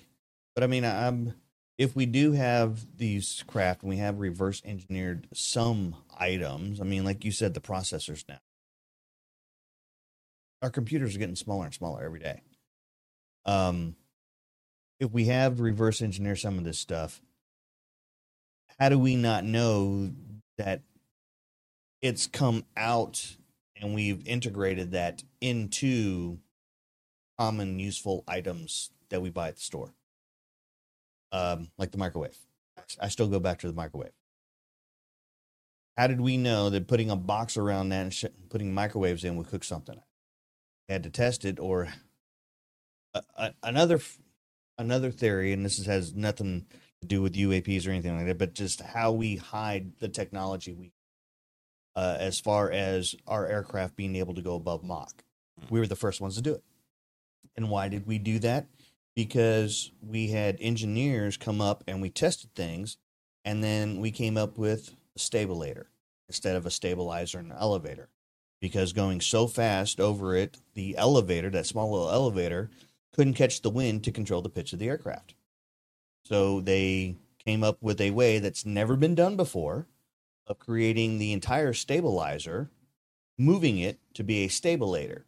But 0.55 0.63
I 0.63 0.67
mean, 0.67 0.85
I'm 0.85 1.33
if 1.77 1.95
we 1.95 2.05
do 2.05 2.31
have 2.33 2.85
these 2.97 3.43
craft 3.47 3.81
and 3.81 3.89
we 3.89 3.97
have 3.97 4.19
reverse 4.19 4.61
engineered 4.63 5.27
some 5.33 5.95
items, 6.17 6.79
I 6.79 6.83
mean, 6.83 7.03
like 7.03 7.25
you 7.25 7.31
said, 7.31 7.53
the 7.53 7.59
processors 7.59 8.23
now. 8.29 8.39
Our 10.61 10.69
computers 10.69 11.15
are 11.15 11.19
getting 11.19 11.35
smaller 11.35 11.65
and 11.65 11.73
smaller 11.73 12.03
every 12.03 12.19
day. 12.19 12.41
Um, 13.45 13.95
if 14.99 15.11
we 15.11 15.25
have 15.25 15.59
reverse 15.59 16.01
engineer 16.01 16.35
some 16.37 16.57
of 16.57 16.63
this 16.63 16.79
stuff, 16.79 17.21
how 18.79 18.87
do 18.89 18.97
we 18.97 19.15
not 19.17 19.43
know 19.43 20.11
that 20.57 20.81
it's 22.03 22.27
come 22.27 22.65
out 22.75 23.37
and 23.77 23.95
we've 23.95 24.27
integrated 24.27 24.91
that 24.91 25.23
into 25.41 26.37
common 27.39 27.79
useful 27.79 28.23
items 28.27 28.91
that 29.09 29.21
we 29.21 29.29
buy 29.29 29.47
at 29.47 29.55
the 29.55 29.61
store? 29.61 29.93
Um, 31.31 31.69
like 31.79 31.91
the 31.91 31.97
microwave. 31.97 32.37
I 32.99 33.07
still 33.07 33.27
go 33.27 33.39
back 33.39 33.59
to 33.59 33.67
the 33.67 33.73
microwave. 33.73 34.11
How 35.97 36.07
did 36.07 36.21
we 36.21 36.37
know 36.37 36.69
that 36.69 36.87
putting 36.87 37.09
a 37.09 37.15
box 37.15 37.55
around 37.55 37.89
that 37.89 38.01
and 38.01 38.13
sh- 38.13 38.25
putting 38.49 38.73
microwaves 38.73 39.23
in 39.23 39.37
would 39.37 39.47
cook 39.47 39.63
something? 39.63 39.99
Had 40.89 41.03
to 41.03 41.09
test 41.09 41.45
it, 41.45 41.59
or 41.59 41.87
a, 43.13 43.23
a, 43.37 43.53
another 43.63 43.99
another 44.77 45.11
theory, 45.11 45.53
and 45.53 45.63
this 45.63 45.79
is, 45.79 45.85
has 45.85 46.13
nothing 46.13 46.65
to 47.01 47.07
do 47.07 47.21
with 47.21 47.35
UAPs 47.35 47.87
or 47.87 47.91
anything 47.91 48.17
like 48.17 48.25
that, 48.25 48.37
but 48.37 48.53
just 48.53 48.81
how 48.81 49.11
we 49.11 49.37
hide 49.37 49.97
the 49.99 50.09
technology 50.09 50.73
we, 50.73 50.91
uh, 51.95 52.17
as 52.19 52.39
far 52.39 52.71
as 52.71 53.15
our 53.27 53.45
aircraft 53.45 53.95
being 53.95 54.15
able 54.15 54.33
to 54.33 54.41
go 54.41 54.55
above 54.55 54.83
Mach. 54.83 55.23
We 55.69 55.79
were 55.79 55.87
the 55.87 55.95
first 55.95 56.21
ones 56.21 56.35
to 56.35 56.41
do 56.41 56.53
it. 56.53 56.63
And 57.55 57.69
why 57.69 57.87
did 57.87 58.07
we 58.07 58.17
do 58.17 58.39
that? 58.39 58.67
Because 59.15 59.91
we 60.01 60.29
had 60.29 60.57
engineers 60.59 61.37
come 61.37 61.61
up 61.61 61.83
and 61.87 62.01
we 62.01 62.09
tested 62.09 62.53
things, 62.55 62.97
and 63.45 63.63
then 63.63 63.99
we 63.99 64.09
came 64.11 64.37
up 64.37 64.57
with 64.57 64.95
a 65.15 65.19
stabilator 65.19 65.85
instead 66.27 66.55
of 66.55 66.65
a 66.65 66.71
stabilizer 66.71 67.37
and 67.37 67.51
an 67.51 67.57
elevator. 67.59 68.09
Because 68.59 68.93
going 68.93 69.21
so 69.21 69.45
fast 69.45 69.99
over 69.99 70.35
it, 70.35 70.57
the 70.73 70.97
elevator, 70.97 71.49
that 71.51 71.67
small 71.67 71.91
little 71.91 72.09
elevator, 72.09 72.71
couldn't 73.13 73.33
catch 73.35 73.61
the 73.61 73.69
wind 73.69 74.03
to 74.03 74.11
control 74.11 74.41
the 74.41 74.49
pitch 74.49 74.73
of 74.73 74.79
the 74.79 74.87
aircraft. 74.87 75.35
So 76.25 76.61
they 76.61 77.17
came 77.45 77.63
up 77.63 77.77
with 77.81 77.99
a 78.01 78.11
way 78.11 78.39
that's 78.39 78.65
never 78.65 78.95
been 78.95 79.15
done 79.15 79.35
before 79.35 79.85
of 80.47 80.59
creating 80.59 81.17
the 81.17 81.33
entire 81.33 81.73
stabilizer, 81.73 82.69
moving 83.37 83.77
it 83.77 83.99
to 84.13 84.23
be 84.23 84.43
a 84.43 84.49
stabilator. 84.49 85.23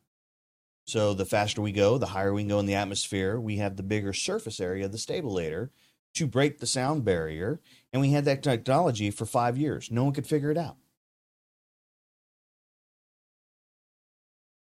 So 0.85 1.13
the 1.13 1.25
faster 1.25 1.61
we 1.61 1.71
go, 1.71 1.97
the 1.97 2.07
higher 2.07 2.33
we 2.33 2.41
can 2.41 2.49
go 2.49 2.59
in 2.59 2.67
the 2.67 2.75
atmosphere. 2.75 3.39
We 3.39 3.57
have 3.57 3.75
the 3.75 3.83
bigger 3.83 4.13
surface 4.13 4.59
area 4.59 4.85
of 4.85 4.91
the 4.91 4.97
stabilator 4.97 5.69
to 6.13 6.27
break 6.27 6.59
the 6.59 6.67
sound 6.67 7.03
barrier. 7.03 7.59
And 7.91 8.01
we 8.01 8.11
had 8.11 8.25
that 8.25 8.43
technology 8.43 9.09
for 9.09 9.25
five 9.25 9.57
years. 9.57 9.89
No 9.89 10.03
one 10.03 10.13
could 10.13 10.27
figure 10.27 10.51
it 10.51 10.57
out. 10.57 10.77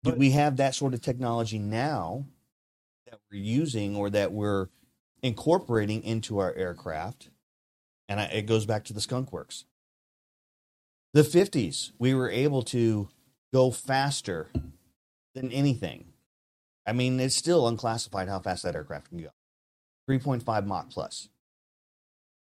Do 0.05 0.13
we 0.13 0.31
have 0.31 0.57
that 0.57 0.75
sort 0.75 0.95
of 0.95 1.01
technology 1.01 1.59
now 1.59 2.27
that 3.07 3.19
we're 3.31 3.41
using 3.41 3.97
or 3.97 4.09
that 4.11 4.33
we're 4.33 4.69
incorporating 5.23 6.03
into 6.05 6.39
our 6.39 6.55
aircraft? 6.55 7.31
And 8.09 8.21
I, 8.21 8.25
it 8.27 8.47
goes 8.47 8.67
back 8.67 8.85
to 8.85 8.93
the 8.93 9.01
skunk 9.01 9.33
works. 9.33 9.65
The 11.17 11.23
50s, 11.23 11.93
we 11.99 12.13
were 12.13 12.29
able 12.29 12.61
to 12.65 13.09
go 13.51 13.71
faster 13.71 14.51
than 15.35 15.51
anything. 15.51 16.13
I 16.87 16.93
mean, 16.93 17.19
it's 17.19 17.35
still 17.35 17.67
unclassified 17.67 18.29
how 18.29 18.39
fast 18.41 18.65
that 18.65 18.75
aircraft 18.75 19.09
can 19.09 19.23
go. 19.23 19.31
3.5 20.11 20.67
Mach 20.67 20.91
plus. 20.91 21.31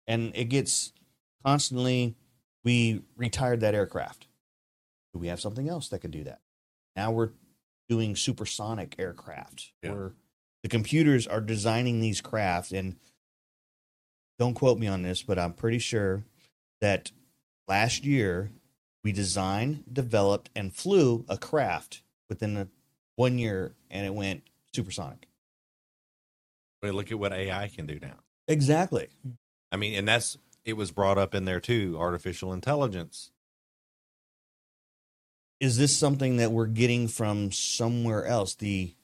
And 0.06 0.30
it 0.36 0.44
gets 0.44 0.92
constantly, 1.44 2.14
we 2.62 3.02
retired 3.16 3.58
that 3.58 3.74
aircraft. 3.74 4.28
Do 5.14 5.18
we 5.18 5.26
have 5.26 5.40
something 5.40 5.68
else 5.68 5.88
that 5.88 5.98
could 5.98 6.12
do 6.12 6.22
that? 6.22 6.38
Now 6.94 7.10
we're 7.10 7.30
doing 7.88 8.14
supersonic 8.14 8.94
aircraft. 9.00 9.72
Yeah. 9.82 9.90
Where 9.90 10.12
the 10.62 10.68
computers 10.68 11.26
are 11.26 11.40
designing 11.40 11.98
these 11.98 12.20
craft. 12.20 12.70
And 12.70 12.94
don't 14.38 14.54
quote 14.54 14.78
me 14.78 14.86
on 14.86 15.02
this, 15.02 15.24
but 15.24 15.40
I'm 15.40 15.54
pretty 15.54 15.80
sure 15.80 16.22
that 16.80 17.10
last 17.66 18.04
year 18.04 18.52
we 19.02 19.12
designed, 19.12 19.84
developed, 19.92 20.50
and 20.54 20.74
flew 20.74 21.24
a 21.28 21.36
craft 21.36 22.02
within 22.28 22.56
a, 22.56 22.68
one 23.16 23.38
year, 23.38 23.74
and 23.90 24.06
it 24.06 24.14
went 24.14 24.42
supersonic. 24.74 25.26
But 26.82 26.94
look 26.94 27.10
at 27.10 27.18
what 27.18 27.32
AI 27.32 27.68
can 27.68 27.86
do 27.86 27.98
now. 28.00 28.16
Exactly. 28.48 29.08
I 29.70 29.76
mean, 29.76 29.94
and 29.94 30.08
that's 30.08 30.38
it 30.64 30.74
was 30.74 30.90
brought 30.90 31.18
up 31.18 31.34
in 31.34 31.44
there 31.44 31.60
too. 31.60 31.96
Artificial 31.98 32.52
intelligence. 32.52 33.30
Is 35.60 35.76
this 35.76 35.94
something 35.94 36.38
that 36.38 36.52
we're 36.52 36.66
getting 36.66 37.06
from 37.06 37.52
somewhere 37.52 38.24
else? 38.24 38.54
The 38.54 38.94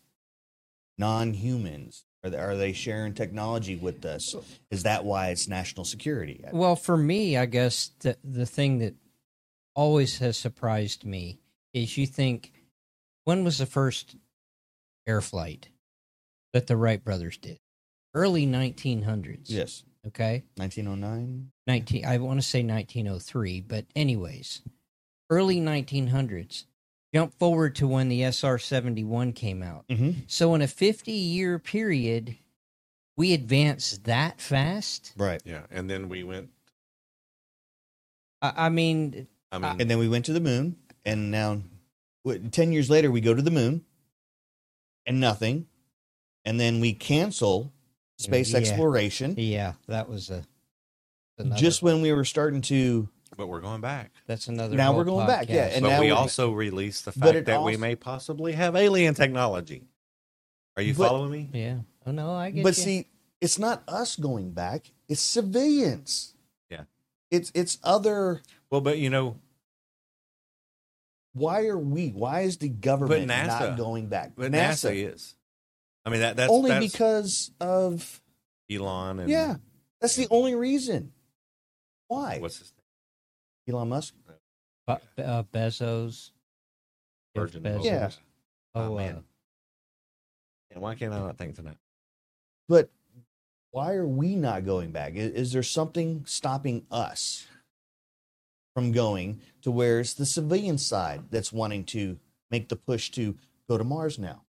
non-humans 0.96 2.06
are 2.24 2.30
they, 2.30 2.38
are 2.38 2.56
they 2.56 2.72
sharing 2.72 3.14
technology 3.14 3.76
with 3.76 4.04
us? 4.04 4.34
Is 4.70 4.82
that 4.82 5.04
why 5.04 5.28
it's 5.28 5.46
national 5.46 5.84
security? 5.84 6.42
Well, 6.52 6.74
for 6.74 6.96
me, 6.96 7.36
I 7.36 7.46
guess 7.46 7.92
the 8.00 8.16
the 8.24 8.46
thing 8.46 8.78
that 8.78 8.94
always 9.76 10.18
has 10.18 10.36
surprised 10.36 11.04
me 11.04 11.38
is 11.72 11.96
you 11.96 12.06
think 12.06 12.52
when 13.24 13.44
was 13.44 13.58
the 13.58 13.66
first 13.66 14.16
air 15.06 15.20
flight 15.20 15.68
that 16.52 16.66
the 16.66 16.76
Wright 16.76 17.04
brothers 17.04 17.36
did? 17.36 17.58
Early 18.14 18.46
1900s. 18.46 19.44
Yes, 19.44 19.84
Okay. 20.06 20.44
1909. 20.56 21.50
19 21.66 22.04
I 22.04 22.18
want 22.18 22.40
to 22.40 22.46
say 22.46 22.62
1903, 22.62 23.60
but 23.60 23.86
anyways, 23.94 24.62
early 25.30 25.60
1900s. 25.60 26.64
Jump 27.14 27.32
forward 27.38 27.74
to 27.76 27.88
when 27.88 28.08
the 28.08 28.22
SR-71 28.24 29.34
came 29.34 29.62
out. 29.62 29.86
Mm-hmm. 29.88 30.20
So 30.26 30.54
in 30.54 30.60
a 30.60 30.66
50-year 30.66 31.58
period, 31.58 32.36
we 33.16 33.32
advanced 33.32 34.04
that 34.04 34.40
fast? 34.40 35.12
Right. 35.16 35.40
Yeah, 35.44 35.62
and 35.70 35.88
then 35.88 36.08
we 36.08 36.24
went. 36.24 36.50
I, 38.42 38.66
I 38.66 38.68
mean, 38.68 39.28
I 39.52 39.56
uh, 39.56 39.58
mean, 39.60 39.80
And 39.80 39.90
then 39.90 39.98
we 39.98 40.08
went 40.08 40.24
to 40.26 40.32
the 40.32 40.40
moon, 40.40 40.76
and 41.04 41.30
now, 41.30 41.62
what, 42.22 42.52
ten 42.52 42.72
years 42.72 42.90
later, 42.90 43.10
we 43.10 43.20
go 43.20 43.34
to 43.34 43.42
the 43.42 43.50
moon, 43.50 43.84
and 45.06 45.20
nothing, 45.20 45.66
and 46.44 46.58
then 46.58 46.80
we 46.80 46.92
cancel 46.92 47.72
space 48.18 48.52
Yeah. 48.52 48.58
exploration 48.58 49.34
yeah, 49.36 49.74
that 49.88 50.08
was 50.08 50.30
a 50.30 50.42
another- 51.38 51.60
just 51.60 51.82
when 51.82 52.00
we 52.00 52.12
were 52.12 52.24
starting 52.24 52.62
to. 52.62 53.08
but 53.36 53.46
we're 53.46 53.60
going 53.60 53.80
back. 53.82 54.12
that's 54.26 54.48
another 54.48 54.74
Now 54.76 54.96
we're 54.96 55.04
going 55.04 55.26
back, 55.26 55.48
yeah, 55.48 55.66
and 55.66 55.82
but 55.82 55.90
now 55.90 56.00
we 56.00 56.10
also 56.10 56.50
released 56.52 57.04
the 57.04 57.12
fact 57.12 57.34
it 57.36 57.44
that 57.46 57.62
we 57.62 57.76
may 57.76 57.94
possibly 57.94 58.52
have 58.52 58.74
alien 58.74 59.14
technology. 59.14 59.84
Are 60.76 60.82
you 60.82 60.94
But- 60.94 61.08
following 61.08 61.30
me? 61.30 61.50
yeah. 61.52 61.78
Oh 62.06 62.10
no, 62.12 62.30
I 62.32 62.50
get 62.50 62.62
But 62.62 62.76
you. 62.76 62.82
see, 62.82 63.06
it's 63.40 63.58
not 63.58 63.82
us 63.88 64.16
going 64.16 64.52
back; 64.52 64.92
it's 65.08 65.20
civilians. 65.20 66.34
Yeah. 67.30 67.38
It's 67.38 67.52
it's 67.54 67.78
other. 67.82 68.42
Well, 68.70 68.80
but 68.80 68.98
you 68.98 69.10
know, 69.10 69.36
Why 71.32 71.66
are 71.66 71.78
we? 71.78 72.08
Why 72.10 72.42
is 72.42 72.56
the 72.58 72.68
government 72.68 73.30
NASA- 73.30 73.46
not 73.70 73.76
going 73.76 74.06
back? 74.06 74.32
but 74.36 74.52
NASA, 74.52 74.94
is. 74.94 75.34
I 76.04 76.10
mean 76.10 76.20
that 76.20 76.36
that's 76.36 76.52
only 76.52 76.70
that's 76.70 76.92
because 76.92 77.50
of 77.60 78.22
Elon 78.70 79.20
and 79.20 79.30
yeah. 79.30 79.56
That's 80.00 80.16
the 80.16 80.28
only 80.30 80.54
reason. 80.54 81.12
Why? 82.08 82.38
what's 82.38 82.58
his 82.58 82.72
name? 83.66 83.74
Elon 83.76 83.88
Musk? 83.88 84.14
Be- 84.86 85.22
uh, 85.22 85.42
Bezos. 85.52 86.30
Virgin 87.34 87.62
Bezos. 87.62 87.84
Yeah. 87.84 88.10
Oh, 88.74 88.82
Oh, 88.82 88.92
uh, 88.94 88.96
man. 88.98 89.24
And 90.70 90.80
why 90.82 90.94
can't 90.94 91.12
I 91.12 91.18
not 91.18 91.38
think 91.38 91.56
tonight? 91.56 91.78
But 92.68 92.90
why 93.70 93.94
are 93.94 94.06
we 94.06 94.36
not 94.36 94.64
going 94.64 94.90
back? 94.90 95.14
Is, 95.14 95.32
is 95.32 95.52
there 95.52 95.62
something 95.62 96.24
stopping 96.26 96.86
us 96.90 97.46
from 98.74 98.92
going 98.92 99.40
to 99.62 99.70
where 99.70 100.00
it's 100.00 100.14
the 100.14 100.26
civilian 100.26 100.78
side 100.78 101.24
that's 101.30 101.52
wanting 101.52 101.84
to 101.84 102.18
make 102.50 102.68
the 102.68 102.76
push 102.76 103.10
to 103.12 103.36
go 103.68 103.78
to 103.78 103.84
Mars 103.84 104.18
now? 104.18 104.42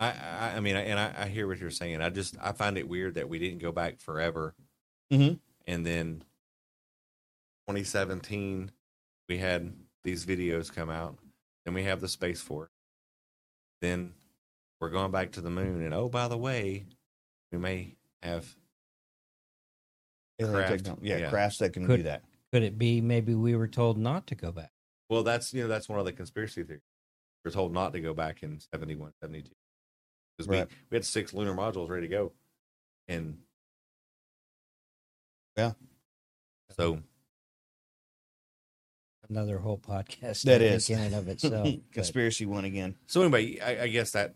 I, 0.00 0.10
I, 0.10 0.52
I 0.56 0.60
mean, 0.60 0.76
and 0.76 0.98
I, 0.98 1.12
I 1.24 1.28
hear 1.28 1.48
what 1.48 1.58
you're 1.58 1.70
saying. 1.70 2.00
I 2.00 2.10
just, 2.10 2.36
I 2.40 2.52
find 2.52 2.78
it 2.78 2.88
weird 2.88 3.14
that 3.14 3.28
we 3.28 3.38
didn't 3.38 3.58
go 3.58 3.72
back 3.72 4.00
forever. 4.00 4.54
Mhm. 5.12 5.40
And 5.66 5.84
then 5.84 6.22
2017, 7.68 8.70
we 9.28 9.38
had 9.38 9.72
these 10.04 10.24
videos 10.24 10.72
come 10.72 10.88
out. 10.88 11.18
Then 11.64 11.74
we 11.74 11.82
have 11.84 12.00
the 12.00 12.08
Space 12.08 12.40
Force. 12.40 12.70
Then 13.82 14.14
we're 14.80 14.90
going 14.90 15.10
back 15.10 15.32
to 15.32 15.40
the 15.40 15.50
moon. 15.50 15.82
And 15.82 15.92
oh, 15.94 16.08
by 16.08 16.28
the 16.28 16.36
way, 16.38 16.86
we 17.52 17.58
may 17.58 17.96
have 18.22 18.46
Craft, 20.40 20.84
techno- 20.84 20.98
yeah, 21.02 21.16
yeah. 21.16 21.30
crafts 21.30 21.58
that 21.58 21.72
can 21.72 21.84
Could- 21.86 21.96
do 21.98 22.02
that. 22.04 22.22
could 22.52 22.62
it 22.62 22.78
be 22.78 23.00
maybe 23.00 23.34
we 23.34 23.56
were 23.56 23.66
told 23.68 23.98
not 23.98 24.26
to 24.28 24.34
go 24.36 24.52
back? 24.52 24.70
Well, 25.10 25.22
that's 25.24 25.52
you 25.52 25.62
know 25.62 25.68
that's 25.68 25.88
one 25.88 25.98
of 25.98 26.04
the 26.04 26.12
conspiracy 26.12 26.62
theories. 26.62 26.82
We're 27.44 27.50
told 27.50 27.72
not 27.72 27.92
to 27.94 28.00
go 28.00 28.14
back 28.14 28.42
in 28.42 28.60
71, 28.72 29.12
72. 29.20 29.50
Because 30.36 30.48
Right. 30.48 30.68
we, 30.68 30.74
we 30.90 30.96
had 30.96 31.04
six 31.04 31.32
lunar 31.34 31.54
modules 31.54 31.88
ready 31.88 32.06
to 32.06 32.10
go. 32.10 32.32
And 33.08 33.38
Yeah. 35.56 35.72
So 36.76 37.00
Another 39.28 39.58
whole 39.58 39.78
podcast. 39.78 40.42
that 40.42 40.62
is 40.62 40.88
in 40.88 40.98
and 41.00 41.14
of 41.14 41.28
itself. 41.28 41.64
but- 41.64 41.92
conspiracy 41.92 42.46
one 42.46 42.64
again. 42.64 42.96
so 43.06 43.22
anyway, 43.22 43.58
I, 43.60 43.82
I 43.84 43.88
guess 43.88 44.12
that 44.12 44.34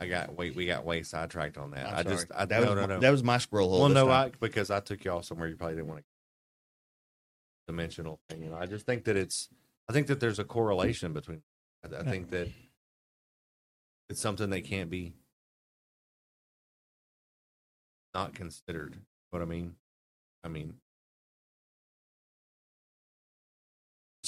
I 0.00 0.06
got 0.06 0.36
wait 0.36 0.54
we 0.54 0.66
got 0.66 0.84
way 0.84 1.02
sidetracked 1.02 1.58
on 1.58 1.72
that. 1.72 1.86
I'm 1.86 1.94
I 1.98 2.02
just. 2.02 2.26
I 2.34 2.44
that 2.44 2.62
no 2.62 2.74
was 2.74 2.76
no 2.76 2.86
no. 2.86 3.00
that 3.00 3.10
was 3.10 3.24
my 3.24 3.38
squirrel 3.38 3.68
hole. 3.68 3.80
well 3.80 3.88
this 3.88 3.94
no 3.96 4.06
time. 4.06 4.28
I 4.28 4.32
because 4.40 4.70
I 4.70 4.80
took 4.80 5.04
y'all 5.04 5.22
somewhere 5.22 5.48
you 5.48 5.56
probably 5.56 5.76
didn't 5.76 5.88
want 5.88 6.00
to 6.00 6.04
dimensional 7.66 8.20
thing. 8.28 8.42
You 8.42 8.50
know, 8.50 8.56
I 8.56 8.66
just 8.66 8.86
think 8.86 9.04
that 9.04 9.16
it's 9.16 9.48
I 9.88 9.92
think 9.92 10.06
that 10.06 10.20
there's 10.20 10.38
a 10.38 10.44
correlation 10.44 11.12
between 11.12 11.42
I, 11.84 12.00
I 12.00 12.02
think 12.04 12.30
that 12.30 12.48
it's 14.08 14.20
something 14.20 14.50
that 14.50 14.64
can't 14.64 14.88
be 14.88 15.14
not 18.14 18.34
considered. 18.34 18.96
What 19.30 19.42
I 19.42 19.44
mean, 19.44 19.74
I 20.44 20.48
mean, 20.48 20.74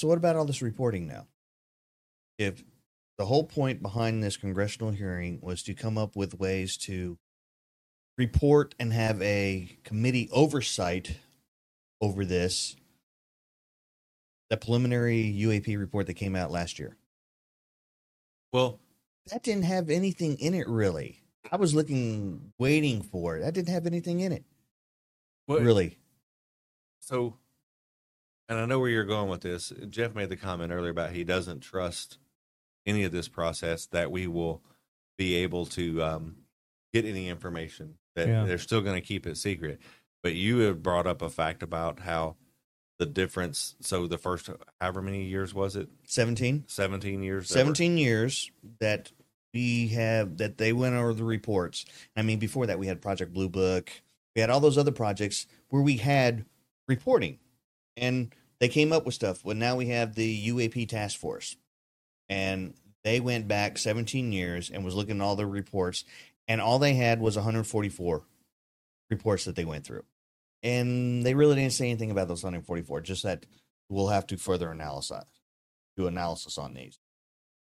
So 0.01 0.09
what 0.09 0.17
about 0.17 0.35
all 0.35 0.47
this 0.47 0.63
reporting 0.63 1.07
now? 1.07 1.27
If 2.39 2.65
the 3.21 3.27
whole 3.27 3.45
point 3.45 3.83
behind 3.83 4.23
this 4.23 4.39
congressional 4.39 4.93
hearing 4.93 5.39
was 5.43 5.63
to 5.63 5.75
come 5.75 5.99
up 5.99 6.17
with 6.17 6.41
ways 6.41 6.79
to 6.79 7.19
report 8.17 8.75
and 8.81 8.95
have 8.95 9.21
a 9.21 9.77
committee 9.85 10.31
oversight 10.33 11.19
over 12.01 12.25
this, 12.25 12.77
the 14.49 14.57
preliminary 14.57 15.37
UAP 15.39 15.79
report 15.79 16.07
that 16.07 16.15
came 16.15 16.35
out 16.35 16.51
last 16.51 16.79
year, 16.79 16.97
well, 18.55 18.81
that 19.31 19.43
didn't 19.43 19.65
have 19.65 19.91
anything 19.91 20.39
in 20.39 20.55
it 20.55 20.67
really. 20.67 21.21
I 21.53 21.57
was 21.57 21.75
looking, 21.75 22.55
waiting 22.59 23.03
for 23.03 23.37
it. 23.37 23.41
That 23.41 23.53
didn't 23.53 23.69
have 23.69 23.85
anything 23.85 24.21
in 24.21 24.33
it, 24.33 24.47
what, 25.45 25.61
really. 25.61 25.99
So, 27.01 27.37
and 28.49 28.59
I 28.59 28.65
know 28.65 28.79
where 28.79 28.89
you're 28.89 29.05
going 29.05 29.29
with 29.29 29.43
this. 29.43 29.75
Jeff 29.91 30.15
made 30.15 30.31
the 30.31 30.37
comment 30.37 30.73
earlier 30.73 30.93
about 30.93 31.13
he 31.13 31.23
doesn't 31.23 31.61
trust 31.61 32.17
any 32.87 33.05
of 33.05 33.13
this 33.13 33.29
process 33.29 33.87
that 33.87 34.11
we 34.11 34.27
will 34.27 34.63
be 35.19 35.35
able 35.37 35.67
to 35.67 36.03
um, 36.03 36.37
get 36.93 37.05
any 37.05 37.29
information. 37.29 37.95
That 38.17 38.29
Yeah. 38.29 38.45
they're 38.45 38.59
still 38.59 38.81
going 38.81 39.01
to 39.01 39.07
keep 39.07 39.27
it 39.27 39.37
secret. 39.37 39.81
But 40.23 40.35
you 40.35 40.59
have 40.61 40.83
brought 40.83 41.07
up 41.07 41.23
a 41.23 41.31
fact 41.31 41.63
about 41.63 42.01
how 42.01 42.37
the 42.99 43.07
difference. 43.07 43.77
So 43.81 44.07
the 44.07 44.19
first, 44.19 44.51
however 44.81 45.01
many 45.01 45.25
years 45.25 45.55
was 45.55 45.77
it? 45.77 45.89
17? 46.05 46.65
Seventeen 46.67 47.23
years. 47.23 47.49
that 47.49 47.55
were- 47.55 47.61
17 47.75 47.97
years 47.97 48.51
that 48.81 49.11
we 49.55 49.89
have 49.89 50.37
that 50.39 50.59
they 50.59 50.73
went 50.73 50.95
over 50.95 51.15
the 51.15 51.25
reports. 51.25 51.85
I 52.17 52.23
mean, 52.23 52.39
before 52.39 52.67
that, 52.67 52.79
we 52.79 52.87
had 52.87 53.01
Project 53.01 53.33
Blue 53.33 53.49
Book. 53.49 53.91
We 54.37 54.41
had 54.41 54.51
all 54.51 54.61
those 54.61 54.77
other 54.79 54.93
projects 54.93 55.47
where 55.71 55.83
we 55.83 55.97
had 55.97 56.45
reporting 56.89 57.39
and 57.97 58.35
they 58.59 58.69
came 58.69 58.93
up 58.93 59.07
with 59.07 59.15
stuff. 59.15 59.45
Well, 59.45 59.57
now 59.57 59.77
we 59.77 59.87
have 59.87 60.15
the 60.15 60.49
UAP 60.49 60.87
task 60.87 61.19
force 61.19 61.57
and 62.31 62.73
they 63.05 63.21
went 63.21 63.47
back 63.47 63.77
17 63.77 64.33
years 64.33 64.71
and 64.71 64.85
was 64.85 64.95
looking 64.95 65.21
at 65.21 65.23
all 65.23 65.37
the 65.37 65.47
reports 65.47 66.05
and 66.49 66.63
all 66.63 66.79
they 66.79 66.95
had 66.95 67.21
was 67.21 67.37
144 67.37 68.23
reports 69.11 69.45
that 69.45 69.55
they 69.55 69.67
went 69.67 69.85
through. 69.85 70.05
And 70.63 71.25
they 71.25 71.35
really 71.35 71.57
didn't 71.57 71.75
say 71.75 71.91
anything 71.91 72.11
about 72.11 72.29
those 72.29 72.43
144, 72.43 73.03
just 73.03 73.23
that 73.25 73.45
we'll 73.91 74.09
have 74.09 74.27
to 74.29 74.39
further 74.39 74.71
analyze, 74.71 75.13
do 75.97 76.07
analysis 76.07 76.57
on 76.57 76.73
these 76.73 76.99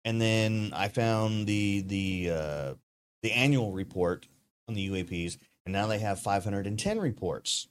and 0.07 0.21
then 0.21 0.71
I 0.73 0.87
found 0.87 1.49
the 1.49 1.81
the 1.81 2.31
uh, 2.31 2.75
the 3.23 3.33
annual 3.33 3.73
report 3.73 4.29
on 4.69 4.75
the 4.75 4.89
UAPs, 4.89 5.37
and 5.67 5.73
now 5.73 5.89
they 5.89 5.99
have 5.99 6.21
510 6.21 7.01
reports. 7.01 7.67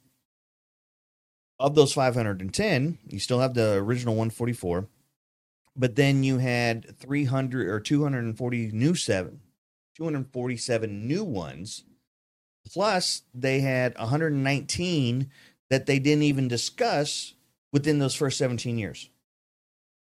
Of 1.58 1.74
those 1.74 1.94
510, 1.94 2.98
you 3.08 3.18
still 3.18 3.40
have 3.40 3.54
the 3.54 3.76
original 3.76 4.14
144, 4.14 4.86
but 5.76 5.96
then 5.96 6.24
you 6.24 6.38
had 6.38 6.98
300 6.98 7.68
or 7.68 7.80
240 7.80 8.70
new 8.72 8.94
seven, 8.94 9.40
247 9.96 11.06
new 11.06 11.24
ones. 11.24 11.84
Plus, 12.72 13.22
they 13.34 13.60
had 13.60 13.96
119 13.98 15.30
that 15.70 15.86
they 15.86 15.98
didn't 15.98 16.22
even 16.22 16.48
discuss 16.48 17.34
within 17.72 17.98
those 17.98 18.14
first 18.14 18.38
17 18.38 18.78
years 18.78 19.10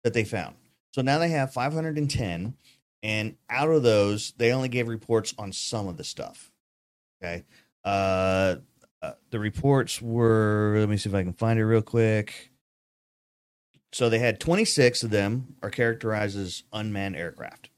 that 0.05 0.13
they 0.13 0.25
found. 0.25 0.57
So 0.93 1.03
now 1.03 1.19
they 1.19 1.29
have 1.29 1.53
510, 1.53 2.55
and 3.03 3.37
out 3.49 3.69
of 3.71 3.83
those, 3.83 4.33
they 4.37 4.53
only 4.53 4.69
gave 4.69 4.89
reports 4.89 5.35
on 5.39 5.53
some 5.53 5.87
of 5.87 5.97
the 5.97 6.05
stuff. 6.05 6.51
Okay. 7.23 7.45
Uh, 7.85 8.57
uh, 9.03 9.13
the 9.31 9.39
reports 9.39 10.03
were, 10.03 10.77
let 10.79 10.89
me 10.89 10.97
see 10.97 11.09
if 11.09 11.15
I 11.15 11.23
can 11.23 11.33
find 11.33 11.59
it 11.59 11.65
real 11.65 11.83
quick. 11.83 12.51
So 13.93 14.09
they 14.09 14.19
had 14.21 14.41
26 14.41 15.03
of 15.03 15.11
them 15.11 15.57
are 15.63 15.71
characterized 15.71 16.39
as 16.39 16.63
unmanned 16.73 17.17
aircraft 17.17 17.71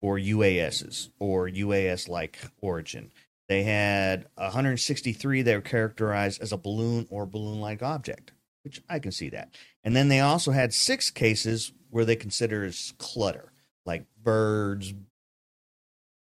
or 0.00 0.16
UASs 0.16 1.08
or 1.18 1.48
UAS 1.48 2.08
like 2.08 2.38
origin. 2.60 3.10
They 3.48 3.64
had 3.64 4.26
163 4.36 5.42
that 5.42 5.54
were 5.54 5.60
characterized 5.60 6.40
as 6.40 6.52
a 6.52 6.56
balloon 6.56 7.06
or 7.10 7.26
balloon 7.26 7.60
like 7.60 7.82
object, 7.82 8.32
which 8.62 8.82
I 8.88 8.98
can 8.98 9.12
see 9.12 9.28
that. 9.30 9.56
And 9.82 9.94
then 9.94 10.08
they 10.08 10.20
also 10.20 10.52
had 10.52 10.72
six 10.72 11.10
cases 11.10 11.72
where 11.90 12.04
they 12.04 12.16
consider 12.16 12.64
as 12.64 12.94
clutter, 12.98 13.52
like 13.84 14.04
birds, 14.22 14.94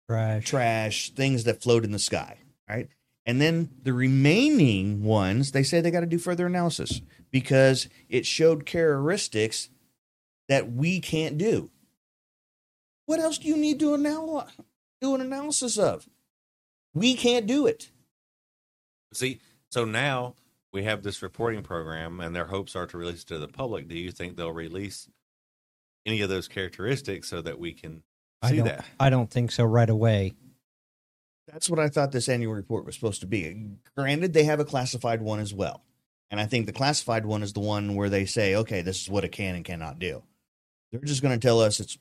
trash, 0.08 0.44
trash, 0.44 1.10
things 1.10 1.44
that 1.44 1.62
float 1.62 1.84
in 1.84 1.92
the 1.92 1.98
sky, 1.98 2.38
right? 2.68 2.88
And 3.26 3.40
then 3.40 3.70
the 3.82 3.92
remaining 3.92 5.02
ones, 5.02 5.52
they 5.52 5.62
say 5.62 5.80
they 5.80 5.90
got 5.90 6.00
to 6.00 6.06
do 6.06 6.18
further 6.18 6.46
analysis 6.46 7.00
because 7.30 7.88
it 8.08 8.26
showed 8.26 8.66
characteristics 8.66 9.70
that 10.48 10.72
we 10.72 11.00
can't 11.00 11.38
do. 11.38 11.70
What 13.06 13.20
else 13.20 13.38
do 13.38 13.48
you 13.48 13.56
need 13.56 13.80
to 13.80 13.94
anal- 13.94 14.48
do 15.00 15.14
an 15.14 15.20
analysis 15.20 15.78
of? 15.78 16.06
We 16.92 17.14
can't 17.14 17.46
do 17.46 17.66
it. 17.66 17.90
See, 19.12 19.40
so 19.70 19.84
now 19.84 20.34
we 20.72 20.84
have 20.84 21.02
this 21.02 21.22
reporting 21.22 21.62
program, 21.62 22.20
and 22.20 22.34
their 22.34 22.46
hopes 22.46 22.76
are 22.76 22.86
to 22.86 22.98
release 22.98 23.22
it 23.22 23.28
to 23.28 23.38
the 23.38 23.48
public. 23.48 23.88
Do 23.88 23.96
you 23.96 24.10
think 24.10 24.36
they'll 24.36 24.52
release 24.52 25.08
any 26.04 26.20
of 26.20 26.28
those 26.28 26.48
characteristics 26.48 27.28
so 27.28 27.40
that 27.42 27.58
we 27.58 27.72
can 27.72 28.02
I 28.42 28.50
see 28.50 28.56
don't, 28.58 28.66
that? 28.66 28.84
I 29.00 29.10
don't 29.10 29.30
think 29.30 29.50
so 29.50 29.64
right 29.64 29.88
away. 29.88 30.34
That's 31.46 31.68
what 31.68 31.78
I 31.78 31.88
thought 31.88 32.12
this 32.12 32.28
annual 32.28 32.54
report 32.54 32.86
was 32.86 32.94
supposed 32.94 33.20
to 33.20 33.26
be. 33.26 33.68
Granted, 33.96 34.32
they 34.32 34.44
have 34.44 34.60
a 34.60 34.64
classified 34.64 35.20
one 35.20 35.40
as 35.40 35.52
well. 35.52 35.82
And 36.30 36.40
I 36.40 36.46
think 36.46 36.66
the 36.66 36.72
classified 36.72 37.26
one 37.26 37.42
is 37.42 37.52
the 37.52 37.60
one 37.60 37.94
where 37.94 38.08
they 38.08 38.24
say, 38.24 38.56
okay, 38.56 38.82
this 38.82 39.02
is 39.02 39.10
what 39.10 39.24
it 39.24 39.32
can 39.32 39.54
and 39.54 39.64
cannot 39.64 39.98
do. 39.98 40.22
They're 40.90 41.00
just 41.00 41.22
going 41.22 41.38
to 41.38 41.46
tell 41.46 41.60
us 41.60 41.80
it's 41.80 41.98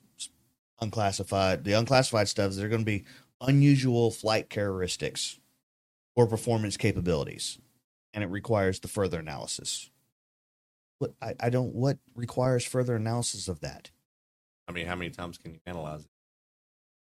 unclassified. 0.80 1.64
The 1.64 1.74
unclassified 1.74 2.30
stuff 2.30 2.52
is 2.52 2.57
they're 2.57 2.70
going 2.70 2.82
to 2.82 2.86
be 2.86 3.06
unusual 3.41 4.11
flight 4.11 4.49
characteristics 4.49 5.40
or 6.15 6.28
performance 6.28 6.78
capabilities. 6.78 7.60
And 8.14 8.24
it 8.24 8.30
requires 8.30 8.80
the 8.80 8.88
further 8.88 9.20
analysis. 9.20 9.90
What 10.99 11.14
I, 11.22 11.36
I 11.40 11.49
don't 11.49 11.74
what 11.74 11.98
requires 12.15 12.64
further 12.64 12.95
analysis 12.95 13.48
of 13.48 13.61
that. 13.61 13.91
I 14.68 14.72
mean, 14.72 14.86
how 14.86 14.95
many 14.95 15.10
times 15.10 15.38
can 15.38 15.53
you 15.53 15.60
analyze 15.65 16.02
it? 16.02 16.10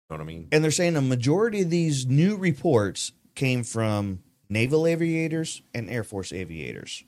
You 0.09 0.17
know 0.17 0.23
what 0.23 0.29
I 0.29 0.33
mean? 0.33 0.47
And 0.51 0.63
they're 0.63 0.71
saying 0.71 0.95
a 0.95 1.01
majority 1.01 1.61
of 1.61 1.69
these 1.69 2.05
new 2.05 2.37
reports 2.37 3.11
came 3.35 3.63
from 3.63 4.23
naval 4.49 4.87
aviators 4.87 5.61
and 5.73 5.89
Air 5.89 6.03
Force 6.03 6.31
aviators. 6.31 7.03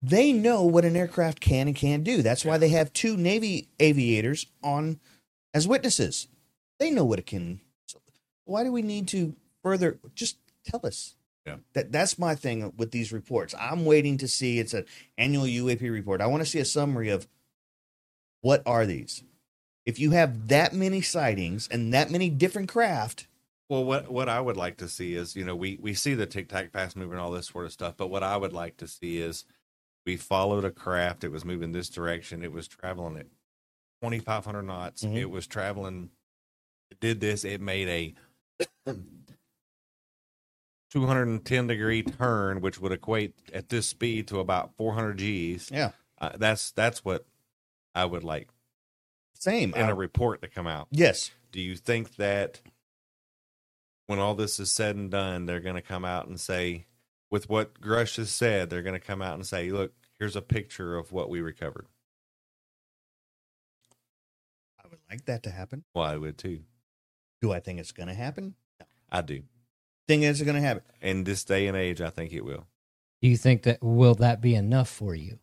They 0.00 0.32
know 0.32 0.62
what 0.62 0.84
an 0.84 0.94
aircraft 0.94 1.40
can 1.40 1.66
and 1.66 1.76
can't 1.76 2.04
do. 2.04 2.22
That's 2.22 2.44
why 2.44 2.56
they 2.56 2.68
have 2.68 2.92
two 2.92 3.16
Navy 3.16 3.68
aviators 3.80 4.46
on 4.62 5.00
as 5.52 5.66
witnesses. 5.66 6.28
They 6.78 6.90
know 6.90 7.04
what 7.04 7.18
it 7.18 7.26
can. 7.26 7.60
So 7.86 7.98
why 8.44 8.62
do 8.62 8.70
we 8.70 8.82
need 8.82 9.08
to 9.08 9.34
further 9.62 9.98
just 10.14 10.38
tell 10.64 10.86
us? 10.86 11.16
Yeah. 11.46 11.56
That 11.72 11.90
that's 11.90 12.18
my 12.18 12.36
thing 12.36 12.72
with 12.76 12.92
these 12.92 13.12
reports. 13.12 13.54
I'm 13.58 13.84
waiting 13.84 14.18
to 14.18 14.28
see 14.28 14.58
it's 14.58 14.74
an 14.74 14.84
annual 15.16 15.46
UAP 15.46 15.80
report. 15.90 16.20
I 16.20 16.26
want 16.26 16.42
to 16.42 16.48
see 16.48 16.60
a 16.60 16.64
summary 16.64 17.08
of 17.08 17.26
what 18.40 18.62
are 18.66 18.86
these? 18.86 19.24
If 19.88 19.98
you 19.98 20.10
have 20.10 20.48
that 20.48 20.74
many 20.74 21.00
sightings 21.00 21.66
and 21.66 21.94
that 21.94 22.10
many 22.10 22.28
different 22.28 22.68
craft, 22.68 23.26
Well, 23.70 23.86
what 23.86 24.10
what 24.12 24.28
I 24.28 24.38
would 24.38 24.56
like 24.58 24.76
to 24.78 24.88
see 24.88 25.14
is, 25.14 25.34
you 25.34 25.46
know, 25.46 25.56
we 25.56 25.78
we 25.80 25.94
see 25.94 26.12
the 26.12 26.26
tic 26.26 26.50
tac 26.50 26.72
fast 26.72 26.94
moving, 26.94 27.18
all 27.18 27.30
this 27.30 27.46
sort 27.46 27.64
of 27.64 27.72
stuff. 27.72 27.96
But 27.96 28.08
what 28.08 28.22
I 28.22 28.36
would 28.36 28.52
like 28.52 28.76
to 28.76 28.86
see 28.86 29.16
is, 29.16 29.46
we 30.04 30.18
followed 30.18 30.66
a 30.66 30.70
craft. 30.70 31.24
It 31.24 31.30
was 31.30 31.42
moving 31.46 31.72
this 31.72 31.88
direction. 31.88 32.44
It 32.44 32.52
was 32.52 32.68
traveling 32.68 33.16
at 33.16 33.28
twenty 34.02 34.18
five 34.18 34.44
hundred 34.44 34.64
knots. 34.64 35.04
Mhm. 35.04 35.16
It 35.16 35.30
was 35.30 35.46
traveling. 35.46 36.10
It 36.90 37.00
did 37.00 37.20
this. 37.20 37.42
It 37.44 37.62
made 37.62 37.88
a 38.86 38.92
two 40.90 41.06
hundred 41.06 41.28
and 41.28 41.42
ten 41.46 41.66
degree 41.66 42.02
turn, 42.02 42.60
which 42.60 42.78
would 42.78 42.92
equate 42.92 43.34
at 43.54 43.70
this 43.70 43.86
speed 43.86 44.28
to 44.28 44.38
about 44.38 44.76
four 44.76 44.92
hundred 44.92 45.16
Gs. 45.16 45.70
Yeah, 45.70 45.92
uh, 46.20 46.32
that's 46.36 46.72
that's 46.72 47.06
what 47.06 47.24
I 47.94 48.04
would 48.04 48.22
like 48.22 48.48
same 49.38 49.72
in 49.74 49.82
I- 49.82 49.90
a 49.90 49.94
report 49.94 50.42
to 50.42 50.48
come 50.48 50.66
out. 50.66 50.88
Yes. 50.90 51.30
Do 51.52 51.60
you 51.60 51.76
think 51.76 52.16
that 52.16 52.60
when 54.06 54.18
all 54.18 54.34
this 54.34 54.58
is 54.60 54.70
said 54.72 54.96
and 54.96 55.10
done, 55.10 55.46
they're 55.46 55.60
going 55.60 55.76
to 55.76 55.82
come 55.82 56.04
out 56.04 56.28
and 56.28 56.38
say, 56.38 56.86
with 57.30 57.48
what 57.48 57.80
Grush 57.80 58.16
has 58.16 58.30
said, 58.30 58.68
they're 58.70 58.82
going 58.82 58.98
to 58.98 59.06
come 59.06 59.22
out 59.22 59.34
and 59.34 59.46
say, 59.46 59.70
look, 59.70 59.92
here's 60.18 60.36
a 60.36 60.42
picture 60.42 60.96
of 60.96 61.12
what 61.12 61.28
we 61.30 61.40
recovered? 61.40 61.86
I 64.82 64.88
would 64.88 65.00
like 65.10 65.24
that 65.26 65.42
to 65.44 65.50
happen. 65.50 65.84
Well, 65.94 66.04
I 66.04 66.16
would 66.16 66.38
too. 66.38 66.60
Do 67.40 67.52
I 67.52 67.60
think 67.60 67.80
it's 67.80 67.92
going 67.92 68.08
to 68.08 68.14
happen? 68.14 68.54
I 69.10 69.22
do. 69.22 69.42
Think 70.06 70.22
it's 70.22 70.42
going 70.42 70.56
to 70.56 70.60
happen? 70.62 70.82
In 71.00 71.24
this 71.24 71.44
day 71.44 71.66
and 71.66 71.76
age, 71.76 72.00
I 72.00 72.10
think 72.10 72.32
it 72.32 72.44
will. 72.44 72.66
Do 73.20 73.28
you 73.28 73.36
think 73.36 73.62
that 73.64 73.82
will 73.82 74.14
that 74.16 74.40
be 74.40 74.54
enough 74.54 74.88
for 74.88 75.14
you? 75.14 75.38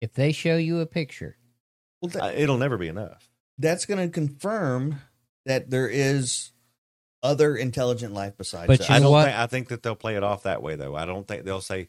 If 0.00 0.14
they 0.14 0.30
show 0.32 0.56
you 0.56 0.80
a 0.80 0.86
picture, 0.86 1.36
Well, 2.00 2.10
that, 2.10 2.22
Uh, 2.22 2.32
it'll 2.34 2.58
never 2.58 2.76
be 2.78 2.88
enough. 2.88 3.28
that's 3.58 3.86
going 3.86 4.04
to 4.06 4.12
confirm 4.12 5.00
that 5.46 5.70
there 5.70 5.88
is 5.88 6.52
other 7.22 7.56
intelligent 7.56 8.14
life 8.14 8.34
besides 8.36 8.66
But 8.68 8.80
us. 8.80 8.88
you 8.88 8.94
I 8.94 8.98
don't 9.00 9.10
what? 9.10 9.24
think 9.24 9.36
I 9.36 9.46
think 9.46 9.68
that 9.68 9.82
they'll 9.82 9.96
play 9.96 10.14
it 10.16 10.22
off 10.22 10.44
that 10.44 10.62
way 10.62 10.76
though. 10.76 10.94
I 10.94 11.04
don't 11.06 11.26
think 11.26 11.44
they'll 11.44 11.60
say 11.60 11.88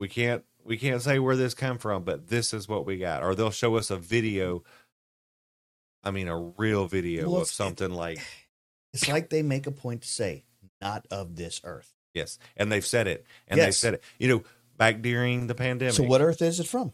we 0.00 0.08
can't 0.08 0.44
we 0.64 0.76
can't 0.78 1.02
say 1.02 1.18
where 1.18 1.36
this 1.36 1.54
come 1.54 1.76
from, 1.78 2.04
but 2.04 2.28
this 2.28 2.54
is 2.54 2.68
what 2.68 2.86
we 2.86 2.96
got. 2.96 3.22
Or 3.22 3.34
they'll 3.34 3.50
show 3.50 3.76
us 3.76 3.90
a 3.90 3.96
video 3.96 4.62
I 6.02 6.10
mean 6.10 6.28
a 6.28 6.38
real 6.38 6.86
video 6.86 7.24
Well, 7.26 7.36
of 7.36 7.42
it's- 7.42 7.52
something 7.54 7.90
like 7.90 8.18
It's 8.94 9.08
like 9.08 9.30
they 9.30 9.42
make 9.42 9.66
a 9.66 9.70
point 9.70 10.02
to 10.02 10.08
say, 10.08 10.44
not 10.80 11.06
of 11.10 11.34
this 11.36 11.60
earth. 11.64 11.92
Yes, 12.12 12.38
and 12.58 12.70
they've 12.70 12.84
said 12.84 13.06
it, 13.06 13.24
and 13.48 13.56
Yes. 13.56 13.66
they've 13.66 13.74
said 13.74 13.94
it. 13.94 14.02
You 14.18 14.28
know, 14.28 14.44
back 14.76 15.00
during 15.00 15.46
the 15.46 15.54
pandemic. 15.54 15.94
So, 15.94 16.02
what 16.02 16.20
earth 16.20 16.42
is 16.42 16.60
it 16.60 16.66
from? 16.66 16.92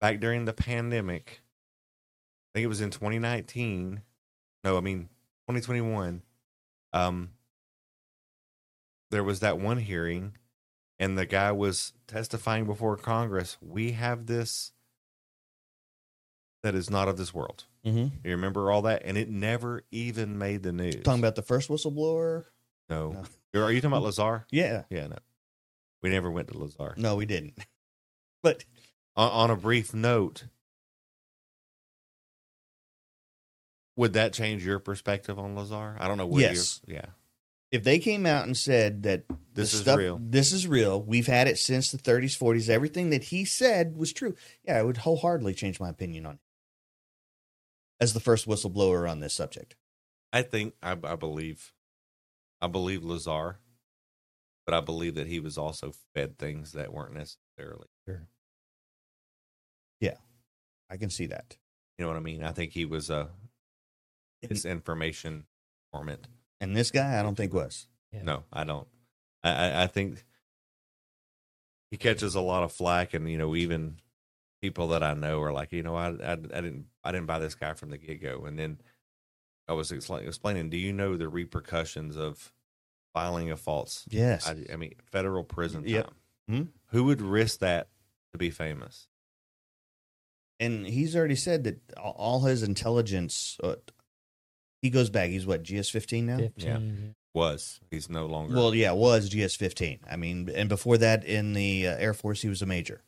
Back 0.00 0.20
during 0.20 0.44
the 0.44 0.52
pandemic, 0.52 1.40
I 1.42 2.58
think 2.58 2.64
it 2.64 2.68
was 2.68 2.80
in 2.80 2.90
2019. 2.90 4.02
No, 4.64 4.76
I 4.76 4.80
mean 4.80 5.08
2021. 5.48 6.22
Um, 6.92 7.30
there 9.10 9.24
was 9.24 9.40
that 9.40 9.58
one 9.58 9.78
hearing, 9.78 10.36
and 10.98 11.18
the 11.18 11.26
guy 11.26 11.52
was 11.52 11.92
testifying 12.06 12.64
before 12.66 12.96
Congress. 12.96 13.56
We 13.60 13.92
have 13.92 14.26
this 14.26 14.72
that 16.62 16.74
is 16.74 16.90
not 16.90 17.08
of 17.08 17.16
this 17.16 17.32
world. 17.32 17.64
Mm-hmm. 17.84 18.16
You 18.24 18.30
remember 18.32 18.70
all 18.70 18.82
that, 18.82 19.02
and 19.04 19.16
it 19.16 19.28
never 19.28 19.82
even 19.90 20.38
made 20.38 20.62
the 20.62 20.72
news. 20.72 21.02
Talking 21.02 21.20
about 21.20 21.36
the 21.36 21.42
first 21.42 21.68
whistleblower? 21.68 22.44
no. 22.88 23.24
No. 23.54 23.62
Are 23.62 23.72
you 23.72 23.80
talking 23.80 23.92
about 23.92 24.04
Lazar? 24.04 24.46
Yeah. 24.50 24.84
Yeah, 24.90 25.06
no. 25.08 25.16
We 26.02 26.10
never 26.10 26.30
went 26.30 26.48
to 26.48 26.58
Lazar. 26.58 26.94
No, 26.96 27.16
we 27.16 27.26
didn't. 27.26 27.58
But 28.40 28.64
on, 29.18 29.30
on 29.30 29.50
a 29.50 29.56
brief 29.56 29.92
note, 29.92 30.44
would 33.96 34.12
that 34.14 34.32
change 34.32 34.64
your 34.64 34.78
perspective 34.78 35.38
on 35.38 35.54
Lazar? 35.56 35.96
I 35.98 36.08
don't 36.08 36.16
know. 36.18 36.26
What 36.26 36.40
Yes. 36.40 36.80
your- 36.86 36.96
Yeah. 36.98 37.06
if 37.70 37.82
they 37.84 37.98
came 37.98 38.24
out 38.26 38.46
and 38.46 38.56
said 38.56 39.02
that 39.02 39.24
This 39.52 39.74
is 39.74 39.80
stuff, 39.80 39.98
real. 39.98 40.18
this 40.22 40.52
is 40.52 40.66
real, 40.66 41.02
we've 41.02 41.26
had 41.26 41.48
it 41.48 41.58
since 41.58 41.90
the 41.90 41.98
30s, 41.98 42.36
40s, 42.36 42.68
everything 42.70 43.10
that 43.10 43.24
he 43.24 43.44
said 43.44 43.96
was 43.96 44.12
true. 44.12 44.36
Yeah, 44.62 44.78
I 44.78 44.82
would 44.82 44.98
wholeheartedly 44.98 45.54
change 45.54 45.80
my 45.80 45.88
opinion 45.88 46.24
on 46.26 46.34
it 46.36 46.40
as 48.00 48.12
the 48.14 48.20
first 48.20 48.46
whistleblower 48.46 49.10
on 49.10 49.18
this 49.20 49.34
subject. 49.34 49.74
I 50.32 50.42
think 50.42 50.74
I, 50.82 50.92
I 50.92 51.16
believe, 51.16 51.72
I 52.60 52.68
believe 52.68 53.02
Lazar, 53.02 53.58
but 54.64 54.74
I 54.74 54.80
believe 54.80 55.14
that 55.16 55.26
he 55.26 55.40
was 55.40 55.58
also 55.58 55.92
fed 56.14 56.38
things 56.38 56.72
that 56.72 56.92
weren't 56.92 57.14
necessarily. 57.14 57.88
Sure. 58.06 58.28
Yeah, 60.00 60.16
I 60.90 60.96
can 60.96 61.10
see 61.10 61.26
that. 61.26 61.56
You 61.96 62.04
know 62.04 62.10
what 62.10 62.16
I 62.16 62.20
mean? 62.20 62.42
I 62.44 62.52
think 62.52 62.72
he 62.72 62.84
was 62.84 63.10
uh 63.10 63.28
misinformation 64.48 65.44
informant. 65.92 66.28
And 66.60 66.76
this 66.76 66.90
guy, 66.90 67.18
I 67.18 67.22
don't 67.22 67.34
think 67.34 67.52
was. 67.52 67.88
No, 68.12 68.44
I 68.52 68.64
don't. 68.64 68.86
I, 69.42 69.50
I, 69.50 69.82
I 69.84 69.86
think 69.86 70.24
he 71.90 71.96
catches 71.96 72.34
a 72.34 72.40
lot 72.40 72.62
of 72.62 72.72
flack, 72.72 73.14
and 73.14 73.30
you 73.30 73.38
know, 73.38 73.54
even 73.54 73.96
people 74.60 74.88
that 74.88 75.02
I 75.02 75.14
know 75.14 75.40
are 75.42 75.52
like, 75.52 75.72
you 75.72 75.82
know, 75.82 75.94
I, 75.94 76.08
I, 76.08 76.32
I 76.32 76.36
didn't, 76.36 76.86
I 77.04 77.12
didn't 77.12 77.26
buy 77.26 77.38
this 77.38 77.54
guy 77.54 77.74
from 77.74 77.90
the 77.90 77.98
get 77.98 78.20
go, 78.20 78.44
and 78.44 78.58
then 78.58 78.80
I 79.68 79.74
was 79.74 79.92
expla- 79.92 80.26
explaining, 80.26 80.70
do 80.70 80.76
you 80.76 80.92
know 80.92 81.16
the 81.16 81.28
repercussions 81.28 82.16
of 82.16 82.52
filing 83.12 83.50
a 83.50 83.56
false? 83.56 84.04
Yes. 84.08 84.48
I, 84.48 84.72
I 84.72 84.76
mean, 84.76 84.94
federal 85.12 85.44
prison 85.44 85.82
time. 85.82 85.92
Yep. 85.92 86.10
Hmm? 86.48 86.62
Who 86.88 87.04
would 87.04 87.20
risk 87.20 87.60
that 87.60 87.88
to 88.32 88.38
be 88.38 88.50
famous? 88.50 89.08
And 90.60 90.86
he's 90.86 91.14
already 91.14 91.36
said 91.36 91.64
that 91.64 91.80
all- 91.96 92.16
all 92.18 92.40
his 92.40 92.62
intelligence, 92.62 93.56
uh, 93.62 93.76
he 94.82 94.90
goes 94.90 95.08
back. 95.10 95.30
He's 95.30 95.46
what 95.46 95.62
GS 95.62 95.88
fifteen 95.90 96.26
now. 96.26 96.50
Yeah, 96.56 96.80
was 97.34 97.80
he's 97.90 98.08
no 98.08 98.26
longer? 98.26 98.54
Well, 98.56 98.74
yeah, 98.74 98.92
was 98.92 99.28
GS 99.28 99.54
fifteen. 99.56 100.00
I 100.10 100.16
mean, 100.16 100.48
and 100.54 100.68
before 100.68 100.98
that, 100.98 101.24
in 101.24 101.52
the 101.52 101.86
uh, 101.88 101.96
Air 101.96 102.14
Force, 102.14 102.42
he 102.42 102.48
was 102.48 102.62
a 102.62 102.66
major. 102.66 103.02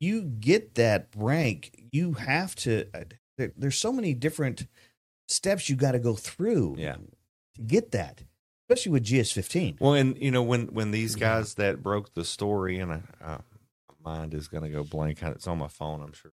You 0.00 0.22
get 0.22 0.74
that 0.76 1.08
rank, 1.16 1.88
you 1.92 2.12
have 2.14 2.54
to. 2.56 2.86
Uh, 2.94 3.04
there, 3.36 3.52
there's 3.56 3.78
so 3.78 3.92
many 3.92 4.14
different 4.14 4.66
steps 5.26 5.68
you 5.68 5.74
got 5.76 5.92
to 5.92 5.98
go 5.98 6.14
through. 6.14 6.76
Yeah. 6.78 6.96
to 7.56 7.62
get 7.62 7.90
that, 7.92 8.22
especially 8.68 8.92
with 8.92 9.04
GS 9.04 9.32
fifteen. 9.32 9.76
Well, 9.80 9.94
and 9.94 10.16
you 10.18 10.30
know 10.30 10.42
when 10.42 10.66
when 10.68 10.92
these 10.92 11.16
guys 11.16 11.54
that 11.54 11.82
broke 11.82 12.14
the 12.14 12.24
story, 12.24 12.78
and 12.78 12.92
I, 12.92 13.02
uh, 13.24 13.38
my 13.38 13.57
mind 14.04 14.34
is 14.34 14.48
going 14.48 14.64
to 14.64 14.70
go 14.70 14.84
blank. 14.84 15.22
It's 15.22 15.46
on 15.46 15.58
my 15.58 15.68
phone, 15.68 16.02
I'm 16.02 16.12
sure. 16.12 16.32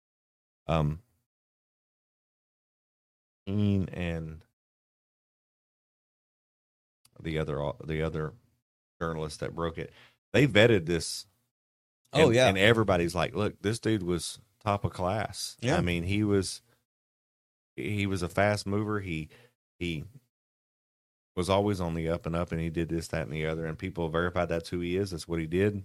Um, 0.67 1.01
Ian 3.49 3.89
and 3.89 4.43
the 7.21 7.39
other 7.39 7.73
the 7.85 8.03
other 8.03 8.33
journalist 9.01 9.41
that 9.41 9.55
broke 9.55 9.79
it, 9.79 9.93
they 10.33 10.47
vetted 10.47 10.87
this. 10.87 11.27
Oh, 12.15 12.31
yeah. 12.31 12.49
and 12.49 12.59
everybody's 12.59 13.15
like, 13.15 13.35
"Look, 13.35 13.63
this 13.63 13.79
dude 13.79 14.03
was 14.03 14.39
top 14.63 14.85
of 14.85 14.93
class. 14.93 15.57
Yeah. 15.61 15.77
I 15.77 15.81
mean, 15.81 16.05
he 16.05 16.25
was 16.25 16.63
he 17.77 18.07
was 18.07 18.23
a 18.23 18.29
fast 18.29 18.67
mover. 18.67 19.01
He 19.01 19.29
he 19.79 20.05
was 21.35 21.49
always 21.49 21.81
on 21.81 21.95
the 21.95 22.09
up 22.09 22.27
and 22.27 22.37
up, 22.37 22.53
and 22.53 22.61
he 22.61 22.71
did 22.71 22.89
this, 22.89 23.09
that, 23.09 23.23
and 23.27 23.33
the 23.33 23.47
other. 23.47 23.67
And 23.67 23.79
people 23.79 24.09
verified 24.09 24.49
that's 24.49 24.69
who 24.69 24.81
he 24.81 24.97
is. 24.97 25.11
That's 25.11 25.27
what 25.27 25.41
he 25.41 25.47
did. 25.47 25.83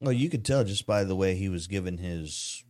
Well, 0.00 0.12
you 0.12 0.30
could 0.30 0.44
tell 0.44 0.64
just 0.64 0.86
by 0.86 1.04
the 1.04 1.14
way 1.16 1.34
he 1.34 1.48
was 1.48 1.66
given 1.66 1.98
his 1.98 2.64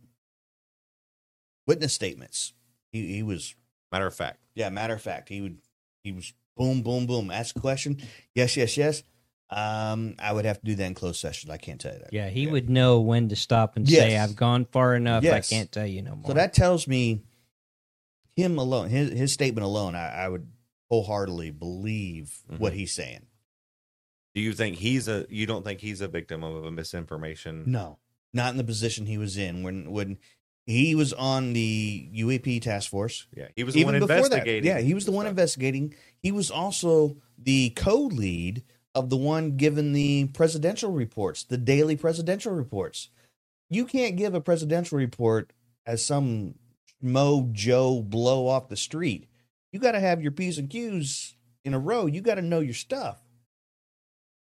witness 1.67 1.93
statements. 1.93 2.53
He 2.91 3.13
he 3.13 3.23
was 3.23 3.55
Matter 3.91 4.07
of 4.07 4.15
fact, 4.15 4.39
yeah. 4.55 4.69
Matter 4.69 4.93
of 4.93 5.01
fact, 5.01 5.27
he 5.29 5.41
would 5.41 5.57
he 6.03 6.11
was 6.13 6.33
boom 6.55 6.81
boom 6.81 7.07
boom. 7.07 7.29
Ask 7.31 7.55
a 7.55 7.59
question. 7.59 7.97
Yes 8.35 8.55
yes 8.55 8.77
yes. 8.77 9.03
Um, 9.49 10.15
I 10.17 10.31
would 10.31 10.45
have 10.45 10.59
to 10.61 10.65
do 10.65 10.75
that 10.75 10.85
in 10.85 10.93
closed 10.93 11.19
session. 11.19 11.51
I 11.51 11.57
can't 11.57 11.79
tell 11.81 11.91
you 11.91 11.99
that. 11.99 12.13
Yeah, 12.13 12.29
he 12.29 12.47
would 12.47 12.69
know 12.69 13.01
when 13.01 13.27
to 13.29 13.35
stop 13.35 13.75
and 13.75 13.87
say, 13.87 14.17
"I've 14.17 14.37
gone 14.37 14.63
far 14.63 14.95
enough. 14.95 15.25
I 15.25 15.41
can't 15.41 15.69
tell 15.69 15.85
you 15.85 16.01
no 16.01 16.15
more." 16.15 16.27
So 16.27 16.33
that 16.33 16.53
tells 16.53 16.87
me 16.87 17.21
him 18.37 18.57
alone, 18.57 18.89
his 18.89 19.11
his 19.11 19.33
statement 19.33 19.65
alone. 19.65 19.93
I, 19.93 20.23
I 20.23 20.29
would 20.29 20.47
wholeheartedly 20.89 21.51
believe 21.51 22.33
what 22.59 22.71
Mhm. 22.71 22.75
he's 22.77 22.93
saying. 22.93 23.25
Do 24.33 24.41
you 24.41 24.53
think 24.53 24.77
he's 24.77 25.07
a? 25.07 25.25
You 25.29 25.45
don't 25.45 25.63
think 25.63 25.81
he's 25.81 26.01
a 26.01 26.07
victim 26.07 26.43
of 26.43 26.65
a 26.65 26.71
misinformation? 26.71 27.63
No, 27.67 27.99
not 28.33 28.51
in 28.51 28.57
the 28.57 28.63
position 28.63 29.05
he 29.05 29.17
was 29.17 29.37
in 29.37 29.63
when 29.63 29.91
when 29.91 30.17
he 30.65 30.95
was 30.95 31.11
on 31.13 31.53
the 31.53 32.09
UAP 32.13 32.61
task 32.61 32.89
force. 32.89 33.27
Yeah, 33.35 33.47
he 33.55 33.63
was 33.63 33.73
the 33.73 33.83
one 33.83 33.99
before 33.99 34.15
investigating 34.15 34.63
That, 34.63 34.79
yeah, 34.79 34.85
he 34.85 34.93
was 34.93 35.05
the 35.05 35.11
one 35.11 35.27
investigating. 35.27 35.93
He 36.19 36.31
was 36.31 36.51
also 36.51 37.17
the 37.37 37.71
co-lead 37.71 38.63
of 38.93 39.09
the 39.09 39.17
one 39.17 39.57
given 39.57 39.93
the 39.93 40.27
presidential 40.33 40.91
reports, 40.91 41.43
the 41.43 41.57
daily 41.57 41.95
presidential 41.95 42.53
reports. 42.53 43.09
You 43.69 43.85
can't 43.85 44.17
give 44.17 44.33
a 44.33 44.41
presidential 44.41 44.97
report 44.97 45.51
as 45.85 46.05
some 46.05 46.55
Mo 47.01 47.49
Joe 47.51 48.01
blow 48.01 48.47
off 48.47 48.69
the 48.69 48.75
street. 48.75 49.27
You 49.71 49.79
got 49.79 49.93
to 49.93 49.99
have 49.99 50.21
your 50.21 50.31
P's 50.31 50.57
and 50.57 50.69
Q's 50.69 51.35
in 51.63 51.73
a 51.73 51.79
row. 51.79 52.05
You 52.05 52.21
got 52.21 52.35
to 52.35 52.41
know 52.41 52.59
your 52.59 52.73
stuff. 52.73 53.21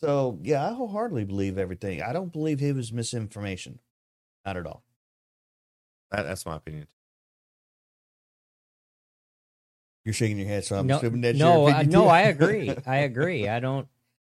So, 0.00 0.38
yeah, 0.42 0.68
I 0.68 0.74
wholeheartedly 0.74 1.24
believe 1.24 1.58
everything. 1.58 2.02
I 2.02 2.12
don't 2.12 2.32
believe 2.32 2.60
he 2.60 2.72
was 2.72 2.92
misinformation. 2.92 3.80
Not 4.46 4.56
at 4.56 4.66
all. 4.66 4.84
That, 6.10 6.24
that's 6.24 6.46
my 6.46 6.56
opinion. 6.56 6.86
You're 10.04 10.14
shaking 10.14 10.38
your 10.38 10.48
head, 10.48 10.64
so 10.64 10.76
I'm 10.78 10.86
no, 10.86 10.98
assuming 10.98 11.20
that's 11.22 11.38
no, 11.38 11.66
your 11.66 11.70
I, 11.70 11.82
opinion 11.82 11.90
no, 11.90 12.02
too. 12.04 12.08
I 12.08 12.20
agree. 12.22 12.76
I 12.86 12.96
agree. 12.98 13.48
I 13.48 13.60
don't. 13.60 13.88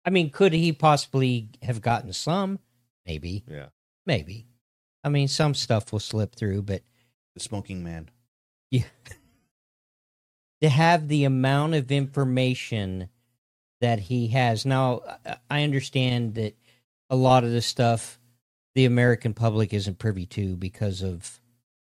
I 0.05 0.09
mean, 0.11 0.29
could 0.29 0.53
he 0.53 0.71
possibly 0.73 1.49
have 1.63 1.81
gotten 1.81 2.13
some? 2.13 2.59
Maybe, 3.05 3.43
Yeah. 3.49 3.67
maybe. 4.05 4.47
I 5.03 5.09
mean, 5.09 5.27
some 5.27 5.53
stuff 5.53 5.91
will 5.91 5.99
slip 5.99 6.35
through, 6.35 6.63
but 6.63 6.83
the 7.35 7.39
smoking 7.41 7.83
man. 7.83 8.09
yeah, 8.71 8.83
to 10.61 10.69
have 10.69 11.07
the 11.07 11.25
amount 11.25 11.75
of 11.75 11.91
information 11.91 13.09
that 13.81 13.99
he 13.99 14.27
has 14.29 14.65
now, 14.65 15.01
I- 15.49 15.63
understand 15.63 16.35
that 16.35 16.55
a 17.09 17.15
lot 17.15 17.43
of 17.43 17.51
the 17.51 17.61
stuff 17.61 18.19
the 18.73 18.85
American 18.85 19.33
public 19.33 19.73
isn't 19.73 19.99
privy 19.99 20.25
to 20.25 20.55
because 20.57 21.01
of 21.01 21.39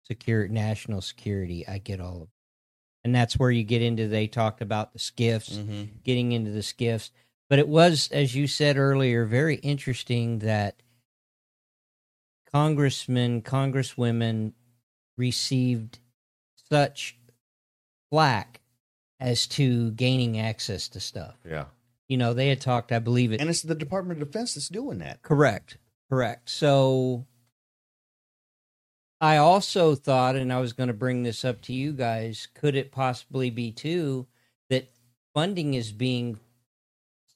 secure 0.04 0.48
national 0.48 1.00
security. 1.00 1.66
I 1.66 1.78
get 1.78 2.00
all 2.00 2.22
of, 2.22 2.28
and 3.04 3.14
that's 3.14 3.38
where 3.38 3.50
you 3.50 3.62
get 3.62 3.82
into. 3.82 4.09
They 4.09 4.26
talked 4.26 4.60
about 4.60 4.92
the 4.92 4.98
SCIFs 4.98 5.59
Mhm. 5.59 6.02
getting 6.02 6.32
into 6.32 6.50
the 6.50 6.62
SCIFs. 6.62 7.10
But 7.48 7.59
it 7.59 7.68
was, 7.68 8.09
as 8.10 8.34
you 8.34 8.46
said 8.46 8.78
earlier, 8.78 9.26
very 9.26 9.56
interesting 9.56 10.38
that 10.40 10.82
congressmen, 12.50 13.42
congresswomen 13.42 14.52
received 15.16 15.98
such 16.70 17.18
flack 18.10 18.61
as 19.22 19.46
to 19.46 19.92
gaining 19.92 20.40
access 20.40 20.88
to 20.88 21.00
stuff. 21.00 21.36
Yeah. 21.48 21.66
You 22.08 22.16
know, 22.16 22.34
they 22.34 22.48
had 22.48 22.60
talked, 22.60 22.90
I 22.90 22.98
believe 22.98 23.32
it. 23.32 23.40
And 23.40 23.48
it's 23.48 23.62
the 23.62 23.76
Department 23.76 24.20
of 24.20 24.30
Defense 24.30 24.54
that's 24.54 24.68
doing 24.68 24.98
that. 24.98 25.22
Correct. 25.22 25.78
Correct. 26.10 26.50
So 26.50 27.24
I 29.20 29.36
also 29.36 29.94
thought, 29.94 30.34
and 30.34 30.52
I 30.52 30.60
was 30.60 30.72
going 30.72 30.88
to 30.88 30.92
bring 30.92 31.22
this 31.22 31.44
up 31.44 31.62
to 31.62 31.72
you 31.72 31.92
guys, 31.92 32.48
could 32.52 32.74
it 32.74 32.90
possibly 32.90 33.48
be 33.48 33.70
too 33.70 34.26
that 34.68 34.90
funding 35.32 35.74
is 35.74 35.92
being 35.92 36.40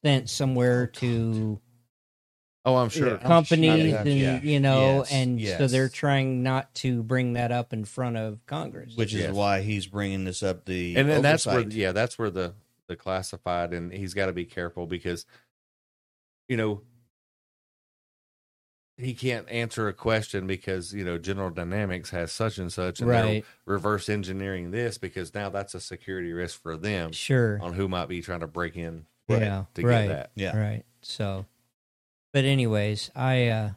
sent 0.04 0.28
somewhere 0.28 0.90
oh, 0.92 0.98
to 0.98 1.60
Oh, 2.68 2.74
I'm 2.76 2.88
sure. 2.88 3.16
companies 3.18 3.92
Yeah. 3.92 4.00
and 4.00 4.08
Yeah. 4.10 4.40
you 4.42 4.58
know 4.60 4.98
Yes. 4.98 5.12
and 5.12 5.40
so 5.40 5.66
they're 5.68 5.88
trying 5.88 6.42
not 6.42 6.74
to 6.76 7.02
bring 7.04 7.34
that 7.34 7.52
up 7.52 7.72
in 7.72 7.84
front 7.84 8.16
of 8.16 8.44
congress 8.46 8.96
Which 8.96 9.14
is 9.14 9.20
Yes. 9.20 9.32
why 9.34 9.62
he's 9.62 9.86
bringing 9.86 10.24
this 10.24 10.42
up. 10.42 10.64
The 10.66 10.96
and 10.96 11.08
then 11.08 11.22
that's 11.22 11.46
where 11.46 11.60
yeah 11.60 11.92
that's 11.92 12.18
where 12.18 12.28
the 12.30 12.54
the 12.88 12.96
classified 12.96 13.72
and 13.72 13.92
he's 13.92 14.14
got 14.14 14.26
to 14.26 14.32
be 14.32 14.44
careful 14.44 14.86
because 14.86 15.24
you 16.48 16.56
know 16.56 16.82
he 18.96 19.12
can't 19.12 19.48
answer 19.50 19.88
a 19.88 19.92
question 19.92 20.46
because 20.46 20.94
you 20.94 21.04
know 21.04 21.18
general 21.18 21.50
dynamics 21.50 22.10
has 22.10 22.32
such 22.32 22.58
and 22.58 22.72
such 22.72 23.00
and 23.00 23.10
they're 23.10 23.22
Right. 23.24 23.44
reverse 23.66 24.08
engineering 24.08 24.70
this 24.70 24.98
because 24.98 25.34
now 25.34 25.50
that's 25.50 25.74
a 25.74 25.80
security 25.80 26.32
risk 26.32 26.60
for 26.62 26.76
them 26.76 27.12
Sure. 27.12 27.60
on 27.62 27.74
who 27.74 27.88
might 27.88 28.08
be 28.08 28.22
trying 28.22 28.40
to 28.40 28.46
break 28.46 28.76
in 28.76 29.06
yeah 29.28 29.64
to 29.74 29.82
right 29.82 30.06
get 30.06 30.08
that 30.08 30.30
Yeah. 30.34 30.56
right 30.56 30.84
so 31.02 31.44
but 32.36 32.44
anyways 32.44 33.10
i 33.16 33.48
uh 33.48 33.70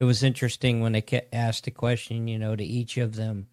it 0.00 0.04
was 0.04 0.22
interesting 0.22 0.80
when 0.80 0.92
they 0.92 1.22
asked 1.32 1.64
the 1.64 1.70
question 1.70 2.26
you 2.26 2.38
know 2.38 2.56
to 2.56 2.64
each 2.64 2.96
of 2.96 3.14
them 3.14 3.46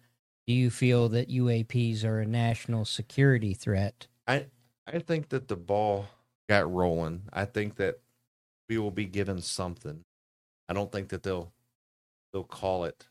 do 0.46 0.52
you 0.52 0.70
feel 0.70 1.08
that 1.08 1.30
uaps 1.30 2.04
are 2.04 2.20
a 2.20 2.26
national 2.26 2.84
security 2.84 3.54
threat 3.54 4.08
I 4.26 4.46
I 4.86 4.98
think 5.00 5.30
that 5.30 5.48
the 5.48 5.56
ball 5.56 6.06
got 6.48 6.70
rolling. 6.70 7.22
I 7.32 7.44
think 7.44 7.76
that 7.76 7.98
we 8.68 8.78
will 8.78 8.90
be 8.90 9.06
given 9.06 9.40
something. 9.40 10.04
I 10.68 10.74
don't 10.74 10.92
think 10.92 11.08
that 11.08 11.22
they'll 11.22 11.52
they'll 12.32 12.44
call 12.44 12.84
it 12.84 13.06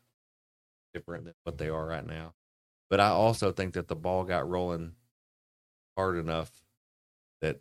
different 0.94 1.24
than 1.24 1.34
what 1.44 1.58
they 1.58 1.68
are 1.68 1.86
right 1.86 2.06
now. 2.06 2.34
But 2.88 3.00
I 3.00 3.08
also 3.08 3.52
think 3.52 3.74
that 3.74 3.88
the 3.88 3.96
ball 3.96 4.24
got 4.24 4.48
rolling 4.48 4.92
hard 5.96 6.16
enough 6.18 6.50
that 7.42 7.60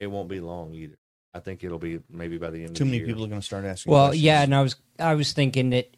it 0.00 0.06
won't 0.06 0.28
be 0.28 0.40
long 0.40 0.74
either. 0.74 0.96
I 1.34 1.40
think 1.40 1.64
it'll 1.64 1.78
be 1.78 2.00
maybe 2.10 2.38
by 2.38 2.50
the 2.50 2.64
end 2.64 2.76
Too 2.76 2.84
of 2.84 2.90
the 2.90 2.92
many 2.92 2.96
year. 2.98 3.06
people 3.06 3.24
are 3.24 3.28
going 3.28 3.40
to 3.40 3.44
start 3.46 3.64
asking. 3.64 3.90
well 3.92 4.06
questions. 4.08 4.24
yeah 4.24 4.42
and 4.42 4.54
i 4.54 4.62
was 4.62 4.76
i 4.98 5.14
was 5.14 5.32
thinking 5.32 5.70
that 5.70 5.90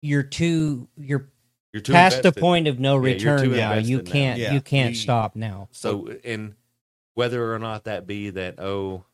you're 0.00 0.22
too 0.22 0.88
you're 0.96 1.28
You're 1.72 1.82
too 1.82 1.92
past 1.92 2.22
the 2.22 2.32
point 2.32 2.66
of 2.68 2.78
no 2.80 2.94
Yeah, 2.94 3.00
you're 3.14 3.14
return 3.34 3.40
too 3.50 3.56
now 3.56 3.74
you 3.74 4.00
can't 4.02 4.38
Yeah. 4.38 4.52
you 4.54 4.60
can't 4.60 4.90
You- 4.94 5.00
stop 5.00 5.36
now 5.36 5.68
So, 5.72 6.08
and 6.24 6.54
whether 7.14 7.52
or 7.52 7.58
not 7.58 7.84
that 7.84 8.06
be 8.06 8.30
that, 8.30 8.60
oh, 8.60 9.04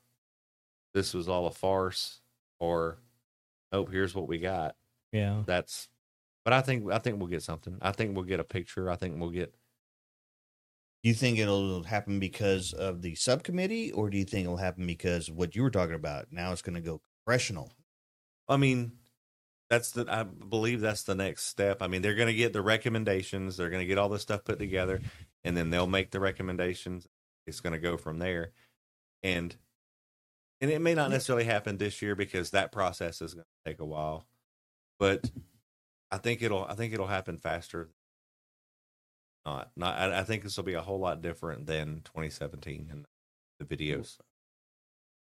this 0.93 1.15
was 1.15 1.27
all 1.29 1.47
a 1.47 1.51
farce, 1.51 2.21
or 2.61 2.99
oh, 3.73 3.87
here's 3.87 4.15
what 4.15 4.29
we 4.29 4.39
got. 4.39 4.77
yeah 5.11 5.43
That's, 5.47 5.89
but 6.45 6.53
I 6.53 6.61
think 6.61 6.91
I 6.93 6.99
think 6.99 7.19
we'll 7.19 7.29
get 7.29 7.43
something. 7.43 7.79
I 7.81 7.93
think 7.93 8.15
we'll 8.15 8.27
get 8.27 8.41
a 8.41 8.45
picture. 8.45 8.91
I 8.91 8.97
think 8.97 9.19
we'll 9.19 9.31
get 9.31 9.55
Do 11.05 11.11
you 11.11 11.15
think 11.15 11.39
it'll 11.39 11.83
happen 11.83 12.19
because 12.19 12.73
of 12.73 13.03
the 13.03 13.15
subcommittee, 13.15 13.93
or 13.93 14.09
do 14.09 14.17
you 14.17 14.25
think 14.25 14.45
it'll 14.45 14.57
happen 14.57 14.87
because 14.87 15.29
of 15.29 15.37
what 15.37 15.55
you 15.55 15.63
were 15.63 15.71
talking 15.71 15.95
about? 15.95 16.29
Now 16.31 16.51
it's 16.51 16.63
going 16.63 16.77
to 16.77 16.81
go 16.81 17.03
congressional. 17.27 17.75
I 18.49 18.57
mean, 18.57 18.93
that's 19.69 19.91
the 19.91 20.07
I 20.09 20.23
believe 20.23 20.81
that's 20.81 21.03
the 21.03 21.15
next 21.15 21.45
step. 21.45 21.83
I 21.83 21.89
mean, 21.89 22.01
they're 22.01 22.15
going 22.15 22.29
to 22.29 22.35
get 22.35 22.55
the 22.55 22.63
recommendations. 22.63 23.59
They're 23.59 23.69
going 23.69 23.83
to 23.83 23.87
get 23.87 23.99
all 23.99 24.09
this 24.09 24.23
stuff 24.23 24.45
put 24.45 24.59
together, 24.59 25.03
and 25.45 25.55
then 25.55 25.69
they'll 25.69 25.87
make 25.87 26.11
the 26.11 26.21
recommendations. 26.21 27.07
It's 27.47 27.61
going 27.61 27.75
to 27.75 27.79
go 27.79 27.99
from 27.99 28.19
there, 28.19 28.53
and 29.23 29.55
and 30.63 30.71
it 30.71 30.81
may 30.81 30.95
not 30.95 31.11
necessarily 31.11 31.45
happen 31.45 31.77
this 31.77 32.01
year 32.01 32.15
because 32.15 32.51
that 32.51 32.73
process 32.73 33.21
is 33.21 33.35
going 33.35 33.45
to 33.45 33.71
take 33.71 33.81
a 33.81 33.85
while. 33.85 34.25
But 34.99 35.31
I 36.11 36.17
think 36.17 36.41
it'll 36.41 36.65
I 36.65 36.75
think 36.75 36.95
it'll 36.95 37.09
happen 37.09 37.37
faster. 37.37 37.91
Not 39.47 39.71
not 39.77 39.99
I, 39.99 40.21
I 40.21 40.25
think 40.25 40.43
this 40.43 40.57
will 40.57 40.65
be 40.65 40.75
a 40.75 40.81
whole 40.81 40.99
lot 40.99 41.21
different 41.23 41.67
than 41.67 42.01
2017 42.05 42.89
and 42.91 43.05
the 43.59 43.65
videos. 43.65 44.17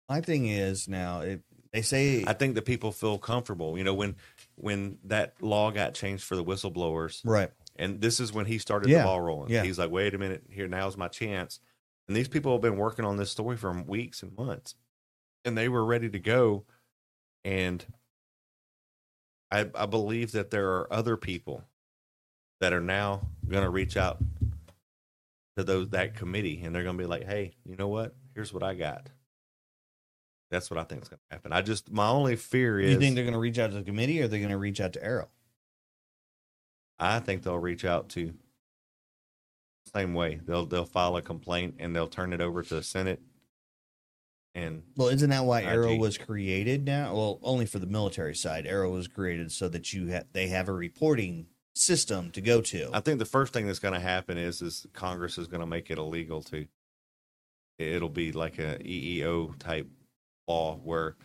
My 0.10 0.22
thing 0.22 0.48
is 0.48 0.88
now, 0.88 1.22
if 1.22 1.41
they 1.73 1.81
say 1.81 2.23
I 2.26 2.34
think 2.34 2.56
that 2.56 2.65
people 2.65 2.91
feel 2.91 3.18
comfortable. 3.18 3.77
You 3.77 3.84
know, 3.84 3.94
when 3.94 4.15
when 4.56 4.98
that 5.06 5.41
law 5.41 5.69
got 5.72 5.94
changed 5.94 6.23
for 6.23 6.35
the 6.35 6.44
whistleblowers, 6.44 7.22
right? 7.26 7.52
And 7.76 8.02
this 8.02 8.19
is 8.19 8.34
when 8.34 8.45
he 8.45 8.57
started 8.57 8.89
Yeah, 8.89 8.99
the 8.99 9.03
ball 9.03 9.22
rolling. 9.22 9.52
yeah. 9.52 9.64
He's 9.64 9.77
like, 9.77 9.91
"Wait 9.91 10.14
a 10.15 10.18
minute, 10.18 10.44
here 10.49 10.68
now's 10.68 10.98
my 10.98 11.10
chance." 11.10 11.60
And 12.07 12.15
these 12.15 12.30
people 12.30 12.53
have 12.53 12.61
been 12.61 12.77
working 12.77 13.06
on 13.06 13.18
this 13.18 13.30
story 13.31 13.57
for 13.57 13.72
weeks 13.84 14.23
and 14.23 14.35
months, 14.35 14.76
and 15.45 15.57
they 15.57 15.68
were 15.69 15.85
ready 15.85 16.10
to 16.10 16.19
go. 16.19 16.65
And 17.44 17.85
I 19.52 19.69
I 19.76 19.85
believe 19.85 20.31
that 20.31 20.49
there 20.52 20.69
are 20.77 20.91
other 20.91 21.18
people 21.18 21.64
that 22.59 22.73
are 22.73 22.81
now 22.81 23.27
going 23.47 23.63
to 23.63 23.69
reach 23.69 23.97
out 23.97 24.19
to 25.57 25.63
those 25.63 25.89
that 25.89 26.15
committee, 26.15 26.61
and 26.63 26.73
they're 26.73 26.84
going 26.84 26.97
to 26.97 27.03
be 27.03 27.07
like, 27.07 27.25
"Hey, 27.25 27.53
you 27.65 27.75
know 27.75 27.88
what? 27.88 28.15
Here's 28.35 28.53
what 28.53 28.63
I 28.63 28.73
got." 28.73 29.09
That's 30.49 30.71
what 30.71 30.79
I 30.79 30.84
think 30.84 31.03
is 31.03 31.09
going 31.09 31.19
to 31.29 31.35
happen. 31.35 31.51
I 31.51 31.61
just 31.61 31.91
my 31.91 32.07
only 32.07 32.35
fear 32.35 32.79
is 32.79 32.91
you 32.93 32.99
think 32.99 33.15
they're 33.15 33.23
going 33.25 33.34
to 33.34 33.39
reach 33.39 33.59
out 33.59 33.71
to 33.71 33.77
the 33.77 33.84
committee, 33.84 34.19
or 34.19 34.23
they're 34.23 34.29
they 34.29 34.39
going 34.39 34.51
to 34.51 34.57
reach 34.57 34.79
out 34.79 34.93
to 34.93 34.99
AARO? 34.99 35.27
I 36.99 37.19
think 37.19 37.43
they'll 37.43 37.59
reach 37.59 37.85
out 37.85 38.09
to 38.09 38.34
same 39.93 40.13
way. 40.13 40.39
They'll 40.45 40.65
they'll 40.65 40.85
file 40.85 41.17
a 41.17 41.21
complaint 41.21 41.75
and 41.79 41.95
they'll 41.95 42.07
turn 42.07 42.34
it 42.34 42.41
over 42.41 42.61
to 42.63 42.75
the 42.75 42.84
Senate. 42.84 43.21
And 44.55 44.84
Well, 44.95 45.09
isn't 45.09 45.29
that 45.29 45.45
why 45.45 45.61
IG. 45.61 45.67
AARO 45.67 45.99
was 45.99 46.17
created 46.17 46.85
now? 46.85 47.13
Well, 47.13 47.39
only 47.43 47.65
for 47.65 47.79
the 47.79 47.85
military 47.85 48.35
side. 48.35 48.65
AARO 48.65 48.91
was 48.91 49.07
created 49.07 49.51
so 49.51 49.69
that 49.69 49.93
you 49.93 50.11
ha- 50.13 50.23
they 50.34 50.47
have 50.47 50.67
a 50.67 50.73
reporting 50.73 51.47
system 51.77 52.31
to 52.31 52.41
go 52.41 52.61
to. 52.61 52.89
I 52.93 52.99
think 52.99 53.19
the 53.19 53.25
first 53.25 53.53
thing 53.53 53.67
that's 53.67 53.79
going 53.79 53.93
to 53.93 53.99
happen 53.99 54.37
is 54.37 54.61
is 54.61 54.85
Congress 54.93 55.37
is 55.37 55.47
going 55.47 55.61
to 55.61 55.67
make 55.67 55.89
it 55.89 55.97
illegal 55.97 56.41
to. 56.43 56.67
It'll 57.79 58.09
be 58.09 58.31
like 58.31 58.57
a 58.57 58.77
EEO 58.79 59.57
type 59.59 59.87
law 60.47 60.79
where 60.83 61.15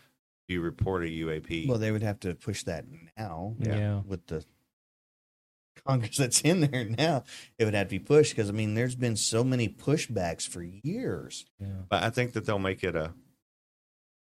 you 0.49 0.61
report 0.61 1.05
a 1.05 1.07
UAP. 1.07 1.69
Well, 1.69 1.79
they 1.79 1.91
would 1.91 2.03
have 2.03 2.21
to 2.21 2.35
push 2.35 2.63
that 2.65 2.85
now. 3.17 3.55
Yeah. 3.59 3.77
Yeah. 3.77 4.01
With 4.07 4.27
the 4.27 4.45
Congress 5.87 6.17
that's 6.17 6.41
in 6.43 6.61
there 6.61 6.85
now, 6.85 7.25
it 7.59 7.65
would 7.65 7.75
have 7.75 7.89
to 7.89 7.91
be 7.91 7.99
pushed 7.99 8.37
because 8.37 8.51
I 8.51 8.53
mean, 8.53 8.75
there's 8.75 8.95
been 8.95 9.17
so 9.17 9.43
many 9.43 9.69
pushbacks 9.69 10.47
for 10.47 10.63
years. 10.63 11.47
But 11.89 12.03
I 12.03 12.11
think 12.11 12.35
that 12.35 12.47
they'll 12.47 12.59
make 12.59 12.85
it 12.85 12.95
a. 12.95 13.13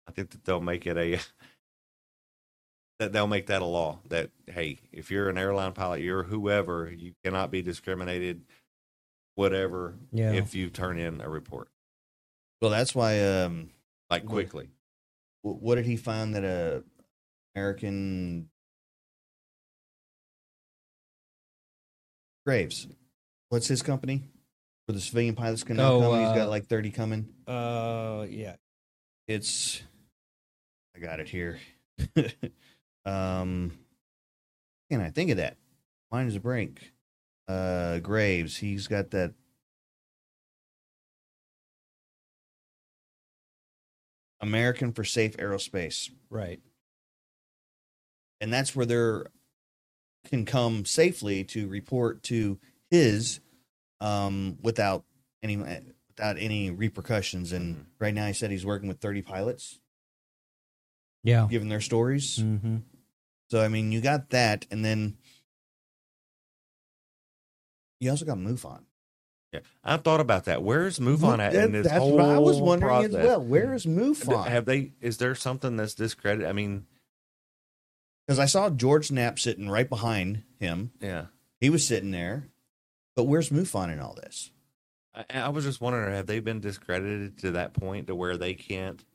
I 0.07 0.11
think 0.11 0.31
that 0.31 0.43
they'll 0.43 0.61
make 0.61 0.85
it 0.85 0.97
a. 0.97 1.19
That 3.03 3.11
they'll 3.11 3.27
make 3.27 3.47
that 3.47 3.61
a 3.61 3.65
law 3.65 3.99
that 4.07 4.29
hey, 4.47 4.79
if 4.93 5.11
you're 5.11 5.27
an 5.27 5.37
airline 5.37 5.73
pilot, 5.73 5.99
you're 5.99 6.23
whoever, 6.23 6.89
you 6.89 7.11
cannot 7.21 7.51
be 7.51 7.61
discriminated, 7.61 8.43
whatever. 9.35 9.95
Yeah. 10.13 10.31
If 10.31 10.55
you 10.55 10.69
turn 10.69 10.97
in 10.97 11.19
a 11.19 11.27
report, 11.27 11.67
Well, 12.61 12.71
that's 12.71 12.95
why. 12.95 13.19
Um, 13.21 13.71
like 14.09 14.25
quickly. 14.25 14.69
wh- 15.41 15.61
what 15.61 15.75
did 15.75 15.85
he 15.85 15.97
find 15.97 16.33
that 16.35 16.45
a 16.45 16.85
American 17.55 18.47
Graves? 22.45 22.87
What's 23.49 23.67
his 23.67 23.81
company? 23.81 24.23
For 24.87 24.93
the 24.93 25.01
civilian 25.01 25.35
pilots 25.35 25.63
can 25.65 25.75
now 25.75 25.93
Oh, 25.93 25.99
come. 25.99 26.19
He's 26.21 26.29
uh, 26.29 26.35
got 26.35 26.49
like 26.49 26.67
thirty 26.67 26.89
coming. 26.89 27.27
Uh, 27.47 28.25
yeah. 28.29 28.55
It's 29.27 29.83
I 30.95 30.99
got 30.99 31.19
it 31.19 31.27
here. 31.27 31.59
um 33.05 33.77
can 34.89 35.01
I 35.01 35.09
think 35.09 35.31
of 35.31 35.37
that? 35.37 35.57
Mine's 36.11 36.33
is 36.33 36.37
a 36.37 36.39
break. 36.39 36.91
Uh 37.47 37.99
Graves, 37.99 38.57
he's 38.57 38.87
got 38.87 39.11
that 39.11 39.33
American 44.41 44.91
for 44.91 45.03
Safe 45.03 45.37
Aerospace. 45.37 46.09
Right. 46.29 46.59
And 48.41 48.51
that's 48.53 48.75
where 48.75 48.85
they're 48.85 49.25
can 50.29 50.45
come 50.45 50.85
safely 50.85 51.43
to 51.43 51.67
report 51.67 52.23
to 52.23 52.57
his 52.89 53.39
um 53.99 54.57
without 54.61 55.03
any 55.41 55.57
without 55.57 56.37
any 56.37 56.71
repercussions 56.71 57.51
and 57.51 57.85
right 57.99 58.13
now 58.13 58.25
he 58.27 58.33
said 58.33 58.49
he's 58.49 58.65
working 58.65 58.87
with 58.87 58.99
30 58.99 59.21
pilots 59.21 59.79
Yeah. 61.23 61.47
giving 61.49 61.67
their 61.69 61.81
stories. 61.81 62.37
Mm-hmm. 62.39 62.77
So 63.53 63.61
I 63.61 63.67
mean, 63.67 63.91
you 63.91 64.01
got 64.01 64.31
that, 64.31 64.65
and 64.71 64.83
then 64.83 65.15
you 67.99 68.09
also 68.09 68.25
got 68.25 68.39
MUFON. 68.39 68.79
Yeah, 69.51 69.59
I 69.83 69.97
thought 69.97 70.19
about 70.21 70.45
that. 70.45 70.63
Where's 70.63 70.97
MUFON 70.97 71.37
at 71.37 71.53
That- 71.53 71.65
in 71.65 71.71
this 71.71 71.85
that's 71.85 71.99
whole 71.99 72.13
what 72.17 72.25
I 72.31 72.39
was 72.39 72.59
wondering 72.59 73.03
as 73.05 73.11
well. 73.13 73.39
Where 73.43 73.75
is 73.75 73.85
MUFON? 73.85 74.47
Have 74.47 74.65
they? 74.65 74.93
Is 75.01 75.19
there 75.19 75.35
something 75.35 75.77
that's 75.77 75.93
discredited? 75.93 76.47
I 76.47 76.53
mean, 76.53 76.87
Because 78.25 78.39
I 78.39 78.45
saw 78.45 78.71
George 78.71 79.11
Knapp 79.11 79.37
sitting 79.37 79.69
right 79.69 79.87
behind 79.87 80.41
him. 80.59 80.91
yeah. 80.99 81.27
He 81.61 81.69
was 81.69 81.85
sitting 81.85 82.09
there, 82.09 82.47
but 83.15 83.25
where's 83.25 83.51
MUFON 83.51 83.93
in 83.93 83.99
all 83.99 84.15
this? 84.15 84.49
I, 85.13 85.25
I 85.41 85.49
was 85.49 85.63
just 85.63 85.79
wondering, 85.79 86.11
have 86.11 86.25
they 86.25 86.39
been 86.39 86.59
discredited 86.59 87.37
to 87.41 87.51
that 87.51 87.75
point 87.75 88.07
to 88.07 88.15
where 88.15 88.35
they 88.35 88.55
can't? 88.55 89.05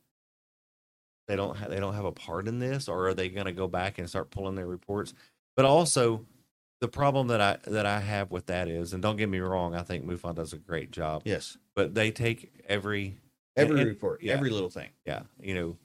They 1.29 1.35
don't. 1.37 1.55
Ha- 1.55 1.67
they 1.69 1.79
don't 1.79 1.93
have 1.93 2.03
a 2.05 2.11
part 2.11 2.47
in 2.49 2.57
this, 2.59 2.89
or 2.89 3.07
are 3.07 3.13
they 3.13 3.29
going 3.29 3.45
to 3.45 3.51
go 3.53 3.67
back 3.67 3.99
and 3.99 4.09
start 4.09 4.31
pulling 4.31 4.55
their 4.55 4.67
reports? 4.67 5.13
But 5.55 5.63
also, 5.65 6.25
the 6.81 6.87
problem 6.87 7.27
that 7.27 7.39
I 7.39 7.57
that 7.69 7.85
I 7.85 7.99
have 7.99 8.31
with 8.31 8.47
that 8.47 8.67
is, 8.67 8.93
and 8.93 9.01
don't 9.03 9.15
get 9.15 9.29
me 9.29 9.37
wrong, 9.39 9.75
I 9.75 9.83
think 9.83 10.05
MUFON 10.05 10.33
does 10.35 10.53
a 10.53 10.57
great 10.57 10.89
job. 10.91 11.21
Yes, 11.25 11.55
but 11.75 11.93
they 11.93 12.09
take 12.11 12.51
every 12.67 13.17
Every 13.55 13.79
and- 13.81 13.87
report, 13.89 14.23
yeah. 14.23 14.33
every 14.33 14.49
little 14.49 14.69
thing. 14.71 14.89
Yeah, 15.05 15.21
you 15.39 15.53
know, 15.53 15.77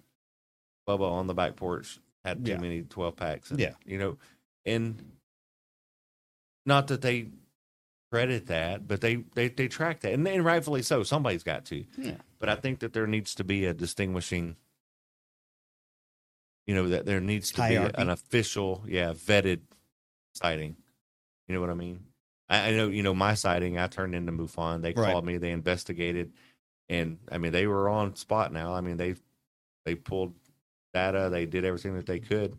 Bubba 0.89 1.11
on 1.11 1.27
the 1.27 1.35
back 1.35 1.57
porch 1.57 1.99
had 2.25 2.43
too 2.45 2.53
Yeah. 2.53 2.59
many 2.59 2.83
twelve 2.83 3.15
packs. 3.17 3.51
And, 3.51 3.61
Yeah. 3.61 3.75
you 3.85 3.99
know, 3.99 4.17
and 4.65 5.03
not 6.67 6.87
that 6.87 7.03
they 7.03 7.29
credit 8.11 8.47
that, 8.47 8.89
but 8.89 9.01
they 9.03 9.17
they 9.35 9.49
they 9.49 9.69
track 9.69 10.01
that, 10.01 10.13
and, 10.15 10.27
and 10.27 10.45
rightfully 10.45 10.81
so. 10.83 11.03
Somebody's 11.03 11.43
got 11.43 11.65
to. 11.67 11.85
Yeah. 11.99 12.17
But 12.39 12.49
I 12.49 12.57
think 12.57 12.79
that 12.79 12.93
there 12.95 13.07
needs 13.07 13.35
to 13.35 13.45
be 13.45 13.67
a 13.67 13.75
distinguishing. 13.75 14.57
You 16.67 16.75
know 16.75 16.89
that 16.89 17.05
there 17.07 17.21
needs 17.21 17.53
to 17.53 17.63
Hierarchy. 17.63 17.93
be 17.97 18.03
an 18.03 18.11
official, 18.11 18.85
yeah, 18.89 19.13
vetted 19.13 19.61
sighting. 20.35 20.77
You 21.47 21.55
know 21.55 21.61
what 21.61 21.71
I 21.71 21.75
mean? 21.75 22.05
I, 22.49 22.69
I 22.69 22.71
know, 22.73 22.89
you 22.89 23.03
know, 23.03 23.15
my 23.15 23.35
sighting. 23.35 23.79
I 23.79 23.87
turned 23.87 24.15
into 24.15 24.33
MUFON. 24.33 24.81
They 24.83 24.93
Right. 24.95 25.13
called 25.13 25.25
me. 25.27 25.37
They 25.37 25.51
investigated, 25.51 26.33
and 26.89 27.19
I 27.31 27.39
mean, 27.39 27.53
they 27.53 27.67
were 27.67 27.89
on 27.89 28.17
spot 28.17 28.53
now. 28.53 28.73
I 28.75 28.81
mean, 28.81 28.97
they 28.97 29.15
they 29.85 29.95
pulled 29.95 30.35
data. 30.95 31.29
They 31.31 31.45
did 31.47 31.65
everything 31.65 31.95
that 31.97 32.07
they 32.07 32.19
could, 32.21 32.57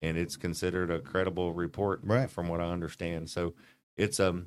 and 0.00 0.16
it's 0.16 0.36
considered 0.36 0.90
a 0.90 1.00
credible 1.00 1.52
report, 1.52 2.00
Right. 2.04 2.30
From 2.30 2.48
what 2.48 2.60
I 2.60 2.70
understand, 2.70 3.28
so 3.28 3.54
it's 3.98 4.18
um, 4.18 4.46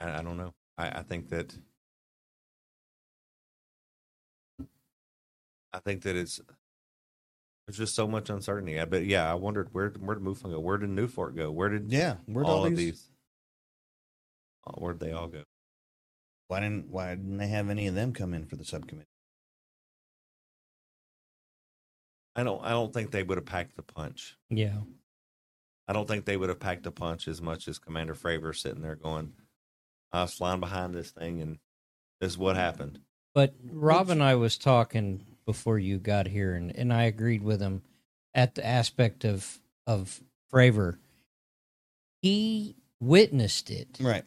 I, 0.00 0.18
I 0.18 0.22
don't 0.22 0.36
know. 0.36 0.54
I, 0.76 0.88
I 0.88 1.02
think 1.02 1.28
that 1.30 1.56
I 5.72 5.78
think 5.80 6.02
that 6.02 6.16
it's 6.16 6.40
there's 7.66 7.76
just 7.78 7.94
so 7.94 8.06
much 8.08 8.30
uncertainty. 8.30 8.80
I 8.80 8.84
bet. 8.86 9.04
Yeah, 9.04 9.30
I 9.30 9.34
wondered 9.34 9.68
where 9.72 9.90
where 9.90 10.16
did 10.16 10.24
MUFON 10.24 10.50
go? 10.50 10.60
Where 10.60 10.78
did 10.78 10.90
NUFORC 10.90 11.36
go? 11.36 11.50
Where 11.50 11.68
did 11.68 11.92
Yeah, 11.92 12.16
where'd 12.26 12.46
all, 12.46 12.58
all 12.60 12.66
of 12.66 12.76
these- 12.76 12.92
these? 12.92 13.10
uh, 14.66 14.72
Where'd 14.72 15.00
they 15.00 15.12
all 15.12 15.28
go? 15.28 15.42
Why 16.48 16.60
didn't 16.60 16.88
Why 16.88 17.10
didn't 17.10 17.36
they 17.36 17.48
have 17.48 17.68
any 17.68 17.86
of 17.86 17.94
them 17.94 18.12
come 18.14 18.32
in 18.32 18.46
for 18.46 18.56
the 18.56 18.64
subcommittee? 18.64 19.06
I 22.34 22.44
don't. 22.44 22.62
I 22.64 22.70
don't 22.70 22.92
think 22.94 23.10
they 23.10 23.22
would 23.22 23.36
have 23.38 23.46
packed 23.46 23.76
the 23.76 23.82
punch. 23.82 24.36
Yeah. 24.48 24.78
I 25.88 25.92
don't 25.92 26.06
think 26.06 26.24
they 26.24 26.36
would 26.36 26.50
have 26.50 26.60
packed 26.60 26.86
a 26.86 26.90
punch 26.90 27.26
as 27.28 27.40
much 27.42 27.66
as 27.66 27.78
Commander 27.78 28.14
Fravor 28.14 28.54
sitting 28.56 28.82
there 28.82 28.94
going, 28.94 29.32
"I 30.12 30.22
was 30.22 30.34
flying 30.34 30.60
behind 30.60 30.94
this 30.94 31.10
thing, 31.10 31.40
and 31.40 31.58
this 32.20 32.32
is 32.32 32.38
what 32.38 32.56
happened." 32.56 33.00
But 33.34 33.54
Rob 33.64 34.08
and 34.10 34.22
I 34.22 34.34
was 34.36 34.56
talking 34.58 35.24
before 35.48 35.78
you 35.78 35.96
got 35.96 36.26
here, 36.26 36.52
and, 36.54 36.76
and 36.76 36.92
I 36.92 37.04
agreed 37.04 37.42
with 37.42 37.58
him 37.58 37.80
at 38.34 38.54
the 38.54 38.66
aspect 38.66 39.24
of 39.24 39.58
of 39.86 40.20
Fravor. 40.52 40.98
He 42.20 42.76
witnessed 43.00 43.70
it, 43.70 43.96
Right. 43.98 44.26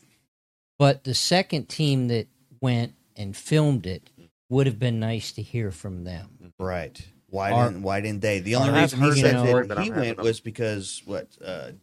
But 0.79 1.03
the 1.03 1.13
second 1.13 1.69
team 1.69 2.07
that 2.07 2.27
went 2.59 2.95
and 3.15 3.37
filmed 3.37 3.85
it 3.85 4.09
would 4.49 4.65
have 4.65 4.79
been 4.79 4.99
nice 4.99 5.31
to 5.33 5.43
hear 5.43 5.69
from 5.69 6.05
them. 6.05 6.53
Right. 6.57 6.99
Why 7.27 7.51
Our- 7.51 7.69
didn't 7.69 7.83
Why 7.83 8.01
didn't 8.01 8.21
they? 8.21 8.39
The 8.39 8.55
only 8.55 8.69
I've 8.69 8.91
reason 8.91 8.99
he 8.99 9.05
heard 9.05 9.17
said 9.17 9.45
that 9.45 9.67
that, 9.75 9.83
he 9.83 9.91
went 9.91 10.17
was 10.17 10.39
because 10.39 11.03
what 11.05 11.27
uh, 11.45 11.73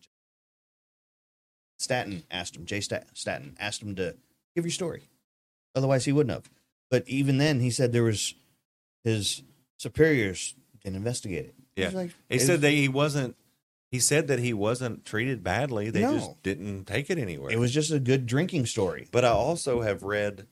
Stratton 1.78 2.24
asked 2.28 2.56
him. 2.56 2.66
Jay 2.66 2.80
Stat- 2.80 3.06
Stratton 3.14 3.56
asked 3.60 3.82
him 3.82 3.94
to 3.94 4.16
give 4.56 4.64
your 4.64 4.72
story. 4.72 5.04
Otherwise, 5.76 6.06
he 6.06 6.12
wouldn't 6.12 6.34
have. 6.34 6.50
But 6.90 7.04
even 7.06 7.38
then, 7.38 7.60
he 7.60 7.70
said 7.70 7.92
there 7.92 8.02
was 8.02 8.34
his 9.08 9.42
superiors 9.78 10.54
didn't 10.82 10.96
investigate 10.96 11.46
it. 11.46 11.54
Yeah, 11.76 11.90
like- 11.90 12.10
he 12.28 12.36
it 12.36 12.40
said 12.40 12.52
was- 12.54 12.60
that 12.62 12.70
he 12.72 12.88
wasn't. 12.88 13.36
He 13.90 14.00
said 14.00 14.28
that 14.28 14.38
he 14.38 14.52
wasn't 14.52 15.06
treated 15.06 15.42
badly. 15.42 15.88
They 15.88 16.02
No. 16.02 16.12
just 16.18 16.42
didn't 16.42 16.84
take 16.84 17.08
it 17.08 17.16
anywhere. 17.16 17.50
it 17.50 17.58
was 17.58 17.72
just 17.72 17.90
a 17.90 17.98
good 17.98 18.26
drinking 18.26 18.66
story. 18.66 19.08
But 19.10 19.24
I 19.24 19.28
also 19.30 19.80
have 19.80 20.02
read 20.02 20.46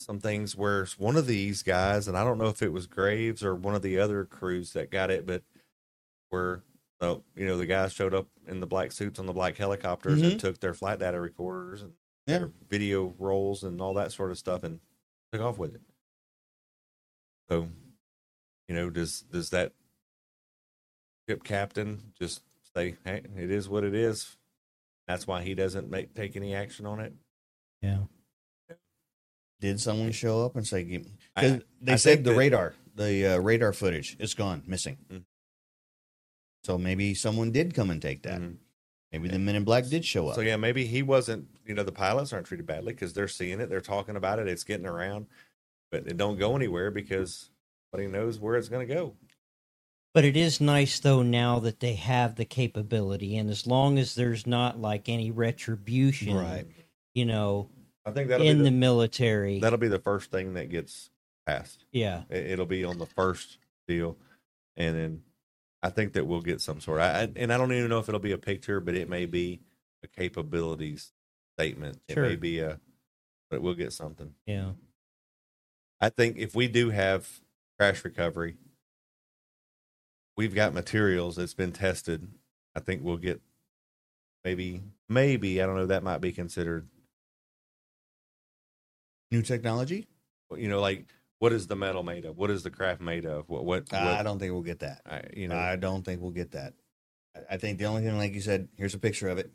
some 0.00 0.18
things 0.18 0.56
where 0.56 0.86
one 0.96 1.16
of 1.16 1.26
these 1.26 1.62
guys, 1.62 2.08
and 2.08 2.16
I 2.16 2.24
don't 2.24 2.38
know 2.38 2.46
if 2.48 2.62
it 2.62 2.72
was 2.72 2.86
Graves 2.86 3.44
or 3.44 3.54
one 3.54 3.74
of 3.74 3.82
the 3.82 3.98
other 3.98 4.24
crews 4.24 4.72
that 4.72 4.90
got 4.90 5.10
it, 5.10 5.26
but 5.26 5.42
where 6.30 6.62
uh, 7.00 7.16
you 7.36 7.46
know 7.46 7.56
the 7.58 7.66
guys 7.66 7.92
showed 7.92 8.14
up 8.14 8.28
in 8.46 8.60
the 8.60 8.66
black 8.66 8.90
suits 8.92 9.18
on 9.20 9.26
the 9.26 9.32
black 9.32 9.56
helicopters 9.56 10.20
Mhm. 10.22 10.30
and 10.32 10.40
took 10.40 10.58
their 10.60 10.74
flight 10.74 10.98
data 11.00 11.20
recorders 11.20 11.82
and 11.82 11.92
Yeah. 12.26 12.38
their 12.38 12.50
video 12.68 13.14
rolls 13.18 13.62
and 13.62 13.80
all 13.80 13.94
that 13.94 14.10
sort 14.10 14.30
of 14.30 14.38
stuff 14.38 14.62
and 14.64 14.80
took 15.32 15.42
off 15.42 15.58
with 15.58 15.74
it. 15.74 15.82
So, 17.50 17.68
you 18.68 18.74
know, 18.74 18.90
does 18.90 19.22
does 19.22 19.50
that 19.50 19.72
ship 21.28 21.44
captain 21.44 22.12
just 22.18 22.42
say, 22.74 22.96
"Hey, 23.04 23.22
it 23.36 23.50
is 23.50 23.68
what 23.68 23.84
it 23.84 23.94
is"? 23.94 24.36
That's 25.06 25.26
why 25.26 25.42
he 25.42 25.54
doesn't 25.54 25.90
make 25.90 26.14
take 26.14 26.36
any 26.36 26.54
action 26.54 26.84
on 26.86 27.00
it. 27.00 27.14
Yeah. 27.80 28.04
Did 29.60 29.80
someone 29.80 30.12
show 30.12 30.44
up 30.44 30.56
and 30.56 30.66
say? 30.66 30.84
"Give 30.84 31.06
I- 31.34 31.40
'Cause 31.40 31.60
they 31.80 31.92
I 31.92 31.96
said 31.96 32.24
the 32.24 32.30
that- 32.30 32.36
radar, 32.36 32.74
the 32.94 33.26
uh, 33.34 33.38
radar 33.38 33.72
footage, 33.72 34.16
is 34.20 34.34
gone, 34.34 34.62
missing. 34.66 34.98
Mm. 35.10 35.24
So 36.64 36.76
maybe 36.78 37.14
someone 37.14 37.50
did 37.50 37.74
come 37.74 37.90
and 37.90 38.00
take 38.02 38.22
that. 38.22 38.40
Maybe 39.10 39.28
the 39.28 39.38
Men 39.38 39.56
in 39.56 39.64
Black 39.64 39.86
did 39.86 40.04
show 40.04 40.28
up. 40.28 40.34
So 40.34 40.42
yeah, 40.42 40.56
maybe 40.56 40.84
he 40.86 41.02
wasn't. 41.02 41.48
You 41.64 41.74
know, 41.74 41.82
the 41.82 41.92
pilots 41.92 42.32
aren't 42.32 42.46
treated 42.46 42.66
badly 42.66 42.92
because 42.92 43.14
they're 43.14 43.26
seeing 43.28 43.58
it, 43.60 43.68
they're 43.70 43.80
talking 43.80 44.16
about 44.16 44.38
it, 44.38 44.48
it's 44.48 44.64
getting 44.64 44.86
around, 44.86 45.26
but 45.90 46.06
it 46.06 46.16
don't 46.16 46.38
go 46.38 46.54
anywhere 46.56 46.90
because 46.90 47.50
nobody 47.92 48.10
knows 48.10 48.38
where 48.38 48.56
it's 48.56 48.68
going 48.68 48.86
to 48.86 48.94
go. 48.94 49.14
But 50.14 50.24
it 50.24 50.36
is 50.36 50.60
nice 50.60 50.98
though 51.00 51.22
now 51.22 51.58
that 51.60 51.80
they 51.80 51.94
have 51.94 52.34
the 52.36 52.44
capability, 52.44 53.36
and 53.36 53.48
as 53.50 53.66
long 53.66 53.98
as 53.98 54.14
there's 54.14 54.46
not 54.46 54.80
like 54.80 55.08
any 55.08 55.30
retribution, 55.30 56.34
Right. 56.36 56.66
You 57.14 57.24
know, 57.26 57.68
I 58.06 58.12
think 58.12 58.28
that'll 58.28 58.46
in 58.46 58.58
be 58.58 58.64
the, 58.64 58.70
the, 58.70 58.76
military. 58.76 59.58
that'll 59.60 59.78
be 59.78 59.88
the 59.88 59.98
first 59.98 60.30
thing 60.30 60.54
that 60.54 60.70
gets 60.70 61.10
passed. 61.46 61.84
Yeah. 61.92 62.22
It, 62.30 62.46
it'll 62.52 62.66
be 62.66 62.84
on 62.84 62.98
the 62.98 63.06
first 63.06 63.58
deal, 63.86 64.16
and 64.76 64.96
then 64.96 65.22
I 65.82 65.90
think 65.90 66.12
that 66.14 66.26
we'll 66.26 66.40
get 66.42 66.60
some 66.60 66.80
sort. 66.80 67.00
I, 67.00 67.22
I- 67.22 67.32
and 67.36 67.52
I 67.52 67.58
don't 67.58 67.72
even 67.72 67.88
know 67.90 67.98
if 67.98 68.08
it'll 68.08 68.20
be 68.20 68.32
a 68.32 68.38
picture, 68.38 68.80
but 68.80 68.94
it 68.94 69.08
may 69.08 69.26
be 69.26 69.60
a 70.02 70.06
capabilities 70.08 71.12
statement. 71.56 72.00
It 72.08 72.16
may 72.16 72.36
be 72.36 72.60
a, 72.60 72.78
but 73.50 73.62
we'll 73.62 73.74
get 73.74 73.92
something. 73.92 74.32
Yeah. 74.46 74.70
I 76.00 76.08
think 76.10 76.36
if 76.36 76.54
we 76.54 76.68
do 76.68 76.90
have 76.90 77.40
crash 77.78 78.04
recovery, 78.04 78.56
we've 80.36 80.54
got 80.54 80.72
materials 80.74 81.36
that's 81.36 81.54
been 81.54 81.72
tested. 81.72 82.28
I 82.74 82.80
think 82.80 83.02
we'll 83.02 83.16
get 83.16 83.40
maybe, 84.44 84.82
maybe 85.08 85.60
I 85.62 85.66
don't 85.66 85.76
know. 85.76 85.86
That 85.86 86.02
might 86.04 86.20
be 86.20 86.32
considered 86.32 86.86
New 89.30 89.42
technology? 89.42 90.06
You 90.56 90.68
know, 90.68 90.80
like 90.80 91.06
what 91.38 91.52
is 91.52 91.66
the 91.66 91.76
metal 91.76 92.02
made 92.02 92.24
of? 92.24 92.38
What 92.38 92.50
is 92.50 92.62
the 92.62 92.70
craft 92.70 93.00
made 93.02 93.26
of? 93.26 93.48
What? 93.50 93.64
What? 93.64 93.92
I 93.92 94.22
don't 94.22 94.38
think 94.38 94.52
we'll 94.52 94.62
get 94.62 94.78
that. 94.78 95.02
I, 95.04 95.22
you 95.36 95.48
know, 95.48 95.56
I 95.58 95.76
don't 95.76 96.02
think 96.02 96.22
we'll 96.22 96.30
get 96.30 96.52
that. 96.52 96.72
I- 97.36 97.54
I 97.54 97.56
think 97.58 97.78
the 97.78 97.84
only 97.84 98.02
thing, 98.02 98.16
like 98.16 98.32
you 98.34 98.40
said, 98.40 98.68
here's 98.76 98.94
a 98.94 98.98
picture 98.98 99.28
of 99.28 99.36
it. 99.38 99.52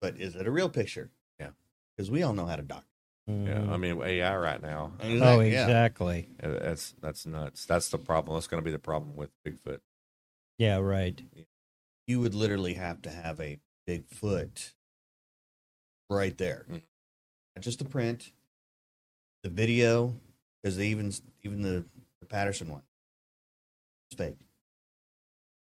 But 0.00 0.16
is 0.20 0.34
it 0.34 0.46
a 0.46 0.50
real 0.50 0.68
picture? 0.68 1.10
Yeah. 1.38 1.50
Because 1.96 2.10
we 2.10 2.22
all 2.24 2.32
know 2.34 2.44
how 2.46 2.56
to 2.56 2.62
dock. 2.62 2.84
Yeah, 3.26 3.64
I 3.70 3.76
mean 3.76 4.02
AI 4.02 4.36
right 4.36 4.60
now. 4.60 4.92
Exactly, 4.98 5.20
Oh, 5.20 5.40
exactly. 5.40 6.28
Uh, 6.42 6.48
That's 6.48 6.94
that's 7.00 7.26
nuts. 7.26 7.64
That's 7.66 7.88
the 7.88 7.98
problem. 7.98 8.36
That's 8.36 8.48
going 8.48 8.60
to 8.60 8.64
be 8.64 8.72
the 8.72 8.78
problem 8.78 9.14
with 9.14 9.30
Bigfoot. 9.46 9.80
Yeah, 10.58 10.78
right. 10.78 11.20
You 12.06 12.20
would 12.20 12.34
literally 12.34 12.74
have 12.74 13.02
to 13.02 13.10
have 13.10 13.40
a 13.40 13.58
Bigfoot 13.88 14.72
right 16.08 16.36
there. 16.36 16.66
Mm. 16.68 16.82
Not 17.54 17.62
just 17.62 17.78
the 17.78 17.84
print, 17.84 18.32
the 19.44 19.50
video, 19.50 20.14
because 20.62 20.80
even 20.80 21.12
even 21.42 21.62
the, 21.62 21.84
the 22.20 22.26
Patterson 22.26 22.68
one. 22.68 22.82
It's 24.10 24.18
fake. 24.18 24.38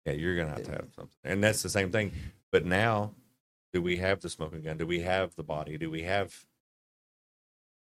Yeah, 0.06 0.14
you're 0.14 0.36
going 0.36 0.50
to 0.50 0.54
have 0.54 0.64
to 0.66 0.72
have 0.72 0.88
something, 0.96 1.18
and 1.24 1.44
that's 1.44 1.64
the 1.64 1.70
same 1.70 1.92
thing. 1.92 2.12
But 2.52 2.64
now, 2.64 3.12
do 3.74 3.82
we 3.82 3.98
have 3.98 4.20
the 4.22 4.30
smoking 4.30 4.62
gun? 4.62 4.78
Do 4.78 4.86
we 4.86 5.00
have 5.00 5.36
the 5.36 5.44
body? 5.44 5.78
Do 5.80 5.90
we 5.90 6.04
have? 6.04 6.46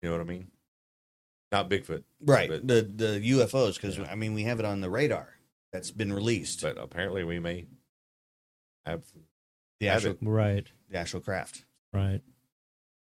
You 0.05 0.10
know 0.10 0.18
what 0.18 0.26
I 0.26 0.28
mean? 0.28 0.48
Not 1.51 1.70
Bigfoot, 1.70 2.05
Right. 2.20 2.51
But, 2.51 2.68
the 2.68 2.82
the 2.82 3.31
UFOs, 3.31 3.76
because 3.76 3.98
I 3.98 4.14
mean 4.16 4.35
we 4.35 4.43
have 4.43 4.60
it 4.60 4.66
on 4.66 4.82
the 4.82 4.90
radar 4.90 5.31
that's 5.72 5.90
been 5.90 6.12
released. 6.12 6.60
but 6.60 6.76
apparently, 6.76 7.24
we 7.24 7.39
may 7.39 7.68
have 8.85 9.02
the 9.81 9.86
have 9.86 9.97
actual 10.05 10.10
it. 10.10 10.18
Right. 10.20 10.70
the 10.90 10.98
actual 10.98 11.20
craft. 11.20 11.64
Right. 11.90 12.20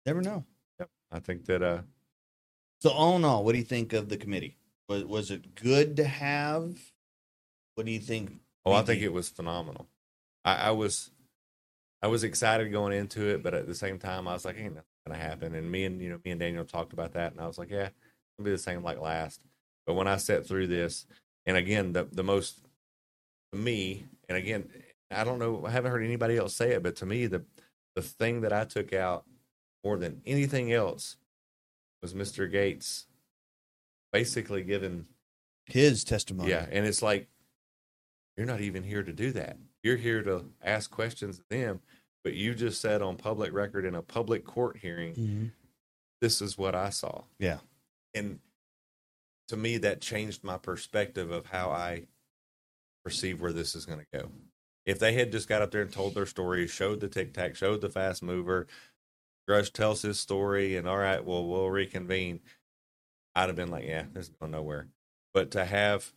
Never 0.06 0.22
know. 0.22 0.44
Yep. 0.78 0.90
I 1.10 1.18
think 1.18 1.46
that 1.46 1.60
uh, 1.60 1.80
So 2.78 2.90
all 2.90 3.16
in 3.16 3.24
all, 3.24 3.44
what 3.44 3.50
do 3.50 3.58
you 3.58 3.64
think 3.64 3.92
of 3.92 4.08
the 4.08 4.16
committee? 4.16 4.58
Was 4.88 5.04
was 5.04 5.30
it 5.32 5.56
good 5.56 5.96
to 5.96 6.04
have? 6.04 6.78
What 7.74 7.84
do 7.84 7.90
you 7.90 7.98
think? 7.98 8.34
Oh, 8.64 8.74
I 8.74 8.82
think 8.82 9.02
it 9.02 9.12
was 9.12 9.28
phenomenal. 9.28 9.88
I, 10.44 10.68
I 10.68 10.70
was, 10.70 11.10
I 12.00 12.06
was 12.06 12.22
excited 12.22 12.70
going 12.70 12.92
into 12.92 13.26
it, 13.28 13.42
but 13.42 13.54
at 13.54 13.66
the 13.66 13.74
same 13.74 13.98
time, 13.98 14.28
I 14.28 14.34
was 14.34 14.44
like, 14.44 14.56
"Ain't 14.56 14.74
nothing 14.76 14.86
gonna 15.06 15.18
happen." 15.18 15.54
And 15.54 15.70
me 15.70 15.84
and 15.84 16.00
you 16.00 16.10
know, 16.10 16.20
me 16.24 16.32
and 16.32 16.40
Daniel 16.40 16.64
talked 16.64 16.92
about 16.92 17.12
that, 17.12 17.32
and 17.32 17.40
I 17.40 17.46
was 17.46 17.58
like, 17.58 17.70
"Yeah, 17.70 17.88
it'll 18.38 18.44
be 18.44 18.50
the 18.50 18.58
same 18.58 18.82
like 18.82 19.00
last." 19.00 19.42
But 19.86 19.94
when 19.94 20.06
I 20.06 20.16
sat 20.16 20.46
through 20.46 20.68
this, 20.68 21.06
and 21.46 21.56
again, 21.56 21.92
the 21.92 22.04
the 22.04 22.22
most 22.24 22.60
to 23.52 23.58
me, 23.58 24.06
and 24.28 24.38
again, 24.38 24.68
I 25.10 25.24
don't 25.24 25.38
know, 25.38 25.64
I 25.66 25.70
haven't 25.70 25.92
heard 25.92 26.04
anybody 26.04 26.36
else 26.36 26.54
say 26.54 26.72
it, 26.72 26.82
but 26.82 26.96
to 26.96 27.06
me, 27.06 27.26
the 27.26 27.44
the 27.94 28.02
thing 28.02 28.40
that 28.42 28.52
I 28.52 28.64
took 28.64 28.92
out 28.92 29.24
more 29.84 29.98
than 29.98 30.22
anything 30.24 30.72
else 30.72 31.16
was 32.00 32.14
Mr. 32.14 32.50
Gaetz 32.50 33.06
basically 34.12 34.62
giving 34.62 35.06
his 35.66 36.04
testimony. 36.04 36.50
yeah, 36.50 36.66
and 36.70 36.86
it's 36.86 37.02
like 37.02 37.28
you're 38.36 38.46
not 38.46 38.60
even 38.60 38.82
here 38.82 39.02
to 39.02 39.12
do 39.12 39.32
that. 39.32 39.56
You're 39.82 39.96
here 39.96 40.22
to 40.22 40.46
ask 40.62 40.90
questions 40.90 41.38
of 41.38 41.48
them, 41.48 41.80
but 42.24 42.34
you 42.34 42.54
just 42.54 42.80
said 42.80 43.02
on 43.02 43.16
public 43.16 43.52
record 43.52 43.84
in 43.84 43.94
a 43.94 44.02
public 44.02 44.44
court 44.44 44.76
hearing, 44.76 45.14
Mhm. 45.14 45.52
this 46.20 46.40
is 46.40 46.56
what 46.56 46.74
I 46.74 46.90
saw. 46.90 47.24
Yeah. 47.38 47.60
And 48.14 48.40
to 49.48 49.56
me, 49.56 49.78
that 49.78 50.00
changed 50.00 50.44
my 50.44 50.56
perspective 50.58 51.30
of 51.30 51.46
how 51.46 51.70
I 51.70 52.06
perceive 53.04 53.40
where 53.40 53.52
this 53.52 53.74
is 53.74 53.84
going 53.86 53.98
to 54.00 54.18
go. 54.18 54.30
If 54.86 54.98
they 54.98 55.12
had 55.14 55.32
just 55.32 55.48
got 55.48 55.62
up 55.62 55.70
there 55.70 55.82
and 55.82 55.92
told 55.92 56.14
their 56.14 56.26
story, 56.26 56.66
showed 56.66 57.00
the 57.00 57.08
tic 57.08 57.32
tac, 57.34 57.56
showed 57.56 57.80
the 57.80 57.90
fast 57.90 58.22
mover, 58.22 58.66
Grush 59.48 59.72
tells 59.72 60.02
his 60.02 60.20
story, 60.20 60.76
and 60.76 60.86
all 60.88 60.98
right, 60.98 61.24
well, 61.24 61.46
we'll 61.46 61.70
reconvene, 61.70 62.40
I'd 63.34 63.48
have 63.48 63.56
been 63.56 63.70
like, 63.70 63.84
yeah, 63.84 64.06
this 64.12 64.28
is 64.28 64.34
going 64.40 64.52
nowhere. 64.52 64.88
But 65.34 65.50
to 65.52 65.64
have 65.64 66.12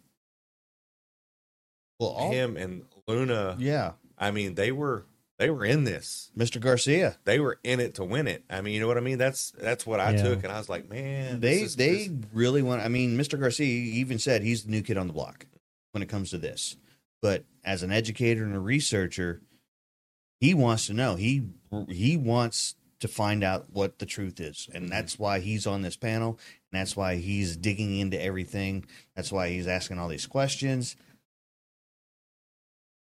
Well, 1.99 2.09
all, 2.09 2.31
him 2.31 2.57
and 2.57 2.85
Luna, 3.07 3.55
yeah, 3.59 3.93
I 4.17 4.31
mean, 4.31 4.55
they 4.55 4.71
were 4.71 5.05
they 5.37 5.49
were 5.49 5.65
in 5.65 5.83
this. 5.83 6.31
Mr. 6.37 6.61
Garcia. 6.61 7.17
They 7.25 7.39
were 7.39 7.59
in 7.63 7.79
it 7.79 7.95
to 7.95 8.03
win 8.03 8.27
it. 8.27 8.43
I 8.49 8.61
mean, 8.61 8.73
you 8.73 8.79
know 8.79 8.87
what 8.87 8.97
I 8.97 9.01
mean? 9.01 9.17
That's 9.17 9.51
that's 9.51 9.85
what 9.85 9.99
I 9.99 10.11
Yeah. 10.11 10.23
took, 10.23 10.43
and 10.43 10.51
I 10.51 10.57
was 10.57 10.69
like, 10.69 10.89
man, 10.89 11.39
They 11.41 11.61
is- 11.61 11.75
they 11.75 12.07
this- 12.07 12.25
really 12.33 12.61
want. 12.61 12.81
I 12.81 12.87
mean, 12.87 13.17
Mr. 13.17 13.39
Garcia 13.39 13.67
even 13.67 14.17
said 14.19 14.43
he's 14.43 14.63
the 14.63 14.71
new 14.71 14.81
kid 14.81 14.97
on 14.97 15.07
the 15.07 15.13
block 15.13 15.45
when 15.91 16.01
it 16.01 16.09
comes 16.09 16.29
to 16.31 16.37
this. 16.37 16.77
But 17.21 17.45
as 17.63 17.83
an 17.83 17.91
educator 17.91 18.43
and 18.45 18.55
a 18.55 18.59
researcher, 18.59 19.41
he 20.39 20.53
wants 20.53 20.87
to 20.87 20.93
know. 20.93 21.15
He 21.15 21.43
he 21.89 22.15
wants 22.17 22.75
to 22.99 23.07
find 23.09 23.43
out 23.43 23.67
what 23.71 23.99
the 23.99 24.05
truth 24.05 24.39
is, 24.39 24.69
and 24.73 24.85
mm-hmm. 24.85 24.91
that's 24.91 25.19
why 25.19 25.39
he's 25.39 25.67
on 25.67 25.81
this 25.81 25.97
panel, 25.97 26.39
and 26.71 26.79
that's 26.79 26.95
why 26.95 27.15
he's 27.15 27.57
digging 27.57 27.97
into 27.97 28.21
everything. 28.21 28.85
That's 29.15 29.31
why 29.31 29.49
he's 29.49 29.67
asking 29.67 29.99
all 29.99 30.07
these 30.07 30.27
questions. 30.27 30.95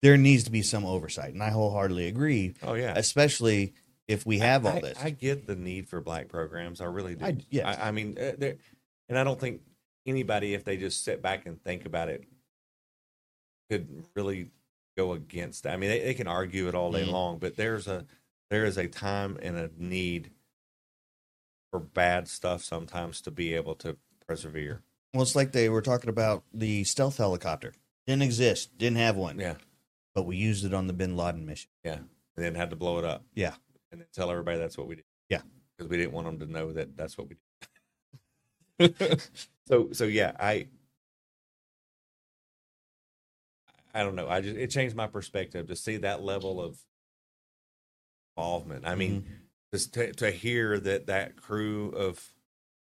There 0.03 0.17
needs 0.17 0.43
to 0.43 0.51
be 0.51 0.61
some 0.61 0.85
oversight, 0.85 1.33
and 1.33 1.41
I 1.41 1.49
wholeheartedly 1.49 2.07
agree. 2.07 2.53
oh 2.63 2.73
yeah, 2.75 2.93
Especially 2.95 3.73
if 4.07 4.25
we 4.25 4.39
have 4.39 4.65
all 4.65 4.79
this. 4.79 4.97
I 5.03 5.09
get 5.09 5.47
the 5.47 5.55
need 5.55 5.89
for 5.89 5.99
black 6.01 6.29
programs. 6.29 6.81
I 6.81 6.85
really 6.85 7.15
do. 7.15 7.25
I- 7.25 7.37
yes. 7.49 7.77
I, 7.79 7.87
I 7.87 7.91
mean, 7.91 8.17
uh, 8.17 8.51
and 9.09 9.17
I 9.17 9.23
don't 9.23 9.39
think 9.39 9.61
anybody, 10.05 10.53
if 10.53 10.63
they 10.63 10.77
just 10.77 11.03
sit 11.03 11.21
back 11.21 11.45
and 11.45 11.61
think 11.63 11.85
about 11.85 12.09
it, 12.09 12.23
could 13.69 14.05
really 14.15 14.49
go 14.95 15.13
against. 15.13 15.63
that. 15.63 15.73
I 15.73 15.77
mean, 15.77 15.89
they, 15.89 15.99
they 15.99 16.13
can 16.13 16.27
argue 16.27 16.67
it 16.67 16.75
all 16.75 16.91
day 16.91 17.05
Mhm. 17.05 17.11
long, 17.11 17.37
but 17.39 17.55
there's 17.57 17.87
a 17.87 18.05
there 18.49 18.63
is 18.65 18.77
a 18.77 18.87
time 18.87 19.37
and 19.41 19.57
a 19.57 19.69
need 19.77 20.31
for 21.71 21.79
bad 21.81 22.29
stuff 22.29 22.63
sometimes 22.63 23.19
to 23.21 23.31
be 23.31 23.53
able 23.55 23.75
to 23.75 23.97
persevere. 24.25 24.81
Well, 25.13 25.23
it's 25.23 25.35
like 25.35 25.51
they 25.51 25.67
were 25.67 25.81
talking 25.81 26.09
about 26.09 26.43
the 26.53 26.85
stealth 26.85 27.17
helicopter. 27.17 27.73
Didn't 28.05 28.21
exist. 28.21 28.77
Didn't 28.77 28.97
have 28.99 29.17
one. 29.17 29.37
Yeah. 29.39 29.55
But 30.17 30.25
we 30.25 30.35
used 30.35 30.65
it 30.65 30.73
on 30.73 30.87
the 30.87 30.93
Bin 30.93 31.15
Laden 31.15 31.45
mission. 31.45 31.69
Yeah. 31.83 31.97
And 31.97 32.07
then 32.37 32.55
had 32.55 32.71
to 32.71 32.75
blow 32.75 32.97
it 32.97 33.05
up. 33.05 33.23
Yeah. 33.35 33.53
And 33.91 34.01
then 34.01 34.07
tell 34.11 34.31
everybody 34.31 34.57
that's 34.57 34.75
what 34.75 34.87
we 34.87 34.95
did. 34.95 35.03
Yeah. 35.29 35.41
Because 35.77 35.91
we 35.91 35.97
didn't 35.97 36.13
want 36.13 36.25
them 36.25 36.39
to 36.39 36.51
know 36.51 36.71
that 36.73 36.97
that's 36.97 37.19
what 37.19 37.27
we 37.29 37.35
did. 38.79 39.21
so 39.67 39.89
so 39.91 40.05
yeah, 40.05 40.31
I 40.39 40.69
I 43.93 44.01
don't 44.01 44.15
know. 44.15 44.27
I 44.27 44.41
just 44.41 44.57
it 44.57 44.71
changed 44.71 44.95
my 44.95 45.05
perspective 45.05 45.67
to 45.67 45.75
see 45.75 45.97
that 45.97 46.23
level 46.23 46.59
of 46.59 46.79
involvement. 48.35 48.87
I 48.87 48.95
mean, 48.95 49.23
just 49.71 49.93
to, 49.93 50.13
to 50.13 50.31
hear 50.31 50.79
that 50.79 51.05
that 51.05 51.35
crew 51.35 51.89
of 51.89 52.33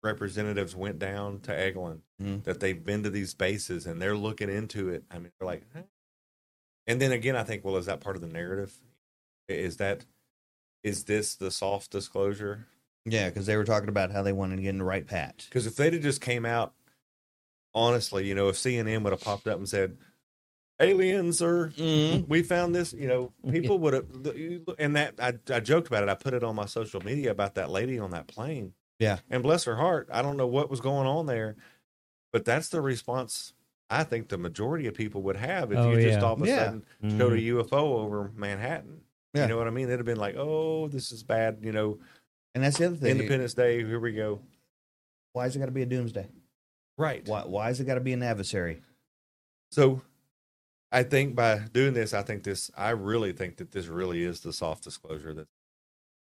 representatives 0.01 0.76
went 0.76 0.97
down 0.97 1.41
to 1.41 1.51
Eglin, 1.51 1.99
Mhm. 2.19 2.43
that 2.45 2.60
they've 2.60 2.84
been 2.84 3.03
to 3.03 3.11
these 3.11 3.35
bases 3.35 3.85
and 3.85 4.01
they're 4.01 4.18
looking 4.18 4.49
into 4.49 4.89
it. 4.89 5.03
I 5.11 5.19
mean, 5.19 5.31
they're 5.39 5.45
like, 5.45 5.61
huh? 5.76 5.84
And 6.90 6.99
then 6.99 7.11
again, 7.11 7.36
I 7.36 7.44
think, 7.44 7.64
well, 7.64 7.78
is 7.78 7.86
that 7.86 8.02
part 8.02 8.16
of 8.16 8.22
the 8.24 8.28
narrative? 8.28 8.74
Is 9.48 9.78
that 9.78 10.06
is 10.84 11.03
this 11.03 11.36
the 11.36 11.52
soft 11.52 11.91
disclosure? 11.91 12.66
Yeah, 13.06 13.30
because 13.30 13.45
they 13.45 13.56
were 13.56 13.64
talking 13.64 13.90
about 13.90 14.11
how 14.11 14.24
they 14.24 14.34
wanted 14.34 14.56
to 14.56 14.64
get 14.64 14.70
in 14.70 14.80
the 14.80 14.84
right 14.84 15.06
patch. 15.06 15.45
Because 15.49 15.68
if 15.68 15.76
they'd 15.76 15.94
have 15.94 16.02
just 16.02 16.20
came 16.20 16.45
out, 16.45 16.74
honestly, 17.76 18.28
you 18.28 18.34
know, 18.34 18.49
if 18.49 18.56
CNN 18.56 19.03
would 19.03 19.14
have 19.14 19.22
popped 19.22 19.48
up 19.48 19.57
and 19.57 19.70
said, 19.70 19.98
"Aliens 20.80 21.44
are, 21.44 21.70
mm-hmm. 21.70 22.28
we 22.28 22.41
found 22.41 22.74
this," 22.74 22.91
you 22.91 23.07
know, 23.07 23.34
people 23.52 23.78
would 23.80 23.94
have. 23.94 24.06
And 24.80 24.95
that 24.95 25.14
I, 25.20 25.36
I 25.53 25.60
joked 25.60 25.88
about 25.88 26.02
it. 26.02 26.10
I 26.10 26.16
put 26.16 26.34
it 26.34 26.44
on 26.44 26.56
my 26.56 26.66
social 26.66 27.02
media 27.02 27.30
about 27.30 27.53
that 27.56 27.70
lady 27.70 27.99
on 27.99 28.11
that 28.11 28.28
plane. 28.28 28.74
Yeah. 28.98 29.20
And 29.30 29.44
bless 29.44 29.64
her 29.66 29.76
heart, 29.76 30.10
I 30.11 30.24
don't 30.24 30.38
know 30.38 30.48
what 30.48 30.72
was 30.72 30.82
going 30.82 31.07
on 31.07 31.28
there, 31.28 31.56
but 32.34 32.45
that's 32.45 32.70
the 32.70 32.82
response 32.82 33.53
I 33.90 34.03
think 34.03 34.28
the 34.28 34.38
majority 34.38 34.88
of 34.88 34.94
people 34.94 35.22
would 35.24 35.36
have 35.38 35.72
if 35.72 35.78
Oh, 35.78 35.91
you 35.91 36.02
just 36.02 36.20
yeah. 36.20 36.24
all 36.26 36.34
of 36.34 36.41
a 36.41 36.48
Yeah. 36.48 36.66
sudden 36.66 36.86
showed 37.18 37.34
a 37.34 37.38
Mhm. 37.38 37.44
UFO 37.45 37.98
over 37.98 38.32
Manhattan. 38.36 39.02
Yeah. 39.34 39.44
You 39.44 39.48
know 39.49 39.57
what 39.57 39.68
I 39.68 39.72
mean? 39.72 39.88
They'd 39.88 39.98
have 39.98 40.06
been 40.06 40.18
like, 40.20 40.36
"Oh, 40.36 40.88
this 40.88 41.11
is 41.11 41.24
bad." 41.24 41.60
You 41.64 41.72
know, 41.72 41.99
And 42.56 42.64
that's 42.64 42.78
the 42.80 42.88
other 42.88 42.95
thing. 42.95 43.11
Independence 43.11 43.53
Day. 43.53 43.78
Here 43.86 43.99
we 43.99 44.11
go. 44.14 44.41
Why 45.34 45.45
is 45.45 45.56
it 45.56 45.60
got 45.60 45.68
to 45.68 45.72
be 45.72 45.84
a 45.84 45.86
doomsday? 45.86 46.28
Right. 46.98 47.24
Why? 47.28 47.70
is 47.70 47.80
it 47.80 47.86
got 47.86 47.94
to 47.95 48.02
be 48.02 48.11
an 48.11 48.24
adversary? 48.24 48.82
So 49.72 50.02
I 50.91 51.03
think 51.03 51.36
by 51.36 51.60
doing 51.72 51.94
this, 51.94 52.14
I 52.16 52.24
think 52.24 52.44
this, 52.44 52.72
I 52.76 52.90
really 52.90 53.32
think 53.34 53.57
that 53.57 53.70
this 53.72 53.86
really 53.86 54.24
is 54.24 54.41
the 54.41 54.52
soft 54.52 54.84
disclosure 54.84 55.34
that's 55.36 55.48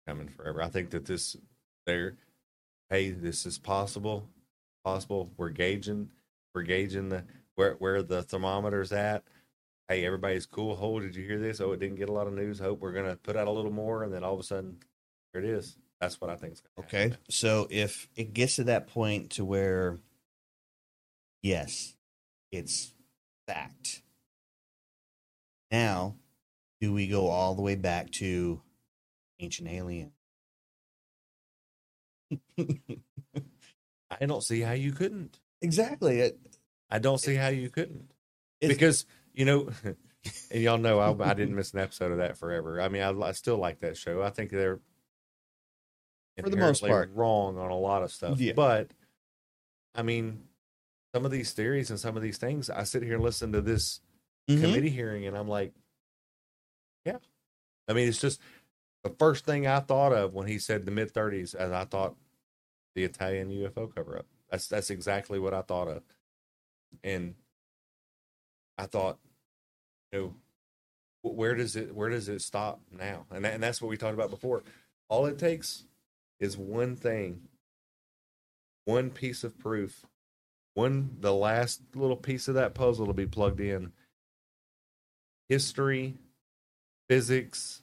coming 0.06 0.28
forever. 0.28 0.62
I 0.62 0.68
think 0.68 0.90
that 0.90 1.06
this, 1.06 1.38
there, 1.86 2.18
hey, 2.90 3.12
this 3.12 3.46
is 3.46 3.58
possible, 3.58 4.28
possible. 4.84 5.32
We're 5.38 5.50
gauging, 5.50 6.12
we're 6.54 6.64
gauging 6.64 7.08
the, 7.08 7.24
where, 7.58 7.74
where 7.74 8.02
the 8.02 8.24
thermometer's 8.24 8.94
at. 8.94 9.24
Hey, 9.90 10.06
everybody's 10.06 10.46
cool. 10.46 10.78
Oh, 10.80 11.00
did 11.00 11.16
you 11.16 11.26
hear 11.26 11.40
this? 11.40 11.60
Oh, 11.60 11.72
it 11.72 11.80
didn't 11.80 11.98
get 11.98 12.10
a 12.10 12.14
lot 12.14 12.28
of 12.28 12.34
news. 12.34 12.60
Hope 12.60 12.80
we're 12.80 12.92
going 12.92 13.10
to 13.10 13.16
put 13.18 13.36
out 13.36 13.48
a 13.48 13.52
little 13.52 13.72
more. 13.72 14.04
And 14.04 14.14
then 14.14 14.24
all 14.24 14.34
of 14.34 14.40
a 14.40 14.44
sudden, 14.44 14.78
here 15.34 15.42
it 15.42 15.50
is. 15.50 15.76
That's 16.00 16.22
what 16.22 16.30
I 16.30 16.36
think 16.36 16.54
is 16.54 16.62
going 16.62 16.88
to 16.88 16.96
Okay. 16.96 17.16
So 17.30 17.68
if 17.70 18.08
it 18.16 18.34
gets 18.34 18.58
to 18.58 18.66
that 18.66 18.88
point 18.88 19.32
to 19.32 19.46
where, 19.46 19.98
yes, 21.42 21.96
it's 22.52 22.94
fact. 23.48 24.04
Now, 25.72 26.16
do 26.80 26.94
we 26.94 27.08
go 27.08 27.28
all 27.28 27.56
the 27.56 27.62
way 27.64 27.76
back 27.76 28.12
to 28.12 28.62
ancient 29.40 29.70
alien? 29.70 30.12
I 32.60 34.26
don't 34.26 34.44
see 34.44 34.62
how 34.62 34.74
you 34.74 34.92
couldn't. 34.92 35.40
Exactly. 35.62 36.20
It, 36.20 36.40
I 36.90 37.00
don't 37.00 37.18
see 37.18 37.36
how 37.36 37.48
you 37.50 37.70
couldn't. 37.70 38.12
Because 38.62 39.06
you 39.34 39.46
know, 39.46 39.70
and 40.52 40.62
y'all 40.64 40.78
know 40.78 41.00
I, 41.00 41.30
I 41.30 41.34
didn't 41.34 41.56
miss 41.56 41.74
an 41.74 41.80
episode 41.80 42.12
of 42.12 42.18
that 42.20 42.38
forever. 42.38 42.82
I 42.82 42.90
mean, 42.90 43.02
I, 43.02 43.12
I 43.22 43.32
still 43.34 43.58
like 43.58 43.80
that 43.82 43.98
show. 43.98 44.22
I 44.24 44.30
think 44.30 44.50
they're 44.52 44.80
For 46.42 46.50
the 46.50 46.58
most 46.58 46.82
part. 46.84 47.12
wrong 47.14 47.58
on 47.58 47.70
a 47.72 47.78
lot 47.78 48.04
of 48.04 48.12
stuff. 48.12 48.40
Yeah. 48.40 48.54
But 48.54 48.92
I 49.96 50.02
mean, 50.04 50.44
some 51.14 51.26
of 51.26 51.32
these 51.32 51.54
theories 51.54 51.90
and 51.90 52.00
some 52.00 52.16
of 52.18 52.24
these 52.24 52.38
things, 52.38 52.70
I 52.70 52.84
sit 52.84 53.04
here 53.04 53.16
and 53.16 53.24
listen 53.24 53.52
to 53.54 53.62
this 53.62 54.02
Mhm. 54.50 54.62
committee 54.62 54.90
hearing, 54.90 55.26
and 55.26 55.38
I'm 55.38 55.48
like, 55.48 55.74
yeah. 57.06 57.18
I 57.88 57.94
mean, 57.94 58.08
it's 58.08 58.22
just 58.22 58.40
the 59.04 59.10
first 59.10 59.46
thing 59.46 59.68
I 59.68 59.80
thought 59.82 60.14
of 60.14 60.34
when 60.34 60.48
he 60.48 60.58
said 60.60 60.86
the 60.86 60.92
mid 60.92 61.14
30s, 61.14 61.54
and 61.54 61.76
I 61.76 61.86
thought 61.86 62.16
the 62.96 63.04
Italian 63.04 63.50
UFO 63.50 63.94
cover 63.94 64.18
up. 64.18 64.26
That's 64.50 64.68
that's 64.68 64.90
exactly 64.90 65.38
what 65.40 65.54
I 65.54 65.62
thought 65.62 65.88
of, 65.88 66.04
and 67.04 67.36
I 68.78 68.86
thought, 68.86 69.18
you 70.12 70.20
know, 70.20 70.34
where 71.24 71.56
does 71.56 71.76
it 71.76 71.94
where 71.94 72.10
does 72.10 72.30
it 72.30 72.42
stop 72.42 72.80
now? 72.92 73.26
And 73.32 73.44
that, 73.44 73.54
and 73.54 73.64
that's 73.64 73.82
what 73.82 73.90
we 73.90 73.98
talked 73.98 74.14
about 74.14 74.30
before. 74.30 74.64
All 75.10 75.26
it 75.26 75.38
takes 75.38 75.84
is 76.40 76.58
one 76.58 76.96
thing, 76.96 77.42
one 78.86 79.10
piece 79.10 79.44
of 79.44 79.58
proof, 79.58 80.06
one 80.74 81.18
the 81.20 81.34
last 81.34 81.82
little 81.96 82.16
piece 82.16 82.48
of 82.48 82.56
that 82.56 82.74
puzzle 82.74 83.08
to 83.08 83.14
be 83.14 83.26
plugged 83.26 83.60
in. 83.60 83.92
History, 85.50 86.16
physics, 87.10 87.82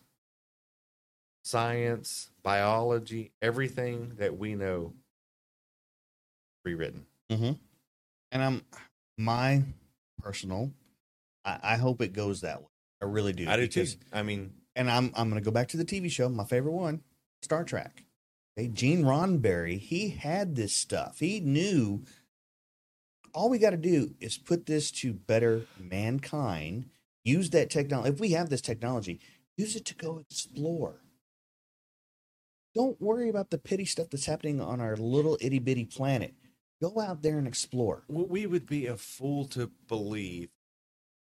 science, 1.42 2.30
biology, 2.42 3.32
everything 3.42 4.12
that 4.18 4.36
we 4.36 4.54
know 4.54 4.92
rewritten. 6.64 7.06
Mm-hmm. 7.30 7.52
And 8.32 8.42
I'm 8.42 8.62
my 9.18 9.62
personal. 10.22 10.72
I, 11.44 11.58
I 11.62 11.76
hope 11.76 12.00
it 12.00 12.12
goes 12.12 12.40
that 12.40 12.60
way. 12.60 12.68
I 13.02 13.06
really 13.06 13.32
do. 13.32 13.48
I 13.48 13.56
do 13.56 13.66
too. 13.66 13.86
I 14.12 14.22
mean, 14.22 14.52
and 14.76 14.90
I'm 14.90 15.12
I'm 15.14 15.28
going 15.30 15.40
to 15.40 15.44
go 15.44 15.50
back 15.50 15.68
to 15.68 15.76
the 15.76 15.84
TV 15.84 16.10
show, 16.10 16.28
my 16.28 16.44
favorite 16.44 16.72
one, 16.72 17.02
Star 17.42 17.64
Trek. 17.64 18.04
Okay, 18.56 18.68
Gene 18.68 19.02
Roddenberry, 19.02 19.78
he 19.78 20.10
had 20.10 20.54
this 20.54 20.74
stuff. 20.74 21.18
He 21.18 21.40
knew 21.40 22.04
all 23.32 23.50
we 23.50 23.58
got 23.58 23.70
to 23.70 23.76
do 23.76 24.14
is 24.20 24.38
put 24.38 24.66
this 24.66 24.90
to 24.92 25.12
better 25.12 25.62
mankind. 25.78 26.86
Use 27.24 27.50
that 27.50 27.68
technology. 27.70 28.10
If 28.10 28.20
we 28.20 28.30
have 28.30 28.50
this 28.50 28.60
technology, 28.60 29.18
use 29.56 29.74
it 29.74 29.84
to 29.86 29.94
go 29.94 30.18
explore. 30.18 31.00
Don't 32.74 33.00
worry 33.00 33.28
about 33.28 33.50
the 33.50 33.58
petty 33.58 33.84
stuff 33.84 34.10
that's 34.10 34.26
happening 34.26 34.60
on 34.60 34.80
our 34.80 34.96
little 34.96 35.36
itty 35.40 35.58
bitty 35.58 35.84
planet. 35.84 36.34
Go 36.92 37.00
out 37.00 37.22
there 37.22 37.38
and 37.38 37.46
explore. 37.46 38.04
we 38.08 38.46
would 38.46 38.66
be 38.66 38.86
a 38.86 38.96
fool 38.96 39.46
to 39.48 39.70
believe 39.88 40.50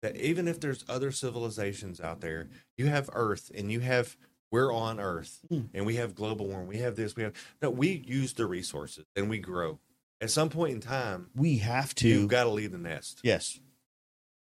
that 0.02 0.16
even 0.16 0.48
if 0.48 0.60
there's 0.60 0.84
other 0.88 1.10
civilizations 1.12 2.00
out 2.00 2.20
there, 2.20 2.48
you 2.76 2.86
have 2.86 3.08
Earth 3.12 3.50
and 3.54 3.70
you 3.70 3.80
have 3.80 4.16
we're 4.50 4.72
on 4.72 5.00
Earth 5.00 5.40
Hmm. 5.48 5.62
and 5.72 5.84
we 5.86 5.96
have 5.96 6.14
global 6.14 6.46
warming, 6.46 6.68
we 6.68 6.78
have 6.78 6.94
this, 6.96 7.16
we 7.16 7.22
have 7.24 7.32
no, 7.62 7.70
we 7.70 8.04
use 8.06 8.34
the 8.34 8.46
resources 8.46 9.04
and 9.16 9.28
we 9.30 9.38
grow. 9.38 9.78
At 10.20 10.30
some 10.30 10.48
point 10.48 10.72
in 10.74 10.80
time, 10.80 11.30
We 11.34 11.58
have 11.58 11.94
to. 11.96 12.08
you've 12.08 12.28
got 12.28 12.44
to 12.44 12.50
leave 12.50 12.70
the 12.72 12.78
nest, 12.78 13.20
yes. 13.24 13.58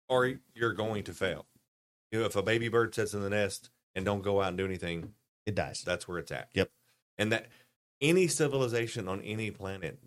or 0.09 0.33
you're 0.55 0.73
going 0.73 1.03
to 1.05 1.13
fail. 1.13 1.45
You 2.11 2.19
know, 2.19 2.25
if 2.25 2.35
a 2.35 2.43
baby 2.43 2.67
bird 2.69 2.93
sits 2.95 3.13
in 3.13 3.21
the 3.21 3.29
nest 3.29 3.69
and 3.95 4.03
don't 4.05 4.21
go 4.23 4.41
out 4.41 4.49
and 4.49 4.57
do 4.57 4.65
anything, 4.65 5.13
It 5.45 5.55
dies. 5.55 5.81
that's 5.85 6.07
where 6.07 6.17
it's 6.19 6.31
at. 6.31 6.49
Yep. 6.53 6.69
And 7.17 7.31
that 7.31 7.47
any 8.01 8.27
civilization 8.27 9.07
on 9.07 9.21
any 9.21 9.51
planet 9.51 9.99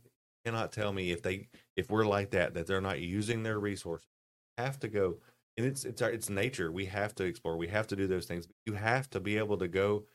cannot 0.45 0.73
tell 0.73 0.93
me 0.93 1.11
if 1.13 1.23
they 1.23 1.49
if 1.77 1.91
we're 1.91 2.07
like 2.07 2.31
that 2.31 2.55
that 2.55 2.67
they're 2.67 2.81
not 2.81 3.01
using 3.01 3.43
their 3.43 3.59
resources. 3.59 4.09
Have 4.59 4.79
to 4.81 4.89
go, 4.89 5.21
and 5.57 5.67
it's 5.67 5.85
it's 5.85 6.03
our, 6.03 6.11
it's 6.11 6.31
nature. 6.31 6.71
We 6.71 6.87
have 6.87 7.15
to 7.17 7.25
explore. 7.25 7.57
We 7.57 7.69
have 7.69 7.89
to 7.89 7.97
do 7.97 8.07
those 8.07 8.27
things. 8.27 8.47
You 8.67 8.75
have 8.75 9.11
to 9.11 9.21
be 9.21 9.37
able 9.39 9.59
to 9.59 9.69
go. 9.69 10.07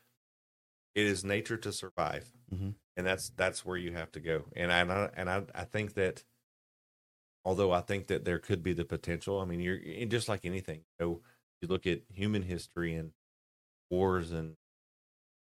It 0.94 1.06
is 1.06 1.24
nature 1.24 1.56
to 1.56 1.72
survive, 1.72 2.32
Mhm. 2.50 2.74
and 2.96 3.06
that's 3.06 3.30
that's 3.30 3.64
where 3.64 3.76
you 3.76 3.92
have 3.92 4.12
to 4.12 4.20
go. 4.20 4.50
And 4.56 4.72
I 4.72 4.80
and 4.80 4.92
I, 4.92 5.10
and 5.16 5.30
I 5.30 5.46
I 5.54 5.64
think 5.64 5.94
that 5.94 6.24
although 7.44 7.72
I 7.72 7.80
think 7.80 8.06
that 8.08 8.24
there 8.24 8.38
could 8.38 8.62
be 8.62 8.72
the 8.72 8.84
potential. 8.84 9.40
I 9.40 9.44
mean, 9.44 9.60
you're 9.60 10.06
just 10.06 10.28
like 10.28 10.44
anything. 10.44 10.84
You 10.98 11.06
know, 11.06 11.22
you 11.60 11.68
look 11.68 11.86
at 11.86 12.02
human 12.08 12.42
history 12.42 12.94
and 12.94 13.12
wars 13.90 14.32
and 14.32 14.56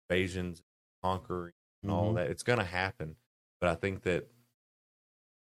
invasions, 0.10 0.64
conquering, 1.02 1.54
and 1.82 1.92
all 1.92 2.14
Mhm. 2.14 2.14
that. 2.14 2.30
It's 2.30 2.44
going 2.44 2.60
to 2.60 2.66
happen. 2.66 3.18
But 3.60 3.70
I 3.70 3.76
think 3.76 4.04
that 4.04 4.30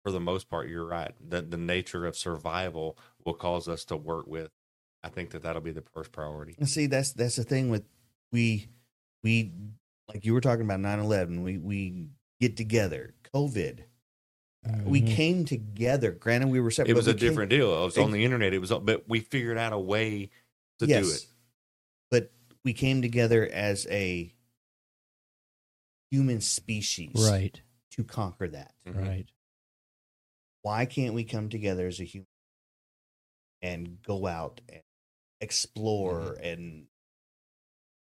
for 0.08 0.12
the 0.14 0.20
most 0.22 0.50
part, 0.50 0.70
you're 0.70 0.86
right. 0.86 1.14
That 1.30 1.52
the 1.52 1.58
nature 1.58 2.06
of 2.06 2.16
survival 2.16 2.98
will 3.26 3.34
cause 3.34 3.68
us 3.68 3.84
to 3.86 3.98
work 3.98 4.26
with. 4.26 4.50
I 5.04 5.10
think 5.10 5.32
that 5.32 5.44
that'll 5.44 5.62
be 5.62 5.72
the 5.72 5.84
first 5.94 6.14
priority. 6.14 6.56
And 6.58 6.70
see, 6.70 6.86
that's 6.88 7.12
that's 7.12 7.36
the 7.36 7.44
thing 7.44 7.70
with 7.70 7.84
we 8.32 8.68
we 9.22 9.52
like 10.08 10.24
you 10.26 10.34
were 10.34 10.40
talking 10.42 10.64
about 10.64 10.80
9-11, 10.80 11.44
we 11.44 11.58
we 11.58 12.08
get 12.40 12.56
together. 12.56 13.14
COVID. 13.36 13.82
Uh, 14.66 14.72
We 14.86 15.02
came 15.02 15.44
together. 15.44 16.12
Granted, 16.12 16.50
we 16.50 16.60
were 16.62 16.72
separate. 16.72 16.92
It 16.92 16.96
was 16.96 17.08
a 17.08 17.12
we 17.12 17.20
came- 17.20 17.30
different 17.30 17.50
deal. 17.52 17.82
It 17.82 17.86
was 17.86 17.98
Ex- 17.98 18.04
on 18.06 18.12
the 18.12 18.24
internet. 18.24 18.54
It 18.54 18.60
was, 18.60 18.70
but 18.72 19.10
we 19.10 19.20
figured 19.20 19.58
out 19.58 19.74
a 19.74 19.80
way 19.80 20.30
to 20.80 20.88
do 20.88 20.94
it. 20.94 21.26
But 22.10 22.32
we 22.64 22.72
came 22.74 23.02
together 23.02 23.46
as 23.52 23.86
a 23.90 24.34
human 26.12 26.40
species 26.42 27.12
Right. 27.30 27.62
to 27.92 28.04
conquer 28.04 28.48
that. 28.48 28.74
Right. 28.86 29.26
Why 30.68 30.86
can't 30.86 31.14
we 31.14 31.24
come 31.24 31.48
together 31.48 31.88
as 31.88 32.02
a 32.02 32.04
human 32.04 32.28
and 33.62 34.02
go 34.06 34.28
out 34.28 34.60
and 34.68 34.80
mm-hmm. 34.80 35.40
explore 35.46 36.36
and 36.44 36.88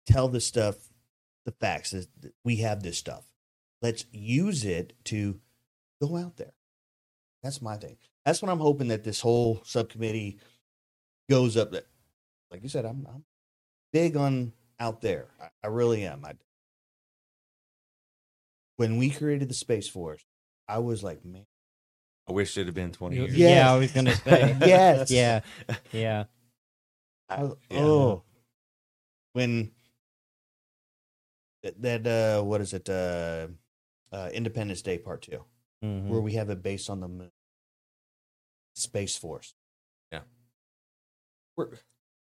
tell 0.07 0.28
the 0.28 0.41
stuff, 0.41 0.77
the 1.45 1.53
facts 1.53 1.91
that 1.91 2.07
that 2.23 2.33
we 2.47 2.57
have 2.57 2.83
this 2.83 2.97
stuff. 2.97 3.24
Let's 3.83 4.07
use 4.11 4.65
it 4.65 4.95
to 5.05 5.39
go 6.01 6.16
out 6.16 6.39
there. 6.39 6.55
That's 7.43 7.61
my 7.61 7.77
thing. 7.77 7.99
That's 8.24 8.41
what 8.41 8.51
I'm 8.51 8.61
hoping 8.61 8.89
that 8.89 9.05
this 9.05 9.20
whole 9.20 9.61
subcommittee 9.66 10.39
goes 11.28 11.59
up. 11.59 11.73
That, 11.73 11.85
like 12.51 12.62
you 12.62 12.70
said, 12.70 12.87
I'm, 12.87 13.07
I'm 13.07 13.24
big 13.93 14.16
on 14.16 14.55
out 14.81 15.03
there. 15.03 15.27
I, 15.39 15.49
I 15.65 15.66
really 15.66 16.07
am. 16.07 16.24
I, 16.24 16.33
when 18.78 18.97
we 18.97 19.11
created 19.11 19.51
the 19.51 19.55
Space 19.55 19.89
Force, 19.89 20.24
I 20.66 20.78
was 20.78 21.03
like, 21.05 21.23
man, 21.23 21.45
I 22.28 22.32
wish 22.32 22.57
it 22.59 22.66
had 22.66 22.74
been 22.74 22.93
20 22.93 23.16
years. 23.16 23.36
Yes. 23.36 23.51
Yeah, 23.57 23.73
I 23.73 23.77
was 23.78 23.93
gonna 23.93 24.15
say. 24.24 24.57
yes, 24.61 25.11
Yeah. 25.11 25.40
Yeah. 25.93 26.24
I- 27.28 27.43
Yeah. 27.70 27.78
Oh, 27.81 28.23
when 29.32 29.70
that, 31.62 31.81
that 31.82 32.07
uh, 32.07 32.43
what 32.43 32.61
is 32.61 32.73
it? 32.73 32.89
Uh, 32.89 33.48
uh, 34.12 34.31
Independence 34.32 34.82
Day 34.82 34.98
Part 34.98 35.23
2 35.23 35.44
Mhm. 35.85 36.09
where 36.09 36.20
we 36.20 36.32
have 36.35 36.48
it 36.51 36.62
based 36.62 36.89
on 36.89 37.01
the 37.01 37.09
moon, 37.09 37.31
Space 38.74 39.16
Force. 39.16 39.55
Yeah. 40.11 40.23
We're, 41.57 41.69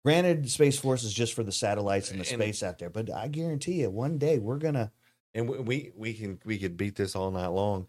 granted, 0.05 0.51
Space 0.51 0.79
Force 0.79 1.03
is 1.05 1.13
just 1.13 1.35
for 1.35 1.43
the 1.43 1.53
satellites 1.53 2.11
and 2.11 2.21
the 2.21 2.29
And- 2.33 2.41
space 2.43 2.63
out 2.63 2.79
there, 2.79 2.91
but 2.91 3.11
I 3.13 3.29
guarantee 3.29 3.81
you, 3.83 3.91
one 3.91 4.19
day 4.19 4.39
we're 4.39 4.59
gonna. 4.59 4.93
And 5.37 5.49
we, 5.49 5.59
we 5.59 5.93
we 5.97 6.15
can 6.15 6.41
we 6.45 6.59
could 6.59 6.77
beat 6.77 6.95
this 6.95 7.17
all 7.17 7.31
night 7.33 7.49
long. 7.49 7.89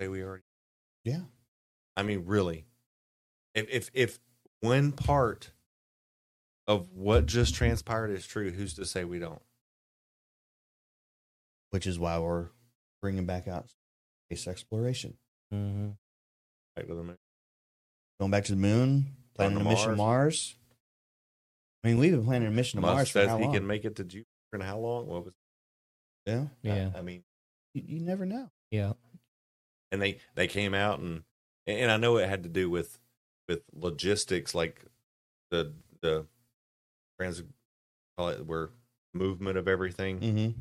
Say 0.00 0.06
we 0.08 0.22
already. 0.22 0.44
Yeah. 1.04 1.22
I 1.96 2.02
mean, 2.02 2.24
really, 2.26 2.66
if 3.54 3.68
if 3.70 3.90
if 3.92 4.18
one 4.60 4.92
part 4.92 5.50
of 6.66 6.90
what 6.92 7.26
just 7.26 7.54
transpired 7.54 8.10
is 8.10 8.26
true, 8.26 8.50
who's 8.50 8.74
to 8.74 8.84
say 8.86 9.04
we 9.04 9.18
don't? 9.18 9.42
Which 11.70 11.86
is 11.86 11.98
why 11.98 12.18
we're 12.18 12.48
bringing 13.00 13.26
back 13.26 13.48
out 13.48 13.70
space 14.28 14.46
exploration, 14.46 15.16
Mhm. 15.52 15.96
Back 16.76 16.86
to 16.86 16.94
the 16.94 17.02
moon. 17.02 17.18
going 18.20 18.30
back 18.30 18.44
to 18.44 18.52
the 18.52 18.60
moon, 18.60 19.16
planning 19.34 19.58
to 19.58 19.64
a 19.64 19.68
mission 19.68 19.90
to 19.90 19.96
Mars. 19.96 20.54
I 21.82 21.88
mean, 21.88 21.98
we've 21.98 22.12
been 22.12 22.24
planning 22.24 22.46
a 22.48 22.50
mission 22.52 22.78
to 22.78 22.82
Musk 22.82 22.94
Mars 22.94 23.08
for 23.08 23.12
says 23.18 23.28
how 23.28 23.38
he 23.38 23.44
long? 23.44 23.54
can 23.54 23.66
make 23.66 23.84
it 23.84 23.96
to 23.96 24.04
Jupiter 24.04 24.26
in 24.52 24.60
how 24.60 24.78
long? 24.78 25.06
What 25.08 25.24
was? 25.24 25.34
Yeah, 26.26 26.46
Yeah. 26.62 26.92
I, 26.94 26.98
I 26.98 27.02
mean, 27.02 27.24
you, 27.74 27.82
you 27.86 28.00
never 28.00 28.24
know. 28.24 28.50
Yeah. 28.70 28.92
And 29.92 30.02
they 30.02 30.18
they 30.34 30.48
came 30.48 30.74
out 30.74 30.98
and 30.98 31.22
and 31.66 31.90
I 31.92 31.96
know 31.98 32.16
it 32.16 32.28
had 32.28 32.42
to 32.42 32.48
do 32.48 32.68
with 32.68 32.98
with 33.48 33.60
logistics, 33.72 34.54
like 34.54 34.84
the 35.50 35.72
the 36.00 36.26
trans 37.18 37.42
call 38.18 38.30
it 38.30 38.44
where 38.44 38.70
movement 39.14 39.58
of 39.58 39.68
everything. 39.68 40.18
Mm-hmm. 40.18 40.60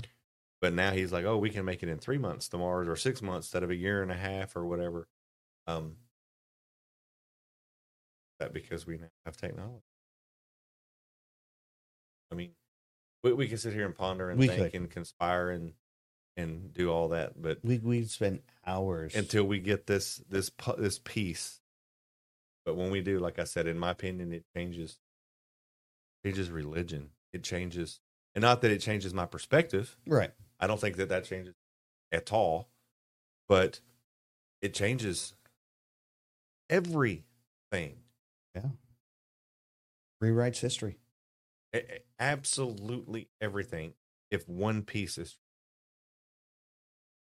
But 0.62 0.74
now 0.74 0.92
he's 0.92 1.12
like, 1.12 1.26
oh, 1.26 1.38
we 1.38 1.50
can 1.50 1.66
make 1.66 1.82
it 1.82 1.90
in 1.90 1.98
three 1.98 2.20
months 2.20 2.48
to 2.50 2.58
Mars 2.58 2.88
or 2.88 2.96
six 2.96 3.24
months 3.24 3.48
instead 3.48 3.64
of 3.64 3.72
a 3.72 3.76
year 3.76 4.04
and 4.04 4.12
a 4.12 4.16
half 4.16 4.56
or 4.56 4.64
whatever. 4.64 5.08
Um, 5.66 5.96
that 8.40 8.54
because 8.54 8.86
we 8.86 8.98
now 8.98 9.08
have 9.26 9.38
technology. 9.38 9.86
I 12.32 12.36
mean, 12.36 12.52
we 13.24 13.34
we 13.34 13.48
can 13.48 13.58
sit 13.58 13.74
here 13.74 13.86
and 13.86 13.96
ponder 13.96 14.30
and 14.30 14.40
We 14.40 14.48
think 14.48 14.72
could. 14.72 14.82
and 14.82 14.90
conspire 14.90 15.50
and 15.50 15.74
and 16.38 16.74
do 16.74 16.92
all 16.92 17.10
that, 17.10 17.42
but 17.42 17.60
We 17.64 17.80
we 17.80 18.06
spend 18.06 18.42
hours 18.66 19.16
until 19.16 19.44
we 19.44 19.60
get 19.60 19.88
this 19.88 20.22
this 20.30 20.52
this 20.78 21.00
piece. 21.00 21.60
But 22.66 22.76
when 22.76 22.92
we 22.92 23.02
do, 23.02 23.20
like 23.20 23.40
I 23.40 23.46
said, 23.46 23.68
in 23.68 23.80
my 23.80 23.92
opinion, 23.92 24.32
it 24.32 24.46
changes 24.56 25.00
changes 26.26 26.52
religion. 26.52 27.10
It 27.34 27.44
changes, 27.44 28.00
and 28.36 28.42
not 28.42 28.62
that 28.62 28.72
it 28.72 28.82
changes 28.82 29.14
my 29.14 29.26
perspective. 29.26 29.98
right. 30.06 30.32
I 30.60 30.68
don't 30.68 30.80
think 30.80 30.98
that 30.98 31.10
that 31.10 31.24
changes 31.26 31.56
at 32.12 32.32
all, 32.32 32.70
but 33.50 33.80
it 34.62 34.74
changes 34.74 35.34
everything. 36.70 37.24
Yeah. 38.54 38.70
Rewrites 40.22 40.60
history. 40.60 41.00
Absolutely 42.20 43.30
everything. 43.40 43.94
If 44.30 44.48
one 44.48 44.84
piece 44.84 45.18
is, 45.18 45.38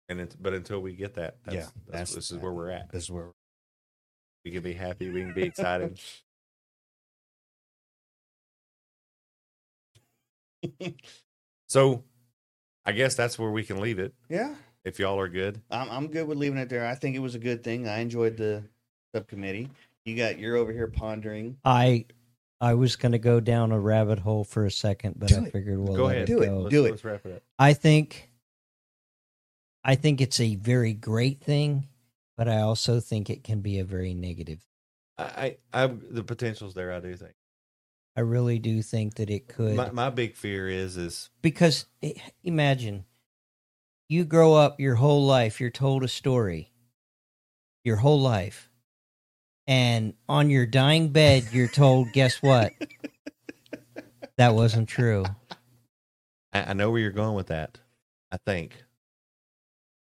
and 0.10 0.19
it's, 0.22 0.36
but 0.36 0.53
until 0.53 0.80
we 0.82 0.94
get 0.94 1.14
that, 1.15 1.38
that's, 1.45 1.56
Yeah, 1.56 1.61
that's, 1.61 1.73
that's- 1.88 2.14
this 2.15 2.32
is 2.32 2.38
where 2.38 2.52
we're 2.53 2.69
at. 2.72 2.91
This 2.91 3.03
is 3.03 3.11
where 3.11 3.32
We 4.45 4.52
can 4.52 4.61
be 4.64 4.73
happy. 4.73 5.10
We 5.10 5.22
can 5.22 5.34
be 5.34 5.44
excited. 5.44 5.99
so, 11.68 12.03
I 12.86 12.91
guess 12.91 13.15
that's 13.15 13.38
where 13.40 13.49
we 13.52 13.64
can 13.64 13.80
leave 13.80 13.99
it. 13.99 14.14
Yeah. 14.30 14.56
If 14.84 14.98
y'all 14.99 15.19
are 15.19 15.30
good. 15.30 15.61
I'm 15.69 15.90
I'm 15.91 16.07
good 16.07 16.28
with 16.28 16.40
leaving 16.40 16.57
it 16.57 16.68
there. 16.69 16.88
I 16.88 16.95
think 16.95 17.15
it 17.15 17.19
was 17.19 17.36
a 17.36 17.40
good 17.40 17.64
thing. 17.64 17.88
I 17.88 17.99
enjoyed 17.99 18.36
the 18.36 18.64
subcommittee. 19.14 19.69
You 20.06 20.15
got 20.18 20.40
you're 20.40 20.56
over 20.56 20.72
here 20.73 20.88
pondering. 20.88 21.57
I 21.64 22.06
I 22.60 22.73
was 22.73 22.95
going 22.95 23.11
to 23.11 23.19
go 23.19 23.40
down 23.40 23.72
a 23.72 23.80
rabbit 23.80 24.18
hole 24.18 24.44
for 24.44 24.65
a 24.65 24.72
second, 24.72 25.15
but 25.19 25.30
Do 25.30 25.36
I 25.36 25.44
it. 25.44 25.52
figured 25.52 25.78
we'll 25.80 25.95
Go 25.95 26.06
let 26.06 26.15
ahead. 26.15 26.30
it 26.30 26.34
Do 26.34 26.41
it. 26.41 26.48
go. 26.48 26.57
Let's, 26.61 26.72
Do 26.72 26.86
it. 26.86 26.90
Let's 26.91 27.06
wrap 27.06 27.26
it 27.28 27.36
up. 27.36 27.44
I 27.60 27.73
think 27.73 28.30
I 29.83 29.95
think 29.95 30.21
it's 30.21 30.39
a 30.39 30.55
very 30.55 30.93
great 30.93 31.41
thing, 31.41 31.87
but 32.37 32.47
I 32.47 32.61
also 32.61 32.99
think 32.99 33.29
it 33.29 33.43
can 33.43 33.61
be 33.61 33.79
a 33.79 33.83
very 33.83 34.13
negative. 34.13 34.65
I, 35.17 35.57
I, 35.73 35.83
I 35.83 35.87
the 35.87 36.23
potential's 36.23 36.73
there. 36.73 36.93
I 36.93 36.99
do 36.99 37.15
think. 37.15 37.33
I 38.15 38.21
really 38.21 38.59
do 38.59 38.81
think 38.81 39.15
that 39.15 39.29
it 39.29 39.47
could 39.47 39.75
My, 39.75 39.89
my 39.91 40.09
big 40.09 40.35
fear 40.35 40.67
is 40.67 40.97
is 40.97 41.29
because 41.41 41.85
imagine 42.43 43.05
you 44.09 44.25
grow 44.25 44.53
up 44.53 44.81
your 44.81 44.95
whole 44.95 45.25
life, 45.25 45.61
you're 45.61 45.69
told 45.69 46.03
a 46.03 46.09
story 46.09 46.71
your 47.83 47.97
whole 47.97 48.21
life. 48.21 48.69
And 49.67 50.13
on 50.27 50.49
your 50.49 50.65
dying 50.65 51.09
bed, 51.09 51.47
you're 51.51 51.67
told, 51.67 52.11
guess 52.13 52.41
what? 52.41 52.73
that 54.37 54.53
wasn't 54.53 54.89
true. 54.89 55.23
I, 56.51 56.63
I 56.63 56.73
know 56.73 56.91
where 56.91 56.99
you're 56.99 57.11
going 57.11 57.35
with 57.35 57.47
that. 57.47 57.79
I 58.31 58.37
think, 58.37 58.83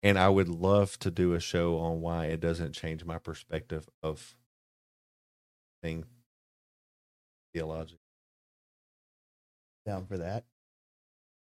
and 0.03 0.17
I 0.19 0.29
would 0.29 0.47
love 0.49 0.97
to 0.99 1.11
do 1.11 1.33
a 1.33 1.39
show 1.39 1.77
on 1.79 2.01
why 2.01 2.25
it 2.25 2.39
doesn't 2.39 2.73
change 2.73 3.05
my 3.05 3.17
perspective 3.17 3.89
of 4.03 4.35
thing 5.81 6.05
theological. 7.53 7.99
Down 9.85 10.05
for 10.05 10.17
that. 10.17 10.45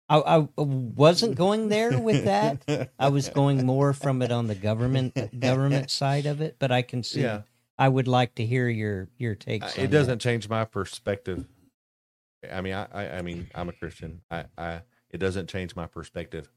I, 0.08 0.18
I 0.18 0.48
wasn't 0.56 1.34
going 1.36 1.68
there 1.68 1.98
with 1.98 2.24
that. 2.24 2.90
I 2.98 3.08
was 3.08 3.28
going 3.28 3.64
more 3.64 3.92
from 3.92 4.22
it 4.22 4.30
on 4.32 4.46
the 4.46 4.54
government 4.54 5.16
uh, 5.16 5.26
government 5.38 5.90
side 5.90 6.26
of 6.26 6.40
it, 6.40 6.56
but 6.58 6.70
I 6.70 6.82
can 6.82 7.02
see. 7.02 7.22
Yeah. 7.22 7.42
I 7.78 7.88
would 7.88 8.06
like 8.08 8.34
to 8.36 8.46
hear 8.46 8.68
your 8.68 9.08
your 9.18 9.34
takes. 9.34 9.76
I- 9.76 9.80
on 9.80 9.84
It 9.86 9.90
doesn't 9.90 10.18
change 10.18 10.48
my 10.48 10.64
perspective. 10.64 11.46
I 12.50 12.60
mean, 12.60 12.74
I, 12.74 12.86
I, 12.92 13.08
I 13.18 13.22
mean, 13.22 13.48
I'm 13.54 13.68
a 13.68 13.72
Christian. 13.72 14.22
I, 14.30 14.46
I, 14.58 14.80
it 15.10 15.18
doesn't 15.18 15.48
change 15.48 15.76
my 15.76 15.86
perspective 15.86 16.50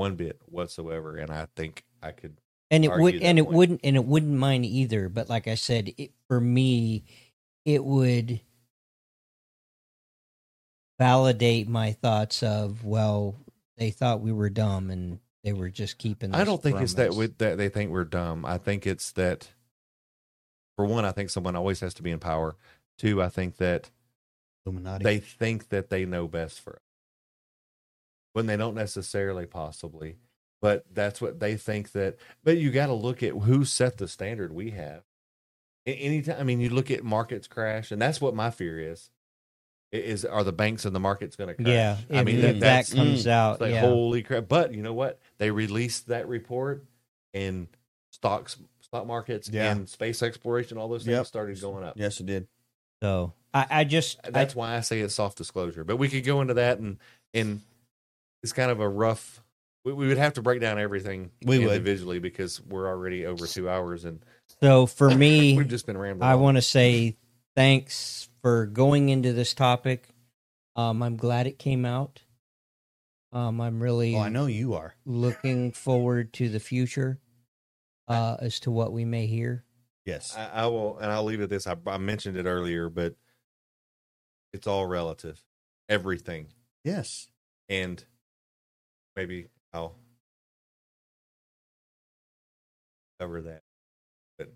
one 0.00 0.16
bit 0.16 0.40
whatsoever, 0.46 1.18
and 1.18 1.30
I 1.30 1.46
think 1.54 1.84
I 2.02 2.12
could. 2.12 2.38
and 2.70 2.86
it 2.86 2.90
would, 2.90 3.16
and 3.16 3.38
it 3.38 3.44
point. 3.44 3.56
wouldn't, 3.56 3.80
and 3.84 3.96
it 3.96 4.04
wouldn't 4.06 4.32
mind 4.32 4.64
either. 4.64 5.10
But 5.10 5.28
like 5.28 5.46
I 5.46 5.56
said, 5.56 5.92
it, 5.98 6.12
for 6.26 6.40
me, 6.40 7.04
it 7.66 7.84
would 7.84 8.40
validate 10.98 11.68
my 11.68 11.92
thoughts 11.92 12.42
of 12.42 12.82
well, 12.82 13.36
they 13.76 13.90
thought 13.90 14.22
we 14.22 14.32
were 14.32 14.48
dumb 14.48 14.90
and 14.90 15.18
they 15.44 15.52
were 15.52 15.68
just 15.68 15.98
keeping. 15.98 16.34
I 16.34 16.44
don't 16.44 16.62
think 16.62 16.76
from 16.76 16.84
it's 16.84 16.94
that 16.94 17.10
us. 17.10 17.16
we, 17.16 17.26
that 17.26 17.58
they 17.58 17.68
think 17.68 17.90
we're 17.90 18.04
dumb. 18.04 18.46
I 18.46 18.56
think 18.56 18.86
it's 18.86 19.12
that. 19.12 19.48
For 20.76 20.86
one, 20.86 21.04
I 21.04 21.12
think 21.12 21.28
someone 21.28 21.56
always 21.56 21.80
has 21.80 21.92
to 21.94 22.02
be 22.02 22.10
in 22.10 22.20
power. 22.20 22.56
Two, 22.96 23.20
I 23.22 23.28
think 23.28 23.58
that 23.58 23.90
Illuminati. 24.64 25.04
they 25.04 25.18
think 25.18 25.68
that 25.68 25.90
they 25.90 26.06
know 26.06 26.26
best 26.26 26.58
for 26.58 26.76
us 26.76 26.89
when 28.32 28.46
they 28.46 28.56
don't 28.56 28.74
necessarily 28.74 29.46
possibly 29.46 30.16
but 30.62 30.84
that's 30.92 31.20
what 31.20 31.40
they 31.40 31.56
think 31.56 31.92
that 31.92 32.16
but 32.44 32.56
you 32.58 32.70
got 32.70 32.86
to 32.86 32.92
look 32.92 33.22
at 33.22 33.32
who 33.32 33.64
set 33.64 33.98
the 33.98 34.06
standard 34.08 34.52
we 34.52 34.70
have 34.70 35.02
anytime 35.86 36.36
i 36.38 36.42
mean 36.42 36.60
you 36.60 36.68
look 36.70 36.90
at 36.90 37.02
markets 37.02 37.46
crash 37.46 37.90
and 37.90 38.00
that's 38.00 38.20
what 38.20 38.34
my 38.34 38.50
fear 38.50 38.78
is 38.78 39.10
is 39.92 40.24
are 40.24 40.44
the 40.44 40.52
banks 40.52 40.84
and 40.84 40.94
the 40.94 41.00
markets 41.00 41.34
going 41.34 41.48
to 41.48 41.54
crash 41.54 41.66
Yeah, 41.68 41.96
i 42.10 42.20
if- 42.20 42.26
mean 42.26 42.36
if 42.36 42.42
that, 42.42 42.52
that 42.54 42.60
that's 42.60 42.94
comes 42.94 43.24
mm. 43.26 43.30
out, 43.30 43.60
like 43.60 43.72
yeah. 43.72 43.80
holy 43.80 44.22
crap 44.22 44.48
but 44.48 44.72
you 44.74 44.82
know 44.82 44.94
what 44.94 45.18
they 45.38 45.50
released 45.50 46.08
that 46.08 46.28
report 46.28 46.84
and 47.34 47.66
stocks 48.10 48.56
stock 48.80 49.06
markets 49.06 49.48
Yeah. 49.48 49.72
and 49.72 49.88
space 49.88 50.22
exploration 50.22 50.78
all 50.78 50.88
those 50.88 51.04
things 51.04 51.16
Yep. 51.16 51.26
started 51.26 51.60
going 51.60 51.84
up 51.84 51.94
yes, 51.96 52.20
it 52.20 52.26
did. 52.26 52.46
So 53.02 53.32
I, 53.54 53.66
I 53.70 53.84
just 53.84 54.18
uh, 54.18 54.22
I, 54.26 54.30
that's 54.30 54.54
why 54.54 54.76
I 54.76 54.80
say 54.80 55.00
it's 55.00 55.14
soft 55.14 55.38
disclosure. 55.38 55.84
But 55.84 55.96
we 55.96 56.08
could 56.08 56.24
go 56.24 56.40
into 56.42 56.54
that 56.54 56.78
and 56.80 56.98
and 57.32 57.62
it's 58.42 58.52
kind 58.52 58.70
of 58.70 58.80
a 58.80 58.88
rough 58.88 59.42
we, 59.84 59.92
we 59.94 60.08
would 60.08 60.18
have 60.18 60.34
to 60.34 60.42
break 60.42 60.60
down 60.60 60.78
everything 60.78 61.30
We 61.44 61.58
would. 61.60 61.68
individually 61.68 62.18
because 62.18 62.60
we're 62.60 62.86
already 62.88 63.24
over 63.26 63.46
two 63.46 63.68
hours 63.68 64.04
and 64.04 64.22
So 64.60 64.84
for 64.86 65.08
me, 65.14 65.56
we've 65.56 65.68
just 65.68 65.86
been 65.86 65.96
rambling. 65.96 66.28
I 66.28 66.34
want 66.34 66.56
to 66.58 66.62
say 66.62 67.16
thanks 67.56 68.28
for 68.42 68.66
going 68.66 69.08
into 69.08 69.32
this 69.32 69.54
topic. 69.54 70.08
Um, 70.76 71.02
I'm 71.02 71.16
glad 71.16 71.46
it 71.46 71.58
came 71.58 71.84
out. 71.86 72.20
Um, 73.32 73.60
I'm 73.60 73.82
really 73.82 74.16
Oh, 74.16 74.20
I 74.20 74.28
know 74.28 74.46
you 74.46 74.74
are. 74.74 74.94
looking 75.06 75.72
forward 75.72 76.32
to 76.34 76.48
the 76.50 76.60
future 76.60 77.18
uh, 78.08 78.36
as 78.40 78.60
to 78.60 78.70
what 78.70 78.92
we 78.92 79.04
may 79.06 79.26
hear. 79.26 79.64
Yes. 80.04 80.36
I, 80.36 80.64
I 80.64 80.66
will, 80.66 80.98
and 80.98 81.10
I'll 81.10 81.24
leave 81.24 81.40
it 81.40 81.44
at 81.44 81.50
this. 81.50 81.66
I, 81.66 81.76
I 81.86 81.96
mentioned 81.98 82.36
it 82.36 82.44
earlier, 82.46 82.88
but 82.90 83.14
it's 84.52 84.66
all 84.66 84.84
relative. 84.86 85.42
Everything, 85.88 86.48
Yes. 86.84 87.28
and 87.68 88.04
maybe 89.16 89.48
I'll 89.72 89.94
cover 93.18 93.42
that. 93.42 93.62
But 94.38 94.52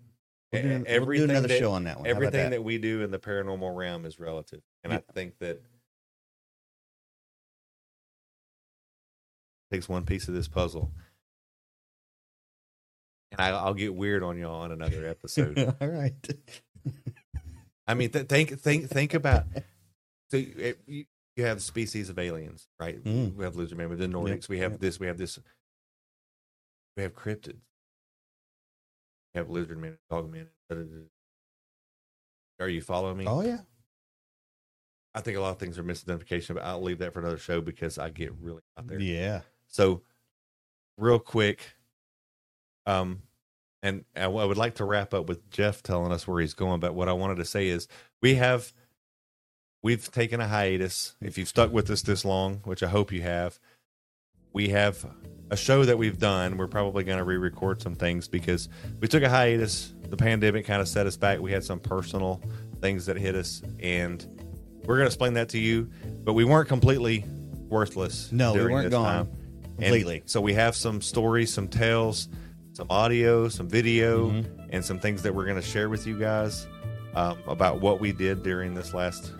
We'll 0.51 0.61
do- 0.61 0.67
e- 0.67 0.71
we'll 0.71 0.83
do 0.83 0.89
everything 0.89 1.29
another 1.31 1.47
that- 1.49 1.59
show 1.59 1.71
on 1.73 1.83
that 1.85 1.97
one. 1.97 2.05
How 2.05 2.11
Everything 2.11 2.43
that? 2.45 2.49
that? 2.51 2.63
we 2.63 2.77
do 2.77 3.01
in 3.01 3.11
the 3.11 3.19
paranormal 3.19 3.75
realm 3.75 4.05
is 4.05 4.19
relative, 4.19 4.61
and 4.83 4.93
I 4.93 4.97
think 5.13 5.37
that 5.39 5.61
takes 9.71 9.89
one 9.89 10.05
piece 10.05 10.27
of 10.27 10.33
this 10.33 10.47
puzzle. 10.47 10.91
And 13.31 13.41
I, 13.41 13.49
I'll 13.49 13.73
get 13.73 13.93
weird 13.93 14.23
on 14.23 14.37
y'all 14.37 14.61
on 14.61 14.71
another 14.71 15.07
episode. 15.07 15.57
All 15.81 15.87
right. 15.87 16.13
I 17.87 17.93
mean, 17.93 18.09
th- 18.11 18.27
think 18.27 18.59
think 18.59 18.89
think 18.89 19.13
about. 19.13 19.45
So 20.31 20.37
it- 20.37 20.79
you 20.87 21.05
you 21.35 21.45
have 21.45 21.61
species 21.61 22.09
of 22.09 22.17
aliens, 22.17 22.67
right? 22.79 23.03
Mm. 23.03 23.35
We 23.35 23.43
have 23.43 23.55
lizard 23.55 23.77
man, 23.77 23.89
we 23.89 23.93
have 23.93 24.11
the 24.11 24.17
Nordics. 24.17 24.47
We 24.47 24.59
have 24.59 24.79
this. 24.79 24.99
We 24.99 25.07
have 25.07 25.17
this. 25.17 25.37
We 26.95 27.03
have 27.03 27.13
cryptids. 27.13 27.61
We 29.33 29.39
have 29.39 29.49
lizard 29.49 29.79
man, 29.79 29.97
dog 30.09 30.31
men. 30.31 30.47
da, 30.69 30.75
da, 30.77 30.83
da. 30.83 31.01
Are 32.59 32.69
you 32.69 32.81
following 32.81 33.17
me? 33.17 33.25
Oh 33.27 33.41
yeah. 33.41 33.59
I 35.13 35.21
think 35.21 35.37
a 35.37 35.41
lot 35.41 35.51
of 35.51 35.59
things 35.59 35.79
are 35.79 35.83
misidentification, 35.83 36.55
but 36.55 36.63
I'll 36.63 36.81
leave 36.81 36.99
that 36.99 37.13
for 37.13 37.19
another 37.19 37.37
show 37.37 37.61
because 37.61 37.97
I 37.97 38.09
get 38.09 38.33
really 38.41 38.61
out 38.77 38.87
there. 38.87 38.99
Yeah. 38.99 39.41
So, 39.67 40.01
real 40.97 41.19
quick, 41.19 41.61
um, 42.85 43.21
and 43.81 44.03
I 44.15 44.27
would 44.27 44.57
like 44.57 44.75
to 44.75 44.85
wrap 44.85 45.13
up 45.13 45.29
with 45.29 45.49
Jeff 45.49 45.83
telling 45.83 46.11
us 46.11 46.27
where 46.27 46.41
he's 46.41 46.53
going. 46.53 46.81
But 46.81 46.95
what 46.95 47.07
I 47.07 47.13
wanted 47.13 47.37
to 47.37 47.45
say 47.45 47.67
is 47.67 47.87
we 48.21 48.35
have 48.35 48.73
we've 49.85 50.11
taken 50.11 50.41
a 50.41 50.47
hiatus. 50.47 51.15
If 51.21 51.37
you've 51.37 51.47
stuck 51.47 51.71
with 51.71 51.91
us 51.91 52.01
this 52.01 52.25
long, 52.25 52.61
which 52.63 52.81
I 52.81 52.87
hope 52.87 53.11
you 53.11 53.21
have, 53.21 53.59
we 54.51 54.69
have 54.69 55.05
a 55.51 55.55
show 55.55 55.85
that 55.85 55.99
we've 55.99 56.17
done. 56.17 56.57
We're 56.57 56.67
probably 56.67 57.03
going 57.03 57.19
to 57.19 57.23
re-record 57.23 57.83
some 57.83 57.93
things 57.93 58.27
because 58.27 58.67
we 58.99 59.07
took 59.07 59.21
a 59.21 59.29
hiatus. 59.29 59.93
The 60.09 60.17
pandemic 60.17 60.65
kind 60.65 60.81
of 60.81 60.87
set 60.87 61.05
us 61.05 61.17
back. 61.17 61.39
We 61.39 61.51
had 61.51 61.63
some 61.63 61.79
personal 61.79 62.41
things 62.81 63.05
that 63.05 63.15
hit 63.15 63.35
us, 63.35 63.61
and 63.79 64.25
we're 64.85 64.95
going 64.95 65.05
to 65.05 65.05
explain 65.05 65.35
that 65.35 65.49
to 65.49 65.59
you. 65.59 65.87
But 66.23 66.33
we 66.33 66.45
weren't 66.45 66.67
completely 66.67 67.23
worthless. 67.69 68.31
No, 68.31 68.53
we 68.53 68.61
weren't 68.61 68.85
this 68.85 68.91
gone 68.91 69.05
time. 69.27 69.37
And 69.77 69.83
completely. 69.83 70.23
so 70.25 70.41
we 70.41 70.53
have 70.53 70.75
some 70.75 70.99
stories, 70.99 71.53
some 71.53 71.67
tales, 71.67 72.27
some 72.73 72.87
audio, 72.89 73.49
some 73.49 73.67
video, 73.69 74.31
Mm-hmm. 74.31 74.61
and 74.71 74.83
some 74.83 74.99
things 74.99 75.21
that 75.21 75.35
we're 75.35 75.45
going 75.45 75.61
to 75.61 75.67
share 75.67 75.89
with 75.89 76.07
you 76.07 76.17
guys 76.17 76.65
um, 77.13 77.37
about 77.45 77.81
what 77.81 77.99
we 77.99 78.11
did 78.11 78.41
during 78.41 78.73
this 78.73 78.95
last 78.95 79.31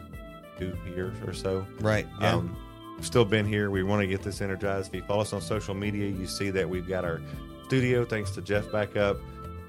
two 0.57 0.77
years 0.88 1.15
or 1.26 1.34
so. 1.34 1.65
Right. 1.80 2.07
Yeah. 2.19 2.36
Um, 2.36 2.56
still 3.02 3.26
been 3.26 3.45
here. 3.45 3.69
We 3.72 3.84
want 3.84 4.02
to 4.02 4.07
get 4.07 4.22
this 4.22 4.41
energized. 4.41 4.90
If 4.90 4.95
you 4.95 5.03
follow 5.03 5.22
us 5.22 5.34
on 5.34 5.41
social 5.41 5.76
media, 5.76 6.07
you 6.07 6.27
see 6.27 6.49
that 6.52 6.69
we've 6.69 6.88
got 6.88 7.03
our 7.06 7.22
studio. 7.65 8.06
Thanks 8.06 8.32
to 8.32 8.41
Jeff 8.41 8.72
back 8.72 8.95
up. 8.95 9.18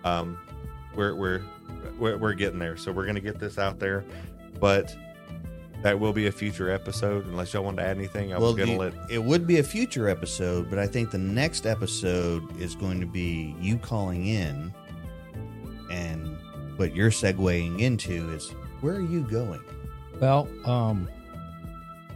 Um, 0.05 0.39
we're, 0.95 1.15
we're 1.15 1.43
we're 1.99 2.17
we're 2.17 2.33
getting 2.35 2.59
there. 2.59 2.77
So 2.77 2.93
we're 2.93 3.05
going 3.05 3.17
to 3.17 3.21
get 3.21 3.39
this 3.39 3.59
out 3.59 3.79
there, 3.79 4.05
but 4.61 4.95
that 5.83 5.99
will 5.99 6.13
be 6.13 6.27
a 6.27 6.33
future 6.33 6.71
episode. 6.71 7.27
Unless 7.27 7.53
y'all 7.53 7.65
want 7.65 7.77
to 7.79 7.85
add 7.85 7.97
anything, 7.97 8.33
I 8.33 8.39
well, 8.39 8.55
was 8.55 8.65
going 8.65 8.79
to 8.79 8.85
let 8.99 9.11
it 9.11 9.23
would 9.23 9.47
be 9.47 9.59
a 9.59 9.63
future 9.63 10.09
episode, 10.09 10.71
but 10.71 10.79
I 10.79 10.87
think 10.87 11.11
the 11.11 11.19
next 11.19 11.67
episode 11.67 12.59
is 12.61 12.75
going 12.75 13.01
to 13.01 13.07
be 13.07 13.55
you 13.61 13.77
calling 13.77 14.27
in, 14.27 14.73
and 15.91 16.37
what 16.77 16.95
you're 16.95 17.11
segueing 17.11 17.81
into 17.81 18.31
is 18.31 18.51
where 18.81 18.95
are 18.95 19.01
you 19.01 19.23
going? 19.23 19.63
Well, 20.21 20.49
um, 20.65 21.09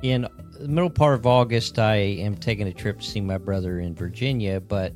in 0.03 0.27
the 0.59 0.69
middle 0.69 0.91
part 0.91 1.15
of 1.15 1.27
August, 1.27 1.79
I 1.79 1.97
am 1.97 2.37
taking 2.37 2.67
a 2.67 2.73
trip 2.73 3.01
to 3.01 3.05
see 3.07 3.21
my 3.21 3.39
brother 3.39 3.79
in 3.81 3.95
Virginia. 3.95 4.61
But 4.61 4.95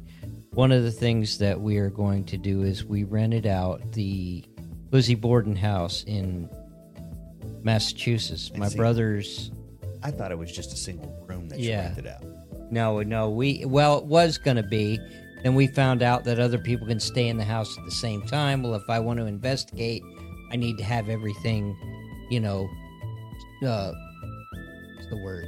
one 0.53 0.73
of 0.73 0.83
the 0.83 0.91
things 0.91 1.39
that 1.39 1.61
we 1.61 1.77
are 1.79 1.91
going 1.91 2.25
to 2.27 2.37
do 2.39 2.63
is 2.63 2.85
we 2.85 3.05
rented 3.05 3.47
out 3.47 3.93
the 3.93 4.45
Lizzie 4.91 5.15
Borden 5.15 5.57
house 5.57 6.05
in 6.05 6.49
Massachusetts. 7.63 8.53
My 8.57 8.69
see. 8.69 8.77
brother's 8.77 9.51
I 10.03 10.11
thought 10.11 10.31
it 10.31 10.39
was 10.39 10.53
just 10.53 10.73
a 10.73 10.77
single 10.77 11.25
room 11.27 11.49
that 11.49 11.59
you 11.59 11.71
Yeah. 11.71 11.87
rented 11.89 12.07
out. 12.07 12.25
No, 12.71 13.03
no, 13.03 13.31
we 13.31 13.65
well, 13.67 13.99
it 13.99 14.05
was 14.05 14.39
going 14.39 14.57
to 14.57 14.63
be. 14.63 14.99
Then 15.43 15.55
we 15.55 15.67
found 15.67 16.03
out 16.03 16.25
that 16.25 16.39
other 16.39 16.59
people 16.59 16.87
can 16.87 17.01
stay 17.01 17.29
in 17.29 17.37
the 17.37 17.45
house 17.45 17.77
at 17.77 17.85
the 17.85 17.91
same 17.91 18.23
time. 18.23 18.63
Well, 18.63 18.75
if 18.75 18.89
I 18.89 18.99
want 18.99 19.19
to 19.19 19.27
investigate, 19.27 20.03
I 20.51 20.57
need 20.57 20.79
to 20.79 20.85
have 20.85 21.09
everything, 21.11 21.77
you 22.31 22.41
know, 22.41 22.67
uh, 23.67 23.93
what's 24.97 25.09
the 25.09 25.17
word? 25.23 25.47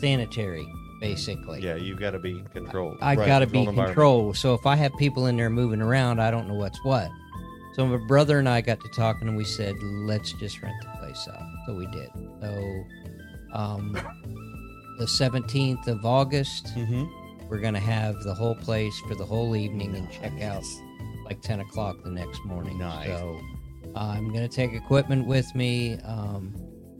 Sanitary, 0.00 0.66
basically. 1.00 1.60
yeah, 1.62 1.76
you've 1.76 1.98
got 2.00 2.10
to 2.10 2.18
be 2.18 2.42
controlled. 2.52 2.98
I 3.00 3.14
Right, 3.14 3.26
got 3.26 3.38
to 3.40 3.46
be 3.46 3.64
controlled 3.64 4.36
So 4.36 4.54
if 4.54 4.66
I 4.66 4.76
have 4.76 4.94
people 4.96 5.26
in 5.26 5.36
there 5.36 5.48
moving 5.50 5.80
around, 5.80 6.20
I 6.20 6.30
don't 6.30 6.48
know 6.48 6.54
what's 6.54 6.82
what. 6.84 7.08
So 7.74 7.86
my 7.86 7.98
brother 8.06 8.38
and 8.38 8.48
I 8.48 8.60
got 8.62 8.80
to 8.80 8.88
talking, 8.88 9.28
and 9.28 9.36
we 9.36 9.44
said, 9.44 9.74
let's 9.82 10.32
just 10.34 10.60
rent 10.62 10.74
the 10.82 10.98
place 10.98 11.28
out. 11.30 11.42
So 11.66 11.74
we 11.74 11.86
did. 11.86 12.08
So, 12.40 12.84
um, 13.52 13.92
the 14.98 15.04
17th 15.04 15.86
of 15.86 16.04
August, 16.04 16.66
Mm-hmm. 16.74 17.04
we're 17.48 17.60
going 17.60 17.74
to 17.74 17.80
have 17.80 18.22
the 18.22 18.34
whole 18.34 18.54
place 18.56 18.98
for 19.06 19.14
the 19.14 19.24
whole 19.26 19.54
evening 19.54 19.94
and 19.94 20.10
check 20.10 20.40
out 20.42 20.64
like 21.26 21.40
10 21.42 21.60
o'clock 21.60 21.96
the 22.02 22.10
next 22.10 22.42
morning. 22.44 22.78
Nice. 22.78 23.06
So 23.08 23.38
uh, 23.94 23.98
I'm 23.98 24.28
going 24.32 24.48
to 24.48 24.54
take 24.54 24.72
equipment 24.72 25.26
with 25.26 25.54
me. 25.54 25.98
Um, 26.04 26.54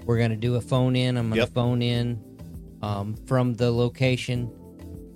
we're 0.06 0.18
going 0.18 0.30
to 0.30 0.36
do 0.36 0.54
a 0.54 0.60
phone 0.60 0.96
in. 0.96 1.16
I'm 1.16 1.24
going 1.28 1.34
to 1.34 1.46
Yep. 1.46 1.52
phone 1.54 1.82
in 1.82 2.22
um, 2.82 3.14
from 3.26 3.54
the 3.54 3.70
location. 3.70 4.50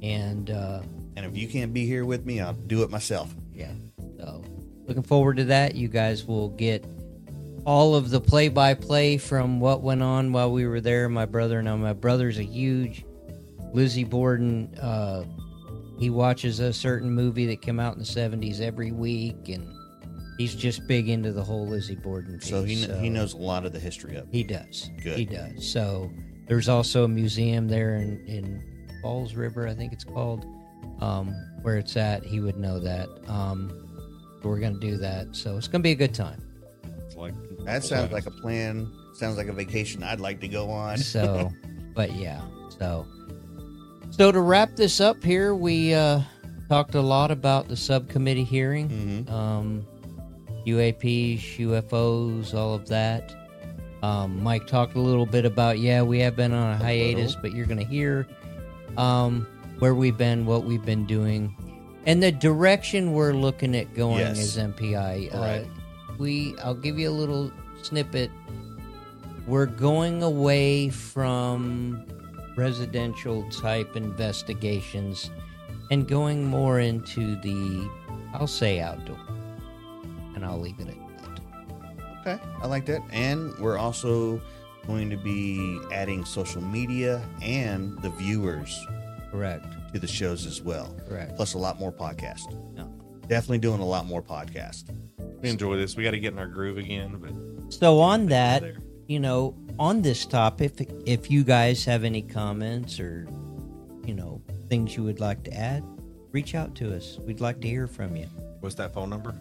And 0.02 0.50
uh, 0.50 0.82
And 1.16 1.24
if 1.26 1.36
you 1.36 1.48
can't 1.48 1.72
be 1.72 1.86
here 1.86 2.04
with 2.04 2.26
me, 2.26 2.40
I'll 2.40 2.52
do 2.54 2.82
it 2.82 2.90
myself. 2.90 3.34
yeah, 3.54 3.72
so 4.18 4.42
looking 4.86 5.02
forward 5.02 5.36
to 5.38 5.44
that. 5.44 5.74
You 5.74 5.88
guys 5.88 6.24
will 6.26 6.48
get 6.50 6.84
all 7.64 7.94
of 7.94 8.08
the 8.10 8.20
play 8.20 8.48
by 8.48 8.72
play 8.74 9.18
from 9.18 9.60
what 9.60 9.82
went 9.82 10.02
on 10.02 10.32
while 10.32 10.50
we 10.50 10.66
were 10.66 10.80
there. 10.80 11.08
My 11.08 11.26
brother, 11.26 11.58
and 11.58 11.68
I, 11.68 11.76
my 11.76 11.92
brother's 11.92 12.38
a 12.38 12.42
huge 12.44 13.04
Lizzie 13.72 14.04
Borden. 14.04 14.74
Uh, 14.80 15.24
he 15.98 16.08
watches 16.08 16.60
a 16.60 16.72
certain 16.72 17.10
movie 17.12 17.46
that 17.48 17.60
came 17.60 17.78
out 17.78 17.92
in 17.92 17.98
the 17.98 18.06
70s 18.06 18.60
every 18.62 18.90
week, 18.90 19.50
and 19.50 19.68
he's 20.40 20.54
just 20.54 20.86
big 20.86 21.10
into 21.10 21.32
the 21.32 21.44
whole 21.44 21.66
Lizzie 21.68 21.94
Borden. 21.96 22.40
So 22.40 22.64
he 22.64 22.74
piece, 22.76 22.86
kn- 22.86 22.98
he 23.04 23.10
knows 23.10 23.34
a 23.34 23.36
lot 23.36 23.66
of 23.66 23.74
the 23.74 23.78
history 23.78 24.16
of 24.16 24.24
it. 24.24 24.32
He 24.32 24.42
does. 24.42 24.88
Good. 25.02 25.18
He 25.18 25.26
does. 25.26 25.70
So 25.70 26.10
there's 26.48 26.66
also 26.66 27.04
a 27.04 27.08
museum 27.08 27.68
there 27.68 27.96
in, 27.96 28.24
in 28.26 28.62
Falls 29.02 29.34
River, 29.34 29.68
I 29.68 29.74
think 29.74 29.92
it's 29.92 30.02
called, 30.02 30.46
um, 31.02 31.28
where 31.60 31.76
it's 31.76 31.94
at. 31.98 32.24
He 32.24 32.40
would 32.40 32.56
know 32.56 32.78
that. 32.80 33.06
Um, 33.28 33.86
we're 34.42 34.58
going 34.60 34.80
to 34.80 34.80
do 34.80 34.96
that. 34.96 35.36
So 35.36 35.58
it's 35.58 35.68
going 35.68 35.82
to 35.82 35.86
be 35.86 35.90
a 35.92 35.94
good 35.94 36.14
time. 36.14 36.42
It's 37.04 37.16
like 37.16 37.34
That 37.66 37.84
sounds 37.84 38.10
like 38.10 38.24
a 38.24 38.30
plan. 38.30 38.90
Sounds 39.12 39.36
like 39.36 39.48
a 39.48 39.52
vacation 39.52 40.02
I'd 40.02 40.20
like 40.20 40.40
to 40.40 40.48
go 40.48 40.70
on. 40.70 40.96
So, 40.96 41.50
but 41.94 42.14
yeah. 42.14 42.40
So, 42.78 43.06
so 44.08 44.32
to 44.32 44.40
wrap 44.40 44.74
this 44.74 45.02
up 45.02 45.22
here, 45.22 45.54
we 45.54 45.92
uh, 45.92 46.22
talked 46.70 46.94
a 46.94 47.02
lot 47.02 47.30
about 47.30 47.68
the 47.68 47.76
subcommittee 47.76 48.44
hearing. 48.44 48.88
Mhm. 48.88 49.30
um, 49.30 49.86
UAPs, 50.66 51.58
UFOs, 51.58 52.54
all 52.54 52.74
of 52.74 52.86
that. 52.88 53.34
Um, 54.02 54.42
Mike 54.42 54.66
talked 54.66 54.94
a 54.96 55.00
little 55.00 55.26
bit 55.26 55.44
about, 55.44 55.78
yeah, 55.78 56.02
we 56.02 56.20
have 56.20 56.34
been 56.36 56.52
on 56.52 56.72
a 56.72 56.76
hiatus, 56.76 57.34
but 57.36 57.52
you're 57.52 57.66
going 57.66 57.78
to 57.78 57.84
hear 57.84 58.26
um, 58.96 59.46
where 59.78 59.94
we've 59.94 60.16
been, 60.16 60.46
what 60.46 60.64
we've 60.64 60.84
been 60.84 61.04
doing, 61.06 61.54
and 62.06 62.22
the 62.22 62.32
direction 62.32 63.12
we're 63.12 63.34
looking 63.34 63.76
at 63.76 63.92
going 63.94 64.20
Yes. 64.20 64.38
as 64.38 64.56
MPI. 64.56 65.32
Right. 65.34 65.66
Uh, 65.66 66.12
we, 66.18 66.54
I'll 66.64 66.74
give 66.74 66.98
you 66.98 67.10
a 67.10 67.12
little 67.12 67.52
snippet. 67.82 68.30
We're 69.46 69.66
going 69.66 70.22
away 70.22 70.88
from 70.90 72.04
residential 72.56 73.48
type 73.50 73.96
investigations 73.96 75.30
and 75.90 76.06
going 76.08 76.44
more 76.46 76.80
into 76.80 77.36
the, 77.40 77.88
I'll 78.32 78.46
say 78.46 78.80
outdoor 78.80 79.18
and 80.40 80.50
I'll 80.50 80.58
leave 80.60 80.78
it 80.80 80.88
at 80.88 80.94
that. 80.96 81.40
Okay, 82.20 82.42
I 82.62 82.66
like 82.66 82.86
that. 82.86 83.02
And 83.12 83.56
we're 83.58 83.78
also 83.78 84.40
going 84.86 85.10
to 85.10 85.16
be 85.16 85.78
adding 85.92 86.24
social 86.24 86.62
media 86.62 87.22
and 87.42 88.00
the 88.02 88.10
viewers 88.10 88.78
Correct. 89.30 89.66
to 89.92 90.00
the 90.00 90.06
shows 90.06 90.46
as 90.46 90.62
well. 90.62 90.94
Correct. 91.08 91.36
Plus 91.36 91.54
a 91.54 91.58
lot 91.58 91.78
more 91.78 91.92
podcast. 91.92 92.56
Yeah. 92.74 92.84
Definitely 93.28 93.58
doing 93.58 93.80
a 93.80 93.86
lot 93.86 94.06
more 94.06 94.22
podcast. 94.22 94.84
We 95.42 95.48
enjoy 95.50 95.76
this. 95.76 95.96
We 95.96 96.02
got 96.04 96.10
to 96.12 96.18
get 96.18 96.32
in 96.32 96.38
our 96.38 96.46
groove 96.46 96.78
again, 96.78 97.16
but 97.20 97.72
So 97.72 98.00
on 98.00 98.26
that, 98.26 98.62
you 99.06 99.20
know, 99.20 99.54
on 99.78 100.02
this 100.02 100.26
topic, 100.26 100.74
if, 100.80 100.88
if 101.06 101.30
you 101.30 101.44
guys 101.44 101.84
have 101.84 102.04
any 102.04 102.22
comments 102.22 102.98
or, 103.00 103.26
you 104.04 104.14
know, 104.14 104.42
things 104.68 104.96
you 104.96 105.04
would 105.04 105.20
like 105.20 105.42
to 105.44 105.52
add, 105.54 105.84
reach 106.32 106.54
out 106.54 106.74
to 106.76 106.94
us. 106.94 107.18
We'd 107.20 107.40
like 107.40 107.60
to 107.60 107.68
hear 107.68 107.86
from 107.86 108.16
you. 108.16 108.26
what's 108.60 108.74
that 108.76 108.92
phone 108.92 109.08
number? 109.10 109.34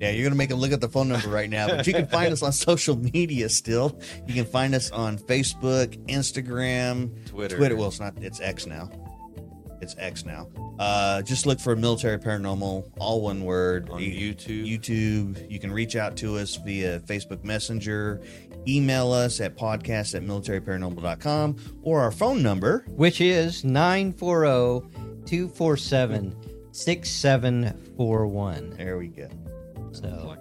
Yeah, 0.00 0.10
you're 0.10 0.24
gonna 0.24 0.36
make 0.36 0.48
them 0.50 0.58
look 0.60 0.72
at 0.72 0.80
the 0.80 0.88
phone 0.88 1.08
number 1.08 1.28
right 1.28 1.50
now, 1.50 1.66
but 1.68 1.86
you 1.86 1.92
can 1.92 2.06
find 2.06 2.32
us 2.32 2.42
on 2.42 2.52
social 2.52 2.96
media 2.96 3.48
still. 3.48 4.00
You 4.26 4.34
can 4.34 4.44
find 4.44 4.74
us 4.74 4.90
on 4.90 5.18
Facebook, 5.18 5.96
Instagram, 6.06 7.26
Twitter. 7.26 7.56
Twitter. 7.56 7.76
Well, 7.76 7.88
it's 7.88 7.98
not. 8.00 8.14
It's 8.20 8.40
X 8.40 8.66
now. 8.66 8.90
It's 9.80 9.94
X 9.98 10.24
now. 10.24 10.48
Uh, 10.78 11.22
just 11.22 11.46
look 11.46 11.60
for 11.60 11.74
military 11.76 12.18
paranormal, 12.18 12.90
all 12.98 13.20
one 13.22 13.44
word. 13.44 13.88
On 13.90 14.00
You- 14.00 14.34
YouTube. 14.34 14.66
YouTube. 14.66 15.50
You 15.50 15.58
can 15.60 15.72
reach 15.72 15.94
out 15.96 16.16
to 16.18 16.36
us 16.38 16.56
via 16.56 17.00
Facebook 17.00 17.44
Messenger, 17.44 18.20
email 18.66 19.12
us 19.12 19.40
at 19.40 19.56
podcast 19.56 20.14
at 20.14 20.22
militaryparanormal.com, 20.22 21.56
or 21.82 22.00
our 22.00 22.10
phone 22.12 22.42
number. 22.42 22.84
Which 22.88 23.20
is 23.20 23.64
oh, 23.64 23.68
940 23.68 24.88
247 25.26 26.34
6741. 26.72 28.70
There 28.76 28.98
we 28.98 29.08
go. 29.08 29.28
So, 29.92 30.36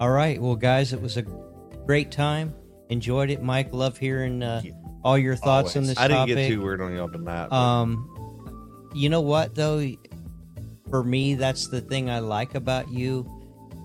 all 0.00 0.10
right. 0.10 0.40
Well, 0.40 0.56
guys, 0.56 0.92
it 0.92 1.00
was 1.00 1.16
a 1.16 1.22
great 1.22 2.10
time. 2.12 2.54
Enjoyed 2.90 3.30
it. 3.30 3.42
Mike, 3.42 3.72
love 3.72 3.98
hearing 3.98 4.42
uh, 4.42 4.62
all 5.04 5.18
your 5.18 5.36
thoughts 5.36 5.76
on 5.76 5.84
this 5.84 5.98
I 5.98 6.08
didn't 6.08 6.20
topic. 6.20 6.36
get 6.36 6.48
too 6.48 6.60
weird 6.62 6.80
on 6.80 6.94
y'all 6.94 7.08
tonight. 7.10 7.48
but 7.50 7.56
Um, 7.56 8.88
you 8.94 9.08
know 9.08 9.20
what 9.20 9.54
though? 9.54 9.86
For 10.90 11.04
me, 11.04 11.34
that's 11.34 11.68
the 11.68 11.80
thing 11.82 12.08
I 12.08 12.20
like 12.20 12.54
about 12.54 12.90
you. 12.90 13.28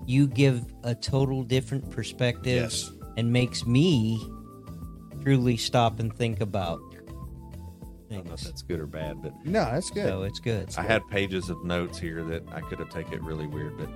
You 0.06 0.26
give 0.26 0.64
a 0.84 0.94
total 0.94 1.42
different 1.42 1.90
perspective, 1.90 2.62
Yes. 2.62 2.90
and 3.16 3.30
makes 3.32 3.66
me 3.66 4.18
truly 5.22 5.56
stop 5.56 5.98
and 6.00 6.14
think 6.14 6.40
about 6.40 6.80
I 8.10 8.16
don't 8.16 8.26
know 8.26 8.32
if 8.34 8.40
things. 8.40 8.44
that's 8.44 8.62
good 8.62 8.80
or 8.80 8.86
bad, 8.86 9.22
but 9.22 9.32
No, 9.44 9.64
that's 9.64 9.90
good. 9.90 10.06
So 10.08 10.22
it's 10.22 10.38
good. 10.40 10.74
I 10.78 10.82
had 10.82 11.06
pages 11.08 11.48
of 11.50 11.62
notes 11.64 11.98
here 11.98 12.22
that 12.24 12.42
I 12.52 12.60
could 12.60 12.78
have 12.78 12.90
taken 12.90 13.14
it 13.14 13.22
really 13.22 13.46
weird, 13.46 13.76
but 13.76 13.88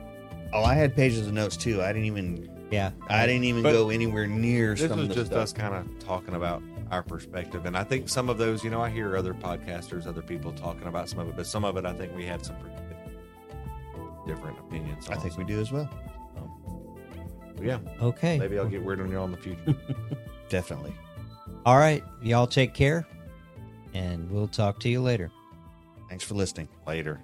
Oh, 0.52 0.62
I 0.64 0.74
had 0.74 0.94
pages 0.96 1.26
of 1.26 1.32
notes 1.32 1.56
too. 1.56 1.82
I 1.82 1.88
didn't 1.88 2.06
even. 2.06 2.50
Yeah, 2.70 2.90
I 3.08 3.26
didn't 3.26 3.44
even 3.44 3.62
But 3.62 3.72
go 3.72 3.88
anywhere 3.88 4.26
near 4.26 4.74
this 4.74 4.88
some 4.90 4.98
was 4.98 5.04
of 5.04 5.08
the 5.08 5.14
just 5.14 5.26
stuff. 5.28 5.42
us 5.42 5.52
kind 5.54 5.74
of 5.74 5.98
talking 6.00 6.34
about 6.34 6.62
our 6.90 7.02
perspective. 7.02 7.64
And 7.64 7.76
I 7.76 7.82
think 7.84 8.08
some 8.10 8.28
of 8.28 8.36
those, 8.36 8.62
you 8.62 8.68
know, 8.70 8.82
I 8.82 8.90
hear 8.90 9.16
other 9.16 9.32
podcasters, 9.32 10.06
other 10.06 10.20
people 10.22 10.52
talking 10.52 10.86
about 10.86 11.08
some 11.08 11.18
of 11.20 11.28
it, 11.28 11.36
but 11.36 11.46
some 11.46 11.64
of 11.64 11.76
it 11.78 11.86
I 11.86 11.94
think 11.94 12.14
we 12.14 12.26
had 12.26 12.44
some 12.44 12.56
pretty 12.56 12.76
different 14.26 14.58
opinions. 14.58 15.08
I 15.08 15.14
on. 15.14 15.20
think 15.22 15.38
we 15.38 15.44
do 15.44 15.58
as 15.60 15.72
well. 15.72 15.88
But 17.56 17.64
yeah, 17.66 17.78
Okay. 18.02 18.38
maybe 18.38 18.58
I'll 18.58 18.66
get 18.68 18.82
weird 18.84 19.00
on 19.00 19.10
y'all 19.10 19.24
in 19.24 19.32
the 19.32 19.38
future. 19.38 19.74
Definitely. 20.50 20.94
All 21.66 21.78
right. 21.78 22.04
Y'all 22.22 22.46
take 22.46 22.72
care, 22.74 23.06
and 23.94 24.30
we'll 24.30 24.46
talk 24.46 24.78
to 24.80 24.88
you 24.90 25.00
later. 25.00 25.30
Thanks 26.10 26.22
for 26.24 26.34
listening. 26.34 26.68
Later. 26.86 27.18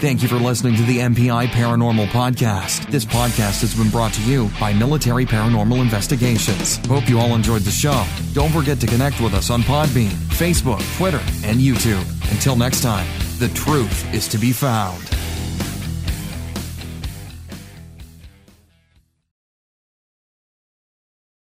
Thank 0.00 0.22
you 0.22 0.28
for 0.28 0.36
listening 0.36 0.76
to 0.76 0.82
the 0.84 0.96
MPI 0.96 1.48
Paranormal 1.48 2.06
Podcast. 2.06 2.90
This 2.90 3.04
podcast 3.04 3.60
has 3.60 3.74
been 3.74 3.90
brought 3.90 4.14
to 4.14 4.22
you 4.22 4.50
by 4.58 4.72
Military 4.72 5.26
Paranormal 5.26 5.82
Investigations. 5.82 6.78
Hope 6.86 7.06
you 7.06 7.20
all 7.20 7.34
enjoyed 7.34 7.60
the 7.62 7.70
show. 7.70 8.06
Don't 8.32 8.50
forget 8.50 8.80
to 8.80 8.86
connect 8.86 9.20
with 9.20 9.34
us 9.34 9.50
on 9.50 9.60
Podbean, 9.60 10.08
Facebook, 10.38 10.80
Twitter, 10.96 11.20
and 11.44 11.60
YouTube. 11.60 12.02
Until 12.32 12.56
next 12.56 12.80
time, 12.80 13.06
the 13.38 13.48
truth 13.50 14.14
is 14.14 14.26
to 14.28 14.38
be 14.38 14.52
found. 14.52 15.02